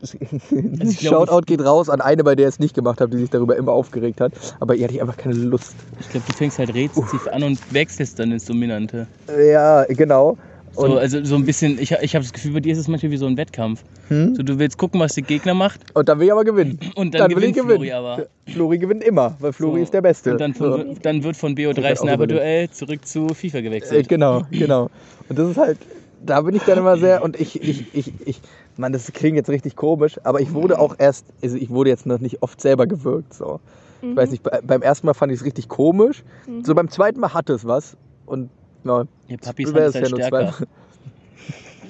glaub, 0.50 1.28
Shoutout 1.28 1.42
geht 1.46 1.60
raus 1.62 1.90
an 1.90 2.00
eine, 2.00 2.24
bei 2.24 2.34
der 2.34 2.48
ich 2.48 2.54
es 2.54 2.58
nicht 2.58 2.74
gemacht 2.74 3.00
habe, 3.00 3.10
die 3.10 3.18
sich 3.18 3.28
darüber 3.30 3.56
immer 3.56 3.72
aufgeregt 3.72 4.20
hat. 4.20 4.32
Aber 4.60 4.74
ihr 4.74 4.84
hatte 4.84 4.94
ich 4.94 5.02
einfach 5.02 5.16
keine 5.16 5.34
Lust. 5.34 5.74
Ich 5.98 6.08
glaube, 6.08 6.24
du 6.26 6.32
fängst 6.32 6.58
halt 6.58 6.72
rezessiv 6.74 7.26
an 7.28 7.42
und 7.42 7.58
wechselst 7.74 8.18
dann 8.18 8.32
ins 8.32 8.46
Dominante. 8.46 9.06
Ja, 9.38 9.84
genau. 9.84 10.38
So, 10.72 10.96
also 10.98 11.22
so 11.24 11.34
ein 11.34 11.44
bisschen, 11.44 11.78
ich, 11.78 11.90
ich 11.90 12.14
habe 12.14 12.24
das 12.24 12.32
Gefühl, 12.32 12.52
bei 12.52 12.60
dir 12.60 12.72
ist 12.72 12.78
es 12.78 12.88
manchmal 12.88 13.10
wie 13.12 13.16
so 13.16 13.26
ein 13.26 13.36
Wettkampf. 13.36 13.82
Hm? 14.08 14.34
So, 14.36 14.42
du 14.42 14.58
willst 14.58 14.78
gucken, 14.78 15.00
was 15.00 15.14
der 15.14 15.24
Gegner 15.24 15.52
macht 15.52 15.80
Und 15.94 16.08
dann 16.08 16.18
will 16.18 16.26
ich 16.26 16.32
aber 16.32 16.44
gewinnen. 16.44 16.78
und 16.94 17.14
dann, 17.14 17.30
will 17.34 17.42
ich 17.44 17.54
gewinnt 17.54 17.56
gewinnen. 17.56 17.90
Flori 17.90 17.92
aber. 17.92 18.26
Flori 18.48 18.78
gewinnt 18.78 19.04
immer, 19.04 19.36
weil 19.40 19.52
Flori 19.52 19.80
So. 19.80 19.84
ist 19.84 19.94
der 19.94 20.02
Beste. 20.02 20.32
Und 20.32 20.40
dann, 20.40 20.54
so. 20.54 20.72
von, 20.76 20.96
dann 21.02 21.22
wird 21.24 21.36
von 21.36 21.54
BO3 21.54 21.74
Das 21.74 21.84
hat 21.84 21.98
auch 21.98 22.02
Sniper-Duell 22.02 22.70
zurück 22.70 23.06
zu 23.06 23.28
FIFA 23.34 23.58
Äh, 23.58 23.62
gewechselt. 23.62 24.08
genau, 24.08 24.42
genau. 24.50 24.88
Und 25.28 25.38
das 25.38 25.50
ist 25.50 25.56
halt, 25.58 25.78
da 26.24 26.40
bin 26.42 26.54
ich 26.54 26.62
dann 26.62 26.78
immer 26.78 26.96
sehr, 26.96 27.22
und 27.24 27.38
ich, 27.40 27.60
ich, 27.62 27.84
ich, 27.94 28.12
ich, 28.24 28.40
Mann, 28.76 28.92
das 28.92 29.10
klingt 29.12 29.36
jetzt 29.36 29.50
richtig 29.50 29.74
komisch, 29.76 30.18
aber 30.24 30.40
ich 30.40 30.52
wurde 30.54 30.78
auch 30.78 30.94
erst, 30.98 31.26
also 31.42 31.56
ich 31.56 31.68
wurde 31.70 31.90
jetzt 31.90 32.06
noch 32.06 32.20
nicht 32.20 32.42
oft 32.42 32.60
selber 32.60 32.86
gewirkt, 32.86 33.34
so. 33.34 33.60
Ich 34.02 34.16
weiß 34.16 34.30
nicht, 34.30 34.42
bei- 34.42 34.60
beim 34.62 34.80
ersten 34.80 35.06
Mal 35.06 35.12
fand 35.14 35.30
ich 35.32 35.40
es 35.40 35.44
richtig 35.44 35.68
komisch, 35.68 36.22
so 36.62 36.74
beim 36.74 36.88
zweiten 36.88 37.20
Mal 37.20 37.34
hatte 37.34 37.52
es 37.52 37.66
was 37.66 37.96
und, 38.24 38.48
ja, 38.84 39.04
Ihr 39.28 39.38
Papis 39.38 39.72
Hand 39.72 39.78
ist 39.78 39.94
halt 39.94 40.10
nur 40.10 40.20
stärker. 40.20 40.52
zweimal. 40.52 40.68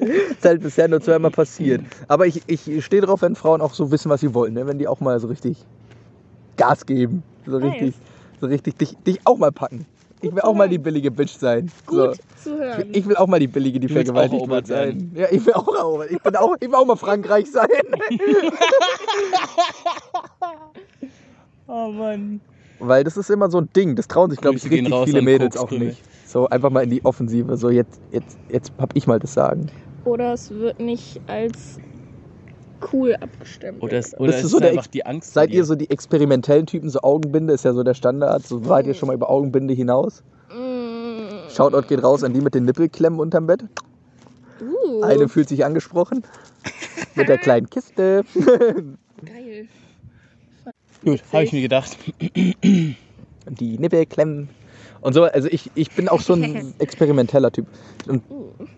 ist 0.31 0.45
halt 0.45 0.63
bisher 0.63 0.89
nur 0.89 1.01
zweimal 1.01 1.31
passiert. 1.31 1.83
Aber 2.09 2.27
ich, 2.27 2.43
ich 2.47 2.85
stehe 2.85 3.03
drauf, 3.03 3.23
wenn 3.23 3.35
Frauen 3.37 3.61
auch 3.61 3.75
so 3.75 3.91
wissen, 3.91 4.11
was 4.11 4.21
sie 4.21 4.33
wollen, 4.35 4.55
ne? 4.55 4.67
wenn 4.67 4.79
die 4.79 4.89
auch 4.89 5.01
mal 5.01 5.19
so 5.21 5.29
richtig 5.29 5.59
Gas 6.57 6.87
geben. 6.87 7.23
So 7.47 7.59
Nice. 7.59 7.73
richtig, 7.73 7.95
so 8.41 8.47
richtig 8.47 8.79
dich, 8.79 8.97
dich 9.07 9.19
auch 9.25 9.39
mal 9.39 9.53
packen. 9.53 9.87
Ich 10.23 10.35
will 10.35 10.43
auch 10.43 10.55
mal 10.55 10.69
die 10.69 10.79
billige 10.79 11.11
Bitch 11.11 11.39
sein. 11.39 11.71
So. 11.89 12.09
Gut 12.09 12.19
zu 12.43 12.59
hören. 12.59 12.91
Ich 12.93 13.07
will 13.09 13.17
auch 13.17 13.27
mal 13.27 13.41
die 13.41 13.47
billige, 13.47 13.81
die 13.81 13.89
vergewaltigt 13.89 14.49
wird 14.49 14.67
sein. 14.67 15.13
Ja, 15.15 15.27
ich 15.31 15.45
will 15.47 15.55
auch 15.55 15.75
erobert. 15.75 16.11
Ich 16.11 16.21
bin 16.21 16.37
auch, 16.37 16.55
ich 16.61 16.69
will 16.69 16.75
auch 16.75 16.85
mal 16.87 16.97
Frankreich 16.97 17.51
sein. 17.51 17.69
Oh 21.73 21.89
Mann. 21.93 22.41
Weil 22.81 23.05
das 23.05 23.17
ist 23.17 23.31
immer 23.31 23.49
so 23.49 23.59
ein 23.59 23.69
Ding. 23.77 23.95
Das 23.95 24.09
trauen 24.09 24.29
sich, 24.31 24.41
glaube 24.41 24.57
ich, 24.57 24.69
richtig 24.69 24.93
viele 25.05 25.23
Mädels 25.23 25.57
auch 25.57 25.71
nicht. 25.71 26.03
So 26.31 26.49
einfach 26.49 26.71
mal 26.71 26.85
in 26.85 26.91
die 26.91 27.05
Offensive. 27.05 27.57
So 27.57 27.71
jetzt, 27.71 28.01
jetzt, 28.13 28.39
jetzt 28.49 28.73
hab 28.79 28.95
ich 28.95 29.09
mal 29.09 29.19
das 29.19 29.35
Sagen. 29.35 29.69
Oder 30.05 30.33
es 30.33 30.49
wird 30.53 30.79
nicht 30.79 31.21
als 31.27 31.81
cool 32.93 33.17
abgestimmt. 33.21 33.83
Oder 33.83 33.99
es, 33.99 34.11
Das 34.13 34.21
oder 34.21 34.31
ist 34.31 34.37
es 34.37 34.45
ist 34.45 34.51
so 34.53 34.61
der 34.61 34.71
einfach 34.71 34.87
die 34.87 35.05
Angst. 35.05 35.35
Seid 35.35 35.51
ihr 35.51 35.65
so 35.65 35.75
die 35.75 35.91
experimentellen 35.91 36.67
Typen? 36.67 36.89
So 36.89 37.01
Augenbinde 37.03 37.53
ist 37.53 37.65
ja 37.65 37.73
so 37.73 37.83
der 37.83 37.95
Standard. 37.95 38.47
So 38.47 38.65
wart 38.69 38.87
ihr 38.87 38.95
schon 38.95 39.09
mal 39.09 39.15
über 39.15 39.29
Augenbinde 39.29 39.75
hinaus? 39.75 40.23
Mm, 40.55 41.51
Shoutout 41.51 41.89
geht 41.89 42.01
raus 42.05 42.23
an 42.23 42.33
die 42.33 42.41
mit 42.41 42.55
den 42.55 42.65
Nippelklemmen 42.65 43.19
unterm 43.19 43.49
Bett. 43.49 43.65
uh, 44.63 45.03
Eine 45.03 45.29
fühlt 45.29 45.49
sich 45.49 45.65
angesprochen. 45.65 46.23
Mit 47.17 47.29
der 47.29 47.39
kleinen 47.39 47.69
Kiste. 47.69 48.23
geil. 49.25 49.67
Gut, 51.05 51.23
habe 51.33 51.43
ich 51.43 51.53
mir 51.53 51.63
gedacht. 51.63 51.97
die 52.21 53.79
Nippelklemmen. 53.79 54.49
Und 55.03 55.15
so, 55.15 55.25
also 55.25 55.49
ich, 55.51 55.71
ich 55.75 55.91
bin 55.93 56.09
auch 56.09 56.21
so 56.21 56.35
ein 56.35 56.75
experimenteller 56.79 57.51
Typ. 57.51 57.67
Und 58.07 58.23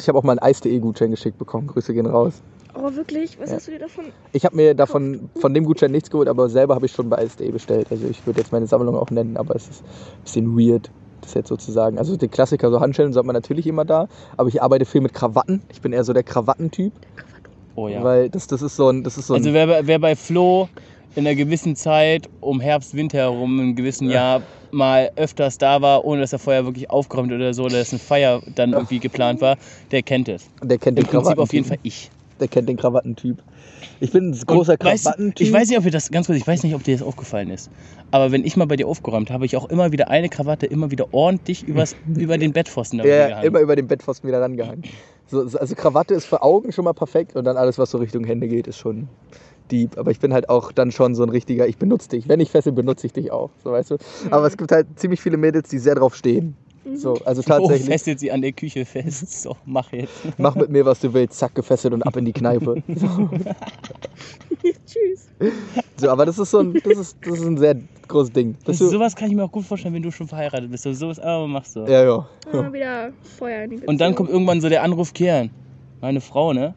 ich 0.01 0.09
habe 0.09 0.19
auch 0.19 0.23
mal 0.23 0.33
einen 0.33 0.39
Eis.de-Gutschein 0.41 1.11
geschickt 1.11 1.39
bekommen. 1.39 1.67
Grüße 1.67 1.93
gehen 1.95 2.07
raus. 2.07 2.35
Oh, 2.75 2.95
wirklich? 2.95 3.39
Was 3.41 3.51
Ja. 3.51 3.57
hast 3.57 3.67
du 3.67 3.73
dir 3.73 3.81
davon? 3.81 4.05
Ich 4.33 4.45
habe 4.45 4.57
mir 4.57 4.75
davon 4.75 5.29
von 5.41 5.53
dem 5.53 5.65
Gutschein 5.65 5.91
nichts 5.91 6.11
geholt, 6.11 6.29
aber 6.29 6.49
selber 6.49 6.75
habe 6.75 6.87
ich 6.87 6.93
schon 6.93 7.11
bei 7.11 7.19
Eis.de 7.19 7.51
bestellt. 7.51 7.89
Also 7.91 8.07
ich 8.09 8.25
würde 8.27 8.41
jetzt 8.41 8.53
meine 8.53 8.67
Sammlung 8.67 8.97
auch 8.97 9.11
nennen, 9.11 9.37
aber 9.37 9.55
es 9.57 9.69
ist 9.69 9.83
ein 9.85 10.23
bisschen 10.25 10.57
weird, 10.59 10.91
das 11.21 11.35
jetzt 11.35 11.49
sozusagen. 11.49 11.99
Also 11.99 12.17
der 12.17 12.29
Klassiker, 12.29 12.71
so 12.71 12.81
Handschellen 12.81 13.15
hat 13.15 13.25
man 13.27 13.35
natürlich 13.35 13.67
immer 13.67 13.85
da, 13.85 14.09
aber 14.37 14.49
ich 14.49 14.63
arbeite 14.63 14.85
viel 14.87 15.01
mit 15.03 15.13
Krawatten. 15.13 15.61
Ich 15.71 15.81
bin 15.83 15.93
eher 15.93 16.05
so 16.05 16.13
der 16.15 16.23
Krawattentyp, 16.23 16.93
Oh 17.75 17.89
ja. 17.89 18.03
weil 18.05 18.31
das, 18.31 18.47
das 18.47 18.63
ist 18.63 18.77
so 18.77 18.89
ein, 18.89 19.03
das 19.03 19.19
ist 19.19 19.27
so 19.27 19.35
ein 19.35 19.39
Also 19.41 19.53
wer, 19.53 19.67
bei- 19.67 19.87
wer 19.87 19.99
bei 19.99 20.17
Flo 20.17 20.69
in 21.15 21.27
einer 21.27 21.35
gewissen 21.37 21.77
Zeit 21.77 22.29
um 22.41 22.61
Herbst, 22.61 22.95
Winter 22.95 23.19
herum, 23.19 23.55
in 23.59 23.65
einem 23.67 23.77
gewissen 23.77 24.09
Jahr 24.09 24.41
mal 24.73 25.11
öfters 25.17 25.59
da 25.59 25.81
war, 25.83 26.05
ohne 26.05 26.21
dass 26.23 26.33
er 26.33 26.39
vorher 26.39 26.65
wirklich 26.65 26.91
aufgeräumt 26.91 27.33
oder 27.33 27.55
so, 27.55 27.65
oder 27.65 27.79
dass 27.79 27.91
eine 27.93 27.99
Feier 27.99 28.41
dann 28.55 28.73
irgendwie 28.73 28.99
geplant 28.99 29.41
war, 29.41 29.57
der 29.91 30.03
kennt 30.03 30.29
es. 30.29 30.49
der 30.63 30.79
kennt 30.79 30.99
Im 30.99 31.05
den 31.05 31.11
Prinzip 31.11 31.39
auf 31.39 31.53
jeden. 31.53 31.67
Fall 31.67 31.79
ich. 31.83 32.11
Der 32.41 32.49
kennt 32.49 32.69
den 32.69 32.77
Krawattentyp. 32.77 33.39
Ich 34.01 34.11
bin 34.11 34.31
ein 34.31 34.41
großer 34.47 34.77
Krawattentyp. 34.77 35.47
ich 35.47 35.53
weiß 35.53 35.69
nicht, 35.69 35.79
ob 35.79 35.85
dir 35.85 35.91
das 35.93 36.11
ganz 36.11 36.27
kurz, 36.27 36.39
ich 36.39 36.47
weiß 36.47 36.65
nicht, 36.65 36.75
ob 36.75 36.83
dir 36.83 36.97
das 36.97 37.07
aufgefallen 37.07 37.51
ist. 37.51 37.71
Aber 38.11 38.33
wenn 38.33 38.45
ich 38.45 38.57
mal 38.57 38.67
bei 38.67 38.77
dir 38.77 38.89
aufgeräumt 38.89 39.29
habe, 39.31 39.35
habe 39.35 39.47
ich 39.47 39.57
auch 39.57 39.69
immer 39.71 39.93
wieder 39.93 40.11
eine 40.11 40.29
Krawatte 40.29 40.67
immer 40.67 40.91
wieder 40.91 41.13
ordentlich 41.13 41.63
übers, 41.63 41.95
über 42.17 42.37
den 42.39 42.53
Bettpfosten 42.53 42.99
ja, 43.01 43.41
immer 43.43 43.61
über 43.61 43.77
den 43.77 43.87
Bettpfosten 43.87 44.27
wieder 44.29 44.41
rangehangen. 44.41 44.83
So- 45.31 45.43
also 45.57 45.75
Krawatte 45.75 46.15
ist 46.15 46.25
für 46.25 46.43
Augen 46.43 46.73
schon 46.73 46.85
mal 46.85 46.95
perfekt 46.95 47.37
und 47.37 47.45
dann 47.45 47.57
alles, 47.57 47.79
was 47.79 47.91
so 47.91 47.99
Richtung 47.99 48.25
Hände 48.25 48.49
geht, 48.49 48.67
ist 48.67 48.79
schon 48.79 49.09
deep. 49.73 49.99
Aber 49.99 50.11
ich 50.11 50.21
bin 50.21 50.33
halt 50.33 50.49
auch 50.49 50.71
dann 50.73 50.93
schon 50.93 51.15
so 51.15 51.23
ein 51.23 51.31
richtiger, 51.31 51.67
ich 51.67 51.79
benutze 51.79 52.11
dich. 52.11 52.29
Wenn 52.29 52.41
ich 52.41 52.51
fessel, 52.51 52.73
benutze 52.73 53.07
ich 53.07 53.13
dich 53.13 53.33
auch. 53.33 53.51
So, 53.65 53.73
weißt 53.73 53.93
du? 53.93 53.97
Aber 54.31 54.47
es 54.47 54.57
gibt 54.57 54.71
halt 54.71 54.87
ziemlich 54.97 55.21
viele 55.21 55.37
Mädels, 55.39 55.69
die 55.71 55.79
sehr 55.79 55.95
drauf 55.95 56.15
stehen. 56.15 56.55
So, 56.95 57.15
also 57.25 57.43
Oh, 57.43 57.45
tatsächlich, 57.47 57.87
fesselt 57.89 58.19
sie 58.19 58.33
an 58.33 58.43
der 58.43 58.53
Küche 58.53 58.85
fest. 58.85 59.43
So, 59.43 59.57
mach 59.65 59.93
jetzt. 59.93 60.13
mach 60.37 60.55
mit 60.57 60.69
mir, 60.69 60.85
was 60.85 60.99
du 61.01 61.15
willst, 61.15 61.39
zack, 61.39 61.55
gefesselt 61.55 61.95
und 61.95 62.03
ab 62.03 62.17
in 62.17 62.25
die 62.25 62.33
Kneipe. 62.33 62.83
So, 64.65 64.71
Tschüss. 64.87 65.29
so 65.97 66.09
aber 66.11 66.27
das 66.27 66.39
ist 66.39 66.51
so 66.51 66.59
ein, 66.61 66.75
das 66.85 66.99
ist, 66.99 67.17
das 67.25 67.39
ist 67.39 67.47
ein 67.47 67.57
sehr 67.59 67.77
großes 68.07 68.33
Ding. 68.33 68.55
Das, 68.59 68.79
Bist 68.79 68.81
du, 68.83 68.89
sowas 68.89 69.17
kann 69.17 69.29
ich 69.29 69.35
mir 69.35 69.43
auch 69.45 69.51
gut 69.51 69.65
vorstellen, 69.65 69.95
wenn 69.95 70.03
du 70.03 70.13
schon 70.13 70.29
verheiratet 70.29 70.71
bist. 70.71 70.85
So 70.85 70.93
sowas 70.93 71.19
aber 71.19 71.49
machst 71.49 71.75
du. 71.75 71.81
ja, 71.81 72.05
ja. 72.05 72.27
Mal 72.53 72.73
wieder 72.73 73.13
Feuer 73.39 73.65
in 73.65 73.71
die 73.71 73.79
Und 73.79 74.01
dann 74.01 74.15
kommt 74.15 74.31
irgendwann 74.31 74.61
so 74.61 74.69
der 74.69 74.83
Anruf, 74.83 75.13
Kern. 75.13 75.51
Meine 76.01 76.21
Frau, 76.21 76.53
ne? 76.53 76.75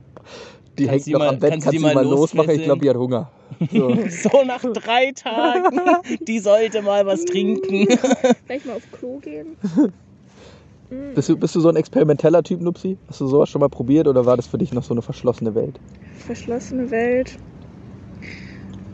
Die 0.78 0.86
Kannst 0.86 1.06
hängt 1.06 1.14
noch 1.14 1.20
mal- 1.20 1.30
am 1.30 1.40
Bett, 1.40 1.52
kannst 1.52 1.66
kannst 1.66 1.80
du 1.80 1.84
mal 1.84 1.96
mal 1.96 2.06
losmachen? 2.06 2.50
Ich 2.52 2.64
glaube, 2.64 2.82
die 2.82 2.90
hat 2.90 2.98
Hunger. 2.98 3.30
So. 3.72 3.96
So 4.10 4.44
nach 4.44 4.62
drei 4.74 5.12
Tagen. 5.14 5.80
Die 6.28 6.40
sollte 6.40 6.82
mal 6.82 7.06
was 7.06 7.24
trinken. 7.26 7.88
Gleich 8.48 8.66
mal 8.66 8.76
auf 8.76 8.84
Klo 8.92 9.20
gehen. 9.20 9.56
Bist 11.14 11.30
du, 11.30 11.38
bist 11.38 11.56
du 11.56 11.60
so 11.62 11.70
ein 11.70 11.76
experimenteller 11.76 12.44
Typ, 12.44 12.60
Nupsi? 12.60 12.98
Hast 13.08 13.22
du 13.22 13.28
sowas 13.28 13.50
schon 13.50 13.62
mal 13.62 13.70
probiert 13.70 14.08
oder 14.08 14.26
war 14.26 14.36
das 14.36 14.48
für 14.48 14.58
dich 14.58 14.74
noch 14.74 14.84
so 14.84 14.94
eine 14.94 15.02
verschlossene 15.02 15.56
Welt? 15.56 15.80
Verschlossene 16.18 16.92
Welt. 16.92 17.38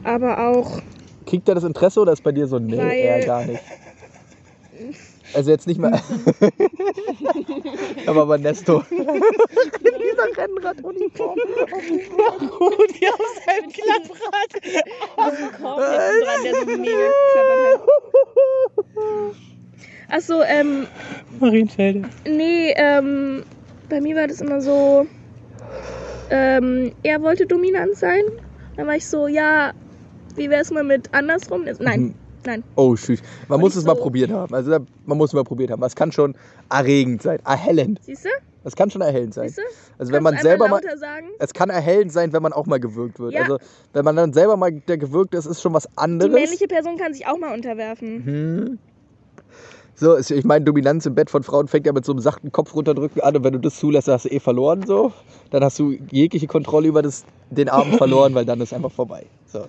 Aber 0.03 0.49
auch. 0.49 0.79
Kriegt 1.25 1.47
er 1.49 1.55
das 1.55 1.63
Interesse 1.63 2.01
oder 2.01 2.11
ist 2.11 2.23
bei 2.23 2.32
dir 2.32 2.45
so, 2.47 2.59
nee, 2.59 2.75
eher 2.75 3.25
gar 3.25 3.45
nicht? 3.45 3.61
Also 5.34 5.51
jetzt 5.51 5.67
nicht 5.67 5.79
mal. 5.79 5.91
aber 8.07 8.25
bei 8.25 8.38
Nesto. 8.38 8.84
Dieser 8.89 10.38
Rennraduniform. 10.38 11.38
Rudi 12.59 13.07
auf 13.07 13.41
seinem 13.45 13.69
Klapprad. 13.71 14.51
Korb 15.59 15.82
hinten 15.82 16.23
dran, 16.23 16.43
der 16.43 16.55
so 16.55 16.65
mega 16.65 17.07
geklappert 17.07 17.61
hat. 17.67 17.82
Achso, 20.09 20.41
ähm, 20.43 20.88
Marienfelde. 21.39 22.01
nee, 22.27 22.73
ähm, 22.75 23.43
bei 23.89 24.01
mir 24.01 24.15
war 24.17 24.27
das 24.27 24.41
immer 24.41 24.59
so, 24.61 25.07
ähm, 26.29 26.91
er 27.03 27.21
wollte 27.21 27.45
dominant 27.45 27.95
sein. 27.95 28.23
Dann 28.75 28.88
war 28.88 28.95
ich 28.95 29.07
so, 29.07 29.27
ja, 29.27 29.71
wie 30.36 30.49
wär's 30.49 30.71
mal 30.71 30.84
mit 30.84 31.13
andersrum? 31.13 31.65
Nein, 31.79 32.01
Mhm. 32.01 32.15
Nein. 32.46 32.64
Oh, 32.76 32.96
schüch. 32.96 33.22
Man 33.48 33.56
Und 33.58 33.62
muss 33.62 33.76
es 33.76 33.84
mal 33.86 33.96
so- 33.96 34.02
probiert 34.02 34.32
haben. 34.32 34.54
Also 34.54 34.72
man 35.06 35.18
muss 35.18 35.30
es 35.30 35.34
mal 35.34 35.44
probiert 35.44 35.72
haben. 35.72 35.82
Es 35.84 35.96
kann 35.96 36.12
schon 36.12 36.36
erregend 36.70 37.22
sein, 37.22 37.39
erhellend. 37.46 38.00
Siehst 38.04 38.26
du? 38.26 38.30
Es 38.64 38.76
kann 38.76 38.92
schon 38.92 39.02
erhellend 39.02 39.34
sein. 39.34 39.48
Siehst 39.50 39.58
du? 39.60 39.64
Also 39.98 40.12
wenn 40.14 40.22
man 40.22 40.38
selber 40.38 40.68
mal. 40.68 40.82
sagen? 40.98 41.28
Es 41.39 41.54
kann 41.54 41.70
erhellend 41.72 42.12
sein, 42.12 42.32
wenn 42.34 42.44
man 42.44 42.54
auch 42.54 42.68
mal 42.68 42.80
gewürgt 42.80 43.20
wird. 43.20 43.34
Ja. 43.34 43.42
Also 43.44 43.58
wenn 43.94 44.06
man 44.06 44.16
dann 44.16 44.34
selber 44.34 44.56
mal 44.58 44.72
der 44.72 44.98
gewürgt 44.98 45.34
ist, 45.34 45.46
ist 45.48 45.62
schon 45.62 45.74
was 45.74 45.84
Die 45.84 45.98
anderes. 45.98 46.32
männliche 46.34 46.68
Person 46.68 46.98
kann 46.98 47.14
sich 47.14 47.26
auch 47.28 47.38
mal 47.39 47.54
unterwerfen. 47.54 48.24
Hm. 48.26 48.80
So, 49.96 50.18
ich 50.18 50.44
meine, 50.46 50.66
Dominanz 50.66 51.06
im 51.06 51.14
Bett 51.14 51.30
von 51.30 51.44
Frauen 51.44 51.68
fängt 51.68 51.86
ja 51.86 51.94
mit 51.94 52.06
so 52.06 52.12
einem 52.12 52.22
sachten 52.22 52.52
Kopf 52.52 52.74
runterdrücken 52.74 53.22
an 53.22 53.36
und 53.36 53.44
wenn 53.44 53.54
du 53.54 53.60
das 53.60 53.78
zulässt, 53.78 54.08
hast 54.08 54.26
du 54.26 54.30
eh 54.30 54.39
verloren 54.39 54.84
so. 54.88 55.12
Dann 55.52 55.64
hast 55.64 55.78
du 55.78 55.92
jegliche 56.12 56.48
Kontrolle 56.48 56.88
über 56.88 57.04
das, 57.04 57.24
den 57.52 57.70
Abend 57.70 57.98
verloren, 57.98 58.34
weil 58.34 58.46
dann 58.46 58.60
ist 58.62 58.74
einfach 58.74 58.92
vorbei. 58.92 59.26
So. 59.46 59.66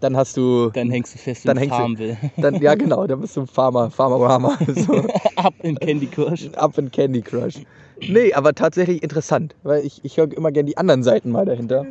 Dann 0.00 0.16
hast 0.16 0.36
du, 0.36 0.70
Dann 0.70 0.90
hängst 0.90 1.14
du 1.14 1.18
fest 1.18 1.46
Dann 1.48 1.56
in 1.56 1.62
hängst 1.62 1.74
du- 1.74 1.80
Farmville. 1.82 2.16
dann, 2.36 2.62
ja 2.62 2.74
genau, 2.76 3.06
dann 3.06 3.20
bist 3.20 3.36
du 3.36 3.46
Farmer, 3.46 3.90
Farmer 3.90 4.20
Rama. 4.24 4.58
So. 4.74 5.04
Ab 5.36 5.54
in 5.62 5.76
Candy 5.78 6.06
Crush. 6.06 6.48
Up 6.56 6.78
in 6.78 6.90
Candy 6.90 7.20
Crush. 7.22 7.54
Nee, 8.00 8.32
aber 8.32 8.54
tatsächlich 8.54 9.02
interessant, 9.02 9.56
weil 9.64 9.84
ich, 9.84 10.00
ich 10.04 10.16
höre 10.16 10.32
immer 10.32 10.52
gerne 10.52 10.66
die 10.68 10.76
anderen 10.76 11.02
Seiten 11.02 11.30
mal 11.30 11.44
dahinter. 11.44 11.84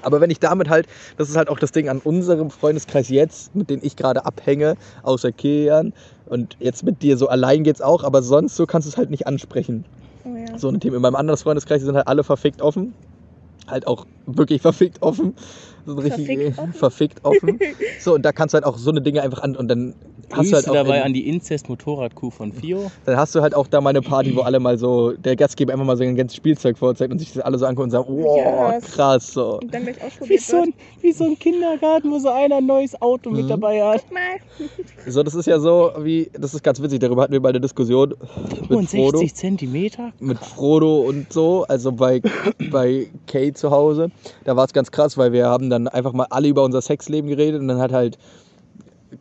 Aber 0.00 0.20
wenn 0.22 0.30
ich 0.30 0.38
damit 0.40 0.70
halt, 0.70 0.86
das 1.18 1.28
ist 1.28 1.36
halt 1.36 1.48
auch 1.50 1.58
das 1.58 1.72
Ding 1.72 1.88
an 1.90 1.98
unserem 2.02 2.50
Freundeskreis 2.50 3.08
jetzt, 3.10 3.54
mit 3.54 3.68
dem 3.68 3.80
ich 3.82 3.96
gerade 3.96 4.24
abhänge, 4.24 4.76
außer 5.02 5.32
Kilian 5.32 5.92
und 6.26 6.56
jetzt 6.58 6.84
mit 6.84 7.02
dir 7.02 7.18
so 7.18 7.28
allein 7.28 7.64
geht's 7.64 7.82
auch, 7.82 8.02
aber 8.02 8.22
sonst 8.22 8.56
so 8.56 8.64
kannst 8.66 8.86
du 8.86 8.90
es 8.90 8.96
halt 8.96 9.10
nicht 9.10 9.26
ansprechen. 9.26 9.84
Oh 10.24 10.34
ja. 10.36 10.56
So 10.58 10.68
ein 10.68 10.80
Thema. 10.80 10.96
In 10.96 11.02
meinem 11.02 11.16
anderen 11.16 11.38
Freundeskreis 11.38 11.80
die 11.80 11.86
sind 11.86 11.96
halt 11.96 12.06
alle 12.08 12.24
verfickt 12.24 12.62
offen. 12.62 12.94
Halt 13.66 13.86
auch 13.86 14.06
wirklich 14.26 14.62
verfickt 14.62 15.02
offen. 15.02 15.34
So 15.84 15.92
ein 15.92 15.98
richtig 15.98 16.26
Verfickt 16.26 16.58
offen? 16.58 16.72
verfickt 16.72 17.24
offen. 17.24 17.58
So, 18.00 18.14
und 18.14 18.22
da 18.22 18.32
kannst 18.32 18.52
du 18.52 18.56
halt 18.56 18.64
auch 18.64 18.76
so 18.78 18.90
eine 18.90 19.00
Dinge 19.02 19.22
einfach 19.22 19.40
an. 19.42 19.56
Und 19.56 19.68
dann 19.68 19.94
hast 20.32 20.50
du 20.50 20.56
halt 20.56 20.68
auch 20.68 20.74
dabei 20.74 20.98
in- 20.98 21.02
an 21.04 21.12
die 21.12 21.28
Inzest-Motorradkuh 21.28 22.30
von 22.30 22.52
Fio. 22.52 22.90
Dann 23.04 23.16
hast 23.16 23.34
du 23.34 23.40
halt 23.42 23.54
auch 23.54 23.66
da 23.66 23.80
mal 23.80 23.90
eine 23.90 24.02
Party, 24.02 24.34
wo 24.36 24.40
alle 24.40 24.60
mal 24.60 24.78
so, 24.78 25.12
der 25.12 25.36
Gastgeber 25.36 25.72
einfach 25.72 25.84
mal 25.86 25.96
so 25.96 26.02
ein 26.04 26.16
ganzes 26.16 26.36
Spielzeug 26.36 26.76
vorzeigt 26.78 27.12
und 27.12 27.18
sich 27.18 27.32
das 27.32 27.42
alle 27.44 27.58
so 27.58 27.66
angucken 27.66 27.84
und 27.84 27.90
sagen, 27.90 28.06
wow, 28.08 28.72
Ja. 28.72 28.80
krass, 28.80 29.32
so. 29.32 29.58
Und 29.60 29.72
dann 29.72 29.84
gleich 29.84 29.96
Wie 29.98 30.02
ausprobiert 30.02 30.40
so, 30.42 30.56
ein, 30.62 30.74
wie 31.00 31.12
so 31.12 31.24
ein 31.24 31.38
Kindergarten, 31.38 32.10
wo 32.10 32.18
so 32.18 32.28
einer 32.30 32.56
ein 32.56 32.66
neues 32.66 33.00
Auto 33.00 33.30
Mhm. 33.30 33.36
mit 33.36 33.50
dabei 33.50 33.82
hat. 33.82 34.02
wird. 34.04 34.12
Mal. 34.12 34.20
So, 35.08 35.22
das 35.22 35.34
ist 35.36 35.46
ja 35.46 35.60
so 35.60 35.92
wie, 36.00 36.28
das 36.32 36.52
ist 36.52 36.62
ganz 36.64 36.82
witzig, 36.82 36.98
darüber 36.98 37.22
hatten 37.22 37.32
wir 37.32 37.40
mal 37.40 37.50
eine 37.50 37.60
Diskussion 37.60 38.08
mit 38.10 38.18
Frodo. 38.90 39.18
65 39.20 39.34
Zentimeter? 39.34 40.12
mit 40.18 40.38
Frodo 40.38 41.02
und 41.02 41.32
so, 41.32 41.64
also 41.68 41.92
bei, 41.92 42.20
bei 42.72 43.06
Kay 43.28 43.52
zu 43.52 43.70
Hause. 43.70 44.10
Da 44.44 44.56
war 44.56 44.64
es 44.64 44.72
ganz 44.72 44.90
krass, 44.90 45.16
weil 45.16 45.32
wir 45.32 45.46
haben 45.46 45.70
dann 45.70 45.86
einfach 45.86 46.12
mal 46.12 46.26
alle 46.30 46.48
über 46.48 46.64
unser 46.64 46.82
Sexleben 46.82 47.28
geredet 47.30 47.60
und 47.60 47.68
dann 47.68 47.78
hat 47.78 47.92
halt 47.92 48.18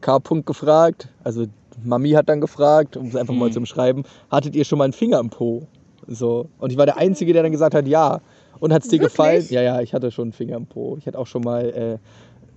K. 0.01 0.17
-Punkt 0.17 0.43
gefragt, 0.45 1.09
also 1.23 1.45
Mami 1.83 2.11
hat 2.11 2.29
dann 2.29 2.41
gefragt, 2.41 2.95
um 2.97 3.07
es 3.07 3.15
einfach 3.15 3.33
mal 3.33 3.47
Hm. 3.47 3.51
zu 3.53 3.59
beschreiben, 3.61 4.03
hattet 4.31 4.55
ihr 4.55 4.65
schon 4.65 4.77
mal 4.77 4.85
einen 4.85 4.93
Finger 4.93 5.19
im 5.19 5.29
Po? 5.29 5.67
So. 6.07 6.47
Und 6.59 6.71
ich 6.71 6.77
war 6.77 6.85
der 6.85 6.97
Einzige, 6.97 7.33
der 7.33 7.43
dann 7.43 7.51
gesagt 7.51 7.73
hat, 7.75 7.87
ja. 7.87 8.21
Und 8.59 8.71
hat 8.71 8.83
es 8.83 8.87
dir 8.89 8.99
Wirklich? 8.99 9.11
gefallen? 9.11 9.45
Ja, 9.49 9.61
ja, 9.61 9.81
ich 9.81 9.93
hatte 9.93 10.11
schon 10.11 10.25
einen 10.25 10.31
Finger 10.33 10.55
im 10.55 10.65
Po. 10.65 10.95
Ich 10.97 11.05
hatte 11.07 11.19
auch 11.19 11.27
schon 11.27 11.41
mal. 11.43 11.65
Äh, 11.69 11.97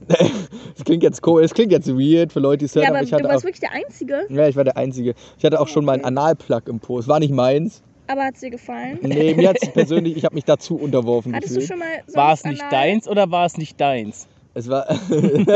das 0.77 0.85
klingt 0.85 1.03
jetzt 1.03 1.21
komisch, 1.23 1.47
es 1.47 1.55
klingt 1.55 1.73
jetzt 1.73 1.89
weird 1.89 2.33
für 2.33 2.39
Leute, 2.39 2.59
die 2.59 2.65
es 2.67 2.75
hören, 2.77 2.85
Ja, 2.85 2.91
aber 2.91 2.99
aber 2.99 3.05
ich 3.05 3.11
du 3.11 3.17
hatte 3.17 3.25
warst 3.29 3.39
auch. 3.39 3.43
wirklich 3.45 3.61
der 3.61 3.73
Einzige. 3.73 4.27
Ja, 4.29 4.47
ich 4.47 4.55
war 4.55 4.63
der 4.63 4.77
Einzige. 4.77 5.15
Ich 5.39 5.45
hatte 5.45 5.61
auch 5.61 5.67
schon 5.67 5.85
mal 5.85 5.93
einen 5.95 6.03
Okay. 6.03 6.09
Analplug 6.09 6.69
im 6.69 6.79
Po. 6.79 6.99
Es 7.01 7.09
war 7.09 7.19
nicht 7.19 7.33
meins. 7.33 7.83
Aber 8.07 8.23
hat 8.25 8.35
es 8.35 8.41
dir 8.41 8.51
gefallen? 8.51 8.99
Nee, 9.03 9.35
mir 9.35 9.49
hat 9.51 9.57
es 9.61 9.69
persönlich, 9.73 10.17
ich 10.17 10.25
habe 10.25 10.37
mich 10.37 10.45
dazu 10.45 10.77
unterworfen 10.77 11.35
Hattest 11.35 11.57
du 11.57 11.61
gefühlt. 11.61 11.69
schon 11.69 11.79
mal 11.81 12.15
War 12.15 12.33
es 12.33 12.45
nicht 12.45 12.63
deins 12.71 13.09
oder 13.09 13.31
war 13.33 13.45
es 13.47 13.59
nicht 13.59 13.79
deins? 13.81 14.29
Es 14.59 14.69
war. 14.69 14.91
Uiuiui. 14.91 15.47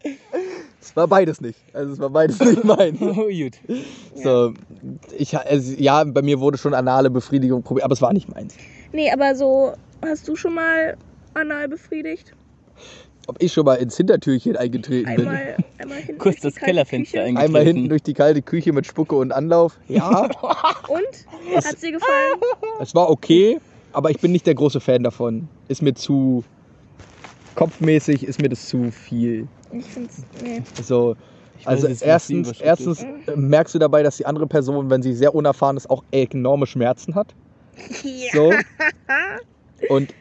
es 0.80 0.96
war 0.96 1.06
beides 1.06 1.42
nicht. 1.42 1.58
Also 1.74 1.92
es 1.92 1.98
war 1.98 2.08
beides 2.08 2.40
nicht 2.40 2.64
meins. 2.64 2.98
Oh, 3.02 3.28
gut. 3.28 3.58
So, 4.14 4.54
ich, 5.18 5.36
also, 5.36 5.74
ja, 5.76 6.02
bei 6.04 6.22
mir 6.22 6.40
wurde 6.40 6.56
schon 6.56 6.72
anale 6.72 7.10
Befriedigung 7.10 7.62
probiert, 7.62 7.84
aber 7.84 7.92
es 7.92 8.00
war 8.00 8.14
nicht 8.14 8.34
meins. 8.34 8.54
Nee, 8.92 9.10
aber 9.10 9.34
so, 9.34 9.74
hast 10.02 10.26
du 10.26 10.36
schon 10.36 10.54
mal 10.54 10.96
anal 11.34 11.68
befriedigt? 11.68 12.32
Ob 13.26 13.36
ich 13.42 13.52
schon 13.52 13.66
mal 13.66 13.74
ins 13.74 13.94
Hintertürchen 13.94 14.56
eingetreten 14.56 15.16
bin. 15.16 15.28
Einmal, 15.28 15.56
einmal 15.76 15.98
hinten 15.98 16.18
Kurz 16.18 16.36
durch 16.36 16.40
die 16.40 16.46
das 16.46 16.54
kalte 16.54 16.64
Kellerfenster 16.64 17.18
Küche. 17.18 17.24
eingetreten. 17.24 17.46
Einmal 17.46 17.64
hinten 17.64 17.88
durch 17.90 18.02
die 18.02 18.14
kalte 18.14 18.40
Küche 18.40 18.72
mit 18.72 18.86
Spucke 18.86 19.16
und 19.16 19.32
Anlauf. 19.32 19.78
Ja, 19.86 20.30
Und? 20.88 21.54
Hat's 21.54 21.80
dir 21.80 21.92
gefallen? 21.92 22.40
es 22.80 22.94
war 22.94 23.10
okay, 23.10 23.60
aber 23.92 24.10
ich 24.10 24.18
bin 24.20 24.32
nicht 24.32 24.46
der 24.46 24.54
große 24.54 24.80
Fan 24.80 25.02
davon. 25.02 25.48
Ist 25.68 25.82
mir 25.82 25.94
zu. 25.94 26.44
Kopfmäßig 27.54 28.24
ist 28.24 28.40
mir 28.40 28.48
das 28.48 28.68
zu 28.68 28.90
viel. 28.90 29.48
Ich 29.72 29.84
find's, 29.86 30.22
nee. 30.42 30.62
So, 30.82 31.16
also 31.64 31.88
erstens, 31.88 32.48
Überschrift 32.48 32.64
erstens 32.64 33.02
äh, 33.02 33.36
merkst 33.36 33.74
du 33.74 33.78
dabei, 33.78 34.02
dass 34.02 34.16
die 34.16 34.26
andere 34.26 34.46
Person, 34.46 34.90
wenn 34.90 35.02
sie 35.02 35.12
sehr 35.12 35.34
unerfahren 35.34 35.76
ist, 35.76 35.90
auch 35.90 36.04
enorme 36.10 36.66
Schmerzen 36.66 37.14
hat. 37.14 37.34
So. 38.32 38.52
Und 39.88 40.12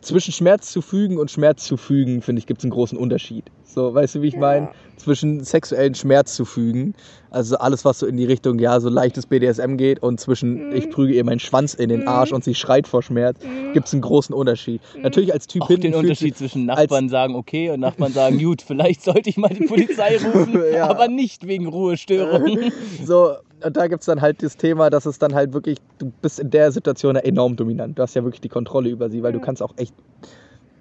zwischen 0.00 0.32
Schmerz 0.32 0.72
zu 0.72 0.80
fügen 0.82 1.18
und 1.18 1.30
Schmerz 1.30 1.64
zu 1.64 1.76
fügen, 1.76 2.22
finde 2.22 2.40
ich, 2.40 2.46
gibt 2.46 2.60
es 2.60 2.64
einen 2.64 2.70
großen 2.72 2.96
Unterschied. 2.98 3.44
So, 3.64 3.92
weißt 3.94 4.16
du, 4.16 4.22
wie 4.22 4.28
ich 4.28 4.34
Ja. 4.34 4.40
meine? 4.40 4.68
Zwischen 4.96 5.44
sexuellen 5.44 5.94
Schmerz 5.94 6.34
zu 6.34 6.44
fügen, 6.44 6.94
also 7.30 7.56
alles, 7.58 7.84
was 7.84 8.00
so 8.00 8.06
in 8.06 8.16
die 8.16 8.24
Richtung, 8.24 8.58
ja, 8.58 8.80
so 8.80 8.88
leichtes 8.88 9.26
BDSM 9.26 9.76
geht, 9.76 10.02
und 10.02 10.18
zwischen 10.18 10.54
Mhm. 10.54 10.72
ich 10.74 10.90
prüge 10.90 11.12
ihr 11.14 11.24
meinen 11.24 11.38
Schwanz 11.38 11.74
in 11.74 11.88
den 11.88 12.00
Mhm. 12.00 12.08
Arsch 12.08 12.32
und 12.32 12.42
sie 12.42 12.54
schreit 12.54 12.88
vor 12.88 13.02
Schmerz, 13.02 13.38
Mhm. 13.44 13.72
gibt 13.74 13.86
es 13.86 13.92
einen 13.92 14.02
großen 14.02 14.34
Unterschied. 14.34 14.80
Natürlich 15.02 15.32
als 15.32 15.46
Typ 15.46 15.62
Auch 15.62 15.68
hinten 15.68 15.82
den 15.82 15.94
Unterschied 15.94 16.36
zwischen 16.36 16.66
Nachbarn 16.66 17.08
sagen 17.08 17.34
okay 17.36 17.70
und 17.70 17.80
Nachbarn 17.80 18.12
sagen 18.12 18.38
gut, 18.38 18.62
vielleicht 18.62 19.02
sollte 19.02 19.30
ich 19.30 19.36
mal 19.36 19.48
die 19.50 19.66
Polizei 19.66 20.16
rufen, 20.18 20.60
Ja. 20.74 20.88
aber 20.88 21.06
nicht 21.08 21.46
wegen 21.46 21.66
Ruhestörung. 21.66 22.58
So, 23.04 23.34
und 23.64 23.76
da 23.76 23.86
gibt 23.88 24.02
es 24.02 24.06
dann 24.06 24.20
halt 24.20 24.42
das 24.42 24.56
Thema, 24.56 24.90
dass 24.90 25.06
es 25.06 25.18
dann 25.18 25.34
halt 25.34 25.52
wirklich, 25.52 25.78
du 25.98 26.12
bist 26.22 26.38
in 26.40 26.50
der 26.50 26.70
Situation 26.72 27.16
ja 27.16 27.22
enorm 27.22 27.56
dominant. 27.56 27.98
Du 27.98 28.02
hast 28.02 28.14
ja 28.14 28.22
wirklich 28.24 28.40
die 28.40 28.48
Kontrolle 28.48 28.88
über 28.90 29.10
sie, 29.10 29.22
weil 29.22 29.32
du 29.32 29.38
Ja. 29.38 29.44
kannst 29.44 29.62
auch 29.62 29.74
echt 29.76 29.94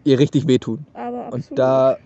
ihr 0.04 0.20
richtig 0.20 0.48
wehtun. 0.48 0.86
Aber 0.94 1.28
Und 1.28 1.34
absolut. 1.36 1.60
da, 1.60 1.98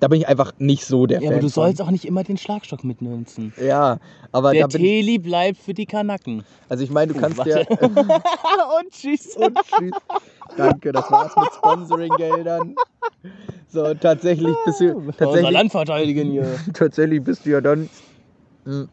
da 0.00 0.08
bin 0.08 0.20
ich 0.20 0.28
einfach 0.28 0.52
nicht 0.58 0.84
so 0.84 1.06
der 1.06 1.20
Ja, 1.20 1.28
Fan 1.28 1.34
aber 1.34 1.40
du 1.40 1.48
von. 1.48 1.62
sollst 1.64 1.80
auch 1.82 1.90
nicht 1.90 2.04
immer 2.04 2.22
den 2.24 2.36
Schlagstock 2.36 2.84
mitnutzen. 2.84 3.52
Ja, 3.62 3.98
aber 4.32 4.52
Der 4.52 4.62
da 4.62 4.66
bin 4.68 4.82
ich, 4.84 4.88
Teli 4.90 5.18
bleibt 5.18 5.58
für 5.58 5.74
die 5.74 5.86
Kanacken. 5.86 6.44
also 6.68 6.84
ich 6.84 6.90
meine, 6.90 7.12
du 7.12 7.18
Oh, 7.18 7.22
kannst 7.22 7.38
warte. 7.38 7.50
ja... 7.50 7.58
und 7.86 8.90
tschüss. 8.92 9.36
und 9.36 9.56
tschüss. 9.62 9.92
Danke, 10.56 10.92
das 10.92 11.10
war's 11.10 11.34
mit 11.36 11.52
Sponsoring-Geldern. 11.54 12.74
So, 13.68 13.94
tatsächlich 13.94 14.54
bist 14.64 14.80
du, 14.80 14.96
Unser 14.96 15.12
tatsächlich, 15.12 15.50
Land 15.50 15.72
verteidigen 15.72 16.30
hier. 16.30 16.58
tatsächlich 16.74 17.22
bist 17.22 17.44
du 17.46 17.50
ja 17.50 17.60
dann... 17.60 17.88
hm. 18.64 18.88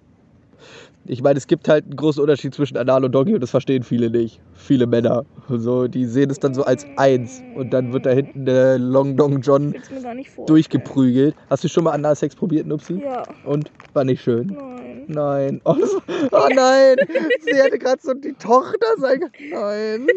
Ich 1.08 1.22
meine, 1.22 1.38
es 1.38 1.46
gibt 1.46 1.68
halt 1.70 1.86
einen 1.86 1.96
großen 1.96 2.22
Unterschied 2.22 2.56
zwischen 2.56 2.78
Anal 2.78 3.06
und 3.06 3.12
Doggy 3.12 3.36
und 3.36 3.42
das 3.42 3.52
verstehen 3.52 3.84
viele 3.84 4.10
nicht. 4.10 4.40
Viele 4.54 4.88
Männer. 4.88 5.24
So, 5.50 5.88
die 5.88 6.06
sehen 6.06 6.32
es 6.32 6.40
dann 6.40 6.54
so 6.56 6.64
als 6.64 6.86
eins 6.98 7.44
und 7.56 7.74
dann 7.74 7.94
wird 7.94 8.06
da 8.08 8.10
hinten 8.12 8.46
der 8.46 8.80
Long 8.80 9.16
Dong 9.16 9.42
John 9.42 9.76
durchgeprügelt. 10.48 11.36
Hast 11.50 11.64
du 11.64 11.68
schon 11.68 11.84
mal 11.84 11.92
Analsex 11.92 12.36
probiert, 12.36 12.66
Nupsi? 12.66 13.02
Ja, 13.04 13.24
Und? 13.46 13.72
War 13.94 14.04
nicht 14.04 14.22
schön? 14.22 14.48
nein. 14.48 14.86
Nein. 15.08 15.62
Oh, 15.66 15.76
das, 15.80 15.92
oh 16.32 16.48
nein. 16.54 16.96
Sie 17.42 17.54
hätte 17.56 17.78
gerade 17.78 18.02
so 18.02 18.14
die 18.14 18.34
Tochter 18.34 18.88
sein. 18.98 19.20
Nein. 19.52 20.08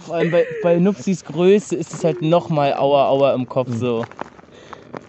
Vor 0.00 0.14
allem 0.16 0.30
bei, 0.30 0.46
bei 0.62 0.78
Nupsis 0.78 1.24
Größe 1.24 1.76
ist 1.76 1.94
es 1.94 2.04
halt 2.04 2.22
nochmal 2.22 2.74
Aua 2.74 3.08
Aua 3.08 3.34
im 3.34 3.48
Kopf 3.48 3.68
so. 3.74 4.04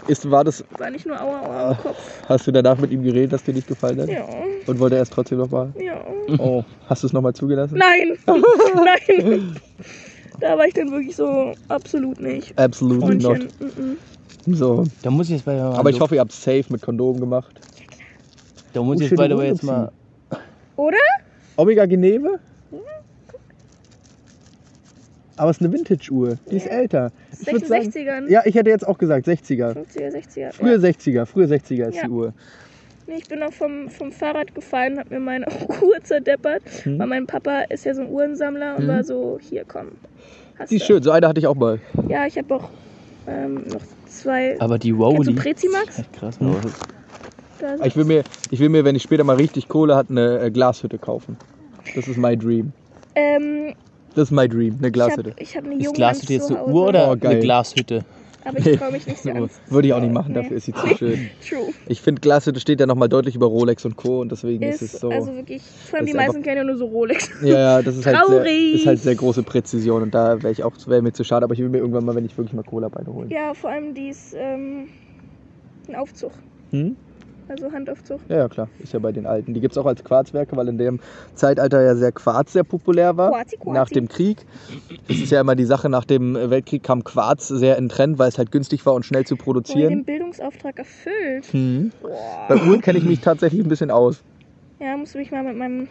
Ist, 0.07 0.29
war 0.29 0.43
das, 0.43 0.63
War 0.77 0.89
nicht 0.91 1.05
nur 1.05 1.19
Aua 1.19 1.39
Aua 1.41 1.71
im 1.71 1.77
Kopf. 1.77 1.97
hast 2.29 2.45
du 2.47 2.51
danach 2.51 2.77
mit 2.77 2.91
ihm 2.91 3.01
geredet, 3.03 3.33
dass 3.33 3.43
dir 3.43 3.53
nicht 3.53 3.67
gefallen 3.67 3.99
hat? 4.01 4.07
Ja, 4.09 4.23
Und 4.67 4.79
wollte 4.79 4.97
er 4.97 5.01
es 5.01 5.09
trotzdem 5.09 5.39
nochmal? 5.39 5.71
ja. 5.79 5.99
Oh, 6.37 6.63
hast 6.87 7.03
du 7.03 7.07
es 7.07 7.13
nochmal 7.13 7.33
zugelassen? 7.33 7.77
Nein! 7.77 8.17
Nein! 8.27 9.55
Da 10.39 10.57
war 10.57 10.67
ich 10.67 10.73
dann 10.73 10.91
wirklich 10.91 11.15
so 11.15 11.53
absolut 11.69 12.19
nicht. 12.19 12.53
Not. 12.59 12.75
Freundchen. 12.75 13.47
mhm. 13.59 13.97
So. 14.55 14.83
Da 15.01 15.09
muss 15.09 15.27
ich 15.27 15.33
jetzt 15.37 15.45
bei 15.45 15.59
Aber 15.59 15.89
ich 15.89 15.99
hoffe, 15.99 16.15
ihr 16.15 16.21
habt 16.21 16.31
es 16.31 16.43
safe 16.43 16.65
mit 16.69 16.81
Kondom 16.81 17.19
gemacht. 17.19 17.59
da 18.73 18.81
muss 18.83 18.97
Oh, 18.97 19.01
ich 19.01 19.09
jetzt 19.11 19.19
by 19.19 19.27
the 19.29 19.37
way 19.37 19.47
jetzt 19.47 19.63
mal. 19.63 19.91
Oder? 20.75 20.97
Omega 21.57 21.85
Geneve? 21.85 22.39
Aber 25.37 25.49
es 25.51 25.57
ist 25.57 25.63
eine 25.65 25.73
Vintage-Uhr. 25.73 26.37
Die 26.49 26.55
ist 26.57 26.67
älter. 26.67 27.11
Ich 27.41 27.51
würd 27.51 27.67
sagen- 27.67 27.83
66ern. 27.91 28.29
Ja, 28.29 28.41
ich 28.45 28.55
hätte 28.55 28.69
jetzt 28.69 28.87
auch 28.87 28.97
gesagt 28.97 29.27
60er. 29.27 29.73
50er, 29.73 30.11
60er. 30.11 30.51
Früher 30.53 30.73
Ja. 30.75 30.79
60er, 30.79 31.25
früher 31.25 31.47
60er 31.47 31.89
ist 31.89 31.97
Ja. 31.97 32.03
die 32.05 32.09
Uhr. 32.09 32.33
Nee, 33.07 33.15
ich 33.17 33.27
bin 33.27 33.43
auch 33.43 33.51
vom, 33.53 33.89
vom 33.89 34.11
Fahrrad 34.11 34.55
gefallen, 34.55 34.97
hab 34.97 35.11
mir 35.11 35.19
meine 35.19 35.45
Uhr 35.83 36.01
zerdeppert. 36.03 36.63
Hm. 36.83 36.97
Weil 36.99 37.07
mein 37.07 37.27
Papa 37.27 37.61
ist 37.69 37.85
ja 37.85 37.93
so 37.93 38.01
ein 38.01 38.09
Uhrensammler 38.09 38.77
und 38.77 38.85
Mhm. 38.85 38.87
war 38.87 39.03
so, 39.03 39.37
hier 39.41 39.63
komm. 39.67 39.89
Hast 40.57 40.71
Die 40.71 40.77
ist 40.77 40.83
du. 40.83 40.93
schön, 40.93 41.03
so 41.03 41.11
eine 41.11 41.27
hatte 41.27 41.39
ich 41.39 41.47
auch 41.47 41.55
mal. 41.55 41.79
Ja, 42.07 42.25
ich 42.25 42.37
habe 42.37 42.55
auch 42.55 42.69
ähm, 43.27 43.63
noch 43.67 43.81
zwei. 44.07 44.55
Aber 44.59 44.77
die 44.79 44.89
Kennst 44.91 45.03
Rowley. 45.03 45.33
du 45.33 45.41
Prezimax? 45.41 45.99
Echt 45.99 46.13
krass. 46.13 46.39
Hm. 46.39 46.47
aber- 46.51 46.61
Da 47.59 47.85
Ich 47.85 47.95
will 47.95 48.05
mir, 48.05 48.23
ich 48.51 48.59
will 48.59 48.69
mir, 48.69 48.83
wenn 48.85 48.95
ich 48.95 49.03
später 49.03 49.23
mal 49.23 49.35
richtig 49.37 49.67
Kohle 49.67 49.95
hat, 49.95 50.09
eine 50.09 50.39
äh, 50.39 50.51
Glashütte 50.51 50.97
kaufen. 50.97 51.37
Das 51.95 52.07
ist 52.07 52.17
my 52.17 52.35
dream. 52.37 52.71
ähm, 53.15 53.73
Das 54.15 54.29
ist 54.29 54.31
my 54.31 54.47
dream, 54.49 54.75
eine 54.79 54.87
ich 54.87 54.93
Glashütte. 54.93 55.31
habe 55.31 55.41
ich 55.41 55.55
hab 55.57 55.63
eine 55.65 55.75
Ist 55.77 55.93
Glashütte 55.93 56.33
jetzt 56.33 56.49
eine 56.49 56.65
Uhr 56.65 56.87
oder 56.87 57.11
Oh, 57.11 57.15
geil. 57.17 57.31
eine 57.31 57.39
Glashütte? 57.41 58.03
Aber 58.47 58.59
ich 58.59 58.77
traue 58.77 58.91
mich 58.91 59.07
nicht 59.07 59.23
so 59.23 59.29
an. 59.31 59.49
Würde 59.69 59.87
ich 59.87 59.93
auch 59.95 59.99
nicht 59.99 60.13
machen, 60.13 60.33
Nee. 60.33 60.41
dafür 60.43 60.57
ist 60.57 60.65
sie 60.65 60.73
zu 60.73 60.87
schön. 60.97 61.29
True. 61.49 61.73
Ich 61.87 61.99
finde, 61.99 62.21
Glashütte 62.21 62.59
steht 62.59 62.79
ja 62.79 62.85
nochmal 62.85 63.09
deutlich 63.09 63.35
über 63.35 63.47
Rolex 63.47 63.85
und 63.85 63.95
Co. 63.97 64.21
und 64.21 64.31
deswegen 64.31 64.61
ist, 64.63 64.81
Ist, 64.83 64.93
es 64.93 64.99
so. 65.01 65.09
also 65.09 65.33
wirklich, 65.35 65.61
vor 65.63 65.97
allem 65.97 66.05
ist 66.07 66.11
die 66.13 66.17
meisten 66.17 66.43
kennen 66.43 66.57
ja 66.57 66.63
nur 66.63 66.77
so 66.77 66.85
Rolex. 66.85 67.29
ja, 67.41 67.47
ja, 67.59 67.81
das 67.81 67.97
ist 67.97 68.05
halt, 68.05 68.17
sehr, 68.27 68.37
Traurig. 68.37 68.75
ist 68.75 68.85
halt 68.85 68.99
sehr 68.99 69.15
große 69.15 69.41
Präzision 69.43 70.03
und 70.03 70.13
da 70.13 70.41
wäre 70.43 70.51
ich 70.53 70.63
auch, 70.63 70.73
wäre 70.85 71.01
mir 71.01 71.11
zu 71.11 71.23
schade, 71.23 71.43
aber 71.43 71.55
ich 71.55 71.59
will 71.59 71.69
mir 71.69 71.79
irgendwann 71.79 72.05
mal, 72.05 72.13
wenn 72.15 72.25
ich 72.25 72.37
wirklich 72.37 72.53
mal 72.53 72.63
Cola 72.63 72.87
beide 72.87 73.11
holen. 73.11 73.29
Ja, 73.31 73.53
vor 73.55 73.71
allem 73.71 73.93
die 73.95 74.09
ist 74.09 74.35
ähm, 74.37 74.89
ein 75.89 75.95
Aufzug. 75.95 76.31
Hm? 76.69 76.95
Also 77.47 77.71
Handaufzug. 77.71 78.19
Ja, 78.27 78.37
ja, 78.37 78.47
klar, 78.49 78.69
ist 78.79 78.93
ja 78.93 78.99
bei 78.99 79.11
den 79.11 79.25
alten. 79.25 79.53
Die 79.53 79.61
gibt 79.61 79.73
es 79.73 79.77
auch 79.77 79.85
als 79.85 80.03
Quarzwerke, 80.03 80.57
weil 80.57 80.67
in 80.67 80.77
dem 80.77 80.99
Zeitalter 81.35 81.81
ja 81.83 81.95
sehr 81.95 82.11
Quarz 82.11 82.53
sehr 82.53 82.63
populär 82.63 83.17
war. 83.17 83.31
Quarzi, 83.31 83.57
Quarzi. 83.57 83.71
Nach 83.71 83.89
dem 83.89 84.07
Krieg. 84.07 84.45
Das 85.07 85.17
ist 85.17 85.31
ja 85.31 85.41
immer 85.41 85.55
die 85.55 85.65
Sache, 85.65 85.87
nach 85.89 86.05
dem 86.05 86.33
Weltkrieg 86.35 86.81
kam 86.81 87.03
Quarz 87.03 87.47
sehr 87.47 87.77
in 87.77 87.89
Trend, 87.89 88.17
weil 88.17 88.29
es 88.29 88.37
halt 88.37 88.51
günstig 88.51 88.85
war 88.85 88.93
und 88.95 89.05
schnell 89.05 89.25
zu 89.25 89.35
Wurde 89.35 89.37
den 89.37 89.43
produzieren. 89.43 90.03
Bildungsauftrag 90.05 90.79
erfüllt. 90.79 91.45
Hm. 91.51 91.91
Bei 92.47 92.55
Uhren 92.55 92.81
kenne 92.81 92.97
ich 92.97 93.05
mich 93.05 93.19
tatsächlich 93.19 93.63
ein 93.63 93.69
bisschen 93.69 93.91
aus. 93.91 94.23
Ja, 94.79 94.97
musst 94.97 95.13
du 95.13 95.19
mich 95.19 95.31
mal 95.31 95.43
mit 95.43 95.55
meinem 95.55 95.87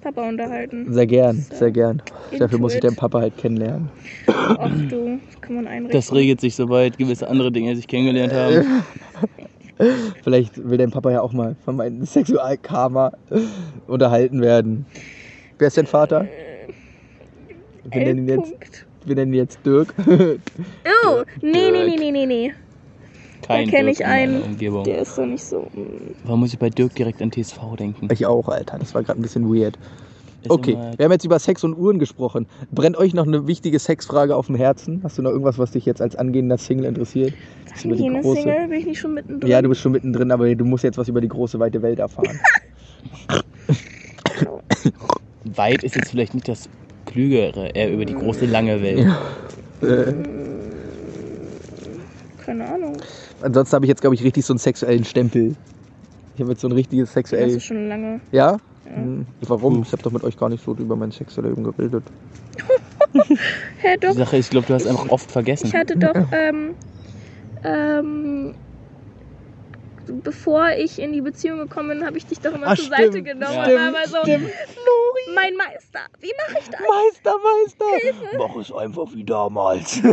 Papa 0.00 0.28
unterhalten. 0.28 0.92
Sehr 0.92 1.06
gern, 1.06 1.44
So. 1.50 1.56
sehr 1.56 1.70
gern. 1.72 2.02
Dafür 2.38 2.58
muss 2.58 2.74
ich 2.74 2.84
it. 2.84 2.96
Papa 2.96 3.20
halt 3.20 3.36
kennenlernen. 3.36 3.90
Ach 4.28 4.70
du, 4.88 5.18
das 5.26 5.40
kann 5.40 5.56
man 5.56 5.66
einrichten. 5.66 5.98
Das 5.98 6.12
regelt 6.12 6.40
sich, 6.40 6.54
sobald 6.54 6.98
gewisse 6.98 7.28
andere 7.28 7.50
Dinge 7.50 7.74
sich 7.74 7.88
kennengelernt 7.88 8.32
haben. 8.32 8.64
Vielleicht 10.22 10.68
will 10.68 10.78
dein 10.78 10.90
Papa 10.90 11.10
ja 11.10 11.20
auch 11.20 11.32
mal 11.32 11.56
von 11.64 11.76
meinem 11.76 12.04
Sexualkarma 12.04 13.12
unterhalten 13.86 14.40
werden. 14.40 14.86
Wer 15.58 15.68
ist 15.68 15.76
dein 15.76 15.86
Vater? 15.86 16.26
Wir 17.90 18.04
nennen 18.04 18.28
ihn 18.28 18.28
jetzt, 18.28 18.86
wir 19.04 19.14
nennen 19.14 19.32
ihn 19.32 19.38
jetzt 19.38 19.58
Dirk. 19.64 19.94
Oh, 21.06 21.22
nee, 21.40 21.70
nee, 21.70 21.84
nee, 21.84 21.96
nee, 21.96 22.10
nee, 22.10 22.26
nee. 22.26 22.54
Kein 23.42 23.66
da 23.66 23.70
kenne 23.70 23.90
ich 23.90 24.04
einen, 24.04 24.42
Umgebung. 24.42 24.84
der 24.84 24.98
ist 24.98 25.14
so 25.14 25.24
nicht 25.24 25.44
so. 25.44 25.60
mm. 25.72 26.14
Warum 26.24 26.40
muss 26.40 26.52
ich 26.52 26.58
bei 26.58 26.70
Dirk 26.70 26.94
direkt 26.96 27.22
an 27.22 27.30
TSV 27.30 27.76
denken? 27.78 28.08
Ich 28.12 28.26
auch, 28.26 28.48
Alter. 28.48 28.78
Das 28.78 28.94
war 28.94 29.02
gerade 29.02 29.20
ein 29.20 29.22
bisschen 29.22 29.48
weird. 29.48 29.78
Okay, 30.46 30.76
wir 30.96 31.04
haben 31.04 31.12
jetzt 31.12 31.24
über 31.24 31.38
Sex 31.38 31.64
und 31.64 31.74
Uhren 31.74 31.98
gesprochen. 31.98 32.46
Brennt 32.70 32.96
euch 32.96 33.12
noch 33.12 33.26
eine 33.26 33.46
wichtige 33.48 33.78
Sexfrage 33.78 34.36
auf 34.36 34.46
dem 34.46 34.54
Herzen? 34.54 35.00
Hast 35.02 35.18
du 35.18 35.22
noch 35.22 35.30
irgendwas, 35.30 35.58
was 35.58 35.72
dich 35.72 35.84
jetzt 35.84 36.00
als 36.00 36.14
angehender 36.14 36.58
Single 36.58 36.84
interessiert? 36.86 37.34
Was 37.72 37.84
über 37.84 37.96
die 37.96 38.04
Angehende 38.04 38.28
große- 38.28 38.42
Single 38.42 38.68
bin 38.68 38.78
ich 38.78 38.86
nicht 38.86 39.00
schon 39.00 39.14
mittendrin. 39.14 39.50
Ja, 39.50 39.60
du 39.62 39.68
bist 39.68 39.80
schon 39.80 39.92
mittendrin, 39.92 40.30
aber 40.30 40.54
du 40.54 40.64
musst 40.64 40.84
jetzt 40.84 40.96
was 40.96 41.08
über 41.08 41.20
die 41.20 41.28
große, 41.28 41.58
weite 41.58 41.82
Welt 41.82 41.98
erfahren. 41.98 42.38
Weit 45.56 45.82
ist 45.82 45.96
jetzt 45.96 46.10
vielleicht 46.10 46.34
nicht 46.34 46.46
das 46.48 46.68
Klügere, 47.06 47.68
eher 47.74 47.90
über 47.92 48.04
die 48.04 48.14
große, 48.14 48.46
lange 48.46 48.82
Welt. 48.82 49.06
äh, 49.82 50.12
Keine 52.44 52.66
Ahnung. 52.68 52.96
ansonsten 53.40 53.74
habe 53.74 53.86
ich 53.86 53.88
jetzt, 53.88 54.00
glaube 54.02 54.14
ich, 54.14 54.22
richtig 54.22 54.44
so 54.44 54.52
einen 54.52 54.58
sexuellen 54.58 55.04
Stempel. 55.04 55.56
Ich 56.34 56.40
habe 56.40 56.52
jetzt 56.52 56.60
so 56.60 56.68
ein 56.68 56.72
richtiges 56.72 57.08
Das 57.08 57.14
sexuell. 57.14 57.48
ist 57.48 57.64
schon 57.64 57.88
lange. 57.88 58.20
Ja? 58.30 58.58
Hm, 58.94 59.26
Warum? 59.42 59.82
Ich 59.82 59.92
habe 59.92 60.02
doch 60.02 60.12
mit 60.12 60.24
euch 60.24 60.36
gar 60.36 60.48
nicht 60.48 60.64
so 60.64 60.74
über 60.74 60.96
mein 60.96 61.10
Sexuelleben 61.10 61.64
geredet. 61.64 62.04
Hä, 63.78 63.96
Die 63.96 64.00
doch. 64.06 64.12
Sache 64.14 64.36
ist, 64.36 64.46
ich 64.46 64.50
glaube, 64.50 64.66
du 64.66 64.74
hast 64.74 64.86
einfach 64.86 65.08
oft 65.10 65.30
vergessen. 65.30 65.66
Ich 65.66 65.74
hatte 65.74 65.96
doch, 65.96 66.14
ähm, 66.32 66.74
ähm, 67.64 68.54
bevor 70.24 70.70
ich 70.76 70.98
in 71.00 71.12
die 71.12 71.20
Beziehung 71.20 71.58
gekommen 71.58 71.90
bin, 71.90 72.06
habe 72.06 72.16
ich 72.18 72.26
dich 72.26 72.40
doch 72.40 72.54
immer 72.54 72.68
Ah, 72.68 72.76
zur 72.76 72.86
stimmt, 72.86 72.98
Seite 73.12 73.22
genommen 73.22 73.54
Ja. 73.54 73.64
und 73.64 73.74
war 73.74 73.88
immer 73.88 74.06
so, 74.06 74.16
stimmt. 74.22 74.50
mein 75.34 75.54
Meister, 75.56 76.00
wie 76.20 76.32
mache 76.48 76.58
ich 76.60 76.68
das? 76.70 76.80
Meister, 76.80 77.34
Meister! 77.44 78.38
Mach 78.38 78.56
es 78.56 78.72
einfach 78.72 79.12
wie 79.14 79.24
damals. 79.24 80.00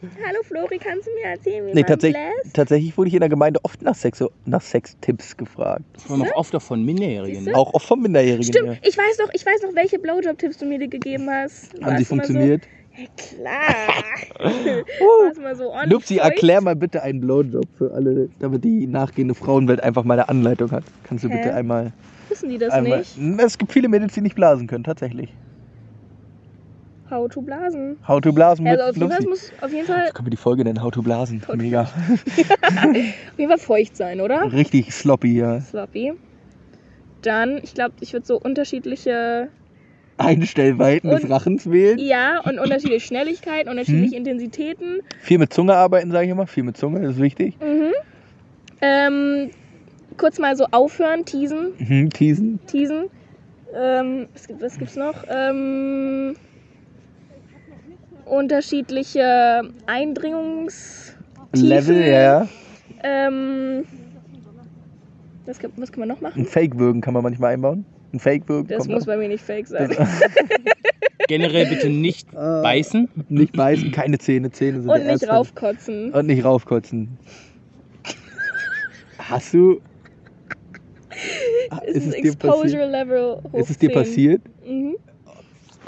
Hallo 0.00 0.38
Flori, 0.44 0.78
kannst 0.78 1.08
du 1.08 1.10
mir 1.14 1.24
erzählen, 1.32 1.66
wie 1.66 1.70
Nee, 1.70 1.80
man 1.80 1.86
tatsächlich, 1.86 2.22
bläst? 2.42 2.54
tatsächlich 2.54 2.96
wurde 2.96 3.08
ich 3.08 3.14
in 3.14 3.20
der 3.20 3.28
Gemeinde 3.28 3.58
oft 3.64 3.82
nach, 3.82 3.96
Sex, 3.96 4.22
nach 4.46 4.60
Sextipps 4.62 5.36
gefragt. 5.36 5.82
Das 5.94 6.08
war 6.08 6.18
noch 6.18 6.32
oft 6.36 6.54
auch 6.54 6.62
von 6.62 6.84
Minderjährigen. 6.84 7.52
Auch 7.54 7.74
oft 7.74 7.86
von 7.86 8.00
Minderjährigen. 8.00 8.44
Stimmt, 8.44 8.78
ich 8.82 8.96
weiß 8.96 9.18
noch, 9.18 9.30
ich 9.32 9.44
weiß 9.44 9.62
noch, 9.62 9.74
welche 9.74 9.98
Blowjob-Tipps 9.98 10.58
du 10.58 10.66
mir 10.66 10.78
gegeben 10.86 11.28
hast. 11.28 11.72
Ja. 11.74 11.86
Haben 11.86 11.94
Warst 11.94 11.98
mal 11.98 12.04
funktioniert? 12.04 12.62
So, 12.64 13.02
ja, 13.02 13.08
klar. 13.16 14.84
Warst 15.24 15.40
mal 15.40 15.56
so 15.56 15.70
ordentlich 15.70 15.90
Nupsi, 15.92 16.16
erklär 16.18 16.60
mal 16.60 16.76
bitte 16.76 17.02
einen 17.02 17.20
Blowjob 17.20 17.66
für 17.76 17.92
alle, 17.92 18.28
damit 18.38 18.62
die 18.62 18.86
nachgehende 18.86 19.34
Frauenwelt 19.34 19.82
einfach 19.82 20.04
mal 20.04 20.14
eine 20.14 20.28
Anleitung 20.28 20.70
hat. 20.70 20.84
Kannst 21.02 21.24
du 21.24 21.28
Hä? 21.28 21.38
bitte 21.38 21.54
einmal. 21.54 21.92
Wissen 22.28 22.50
die 22.50 22.58
das 22.58 22.72
einmal 22.72 22.98
nicht? 23.00 23.18
Es 23.40 23.58
gibt 23.58 23.72
viele 23.72 23.88
Mädels, 23.88 24.14
die 24.14 24.20
nicht 24.20 24.36
blasen 24.36 24.68
können, 24.68 24.84
tatsächlich. 24.84 25.32
How 27.10 27.28
to 27.28 27.40
blasen. 27.42 27.98
How 28.06 28.20
to 28.20 28.32
blasen 28.32 28.64
mit 28.64 28.78
Also 28.80 28.90
auf 28.90 28.96
jeden, 28.96 29.12
es 29.12 29.24
muss 29.26 29.52
auf 29.62 29.72
jeden 29.72 29.86
Fall, 29.86 30.04
Das 30.06 30.14
können 30.14 30.26
wir 30.26 30.30
die 30.30 30.36
Folge 30.36 30.64
nennen, 30.64 30.82
How 30.82 30.90
to 30.90 31.02
blasen. 31.02 31.40
How 31.42 31.52
to 31.52 31.56
Mega. 31.56 31.82
auf 32.62 32.94
jeden 33.38 33.48
Fall 33.50 33.58
feucht 33.58 33.96
sein, 33.96 34.20
oder? 34.20 34.52
Richtig 34.52 34.92
sloppy, 34.92 35.38
ja. 35.38 35.60
Sloppy. 35.60 36.12
Dann, 37.22 37.58
ich 37.62 37.74
glaube, 37.74 37.94
ich 38.00 38.12
würde 38.12 38.26
so 38.26 38.38
unterschiedliche, 38.38 39.48
Einstellweiten 40.18 41.10
des 41.10 41.28
Rachens 41.30 41.70
wählen. 41.70 41.98
ja, 41.98 42.40
und 42.40 42.58
unterschiedliche 42.58 43.06
Schnelligkeiten, 43.06 43.70
unterschiedliche 43.70 44.16
Hm? 44.16 44.18
Intensitäten. 44.26 44.98
Viel 45.20 45.38
mit 45.38 45.52
Zunge 45.52 45.74
arbeiten, 45.76 46.10
sage 46.10 46.24
ich 46.26 46.30
immer. 46.32 46.46
Viel 46.46 46.64
mit 46.64 46.76
Zunge, 46.76 47.00
das 47.00 47.12
ist 47.16 47.22
wichtig. 47.22 47.56
Mhm. 47.60 47.92
Ähm, 48.80 49.50
kurz 50.16 50.38
mal 50.38 50.56
so 50.56 50.66
aufhören, 50.72 51.24
teasen, 51.24 51.72
Mhm, 51.78 52.10
teasen. 52.10 52.60
teasen. 52.66 53.06
Ähm, 53.74 54.28
was, 54.32 54.46
gibt, 54.48 54.60
was 54.62 54.78
gibt's 54.78 54.96
noch? 54.96 55.24
Ähm, 55.28 56.34
unterschiedliche 58.30 59.62
Eindringungs... 59.86 61.14
Level, 61.54 62.06
ja. 62.06 62.46
Ähm, 63.02 63.84
was, 65.46 65.58
kann, 65.58 65.72
was 65.76 65.90
kann 65.90 66.00
man 66.00 66.08
noch 66.08 66.20
machen? 66.20 66.42
Ein 66.42 66.46
Fake-Würgen 66.46 67.00
kann 67.00 67.14
man 67.14 67.22
manchmal 67.22 67.54
einbauen. 67.54 67.86
Ein 68.12 68.18
Fake-Würgen 68.20 68.68
Das 68.68 68.78
kommt 68.80 68.90
muss 68.92 69.02
auch. 69.04 69.06
bei 69.06 69.16
mir 69.16 69.28
nicht 69.28 69.42
fake 69.44 69.66
sein. 69.66 69.90
Generell 71.28 71.66
bitte 71.66 71.88
nicht 71.88 72.28
Ah. 72.36 72.60
beißen. 72.62 73.08
Nicht 73.28 73.52
beißen, 73.54 73.92
keine 73.92 74.18
Zähne. 74.18 74.50
Zähne 74.50 74.80
sind 74.80 74.90
Und 74.90 74.98
nicht 75.00 75.08
erste. 75.10 75.28
raufkotzen. 75.28 76.12
Und 76.12 76.26
nicht 76.26 76.44
raufkotzen. 76.44 77.18
Hast 79.18 79.52
du. 79.54 79.80
Es 81.86 81.96
ist, 81.96 82.06
ist 82.06 82.06
es 82.06 82.12
dir 82.22 82.32
passiert? 82.36 82.44
Exposure 82.64 82.90
Level 82.90 83.42
hoch 83.52 83.58
Ist 83.60 83.70
es 83.70 83.78
dir 83.78 83.90
10. 83.90 83.98
passiert? 83.98 84.42
Mhm. 84.66 84.96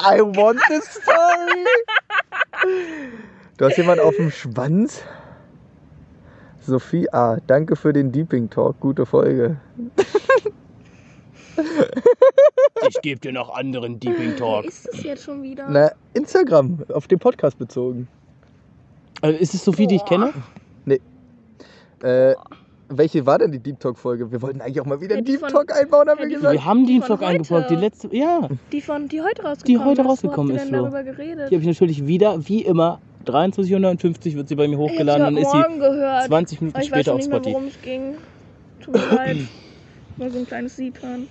I 0.02 0.20
want 0.20 0.58
this 0.68 0.84
story! 0.84 1.66
Du 3.56 3.64
hast 3.64 3.76
jemanden 3.76 4.04
auf 4.04 4.16
dem 4.16 4.30
Schwanz? 4.30 5.02
Sophie 6.60 7.08
A., 7.12 7.38
danke 7.46 7.76
für 7.76 7.92
den 7.92 8.12
Deeping 8.12 8.48
Talk. 8.48 8.78
Gute 8.80 9.06
Folge. 9.06 9.56
Ich 12.88 13.00
gebe 13.02 13.20
dir 13.20 13.32
noch 13.32 13.54
anderen 13.54 14.00
Deeping 14.00 14.36
Talk. 14.36 14.64
ist 14.64 14.88
es 14.92 15.02
jetzt 15.02 15.24
schon 15.24 15.42
wieder? 15.42 15.68
Na, 15.68 15.92
Instagram, 16.14 16.78
auf 16.92 17.06
den 17.06 17.18
Podcast 17.18 17.58
bezogen. 17.58 18.08
Also 19.20 19.38
ist 19.38 19.54
es 19.54 19.64
Sophie, 19.64 19.86
die 19.86 19.96
ich 19.96 20.04
kenne? 20.04 20.32
Äh, 22.02 22.34
welche 22.90 23.24
war 23.24 23.38
denn 23.38 23.52
die 23.52 23.58
Deep 23.60 23.78
Talk-Folge? 23.80 24.30
Wir 24.30 24.42
wollten 24.42 24.60
eigentlich 24.60 24.80
auch 24.80 24.84
mal 24.86 25.00
wieder 25.00 25.16
Ja, 25.16 25.22
Deep 25.22 25.40
von- 25.40 25.48
Talk 25.48 25.72
einbauen, 25.74 26.08
haben 26.08 26.18
ja, 26.18 26.24
wir 26.24 26.28
die 26.28 26.34
gesagt. 26.34 26.52
Wir 26.54 26.64
haben 26.64 26.86
die 26.86 26.98
Von 27.00 27.08
Talk 27.08 27.22
eingebaut. 27.22 27.64
Die 27.70 27.76
letzte. 27.76 28.14
Ja. 28.16 28.48
Die, 28.72 28.80
von, 28.80 29.08
die 29.08 29.20
heute 29.22 29.42
rausgekommen 29.42 29.64
Die 29.66 29.78
heute 29.90 30.00
ist. 30.02 30.08
rausgekommen 30.08 30.56
ist, 30.56 30.64
Flo. 30.68 30.78
darüber 30.82 31.02
geredet? 31.02 31.50
Die 31.50 31.54
habe 31.54 31.62
ich 31.62 31.66
natürlich 31.66 32.06
wieder, 32.06 32.46
wie 32.48 32.62
immer, 32.62 33.00
23.59 33.26 34.30
Uhr 34.32 34.36
wird 34.36 34.48
sie 34.48 34.54
bei 34.56 34.66
mir 34.68 34.74
Ich 34.74 34.78
hochgeladen. 34.78 35.22
hab 35.24 35.32
Dann 35.34 35.42
ist 35.42 35.50
sie 35.50 35.56
morgen 35.56 35.78
gehört. 35.78 36.24
20 36.26 36.60
Minuten 36.60 36.76
Aber 36.76 36.84
ich 36.84 36.90
weiß 36.90 36.98
später 36.98 37.04
schon 37.04 37.12
auf 37.14 37.18
nicht 37.18 37.28
mehr, 37.30 37.38
Spotify. 37.38 37.54
worum 37.54 37.68
es 37.68 37.82
ging. 37.82 38.14
Tut 38.80 38.94
mir 38.94 39.16
leid. 39.16 39.36
Nur 40.16 40.30
so 40.30 40.38
ein 40.38 40.46
kleines 40.46 40.76
Sieb 40.76 41.00
hören. 41.02 41.28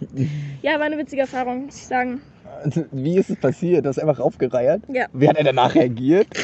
Ja, 0.61 0.73
war 0.79 0.85
eine 0.85 0.97
witzige 0.97 1.21
Erfahrung, 1.21 1.65
muss 1.65 1.75
ich 1.77 1.85
sagen. 1.87 2.21
Wie 2.91 3.17
ist 3.17 3.29
es 3.29 3.35
passiert? 3.37 3.85
Du 3.85 3.89
hast 3.89 3.99
einfach 3.99 4.19
raufgereiert? 4.19 4.81
Ja. 4.91 5.05
Wie 5.13 5.27
hat 5.29 5.37
er 5.37 5.43
danach 5.43 5.75
reagiert? 5.75 6.27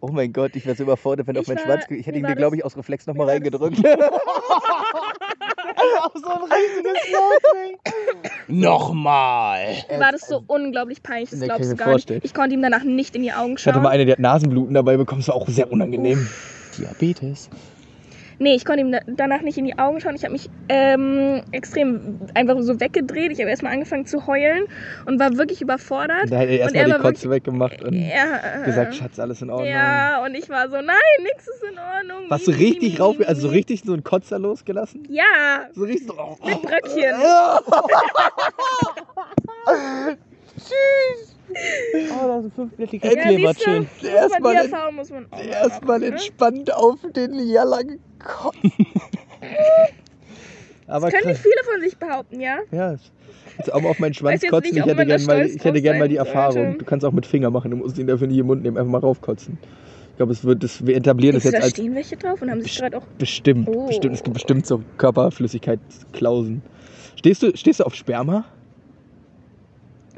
Oh 0.00 0.08
mein 0.12 0.32
Gott, 0.32 0.52
ich 0.56 0.64
wäre 0.66 0.76
so 0.76 0.82
überfordert, 0.84 1.26
wenn 1.26 1.36
er 1.36 1.40
auf 1.40 1.48
Ich 1.48 1.54
meinen 1.54 1.66
war- 1.68 1.80
Schwanz 1.80 1.90
Ich 1.90 2.06
hätte 2.06 2.18
mir 2.18 2.24
ihn 2.24 2.26
dir, 2.26 2.36
glaube 2.36 2.56
ich, 2.56 2.64
aus 2.64 2.76
Reflex 2.76 3.06
mir 3.06 3.12
nochmal 3.14 3.28
reingedrückt. 3.34 3.78
Auch 6.02 6.12
so 6.14 6.28
ein 6.28 6.42
richtiges 6.42 7.12
Loading. 7.12 7.78
Nochmal. 8.48 9.74
War 9.98 10.12
das 10.12 10.22
so 10.28 10.42
unglaublich 10.46 11.02
peinlich, 11.02 11.30
das 11.30 11.40
Nee, 11.40 11.46
glaubst 11.46 11.62
ich 11.62 11.66
du 11.68 11.72
mir 11.72 11.76
gar 11.78 11.88
vorstellen. 11.90 12.16
nicht. 12.18 12.24
Ich 12.26 12.34
konnte 12.34 12.54
ihm 12.54 12.62
danach 12.62 12.84
nicht 12.84 13.16
in 13.16 13.22
die 13.22 13.32
Augen 13.32 13.54
Ich 13.58 13.66
hatte 13.66 13.74
schauen. 13.74 13.82
mal 13.82 13.90
eine, 13.90 14.04
die 14.06 14.12
hat 14.12 14.18
Nasenbluten 14.18 14.74
dabei 14.74 14.96
bekommen, 14.96 15.20
das 15.20 15.28
war 15.28 15.34
auch 15.36 15.48
sehr 15.48 15.70
unangenehm. 15.72 16.28
Diabetes. 16.78 17.48
Nee, 18.44 18.54
ich 18.56 18.66
konnte 18.66 18.82
ihm 18.82 18.92
da- 18.92 19.00
danach 19.06 19.40
nicht 19.40 19.56
in 19.56 19.64
die 19.64 19.78
Augen 19.78 20.02
schauen. 20.02 20.14
Ich 20.16 20.22
habe 20.22 20.34
mich 20.34 20.50
ähm, 20.68 21.40
extrem 21.50 22.18
einfach 22.34 22.60
so 22.60 22.78
weggedreht. 22.78 23.32
Ich 23.32 23.38
habe 23.40 23.48
erstmal 23.48 23.72
angefangen 23.72 24.04
zu 24.04 24.26
heulen 24.26 24.64
und 25.06 25.18
war 25.18 25.38
wirklich 25.38 25.62
überfordert. 25.62 26.24
Da 26.28 26.40
hat 26.40 26.48
er 26.48 26.58
erstmal 26.60 26.90
er 26.90 26.96
die 26.98 27.02
Kotze 27.02 27.30
weggemacht 27.30 27.82
und 27.82 27.94
Ja, 27.94 28.62
gesagt, 28.66 28.96
Schatz, 28.96 29.18
alles 29.18 29.40
in 29.40 29.48
Ordnung. 29.48 29.70
Ja, 29.70 30.22
und 30.26 30.34
ich 30.34 30.50
war 30.50 30.68
so, 30.68 30.76
nein, 30.76 30.94
nix 31.22 31.48
ist 31.48 31.62
in 31.62 31.78
Ordnung. 31.78 32.28
Warst 32.30 32.46
du 32.46 32.50
mi, 32.50 32.58
richtig 32.58 33.00
rauf, 33.00 33.16
also 33.26 33.40
so 33.40 33.48
richtig 33.48 33.80
so 33.82 33.94
einen 33.94 34.04
Kotzer 34.04 34.38
losgelassen? 34.38 35.04
Ja, 35.08 35.24
So 35.72 35.84
richtig 35.84 36.08
so. 36.08 36.14
Oh, 36.18 36.36
mit 36.46 36.60
Bröckchen. 36.60 37.14
Oh, 41.94 42.26
da 42.26 42.40
sind 42.42 42.54
fünf 42.54 42.72
Blätter 42.74 42.96
Ja, 42.96 43.22
Kleber. 43.22 43.54
Schön. 43.54 43.86
Erstmal 44.02 44.54
Erstmal 44.54 45.98
machen, 45.98 46.00
ne? 46.00 46.06
entspannt 46.08 46.74
auf 46.74 46.98
den 47.14 47.34
Jalang 47.48 47.98
kotzen. 48.18 48.72
Aber 50.86 51.10
Das 51.10 51.14
können 51.14 51.28
nicht 51.32 51.40
viele 51.42 51.64
von 51.64 51.80
sich 51.80 51.96
behaupten, 51.96 52.40
ja? 52.40 52.58
Ja, 52.70 52.96
jetzt 53.58 53.72
auch 53.72 53.80
mal 53.80 53.88
auf 53.90 53.98
meinen 53.98 54.12
Schwanz 54.14 54.42
kotzen. 54.42 54.74
nicht, 54.74 54.76
Ich 54.76 54.84
hätte 54.84 54.94
man 54.96 55.08
da 55.08 55.16
gern 55.16 55.26
mal, 55.26 55.46
ich 55.46 55.64
hätte 55.64 55.80
gern 55.82 55.98
mal 55.98 56.08
die 56.08 56.16
Erfahrung. 56.16 56.52
sollte. 56.52 56.78
Du 56.78 56.84
kannst 56.84 57.06
auch 57.06 57.12
mit 57.12 57.24
Finger 57.26 57.50
machen. 57.50 57.70
Du 57.70 57.76
musst 57.78 57.96
ihn 57.98 58.06
dafür 58.06 58.26
nicht 58.26 58.38
den 58.38 58.46
Mund 58.46 58.62
nehmen. 58.62 58.76
Einfach 58.76 58.90
mal 58.90 58.98
raufkotzen. 58.98 59.56
Ich 60.10 60.16
glaube, 60.18 60.32
es 60.32 60.44
wird, 60.44 60.62
das, 60.62 60.86
wir 60.86 60.94
etablieren 60.96 61.34
das 61.34 61.42
Denkst 61.42 61.52
du, 61.52 61.56
jetzt 61.56 61.62
da 61.62 61.64
als 61.64 61.72
stehen 61.72 61.94
welche 61.94 62.16
drauf 62.16 62.42
und 62.42 62.50
haben 62.50 62.60
sich 62.62 62.76
gerade 62.76 62.98
auch. 62.98 63.06
bestimmt. 63.18 63.68
Oh. 63.68 63.86
Bestimmt. 63.86 64.14
Es 64.14 64.22
gibt 64.22 64.34
bestimmt 64.34 64.66
so 64.66 64.82
Körperflüssigkeitsklausen. 64.98 66.62
Stehst 67.16 67.42
du, 67.42 67.56
stehst 67.56 67.80
du 67.80 67.84
auf 67.84 67.94
Sperma? 67.94 68.44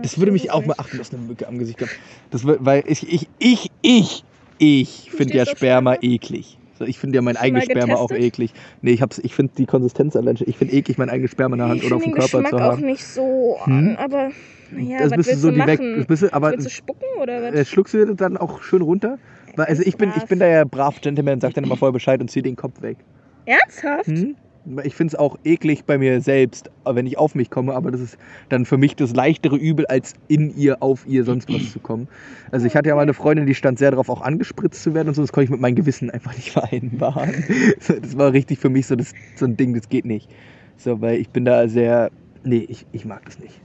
Das 0.02 0.18
würde 0.18 0.30
ich 0.30 0.42
mich 0.42 0.50
auch 0.50 0.64
mal 0.64 0.74
achten, 0.78 0.98
dass 0.98 1.12
eine 1.12 1.22
Mücke 1.22 1.48
am 1.48 1.58
Gesicht 1.58 1.78
kommt. 1.78 1.90
Das, 2.30 2.46
weil 2.46 2.84
ich, 2.86 3.10
ich, 3.12 3.28
ich, 3.38 3.70
ich, 3.82 4.24
ich 4.58 5.10
finde 5.10 5.36
ja 5.36 5.46
Sperma 5.46 5.96
eklig. 6.00 6.58
Ich 6.80 6.98
finde 6.98 7.16
ja 7.16 7.22
mein 7.22 7.38
eigenes 7.38 7.64
Sperma 7.64 7.94
auch 7.94 8.10
eklig. 8.10 8.52
Nee, 8.82 8.92
ich, 8.92 9.02
hab's, 9.02 9.18
ich 9.18 9.34
finde 9.34 9.52
die 9.56 9.64
Konsistenz 9.64 10.14
allein. 10.14 10.36
Ich 10.44 10.58
finde 10.58 10.74
eklig, 10.74 10.98
mein 10.98 11.08
eigenes 11.08 11.30
Sperma 11.30 11.54
in 11.54 11.60
der 11.60 11.68
Hand 11.68 11.80
ich 11.80 11.86
oder 11.86 11.96
auf 11.96 12.02
dem 12.02 12.12
Körper 12.12 12.42
Geschmack 12.42 12.50
zu 12.50 12.56
auch 12.56 12.72
haben. 12.72 12.84
nicht 12.84 13.04
so 13.04 13.58
Hm? 13.64 13.96
aber 13.98 14.30
naja, 14.70 14.98
das 14.98 15.10
was 15.12 15.16
bist 15.16 15.28
du 15.28 15.32
willst 15.32 15.42
so 15.42 15.50
du 15.50 15.56
machen? 15.56 15.96
Das 15.96 16.06
bist 16.06 16.22
du, 16.22 16.32
aber 16.32 16.50
willst 16.50 16.66
du 16.66 16.70
spucken 16.70 17.06
oder 17.20 17.42
was? 17.42 17.54
äh, 17.54 17.64
schluckst 17.64 17.94
du 17.94 18.14
dann 18.14 18.36
auch 18.36 18.62
schön 18.62 18.82
runter? 18.82 19.18
Weil, 19.54 19.66
also 19.66 19.82
ich 19.82 19.96
bin, 19.96 20.12
ich 20.16 20.24
bin 20.24 20.38
da 20.38 20.46
ja 20.46 20.64
brav 20.64 21.00
Gentleman, 21.00 21.40
sag 21.40 21.54
dann 21.54 21.64
immer 21.64 21.76
vorher 21.76 21.92
Bescheid 21.92 22.20
und 22.20 22.30
zieh 22.30 22.42
den 22.42 22.56
Kopf 22.56 22.82
weg. 22.82 22.98
Ernsthaft? 23.46 24.06
Hm? 24.06 24.36
Ich 24.84 24.94
finde 24.94 25.12
es 25.12 25.18
auch 25.18 25.38
eklig 25.44 25.84
bei 25.84 25.96
mir 25.96 26.20
selbst, 26.20 26.70
wenn 26.84 27.06
ich 27.06 27.18
auf 27.18 27.34
mich 27.34 27.50
komme, 27.50 27.74
aber 27.74 27.90
das 27.90 28.00
ist 28.00 28.18
dann 28.48 28.64
für 28.64 28.76
mich 28.76 28.96
das 28.96 29.14
leichtere 29.14 29.56
Übel, 29.56 29.86
als 29.86 30.14
in 30.28 30.56
ihr, 30.56 30.82
auf 30.82 31.06
ihr, 31.06 31.24
sonst 31.24 31.52
was 31.52 31.72
zu 31.72 31.78
kommen. 31.78 32.08
Also 32.50 32.66
ich 32.66 32.74
hatte 32.74 32.88
ja 32.88 32.96
mal 32.96 33.02
eine 33.02 33.14
Freundin, 33.14 33.46
die 33.46 33.54
stand 33.54 33.78
sehr 33.78 33.92
darauf, 33.92 34.08
auch 34.08 34.22
angespritzt 34.22 34.82
zu 34.82 34.94
werden 34.94 35.08
und 35.08 35.14
so, 35.14 35.22
das 35.22 35.32
konnte 35.32 35.44
ich 35.44 35.50
mit 35.50 35.60
meinem 35.60 35.76
Gewissen 35.76 36.10
einfach 36.10 36.34
nicht 36.34 36.50
vereinbaren. 36.52 37.44
Das 37.86 38.18
war 38.18 38.32
richtig 38.32 38.58
für 38.58 38.68
mich 38.68 38.86
so, 38.86 38.96
das, 38.96 39.12
so 39.36 39.46
ein 39.46 39.56
Ding, 39.56 39.74
das 39.74 39.88
geht 39.88 40.04
nicht. 40.04 40.28
So, 40.76 41.00
weil 41.00 41.20
ich 41.20 41.28
bin 41.30 41.44
da 41.44 41.68
sehr, 41.68 42.10
nee, 42.44 42.66
ich, 42.68 42.86
ich 42.92 43.04
mag 43.04 43.24
das 43.24 43.38
nicht. 43.38 43.60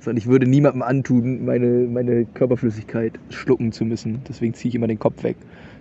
So, 0.00 0.10
und 0.10 0.18
ich 0.18 0.26
würde 0.26 0.46
niemandem 0.46 0.82
antun, 0.82 1.46
meine, 1.46 1.66
meine 1.66 2.26
Körperflüssigkeit 2.26 3.18
schlucken 3.30 3.72
zu 3.72 3.86
müssen. 3.86 4.20
Deswegen 4.28 4.52
ziehe 4.52 4.68
ich 4.68 4.74
immer 4.74 4.86
den 4.86 4.98
Kopf 4.98 5.22
weg. 5.22 5.36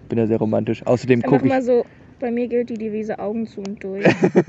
Bin 0.07 0.17
da 0.17 0.27
sehr 0.27 0.37
romantisch. 0.37 0.85
Außerdem 0.85 1.21
gucke 1.21 1.47
ich. 1.47 1.65
so, 1.65 1.85
bei 2.23 2.31
mir 2.31 2.47
gilt 2.47 2.69
die 2.69 2.77
Devise 2.77 3.19
Augen 3.19 3.45
zu 3.45 3.59
und 3.59 3.83
durch. 3.83 4.05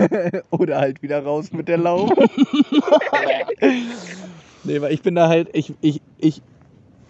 Oder 0.51 0.79
halt 0.79 1.03
wieder 1.03 1.25
raus 1.25 1.51
mit 1.53 1.67
der 1.67 1.77
Laufe. 1.77 2.15
nee, 4.63 4.81
weil 4.81 4.95
ich 4.95 5.03
bin 5.03 5.17
da 5.17 5.27
halt, 5.27 5.49
ich, 5.53 5.75
ich, 5.81 6.01
ich, 6.19 6.41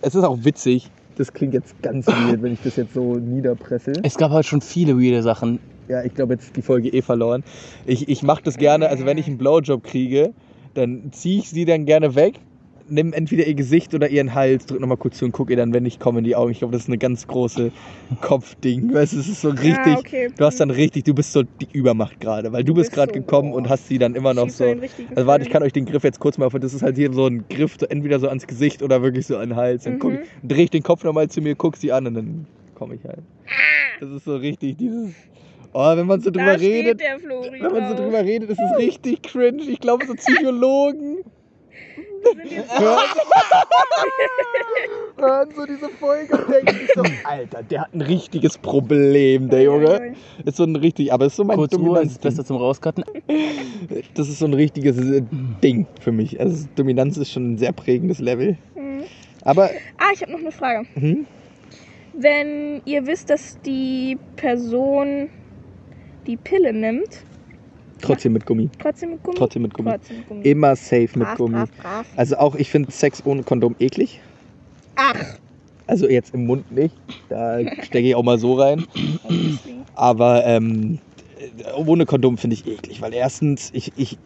es 0.01 0.15
ist 0.15 0.25
auch 0.25 0.39
witzig. 0.41 0.91
Das 1.19 1.35
klingt 1.35 1.53
jetzt 1.53 1.83
ganz 1.83 2.07
weird, 2.07 2.41
wenn 2.41 2.55
ich 2.55 2.63
das 2.65 2.77
jetzt 2.77 2.95
so 2.95 3.17
niederpresse. 3.17 3.93
Es 4.03 4.17
gab 4.17 4.31
halt 4.31 4.47
schon 4.47 4.63
viele 4.63 4.97
weirde 4.97 5.23
Sachen. 5.23 5.61
Ja, 5.87 6.03
ich 6.03 6.15
glaube, 6.15 6.33
jetzt 6.33 6.45
ist 6.45 6.57
die 6.57 6.63
Folge 6.63 6.89
eh 6.89 7.03
verloren. 7.03 7.45
Ich, 7.85 8.09
ich 8.09 8.23
mache 8.23 8.43
das 8.43 8.57
gerne, 8.57 8.89
also 8.89 9.05
wenn 9.05 9.19
ich 9.19 9.27
einen 9.27 9.37
Blowjob 9.37 9.85
kriege, 9.85 10.33
dann 10.73 11.13
ziehe 11.13 11.41
ich 11.41 11.51
sie 11.51 11.67
dann 11.67 11.85
gerne 11.85 12.15
weg, 12.15 12.41
nimm 12.89 13.13
entweder 13.13 13.47
ihr 13.47 13.55
Gesicht 13.55 13.95
oder 13.95 14.09
ihren 14.11 14.35
Hals, 14.35 14.67
drück 14.67 14.81
nochmal 14.81 14.97
kurz 14.99 15.19
zu 15.19 15.25
und 15.25 15.33
gucke 15.33 15.53
ihr 15.53 15.57
dann, 15.57 15.73
wenn 15.73 15.87
ich 15.87 15.99
komme, 15.99 16.19
in 16.19 16.25
die 16.25 16.37
Augen. 16.37 16.51
Ich 16.53 16.59
glaube, 16.59 16.73
das 16.73 16.83
ist 16.83 16.89
eine 16.89 16.99
ganz 16.99 17.27
große 17.27 17.71
Kopfding. 18.21 18.93
Weißt 18.95 19.13
du, 19.15 19.21
es 19.21 19.29
ist 19.29 19.41
so 19.41 19.49
richtig, 19.51 19.77
Ah, 19.77 19.99
okay. 19.99 20.29
du 20.37 20.45
hast 20.45 20.61
dann 20.61 20.71
richtig, 20.71 21.05
du 21.05 21.15
bist 21.15 21.33
so 21.33 21.43
die 21.43 21.69
Übermacht 21.73 22.21
gerade, 22.21 22.53
weil 22.53 22.65
du, 22.65 22.75
bist 22.75 22.91
bist 22.91 22.95
gerade 22.95 23.13
so, 23.15 23.21
gekommen 23.21 23.51
boah. 23.53 23.57
und 23.59 23.69
hast 23.69 23.89
sie 23.89 23.99
dann 23.99 24.15
immer 24.15 24.35
noch 24.35 24.49
so. 24.51 24.65
Also 25.15 25.27
warte, 25.27 25.45
ich 25.45 25.51
kann 25.51 25.63
euch 25.63 25.73
den 25.73 25.87
Griff 25.87 26.05
jetzt 26.05 26.21
kurz 26.21 26.39
mal, 26.39 26.49
das 26.51 26.75
ist 26.75 26.83
halt 26.83 26.97
hier 26.97 27.13
so 27.13 27.27
ein 27.27 27.45
Griff, 27.49 27.77
so 27.79 27.87
entweder 27.87 28.21
so 28.21 28.29
ans 28.29 28.47
Gesicht 28.47 28.83
oder 28.83 29.03
wirklich 29.03 29.27
so 29.27 29.37
an 29.37 29.51
den 29.51 29.57
Hals. 29.57 29.85
Dann 29.85 29.99
guck, 29.99 30.13
Mhm. 30.13 30.19
dreh 30.43 30.65
ich 30.65 30.71
den 30.71 30.83
Kopf 30.83 31.05
nochmal 31.05 31.29
zu 31.29 31.41
mir, 31.41 31.55
guck 31.55 31.77
sie 31.77 31.93
an 31.93 32.07
und 32.07 32.15
dann 32.15 32.47
komme 32.75 32.95
ich 32.97 33.05
halt. 33.05 33.23
Das 34.01 34.11
ist 34.11 34.25
so 34.25 34.37
richtig 34.37 34.77
dieses. 34.77 35.11
Oh, 35.73 35.97
wenn 35.97 36.07
man 36.07 36.21
so 36.21 36.31
drüber 36.31 36.59
redet, 36.61 37.01
wenn 37.01 37.73
man 37.73 37.89
so 37.89 37.97
drüber 37.97 38.23
redet, 38.25 38.51
ist 38.51 38.61
es 38.61 38.79
richtig 38.79 39.23
cringe. 39.23 39.63
Ich 39.65 39.81
glaube, 39.81 40.07
so 40.07 40.15
Psychologen 40.15 41.19
hören, 41.95 42.99
hören 45.19 45.49
so 45.55 45.67
diese 45.67 45.89
Folge 45.91 46.37
und 46.37 46.49
denken 46.53 46.79
sich 46.79 46.91
so, 46.95 47.03
Alter, 47.25 47.63
der 47.63 47.83
hat 47.83 47.95
ein 47.95 48.01
richtiges 48.03 48.59
Problem, 48.59 49.49
der 49.51 49.63
Junge. 49.63 50.15
Ist 50.45 50.57
so 50.57 50.65
ein 50.65 50.77
richtig, 50.77 51.13
aber 51.13 51.27
ist 51.27 51.37
so 51.37 51.45
mein 51.45 51.57
Kurz 51.57 51.73
Dominanz. 51.73 52.19
besser 52.19 52.45
zum 52.45 52.57
Rauscutten. 52.57 53.05
Das 54.15 54.29
ist 54.29 54.39
so 54.39 54.47
ein 54.47 54.55
richtiges 54.55 54.99
äh, 54.99 55.23
Ding 55.63 55.87
für 56.01 56.13
mich. 56.13 56.39
Also 56.41 56.67
Dominanz 56.77 57.17
ist 57.17 57.31
schon 57.33 57.55
ein 57.55 57.59
sehr 57.59 57.73
prägendes 57.73 58.19
Level. 58.19 58.57
Mhm. 58.75 59.05
Aber 59.43 59.71
Ah, 59.99 60.11
ich 60.15 60.23
habe 60.23 60.33
noch 60.33 60.41
eine 60.41 60.53
Frage. 60.53 60.87
hm? 60.95 61.27
Wenn 62.17 62.81
ihr 62.85 63.07
wisst, 63.07 63.29
dass 63.31 63.61
die 63.63 64.17
Person 64.37 65.29
die 66.27 66.37
Pille 66.37 66.73
nimmt, 66.73 67.25
trotzdem 68.05 68.33
mit 68.33 68.47
Gummi. 68.47 68.71
trotzdem 68.79 69.11
mit 69.11 69.23
Gummi? 69.23 69.39
Trotzdem 69.39 69.63
mit 69.63 69.75
Gummi. 69.75 69.91
Trotzdem 69.91 70.17
mit 70.19 70.29
Gummi. 70.29 70.43
Immer 70.45 70.77
safe 70.77 71.09
mit 71.15 71.19
brav, 71.29 71.37
Gummi. 71.37 71.55
brav, 71.55 71.71
brav. 71.77 72.07
Also 72.17 72.37
auch, 72.37 72.55
ich 72.55 72.71
finde 72.71 72.93
Sex 72.93 73.23
ohne 73.25 73.43
Kondom 73.43 73.75
eklig. 73.79 74.21
Ach, 74.97 75.15
Also 75.87 76.09
jetzt 76.09 76.33
im 76.35 76.47
Mund 76.47 76.71
nicht. 76.71 76.95
Da 77.29 77.59
stecke 77.83 78.09
ich 78.09 78.15
auch 78.15 78.23
mal 78.23 78.39
so 78.39 78.55
rein. 78.55 78.87
Aber 79.95 80.45
ähm, 80.45 80.99
ohne 81.77 82.07
Kondom 82.07 82.39
finde 82.39 82.55
ich 82.55 82.67
eklig, 82.67 83.01
weil 83.01 83.13
erstens, 83.15 83.71
ich, 83.73 83.93
ich 83.97 84.19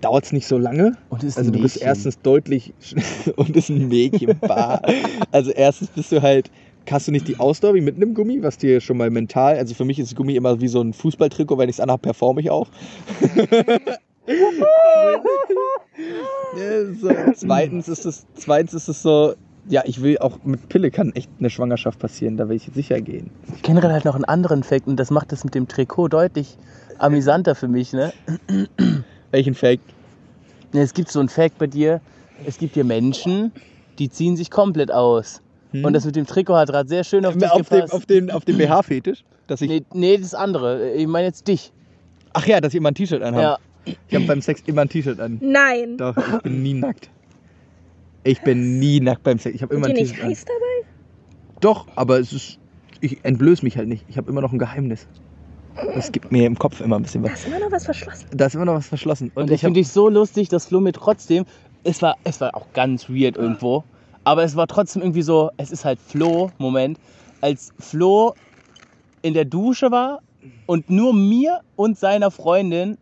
dauert 0.00 0.24
es 0.24 0.32
nicht 0.32 0.46
so 0.46 0.56
lange. 0.58 0.96
Und 1.08 1.22
ist 1.22 1.36
Also 1.36 1.50
ein 1.50 1.54
du 1.54 1.60
bist 1.60 1.76
Mädchen. 1.76 1.88
erstens 1.88 2.18
deutlich 2.22 2.74
und 3.36 3.56
ist 3.56 3.68
ein 3.68 3.88
Mädchenbar. 3.88 4.82
also 5.30 5.50
erstens 5.50 5.88
bist 5.90 6.10
du 6.12 6.22
halt, 6.22 6.50
hast 6.90 7.08
du 7.08 7.12
nicht 7.12 7.28
die 7.28 7.38
Ausdauer 7.38 7.74
wie 7.74 7.80
mit 7.80 7.96
einem 7.96 8.14
Gummi, 8.14 8.42
was 8.42 8.58
dir 8.58 8.80
schon 8.80 8.96
mal 8.96 9.10
mental, 9.10 9.56
also 9.56 9.74
für 9.74 9.84
mich 9.84 9.98
ist 9.98 10.14
Gummi 10.16 10.36
immer 10.36 10.60
wie 10.60 10.68
so 10.68 10.80
ein 10.80 10.92
Fußballtrikot, 10.92 11.58
wenn 11.58 11.68
ich 11.68 11.76
es 11.76 11.80
anhabe, 11.80 12.02
performe 12.02 12.40
ich 12.40 12.50
auch. 12.50 12.68
so. 17.00 17.10
Zweitens 17.34 17.88
ist 17.88 18.04
es, 18.06 18.26
zweitens 18.34 18.74
ist 18.74 18.88
es 18.88 19.02
so, 19.02 19.34
ja, 19.68 19.82
ich 19.84 20.02
will 20.02 20.18
auch 20.18 20.38
mit 20.44 20.68
Pille 20.68 20.90
kann 20.90 21.12
echt 21.12 21.30
eine 21.38 21.50
Schwangerschaft 21.50 21.98
passieren, 21.98 22.36
da 22.36 22.48
will 22.48 22.56
ich 22.56 22.70
sicher 22.74 23.00
gehen. 23.00 23.30
generell 23.62 23.92
halt 23.92 24.04
noch 24.04 24.14
einen 24.14 24.24
anderen 24.24 24.62
Fact 24.62 24.86
und 24.86 24.96
das 24.96 25.10
macht 25.10 25.32
das 25.32 25.44
mit 25.44 25.54
dem 25.54 25.68
Trikot 25.68 26.08
deutlich 26.08 26.56
amüsanter 26.98 27.54
für 27.54 27.68
mich, 27.68 27.92
ne? 27.92 28.12
Welchen 29.30 29.54
Fact? 29.54 29.82
Ne, 30.72 30.80
Es 30.82 30.94
gibt 30.94 31.10
so 31.10 31.20
einen 31.20 31.28
Fact 31.28 31.58
bei 31.58 31.66
dir, 31.66 32.00
es 32.46 32.58
gibt 32.58 32.74
hier 32.74 32.84
Menschen, 32.84 33.52
die 33.98 34.10
ziehen 34.10 34.36
sich 34.36 34.50
komplett 34.50 34.90
aus. 34.92 35.42
Hm? 35.72 35.84
Und 35.84 35.92
das 35.92 36.04
mit 36.04 36.16
dem 36.16 36.26
Trikot 36.26 36.54
hat 36.56 36.68
gerade 36.68 36.88
sehr 36.88 37.04
schön 37.04 37.24
auf 37.24 37.36
dich 37.36 37.48
auf, 37.50 37.68
dem, 37.68 37.76
gepasst. 37.76 37.92
auf 37.94 38.06
den, 38.06 38.30
auf 38.30 38.44
den 38.44 38.58
BH-Fetisch? 38.58 39.24
Dass 39.46 39.60
ich, 39.60 39.68
nee, 39.68 39.82
nee, 39.94 40.16
das 40.18 40.34
andere. 40.34 40.92
Ich 40.92 41.06
meine 41.06 41.26
jetzt 41.28 41.46
dich. 41.48 41.72
Ach 42.32 42.46
ja, 42.46 42.60
dass 42.60 42.72
ich 42.72 42.78
immer 42.78 42.90
ein 42.90 42.94
T-Shirt 42.94 43.22
anhabe. 43.22 43.42
Ja. 43.86 43.94
Ich 44.08 44.14
habe 44.14 44.26
beim 44.26 44.40
Sex 44.42 44.62
immer 44.66 44.82
ein 44.82 44.88
T-Shirt 44.88 45.18
an. 45.20 45.38
Nein. 45.40 45.96
Doch, 45.96 46.16
ich 46.16 46.42
bin 46.42 46.62
nie 46.62 46.74
nackt. 46.74 47.10
Ich 48.22 48.40
bin 48.42 48.78
nie 48.78 49.00
nackt 49.00 49.22
beim 49.22 49.38
Sex. 49.38 49.54
Ich 49.54 49.62
habe 49.62 49.74
immer 49.74 49.86
Ist 49.86 49.90
ein 49.90 49.96
nicht 49.96 50.10
T-Shirt 50.10 50.24
an. 50.24 50.30
heiß 50.30 50.44
dabei? 50.44 50.88
Doch, 51.60 51.86
aber 51.96 52.18
es 52.20 52.32
ist. 52.32 52.58
Ich 53.00 53.24
entblöße 53.24 53.64
mich 53.64 53.76
halt 53.78 53.88
nicht. 53.88 54.04
Ich 54.08 54.18
habe 54.18 54.30
immer 54.30 54.42
noch 54.42 54.52
ein 54.52 54.58
Geheimnis. 54.58 55.06
Es 55.94 56.12
gibt 56.12 56.30
mir 56.30 56.46
im 56.46 56.58
Kopf 56.58 56.80
immer 56.80 56.96
ein 56.96 57.02
bisschen 57.02 57.22
Da 57.22 57.30
was. 57.32 57.40
ist 57.40 57.46
immer 57.46 57.60
noch 57.60 57.72
was 57.72 57.84
verschlossen. 57.86 58.26
Da 58.34 58.46
ist 58.46 58.54
immer 58.54 58.64
noch 58.66 58.74
was 58.74 58.86
verschlossen. 58.88 59.32
Und, 59.34 59.50
ich 59.50 59.60
finde 59.60 59.80
dich 59.80 59.88
so 59.88 60.08
lustig, 60.10 60.48
dass 60.50 60.66
Flo 60.66 60.80
mir 60.80 60.92
trotzdem. 60.92 61.44
Es 61.82 62.02
war, 62.02 62.16
es 62.24 62.40
war 62.42 62.54
auch 62.54 62.66
ganz 62.74 63.08
weird 63.08 63.36
irgendwo. 63.38 63.84
Aber 64.24 64.44
es 64.44 64.54
war 64.56 64.66
trotzdem 64.66 65.02
irgendwie 65.02 65.22
so, 65.22 65.50
es 65.56 65.70
ist 65.70 65.84
halt 65.84 65.98
Flo, 65.98 66.50
Moment, 66.58 66.98
als 67.40 67.72
Flo 67.78 68.34
in 69.22 69.34
der 69.34 69.44
Dusche 69.44 69.90
war 69.90 70.20
und 70.66 70.90
nur 70.90 71.14
mir 71.14 71.60
und 71.76 71.98
seiner 71.98 72.30
Freundin 72.30 72.96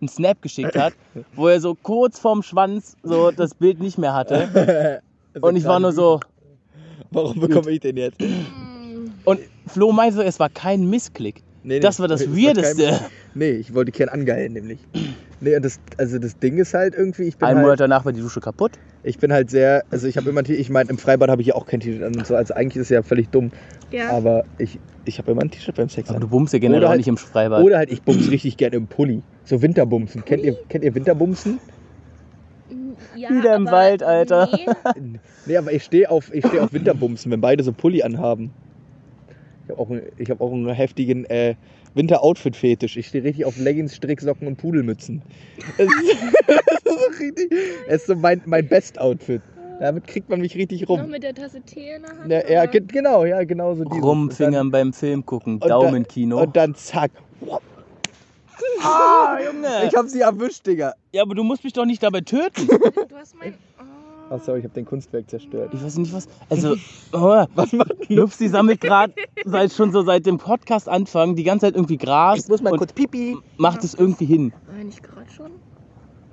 einen 0.00 0.08
Snap 0.08 0.40
geschickt 0.42 0.76
hat, 0.76 0.94
wo 1.34 1.48
er 1.48 1.60
so 1.60 1.74
kurz 1.74 2.18
vorm 2.18 2.42
Schwanz 2.42 2.96
so 3.02 3.30
das 3.30 3.54
Bild 3.54 3.80
nicht 3.80 3.98
mehr 3.98 4.14
hatte. 4.14 5.02
Und 5.40 5.54
ich 5.54 5.64
war 5.64 5.78
nur 5.78 5.92
so, 5.92 6.18
Warum 7.12 7.38
bekomme 7.38 7.70
ich 7.70 7.80
den 7.80 7.96
jetzt? 7.96 8.18
und 9.24 9.40
Flo 9.66 9.92
meinte 9.92 10.16
so, 10.16 10.22
es 10.22 10.40
war 10.40 10.48
kein 10.48 10.88
Missklick. 10.90 11.42
Nee, 11.62 11.74
nee, 11.74 11.80
Das 11.80 12.00
war 12.00 12.08
das 12.08 12.26
Weirdeste. 12.26 12.98
Nee, 13.34 13.50
ich 13.52 13.74
wollte 13.74 13.92
Kern 13.92 14.08
angeilen, 14.08 14.52
nämlich. 14.54 14.80
Nee, 15.40 15.54
und 15.56 15.64
das, 15.64 15.78
also 15.96 16.18
das 16.18 16.38
Ding 16.38 16.58
ist 16.58 16.74
halt 16.74 16.94
irgendwie, 16.94 17.22
ich 17.24 17.36
bin 17.38 17.46
Einen 17.46 17.58
halt, 17.58 17.64
Monat 17.66 17.80
danach 17.80 18.04
war 18.04 18.12
die 18.12 18.20
Dusche 18.20 18.40
kaputt. 18.40 18.72
ich 19.04 19.18
bin 19.18 19.32
halt 19.32 19.50
sehr, 19.50 19.84
also 19.90 20.06
ich 20.08 20.16
habe 20.16 20.28
immer, 20.30 20.40
ein 20.40 20.44
T- 20.44 20.54
ich 20.54 20.68
meine, 20.68 20.90
im 20.90 20.98
Freibad 20.98 21.30
habe 21.30 21.40
ich 21.40 21.48
ja 21.48 21.54
auch 21.54 21.64
kein 21.66 21.80
T-Shirt 21.80 22.02
an 22.02 22.14
und 22.16 22.26
so, 22.26 22.34
also 22.34 22.54
eigentlich 22.54 22.76
ist 22.76 22.82
es 22.86 22.88
ja 22.90 23.02
völlig 23.02 23.28
dumm, 23.30 23.50
Ja. 23.92 24.10
aber 24.10 24.44
ich, 24.58 24.78
ich 25.04 25.18
habe 25.18 25.30
immer 25.30 25.42
ein 25.42 25.50
T-Shirt 25.50 25.76
beim 25.76 25.88
Sex 25.88 26.08
Aber 26.08 26.16
an. 26.16 26.22
du 26.22 26.28
bummst 26.28 26.52
ja 26.52 26.58
generell 26.58 26.84
auch 26.84 26.88
halt- 26.90 26.98
nicht 26.98 27.08
im 27.08 27.16
Freibad. 27.16 27.62
Oder 27.62 27.78
halt, 27.78 27.90
ich 27.92 28.02
bums 28.02 28.30
richtig 28.30 28.56
gerne 28.56 28.76
im 28.76 28.86
Pulli. 28.88 29.22
So 29.44 29.62
Winterbumsen. 29.62 30.24
Kennt 30.24 30.42
ihr, 30.42 30.56
kennt 30.68 30.84
ihr 30.84 30.94
Winterbumsen? 30.94 31.58
ja, 33.16 33.30
Wieder 33.30 33.56
im 33.56 33.66
Wald, 33.66 34.02
Alter. 34.02 34.48
Nee. 34.98 35.18
Nee, 35.46 35.56
aber 35.56 35.72
ich 35.72 35.82
stehe 35.84 36.10
auf, 36.10 36.32
ich 36.34 36.46
steh 36.46 36.60
auf 36.60 36.72
Winterbumsen, 36.74 37.32
wenn 37.32 37.40
beide 37.40 37.64
so 37.64 37.72
Pulli 37.72 38.02
anhaben. 38.02 38.50
Ich 39.64 39.70
habe 39.70 39.80
auch, 39.80 39.90
einen- 39.90 40.02
ich 40.18 40.30
hab 40.30 40.40
auch 40.42 40.52
einen 40.52 40.68
heftigen 40.68 41.24
äh, 41.24 41.54
Winter-Outfit-Fetisch. 41.94 42.96
Ich 42.96 43.08
stehe 43.08 43.24
richtig 43.24 43.44
auf 43.44 43.56
Leggings, 43.58 43.94
Stricksocken 43.96 44.46
und 44.46 44.56
Pudelmützen. 44.56 45.22
Es 45.78 45.86
ist, 45.86 46.16
das 46.46 46.56
ist 46.56 46.84
so 46.84 46.96
richtig. 47.24 47.52
Es 47.88 48.02
ist 48.02 48.06
so 48.06 48.14
mein, 48.16 48.42
mein 48.46 48.66
Best-Outfit. 48.68 49.42
Damit 49.80 50.06
kriegt 50.06 50.28
man 50.28 50.40
mich 50.40 50.54
richtig 50.56 50.82
Noch 50.82 50.90
rum. 50.90 51.10
mit 51.10 51.22
der 51.22 51.34
Tasse 51.34 51.62
Tee 51.62 51.94
in 51.96 52.02
der 52.02 52.10
Hand. 52.10 52.30
Ja, 52.30 52.48
ja, 52.50 52.66
ge- 52.66 52.82
genau, 52.86 53.24
ja, 53.24 53.42
genau 53.44 53.74
so. 53.74 53.82
Rumfingern 53.84 54.70
beim 54.70 54.92
Film 54.92 55.24
gucken, 55.24 55.58
Daumenkino. 55.58 56.42
Und 56.42 56.54
dann 56.54 56.74
zack. 56.74 57.10
ah, 58.82 59.38
Junge! 59.44 59.86
Ich 59.88 59.94
hab 59.94 60.06
sie 60.08 60.20
erwischt, 60.20 60.66
Digga. 60.66 60.94
ja, 61.12 61.22
aber 61.22 61.34
du 61.34 61.42
musst 61.44 61.64
mich 61.64 61.72
doch 61.72 61.86
nicht 61.86 62.02
dabei 62.02 62.20
töten. 62.20 62.66
Du 62.66 63.16
hast 63.16 63.34
mein. 63.38 63.54
Oh. 64.30 64.34
Ach 64.36 64.40
sorry, 64.42 64.60
ich 64.60 64.64
hab 64.64 64.74
dein 64.74 64.84
Kunstwerk 64.84 65.28
zerstört. 65.28 65.72
Ich 65.74 65.82
weiß 65.82 65.98
nicht 65.98 66.12
was. 66.12 66.28
Also, 66.48 66.76
oh, 67.12 67.44
Was 67.54 67.72
macht 67.72 68.08
Nupsi 68.08 68.48
sammelt 68.48 68.80
gerade 68.80 69.12
seit 69.44 69.72
schon 69.72 69.92
so 69.92 70.02
seit 70.02 70.24
dem 70.26 70.38
Podcast 70.38 70.88
anfangen 70.88 71.36
die 71.36 71.42
ganze 71.44 71.66
Zeit 71.66 71.74
irgendwie 71.74 71.96
Gras 71.96 72.38
Ich 72.44 72.48
muss 72.48 72.62
mal 72.62 72.72
und 72.72 72.78
kurz 72.78 72.92
pipi. 72.92 73.36
macht 73.56 73.82
es 73.84 73.94
irgendwie 73.94 74.26
hin. 74.26 74.52
Nein, 74.74 74.86
nicht 74.86 75.02
gerade 75.02 75.30
schon. 75.30 75.50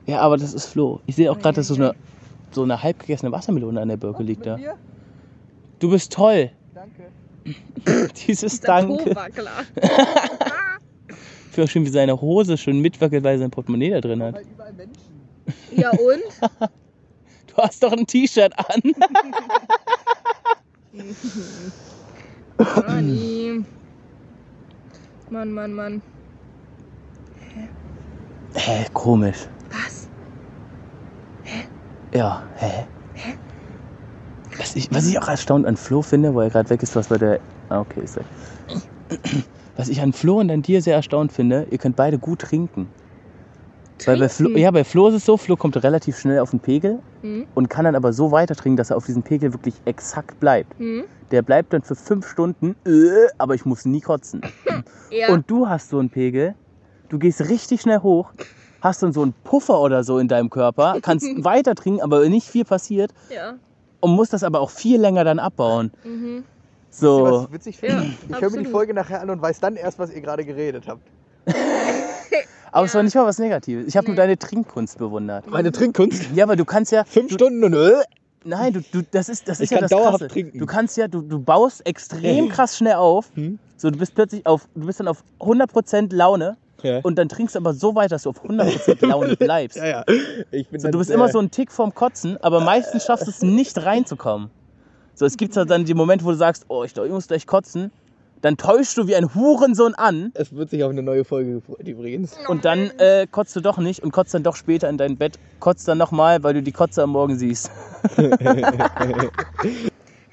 Ja, 0.06 0.20
aber 0.20 0.38
das 0.38 0.54
ist 0.54 0.68
Flo. 0.68 1.02
Ich 1.06 1.16
sehe 1.16 1.32
auch 1.32 1.39
gerade, 1.39 1.56
dass 1.56 1.68
so 1.68 1.76
eine 1.76 1.95
so 2.52 2.64
eine 2.64 2.82
halb 2.82 3.00
gegessene 3.00 3.32
Wassermelone 3.32 3.82
an 3.82 3.89
der 3.89 3.98
Birke 3.98 4.24
liegt 4.24 4.45
da. 4.45 4.58
Du 5.80 5.89
bist 5.89 6.14
toll. 6.14 6.52
Danke. 6.74 7.08
Dieses 8.28 8.62
Der 8.62 8.84
Po 8.84 8.98
Danke. 8.98 9.16
war 9.16 9.30
klar. 9.30 9.64
Ich 11.10 11.52
finde 11.52 11.66
auch 11.66 11.72
schön, 11.72 11.86
wie 11.86 11.89
seine 11.89 12.22
Hose 12.22 12.58
schon 12.58 12.80
mitwackelt, 12.80 13.24
weil 13.24 13.36
er 13.36 13.40
sein 13.40 13.52
Portemonnaie 13.52 13.90
da 13.90 14.02
drin 14.02 14.22
hat. 14.22 14.36
Überall 14.53 14.74
Menschen. 14.74 14.95
Ja 15.76 15.91
und? 15.91 16.69
Du 17.58 17.64
hast 17.64 17.82
doch 17.82 17.92
ein 17.92 18.06
T-Shirt 18.06 18.54
an. 18.56 18.82
Manni. 22.88 23.66
Mann, 25.32 25.52
Mann, 25.52 25.74
Mann. 25.74 26.02
Hä? 27.56 27.68
Hä, 28.54 28.86
komisch. 28.94 29.48
Was? 29.72 30.08
Ja, 32.14 32.44
hä? 32.58 32.86
Was 34.60 34.76
ich, 34.76 34.92
was 34.92 35.08
ich 35.08 35.18
auch 35.20 35.28
erstaunt 35.28 35.66
an 35.66 35.78
Flo 35.78 36.04
finde, 36.04 36.36
wo 36.36 36.42
er 36.42 36.52
gerade 36.52 36.70
weg 36.70 36.84
ist, 36.84 36.96
was 36.96 37.08
bei 37.08 37.18
der. 37.18 37.40
Ah, 37.70 37.80
okay, 37.80 38.02
ist 38.02 38.18
weg. 38.18 38.26
Was 39.76 39.90
ich 39.90 40.00
an 40.02 40.14
Flo 40.14 40.40
und 40.40 40.52
an 40.52 40.62
dir 40.62 40.84
sehr 40.84 40.96
erstaunt 40.96 41.32
finde, 41.32 41.66
ihr 41.72 41.80
könnt 41.80 41.96
beide 41.96 42.20
gut 42.20 42.40
trinken. 42.42 42.88
Weil 44.06 44.19
bei 44.19 44.30
Flo, 44.30 44.49
ja, 44.52 44.69
bei 44.72 44.84
Flo 44.84 45.07
ist 45.07 45.15
es 45.15 45.26
so, 45.26 45.38
Flo 45.38 45.56
kommt 45.56 45.82
relativ 45.84 46.18
schnell 46.19 46.40
auf 46.40 46.52
den 46.52 46.60
Pegel 46.60 46.99
Mhm. 47.24 47.45
und 47.56 47.69
kann 47.69 47.86
dann 47.86 47.95
aber 47.95 48.14
so 48.14 48.32
weiter 48.32 48.56
trinken, 48.56 48.78
dass 48.78 48.90
er 48.91 48.98
auf 48.98 49.06
diesem 49.06 49.24
Pegel 49.24 49.53
wirklich 49.53 49.76
exakt 49.86 50.40
bleibt. 50.40 50.80
Mhm. 50.80 51.06
Der 51.32 51.41
bleibt 51.41 51.74
dann 51.74 51.82
für 51.82 51.95
fünf 51.95 52.28
Stunden, 52.30 52.76
äh, 52.86 53.28
aber 53.38 53.56
ich 53.56 53.65
muss 53.65 53.86
nie 53.86 54.02
kotzen. 54.02 54.41
Ja. 55.10 55.30
Und 55.30 55.49
du 55.49 55.68
hast 55.69 55.90
so 55.90 55.99
einen 55.99 56.10
Pegel, 56.10 56.53
du 57.07 57.18
gehst 57.18 57.40
richtig 57.49 57.80
schnell 57.82 57.99
hoch, 57.99 58.32
hast 58.82 59.02
dann 59.02 59.14
so 59.14 59.22
einen 59.22 59.34
Puffer 59.45 59.80
oder 59.80 60.03
so 60.03 60.19
in 60.19 60.28
deinem 60.28 60.49
Körper, 60.49 60.98
kannst 61.02 61.26
weiter 61.45 61.76
trinken, 61.76 62.02
aber 62.02 62.28
nicht 62.28 62.45
viel 62.48 62.65
passiert 62.65 63.14
ja. 63.34 63.53
und 64.02 64.11
musst 64.11 64.34
das 64.34 64.44
aber 64.44 64.60
auch 64.60 64.69
viel 64.69 64.99
länger 64.99 65.24
dann 65.24 65.40
abbauen. 65.40 65.91
Mhm. 66.03 66.44
So, 66.90 67.24
Was 67.24 67.44
ich 67.45 67.52
witzig 67.53 67.78
finde? 67.78 67.95
Ja, 68.30 68.36
ich 68.36 68.41
höre 68.41 68.49
mir 68.52 68.64
die. 68.64 68.65
Folge 68.65 68.94
nachher 68.94 69.22
an 69.22 69.30
und 69.30 69.41
weiß 69.41 69.60
dann 69.61 69.76
erst, 69.78 69.98
was 69.98 70.11
ihr 70.11 70.19
gerade 70.22 70.44
geredet 70.44 70.84
habt. 70.88 71.02
aber 72.72 72.86
es 72.86 72.94
war 72.95 73.04
nicht 73.04 73.16
mal 73.16 73.26
was 73.26 73.40
Negatives. 73.40 73.88
Ich 73.88 73.98
habe 73.98 74.08
nur 74.08 74.14
Nee. 74.16 74.22
deine 74.22 74.38
Trinkkunst 74.38 74.98
bewundert. 74.98 75.48
Meine 75.48 75.72
Trinkkunst? 75.72 76.30
Ja, 76.34 76.44
aber 76.45 76.56
du 76.56 76.66
kannst 76.66 76.91
ja. 76.91 77.04
Fünf 77.06 77.30
du, 77.30 77.36
Stunden 77.36 77.64
und 77.64 77.74
äh, 77.74 77.94
Nein, 78.44 78.74
du, 78.74 78.82
du, 78.91 79.02
das 79.12 79.28
ist, 79.30 79.48
das 79.49 79.60
Ich 79.60 79.66
ist 79.66 79.72
ja 79.72 79.82
das 79.82 79.90
dauerhaft 79.91 80.20
Krasse. 80.20 80.28
trinken. 80.30 80.58
Du 80.60 80.66
kannst 80.66 80.95
ja, 80.95 81.08
du, 81.08 81.22
du 81.22 81.40
baust 81.40 81.86
extrem 81.86 82.48
krass 82.49 82.78
schnell 82.78 82.94
auf. 82.95 83.30
Hm? 83.36 83.60
So, 83.76 83.90
du 83.90 83.98
bist 83.98 84.16
plötzlich 84.16 84.45
auf, 84.45 84.68
du 84.74 84.86
bist 84.86 84.99
dann 84.99 85.08
auf 85.10 85.24
100% 85.40 86.16
Laune 86.16 86.56
Ja. 86.82 86.99
und 87.04 87.18
dann 87.18 87.28
trinkst 87.30 87.56
du 87.56 87.60
aber 87.60 87.74
so 87.74 87.94
weit, 87.95 88.12
dass 88.12 88.24
du 88.24 88.30
auf 88.30 88.44
100% 88.45 89.06
Laune 89.06 89.36
bleibst. 89.40 89.78
Ja, 89.78 89.86
ja. 89.86 90.04
Ich 90.52 90.68
bin 90.70 90.80
So, 90.80 90.90
du 90.90 90.98
bist 90.99 91.10
immer 91.10 91.28
äh, 91.28 91.32
so 91.32 91.40
ein 91.40 91.52
Tick 91.52 91.72
vorm 91.72 91.94
Kotzen, 91.94 92.38
aber 92.41 92.62
meistens 92.62 93.04
schaffst 93.06 93.28
du 93.28 93.32
es 93.32 93.41
nicht 93.41 93.78
reinzukommen. 93.84 94.49
So, 95.14 95.26
es 95.26 95.36
gibt 95.36 95.58
halt 95.58 95.70
dann 95.70 95.84
die 95.86 95.94
Momente, 95.95 96.24
wo 96.24 96.30
du 96.32 96.38
sagst, 96.38 96.66
oh, 96.70 96.84
ich 96.84 96.95
ich 96.95 97.12
muss 97.12 97.28
gleich 97.28 97.48
kotzen. 97.48 97.91
Dann 98.41 98.57
täuschst 98.57 98.97
du 98.97 99.07
wie 99.07 99.15
ein 99.15 99.34
Hurensohn 99.34 99.95
an 99.95 100.31
Es 100.35 100.53
wird 100.53 100.69
sich 100.69 100.84
auf 100.84 100.91
eine 100.91 101.01
neue 101.01 101.23
Folge 101.26 101.53
gefreut 101.55 101.88
übrigens. 101.88 102.38
und 102.47 102.65
dann 102.65 102.91
äh, 102.99 103.26
kotzt 103.30 103.55
du 103.55 103.61
doch 103.61 103.77
nicht 103.77 104.03
und 104.03 104.11
kotzt 104.11 104.34
dann 104.34 104.43
doch 104.43 104.55
später 104.55 104.89
in 104.89 104.97
dein 104.97 105.18
Bett. 105.18 105.39
Kotzt 105.59 105.88
dann 105.88 105.97
nochmal, 105.97 106.43
weil 106.43 106.53
du 106.53 106.61
die 106.61 106.72
Kotze 106.72 107.01
am 107.03 107.11
Morgen 107.11 107.38
siehst. 107.38 107.72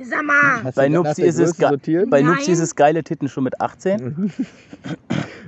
Sag 0.03 0.25
mal. 0.25 0.65
Hast 0.65 0.75
Bei 0.75 0.89
Nupsi 0.89 1.23
ist 1.23 1.39
es? 1.39 1.57
Bei. 1.57 2.21
Nupsi 2.21 2.51
ist 2.53 2.59
es 2.61 2.75
geile 2.75 3.03
Titten 3.05 3.29
schon 3.29 3.45
mit 3.45 3.59
18. 3.61 4.31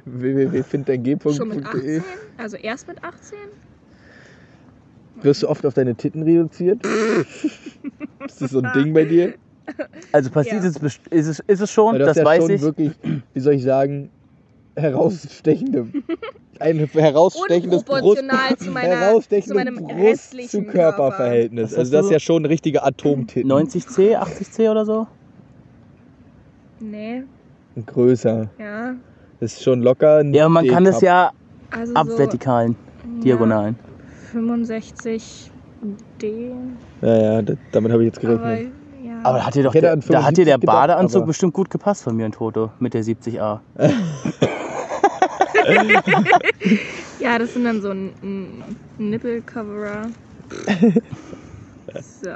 www.finddeingg.de 0.06 1.34
Schon 1.34 1.48
mit 1.48 1.66
18? 1.66 2.04
Also 2.38 2.56
erst 2.56 2.88
mit 2.88 3.02
18? 3.04 3.36
Wirst 5.22 5.42
du 5.42 5.48
oft 5.48 5.66
auf 5.66 5.74
deine 5.74 5.94
Titten 5.94 6.22
reduziert? 6.22 6.84
ist 8.26 8.40
das 8.40 8.50
so 8.50 8.60
ein 8.60 8.70
Ding 8.74 8.94
bei 8.94 9.04
dir? 9.04 9.34
Also 10.12 10.30
passiert 10.30 10.62
Ja. 10.62 10.68
es, 10.68 10.78
best- 10.78 11.06
ist 11.10 11.26
es, 11.26 11.40
ist 11.40 11.60
es 11.60 11.70
schon, 11.70 11.98
das 11.98 12.10
hast 12.10 12.16
ja 12.16 12.24
weiß 12.24 12.42
schon 12.42 12.50
ich. 12.50 12.62
wirklich, 12.62 12.92
wie 13.34 13.40
soll 13.40 13.54
ich 13.54 13.64
sagen, 13.64 14.10
herausstechende, 14.76 15.88
ein 16.60 16.78
herausstechendes 16.92 17.82
Brust, 17.84 18.18
zu, 18.18 18.24
meiner, 18.24 18.56
zu 18.56 18.72
herausstechendes 18.74 19.54
meinem 19.54 19.74
Brust 19.76 19.94
restlichen 19.98 20.48
zu 20.48 20.62
Körperverhältnis. 20.64 21.74
Also 21.74 21.92
das 21.92 22.06
ist 22.06 22.10
ja 22.12 22.20
schon 22.20 22.44
richtige 22.44 22.82
Atomtitten. 22.84 23.50
90C, 23.50 24.16
80C 24.18 24.70
oder 24.70 24.84
so? 24.86 25.06
Nee, 26.80 27.22
Größer. 27.86 28.48
ja. 28.58 28.94
Das 29.40 29.52
ist 29.54 29.62
schon 29.62 29.82
locker. 29.82 30.18
ein 30.18 30.32
Ja, 30.32 30.48
man 30.48 30.66
kann 30.66 30.86
es 30.86 31.00
ja 31.02 31.30
Also 31.70 31.94
ab 31.94 32.06
so, 32.08 32.16
Vertikalen, 32.18 32.74
Diagonalen. 33.22 33.76
Ja, 33.78 34.40
65 34.40 35.50
D. 36.20 36.52
Ja, 37.02 37.22
ja, 37.22 37.42
das, 37.42 37.56
damit 37.72 37.92
habe 37.92 38.02
ich 38.02 38.06
jetzt 38.14 38.24
Aber, 38.24 38.38
gerechnet. 38.38 38.72
Aber 39.26 39.38
da 39.38 39.46
hat 39.46 39.54
dir 39.56 39.64
doch 39.64 39.72
der, 39.72 39.96
da 39.96 40.22
hat 40.22 40.36
dir 40.36 40.44
der 40.44 40.54
75 40.54 40.60
gedacht, 40.60 40.66
Badeanzug 40.66 41.22
aber- 41.22 41.26
bestimmt 41.26 41.52
gut 41.52 41.68
gepasst 41.70 42.04
von 42.04 42.14
mir 42.16 42.26
und 42.26 42.34
Toto 42.36 42.70
mit 42.78 42.94
der 42.94 43.02
70A. 43.02 43.58
ja, 47.20 47.38
das 47.38 47.52
sind 47.54 47.64
dann 47.64 47.80
so 47.82 47.90
ein, 47.90 48.12
ein 48.22 48.62
Nippelcoverer. 48.98 50.02
So. 52.22 52.28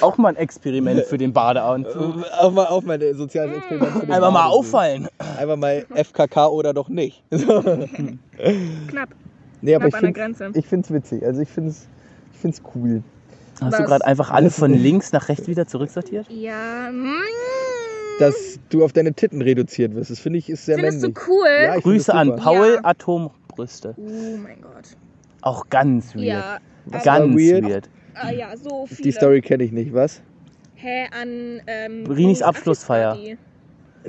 Auch 0.00 0.18
mal 0.18 0.30
ein 0.30 0.36
Experiment 0.36 1.02
für 1.02 1.16
den 1.16 1.32
Badeanzug. 1.32 2.24
Auch 2.40 2.50
mal 2.50 2.66
auf 2.66 2.84
meine 2.84 3.14
soziales 3.14 3.58
Experiment. 3.58 3.92
für 3.92 4.00
den 4.00 4.10
Einfach 4.12 4.32
mal 4.32 4.46
auffallen. 4.46 5.06
Einfach 5.38 5.56
mal 5.56 5.86
FKK 5.94 6.48
oder 6.48 6.74
doch 6.74 6.88
nicht. 6.88 7.22
Knapp, 7.30 9.10
nee, 9.60 9.76
aber 9.76 9.88
knapp 9.88 9.88
ich 9.88 9.94
an 9.94 10.00
der 10.00 10.00
finde 10.00 10.12
Grenze. 10.12 10.50
ich 10.58 10.66
find's 10.66 10.90
witzig. 10.90 11.24
Also 11.24 11.40
ich 11.42 11.48
finde 11.48 11.70
es 11.70 11.86
ich 12.32 12.38
find's 12.40 12.60
cool. 12.74 13.04
Hast 13.60 13.78
du 13.78 13.84
gerade 13.84 14.04
einfach 14.06 14.30
alle 14.30 14.50
von 14.50 14.72
links 14.74 15.12
nach 15.12 15.28
rechts 15.28 15.46
wieder 15.48 15.66
zurücksortiert? 15.66 16.26
Ja, 16.30 16.90
mm, 16.90 17.12
Dass 18.18 18.58
du 18.68 18.84
auf 18.84 18.92
deine 18.92 19.12
Titten 19.14 19.42
reduziert 19.42 19.94
wirst. 19.94 20.10
Das 20.10 20.18
finde 20.20 20.38
ich 20.38 20.48
ist 20.50 20.66
sehr 20.66 20.76
findest 20.76 21.02
du 21.02 21.08
männlich. 21.08 21.28
cool? 21.28 21.46
Ja, 21.48 21.64
ich 21.68 21.72
find 21.72 21.84
Grüße 21.84 22.06
das 22.06 22.14
an 22.16 22.26
super. 22.28 22.42
Paul 22.42 22.74
Ja. 22.74 22.80
Atombrüste. 22.84 23.94
Oh 23.96 24.36
mein 24.42 24.60
Gott. 24.60 24.84
Auch 25.42 25.68
ganz 25.70 26.14
weird. 26.14 26.24
Ja, 26.24 26.58
Was 26.86 27.02
Ganz 27.04 27.30
war 27.34 27.38
weird? 27.38 27.64
weird. 27.64 27.88
ah, 28.14 28.30
ja, 28.30 28.48
so 28.56 28.86
viele. 28.86 29.02
Die 29.02 29.12
Story 29.12 29.40
kenne 29.40 29.64
ich 29.64 29.72
nicht, 29.72 29.92
was? 29.94 30.20
Hä, 30.74 31.06
an 31.18 31.60
ähm, 31.66 32.04
Brinis 32.04 32.42
Abschlussfeier. 32.42 33.10
Abschlussparty. 33.12 33.38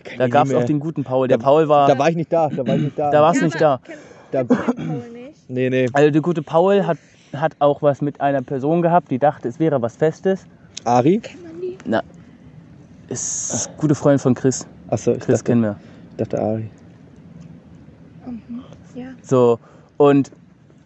Kenn 0.04 0.20
Da 0.20 0.26
ich 0.26 0.32
gab 0.32 0.44
es 0.44 0.50
nicht 0.50 0.56
mehr. 0.56 0.64
auch 0.64 0.68
den 0.68 0.80
guten 0.80 1.04
Paul. 1.04 1.28
Der 1.28 1.38
Da- 1.38 1.44
Paul 1.44 1.68
war. 1.68 1.88
Da 1.88 1.98
war 1.98 2.10
ich 2.10 2.16
nicht 2.16 2.32
da, 2.32 2.48
da 2.50 2.66
war 2.66 2.76
ich 2.76 2.82
nicht 2.82 2.98
da. 3.00 3.12
Da 3.12 3.22
warst 3.22 3.40
Ja, 3.42 3.46
nicht 3.48 3.60
Da- 3.62 3.80
kennst 3.84 4.00
du 4.32 4.74
den 4.74 4.88
Paul 4.88 5.10
nicht? 5.12 5.50
Nee, 5.50 5.70
nee. 5.70 5.88
Also 5.92 6.10
der 6.12 6.22
gute 6.22 6.42
Paul 6.42 6.86
hat, 6.86 6.98
hat 7.34 7.56
auch 7.60 7.82
was 7.82 8.02
mit 8.02 8.22
einer 8.22 8.42
Person 8.42 8.82
gehabt, 8.82 9.12
die 9.12 9.20
dachte, 9.20 9.48
es 9.48 9.60
wäre 9.60 9.82
was 9.82 9.96
Festes. 9.96 10.46
Ari? 10.84 11.20
Kennt 11.20 11.44
man 11.44 11.62
die? 11.62 11.78
Ist 13.10 13.70
gute 13.78 13.96
Freundin 13.96 14.20
von 14.20 14.36
Chris. 14.36 14.66
Achso, 14.88 15.12
ich 15.12 15.20
Chris 15.20 15.40
dachte, 15.40 15.44
kennen 15.52 15.64
wir. 15.64 15.76
ich 16.12 16.18
dachte 16.18 16.42
Ari. 16.42 16.70
Ja. 18.96 19.08
So, 19.22 19.60
und 19.98 20.32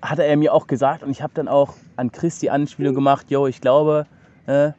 hatte 0.02 0.24
er 0.24 0.38
mir 0.38 0.54
auch 0.54 0.68
gesagt 0.68 1.04
und 1.04 1.10
ich 1.10 1.22
habe 1.22 1.34
dann 1.34 1.48
auch 1.48 1.74
an 1.96 2.12
Chris 2.12 2.40
die 2.40 2.52
Anspielung 2.52 2.94
gemacht, 2.94 3.30
yo, 3.30 3.48
ich 3.48 3.62
glaube, 3.62 4.06
äh, 4.46 4.72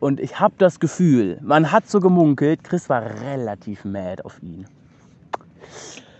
und 0.00 0.18
ich 0.18 0.40
habe 0.40 0.54
das 0.58 0.80
Gefühl, 0.80 1.38
man 1.42 1.70
hat 1.70 1.88
so 1.88 2.00
gemunkelt, 2.00 2.64
Chris 2.64 2.88
war 2.88 3.02
relativ 3.02 3.84
mad 3.84 4.22
auf 4.24 4.42
ihn. 4.42 4.66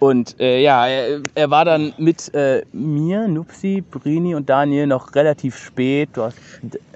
Und 0.02 0.40
äh, 0.40 0.60
ja, 0.60 0.88
er, 0.88 1.20
er 1.36 1.50
war 1.50 1.64
dann 1.64 1.92
mit 1.96 2.34
äh, 2.34 2.64
mir, 2.72 3.28
Nupsi, 3.28 3.84
Brini 3.88 4.34
und 4.34 4.50
Daniel 4.50 4.88
noch 4.88 5.14
relativ 5.14 5.56
spät. 5.56 6.08
Du 6.14 6.22
hast, 6.22 6.36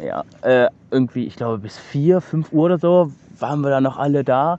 ja, 0.05 0.24
äh, 0.43 0.69
irgendwie, 0.91 1.24
ich 1.24 1.37
glaube, 1.37 1.59
bis 1.59 1.78
4, 1.78 2.20
5 2.20 2.51
Uhr 2.51 2.65
oder 2.65 2.78
so 2.78 3.12
waren 3.39 3.61
wir 3.61 3.70
dann 3.70 3.85
noch 3.85 3.97
alle 3.97 4.24
da. 4.24 4.59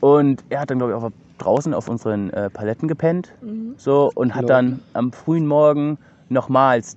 Und 0.00 0.42
er 0.48 0.62
hat 0.62 0.70
dann, 0.70 0.78
glaube 0.78 0.94
ich, 0.94 0.98
auch 0.98 1.12
draußen 1.38 1.72
auf 1.72 1.88
unseren 1.88 2.30
äh, 2.30 2.50
Paletten 2.50 2.88
gepennt. 2.88 3.32
Mhm. 3.40 3.74
So, 3.76 4.10
und 4.16 4.34
hat 4.34 4.50
dann 4.50 4.80
am 4.92 5.12
frühen 5.12 5.46
Morgen 5.46 5.96
nochmals 6.28 6.96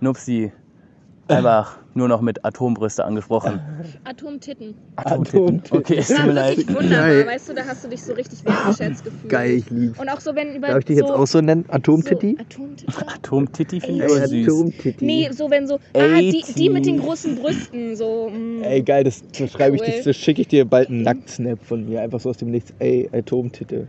Nupsi 0.00 0.52
einfach 1.26 1.78
nur 1.98 2.08
noch 2.08 2.20
mit 2.22 2.44
Atombrüste 2.44 3.04
angesprochen. 3.04 3.60
Atomtitten. 4.04 4.74
Atomtitten. 4.96 5.62
Okay, 5.70 5.96
es 5.98 6.08
tut 6.08 6.18
War 6.18 6.26
mir 6.26 6.32
leid. 6.32 6.56
wirklich 6.56 6.76
wunderbar, 6.76 7.08
Geil. 7.08 7.26
weißt 7.26 7.48
du, 7.50 7.54
da 7.54 7.64
hast 7.66 7.84
du 7.84 7.88
dich 7.88 8.02
so 8.02 8.12
richtig 8.14 8.44
wertgeschätzt 8.44 9.04
gefühlt. 9.04 9.28
Geil, 9.28 9.50
ich 9.58 9.70
lieb's. 9.70 9.98
Und 9.98 10.08
auch 10.08 10.20
so, 10.20 10.34
wenn 10.34 10.54
über 10.54 10.68
Darf 10.68 10.78
ich 10.78 10.84
dich 10.86 10.98
so, 10.98 11.04
jetzt 11.04 11.12
auch 11.14 11.26
so 11.26 11.40
nennen? 11.40 11.64
Atomtiti? 11.68 12.36
So, 12.38 12.42
Atomtitti? 12.42 12.86
Atomtiti 13.06 13.80
finde 13.82 14.06
ich 14.06 14.12
süß. 14.12 14.48
Atomtiti. 14.48 15.04
Nee, 15.04 15.28
so 15.32 15.50
wenn 15.50 15.66
so, 15.66 15.78
ah, 15.94 16.18
die, 16.18 16.44
die 16.56 16.70
mit 16.70 16.86
den 16.86 16.98
großen 17.00 17.36
Brüsten, 17.36 17.96
so. 17.96 18.30
mm. 18.30 18.62
Ey, 18.62 18.82
geil, 18.82 19.04
das, 19.04 19.22
das 19.38 19.50
schreibe 19.50 19.76
ich 19.76 19.82
Cool. 19.82 19.88
dir, 19.90 20.02
das 20.04 20.16
schicke 20.16 20.40
ich 20.42 20.48
dir 20.48 20.64
bald 20.64 20.88
einen 20.88 21.02
Nacktsnap 21.02 21.58
von 21.64 21.88
mir, 21.88 22.00
einfach 22.00 22.20
so 22.20 22.30
aus 22.30 22.36
dem 22.38 22.50
Nichts. 22.50 22.72
Ey, 22.78 23.08
Atomtitte. 23.12 23.88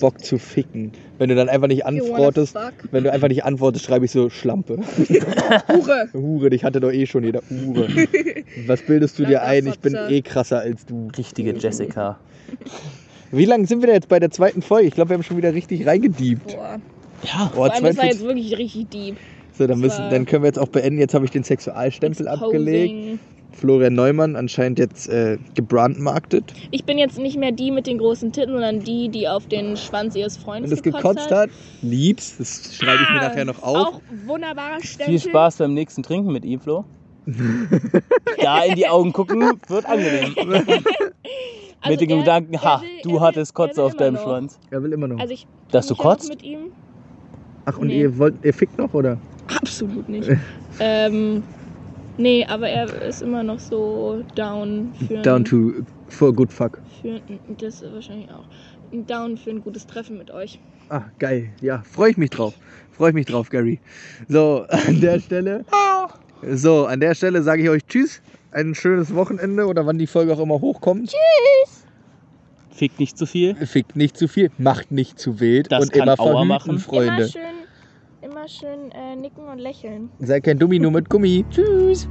Bock 0.00 0.22
zu 0.22 0.38
ficken. 0.38 0.92
Wenn 1.18 1.28
du 1.28 1.36
dann 1.36 1.48
einfach 1.48 1.68
nicht 1.68 1.86
antwortest, 1.86 2.56
wenn 2.90 3.04
du 3.04 3.12
einfach 3.12 3.28
nicht 3.28 3.44
antwortest, 3.44 3.84
schreibe 3.84 4.04
ich 4.04 4.10
so 4.10 4.28
Schlampe. 4.30 4.78
Hure. 5.68 6.08
Hure, 6.12 6.50
dich 6.50 6.64
hatte 6.64 6.80
doch 6.80 6.90
eh 6.90 7.06
schon 7.06 7.22
jeder 7.22 7.40
Hure. 7.50 7.88
Was 8.66 8.82
bildest 8.82 9.18
du 9.18 9.24
dir 9.24 9.42
ein? 9.42 9.66
Ich 9.66 9.78
bin 9.78 9.96
eh 10.08 10.22
krasser 10.22 10.60
als 10.60 10.86
du. 10.86 11.08
Richtige 11.16 11.54
Jessica. 11.54 12.18
Wie 13.30 13.44
lange 13.44 13.66
sind 13.66 13.80
wir 13.80 13.86
denn 13.86 13.96
jetzt 13.96 14.08
bei 14.08 14.18
der 14.20 14.30
zweiten 14.30 14.62
Folge? 14.62 14.88
Ich 14.88 14.94
glaube, 14.94 15.10
wir 15.10 15.14
haben 15.16 15.22
schon 15.22 15.36
wieder 15.36 15.52
richtig 15.54 15.86
reingediebt. 15.86 16.46
Boah. 16.54 16.78
Ja, 17.24 17.50
Oh, 17.52 17.56
Vor 17.56 17.72
allem, 17.72 17.84
das 17.84 17.96
war 17.96 18.04
42 18.04 18.10
jetzt 18.10 18.22
wirklich 18.22 18.58
richtig 18.58 18.90
deep. 18.90 19.16
so, 19.56 19.66
dann, 19.66 19.80
müssen, 19.80 20.10
dann 20.10 20.26
können 20.26 20.42
wir 20.42 20.48
jetzt 20.48 20.58
auch 20.58 20.68
beenden. 20.68 20.98
Jetzt 20.98 21.14
habe 21.14 21.24
ich 21.24 21.30
den 21.30 21.42
Sexualstempel 21.42 22.28
abgelegt. 22.28 23.18
Florian 23.52 23.94
Neumann 23.94 24.34
anscheinend 24.34 24.80
jetzt 24.80 25.08
äh, 25.08 25.38
gebrandmarktet. 25.54 26.52
Ich 26.72 26.84
bin 26.84 26.98
jetzt 26.98 27.18
nicht 27.18 27.38
mehr 27.38 27.52
die 27.52 27.70
mit 27.70 27.86
den 27.86 27.98
großen 27.98 28.32
Titten, 28.32 28.52
sondern 28.52 28.80
die, 28.80 29.08
die 29.08 29.28
auf 29.28 29.46
den 29.46 29.76
Schwanz 29.76 30.16
ihres 30.16 30.36
Wenn 30.38 30.44
Freundes 30.44 30.70
das 30.70 30.82
gekotzt 30.82 31.30
hat, 31.30 31.50
lieb's. 31.80 32.36
Das 32.36 32.74
schreibe 32.76 33.02
ich 33.04 33.10
mir 33.10 33.20
Ah, 33.20 33.28
nachher 33.28 33.44
noch 33.44 33.62
auf. 33.62 33.76
Auch 33.76 34.00
wunderbarer 34.26 34.80
Stempel. 34.82 35.18
viel 35.18 35.30
Spaß 35.30 35.58
beim 35.58 35.72
nächsten 35.72 36.02
Trinken 36.02 36.32
mit 36.32 36.44
ihm, 36.44 36.58
Flo. 36.60 36.84
da 38.42 38.64
in 38.64 38.74
die 38.76 38.86
Augen 38.86 39.12
gucken 39.12 39.40
wird 39.68 39.86
angenehm. 39.86 40.34
Also 41.86 42.00
mit 42.00 42.00
dem 42.00 42.10
er- 42.10 42.18
Gedanken, 42.20 42.62
ha, 42.62 42.80
will- 42.80 42.88
du 43.02 43.20
hattest 43.20 43.52
Kotze 43.52 43.82
auf 43.82 43.94
deinem 43.94 44.14
noch. 44.14 44.22
Schwanz. 44.22 44.58
Er 44.70 44.82
will 44.82 44.92
immer 44.94 45.06
noch. 45.06 45.18
Also 45.20 45.34
ich 45.34 45.46
Dass 45.70 45.86
du 45.86 45.94
kotzt? 45.94 46.30
mit 46.30 46.42
ihm. 46.42 46.68
Ach, 47.66 47.76
und 47.76 47.88
Nee. 47.88 48.00
ihr 48.00 48.16
wollt, 48.16 48.42
ihr 48.42 48.54
fickt 48.54 48.78
noch, 48.78 48.94
oder? 48.94 49.18
Absolut 49.60 50.08
nicht. 50.08 50.30
ähm, 50.80 51.42
nee, 52.16 52.46
aber 52.46 52.70
er 52.70 52.90
ist 53.02 53.20
immer 53.20 53.42
noch 53.42 53.58
so 53.58 54.22
down 54.34 54.94
für 55.06 55.18
Down 55.20 55.44
to 55.44 55.72
for 56.08 56.28
a 56.28 56.30
good 56.30 56.50
fuck. 56.50 56.80
für 57.02 57.20
ein, 57.28 57.38
das 57.58 57.82
wahrscheinlich 57.82 58.30
auch. 58.30 58.46
Down 59.06 59.36
für 59.36 59.50
ein 59.50 59.60
gutes 59.60 59.86
Treffen 59.86 60.16
mit 60.16 60.30
euch. 60.30 60.58
Ah, 60.88 61.02
geil. 61.18 61.50
Ja, 61.60 61.82
freue 61.82 62.12
ich 62.12 62.16
mich 62.16 62.30
drauf. 62.30 62.54
Freue 62.92 63.10
ich 63.10 63.14
mich 63.14 63.26
drauf, 63.26 63.50
Gary. 63.50 63.78
So, 64.28 64.64
an 64.70 65.02
der 65.02 65.20
Stelle. 65.20 65.66
So, 66.50 66.86
an 66.86 67.00
der 67.00 67.14
Stelle 67.14 67.42
sage 67.42 67.62
ich 67.62 67.68
euch 67.68 67.86
Tschüss. 67.86 68.20
Ein 68.50 68.74
schönes 68.74 69.14
Wochenende 69.14 69.66
oder 69.66 69.86
wann 69.86 69.98
die 69.98 70.06
Folge 70.06 70.32
auch 70.34 70.40
immer 70.40 70.60
hochkommt. 70.60 71.12
Fickt 72.70 73.00
nicht 73.00 73.16
zu 73.16 73.26
viel. 73.26 73.54
Fickt 73.54 73.96
nicht 73.96 74.16
zu 74.16 74.28
viel, 74.28 74.50
macht 74.58 74.90
nicht 74.90 75.18
zu 75.18 75.40
wild 75.40 75.70
Das 75.70 75.84
und 75.84 75.92
kann 75.92 76.02
immer 76.02 76.18
Aua 76.18 76.32
verhüten, 76.32 76.48
machen. 76.48 76.78
Freunde. 76.78 77.22
Immer 77.22 77.28
schön, 77.28 77.40
immer 78.22 78.48
schön 78.48 78.92
äh, 78.92 79.16
nicken 79.16 79.44
und 79.44 79.58
lächeln. 79.58 80.10
Sei 80.20 80.40
kein 80.40 80.58
Dummi 80.58 80.78
nur 80.78 80.90
mit 80.90 81.08
Gummi. 81.08 81.44
Tschüss. 81.50 82.08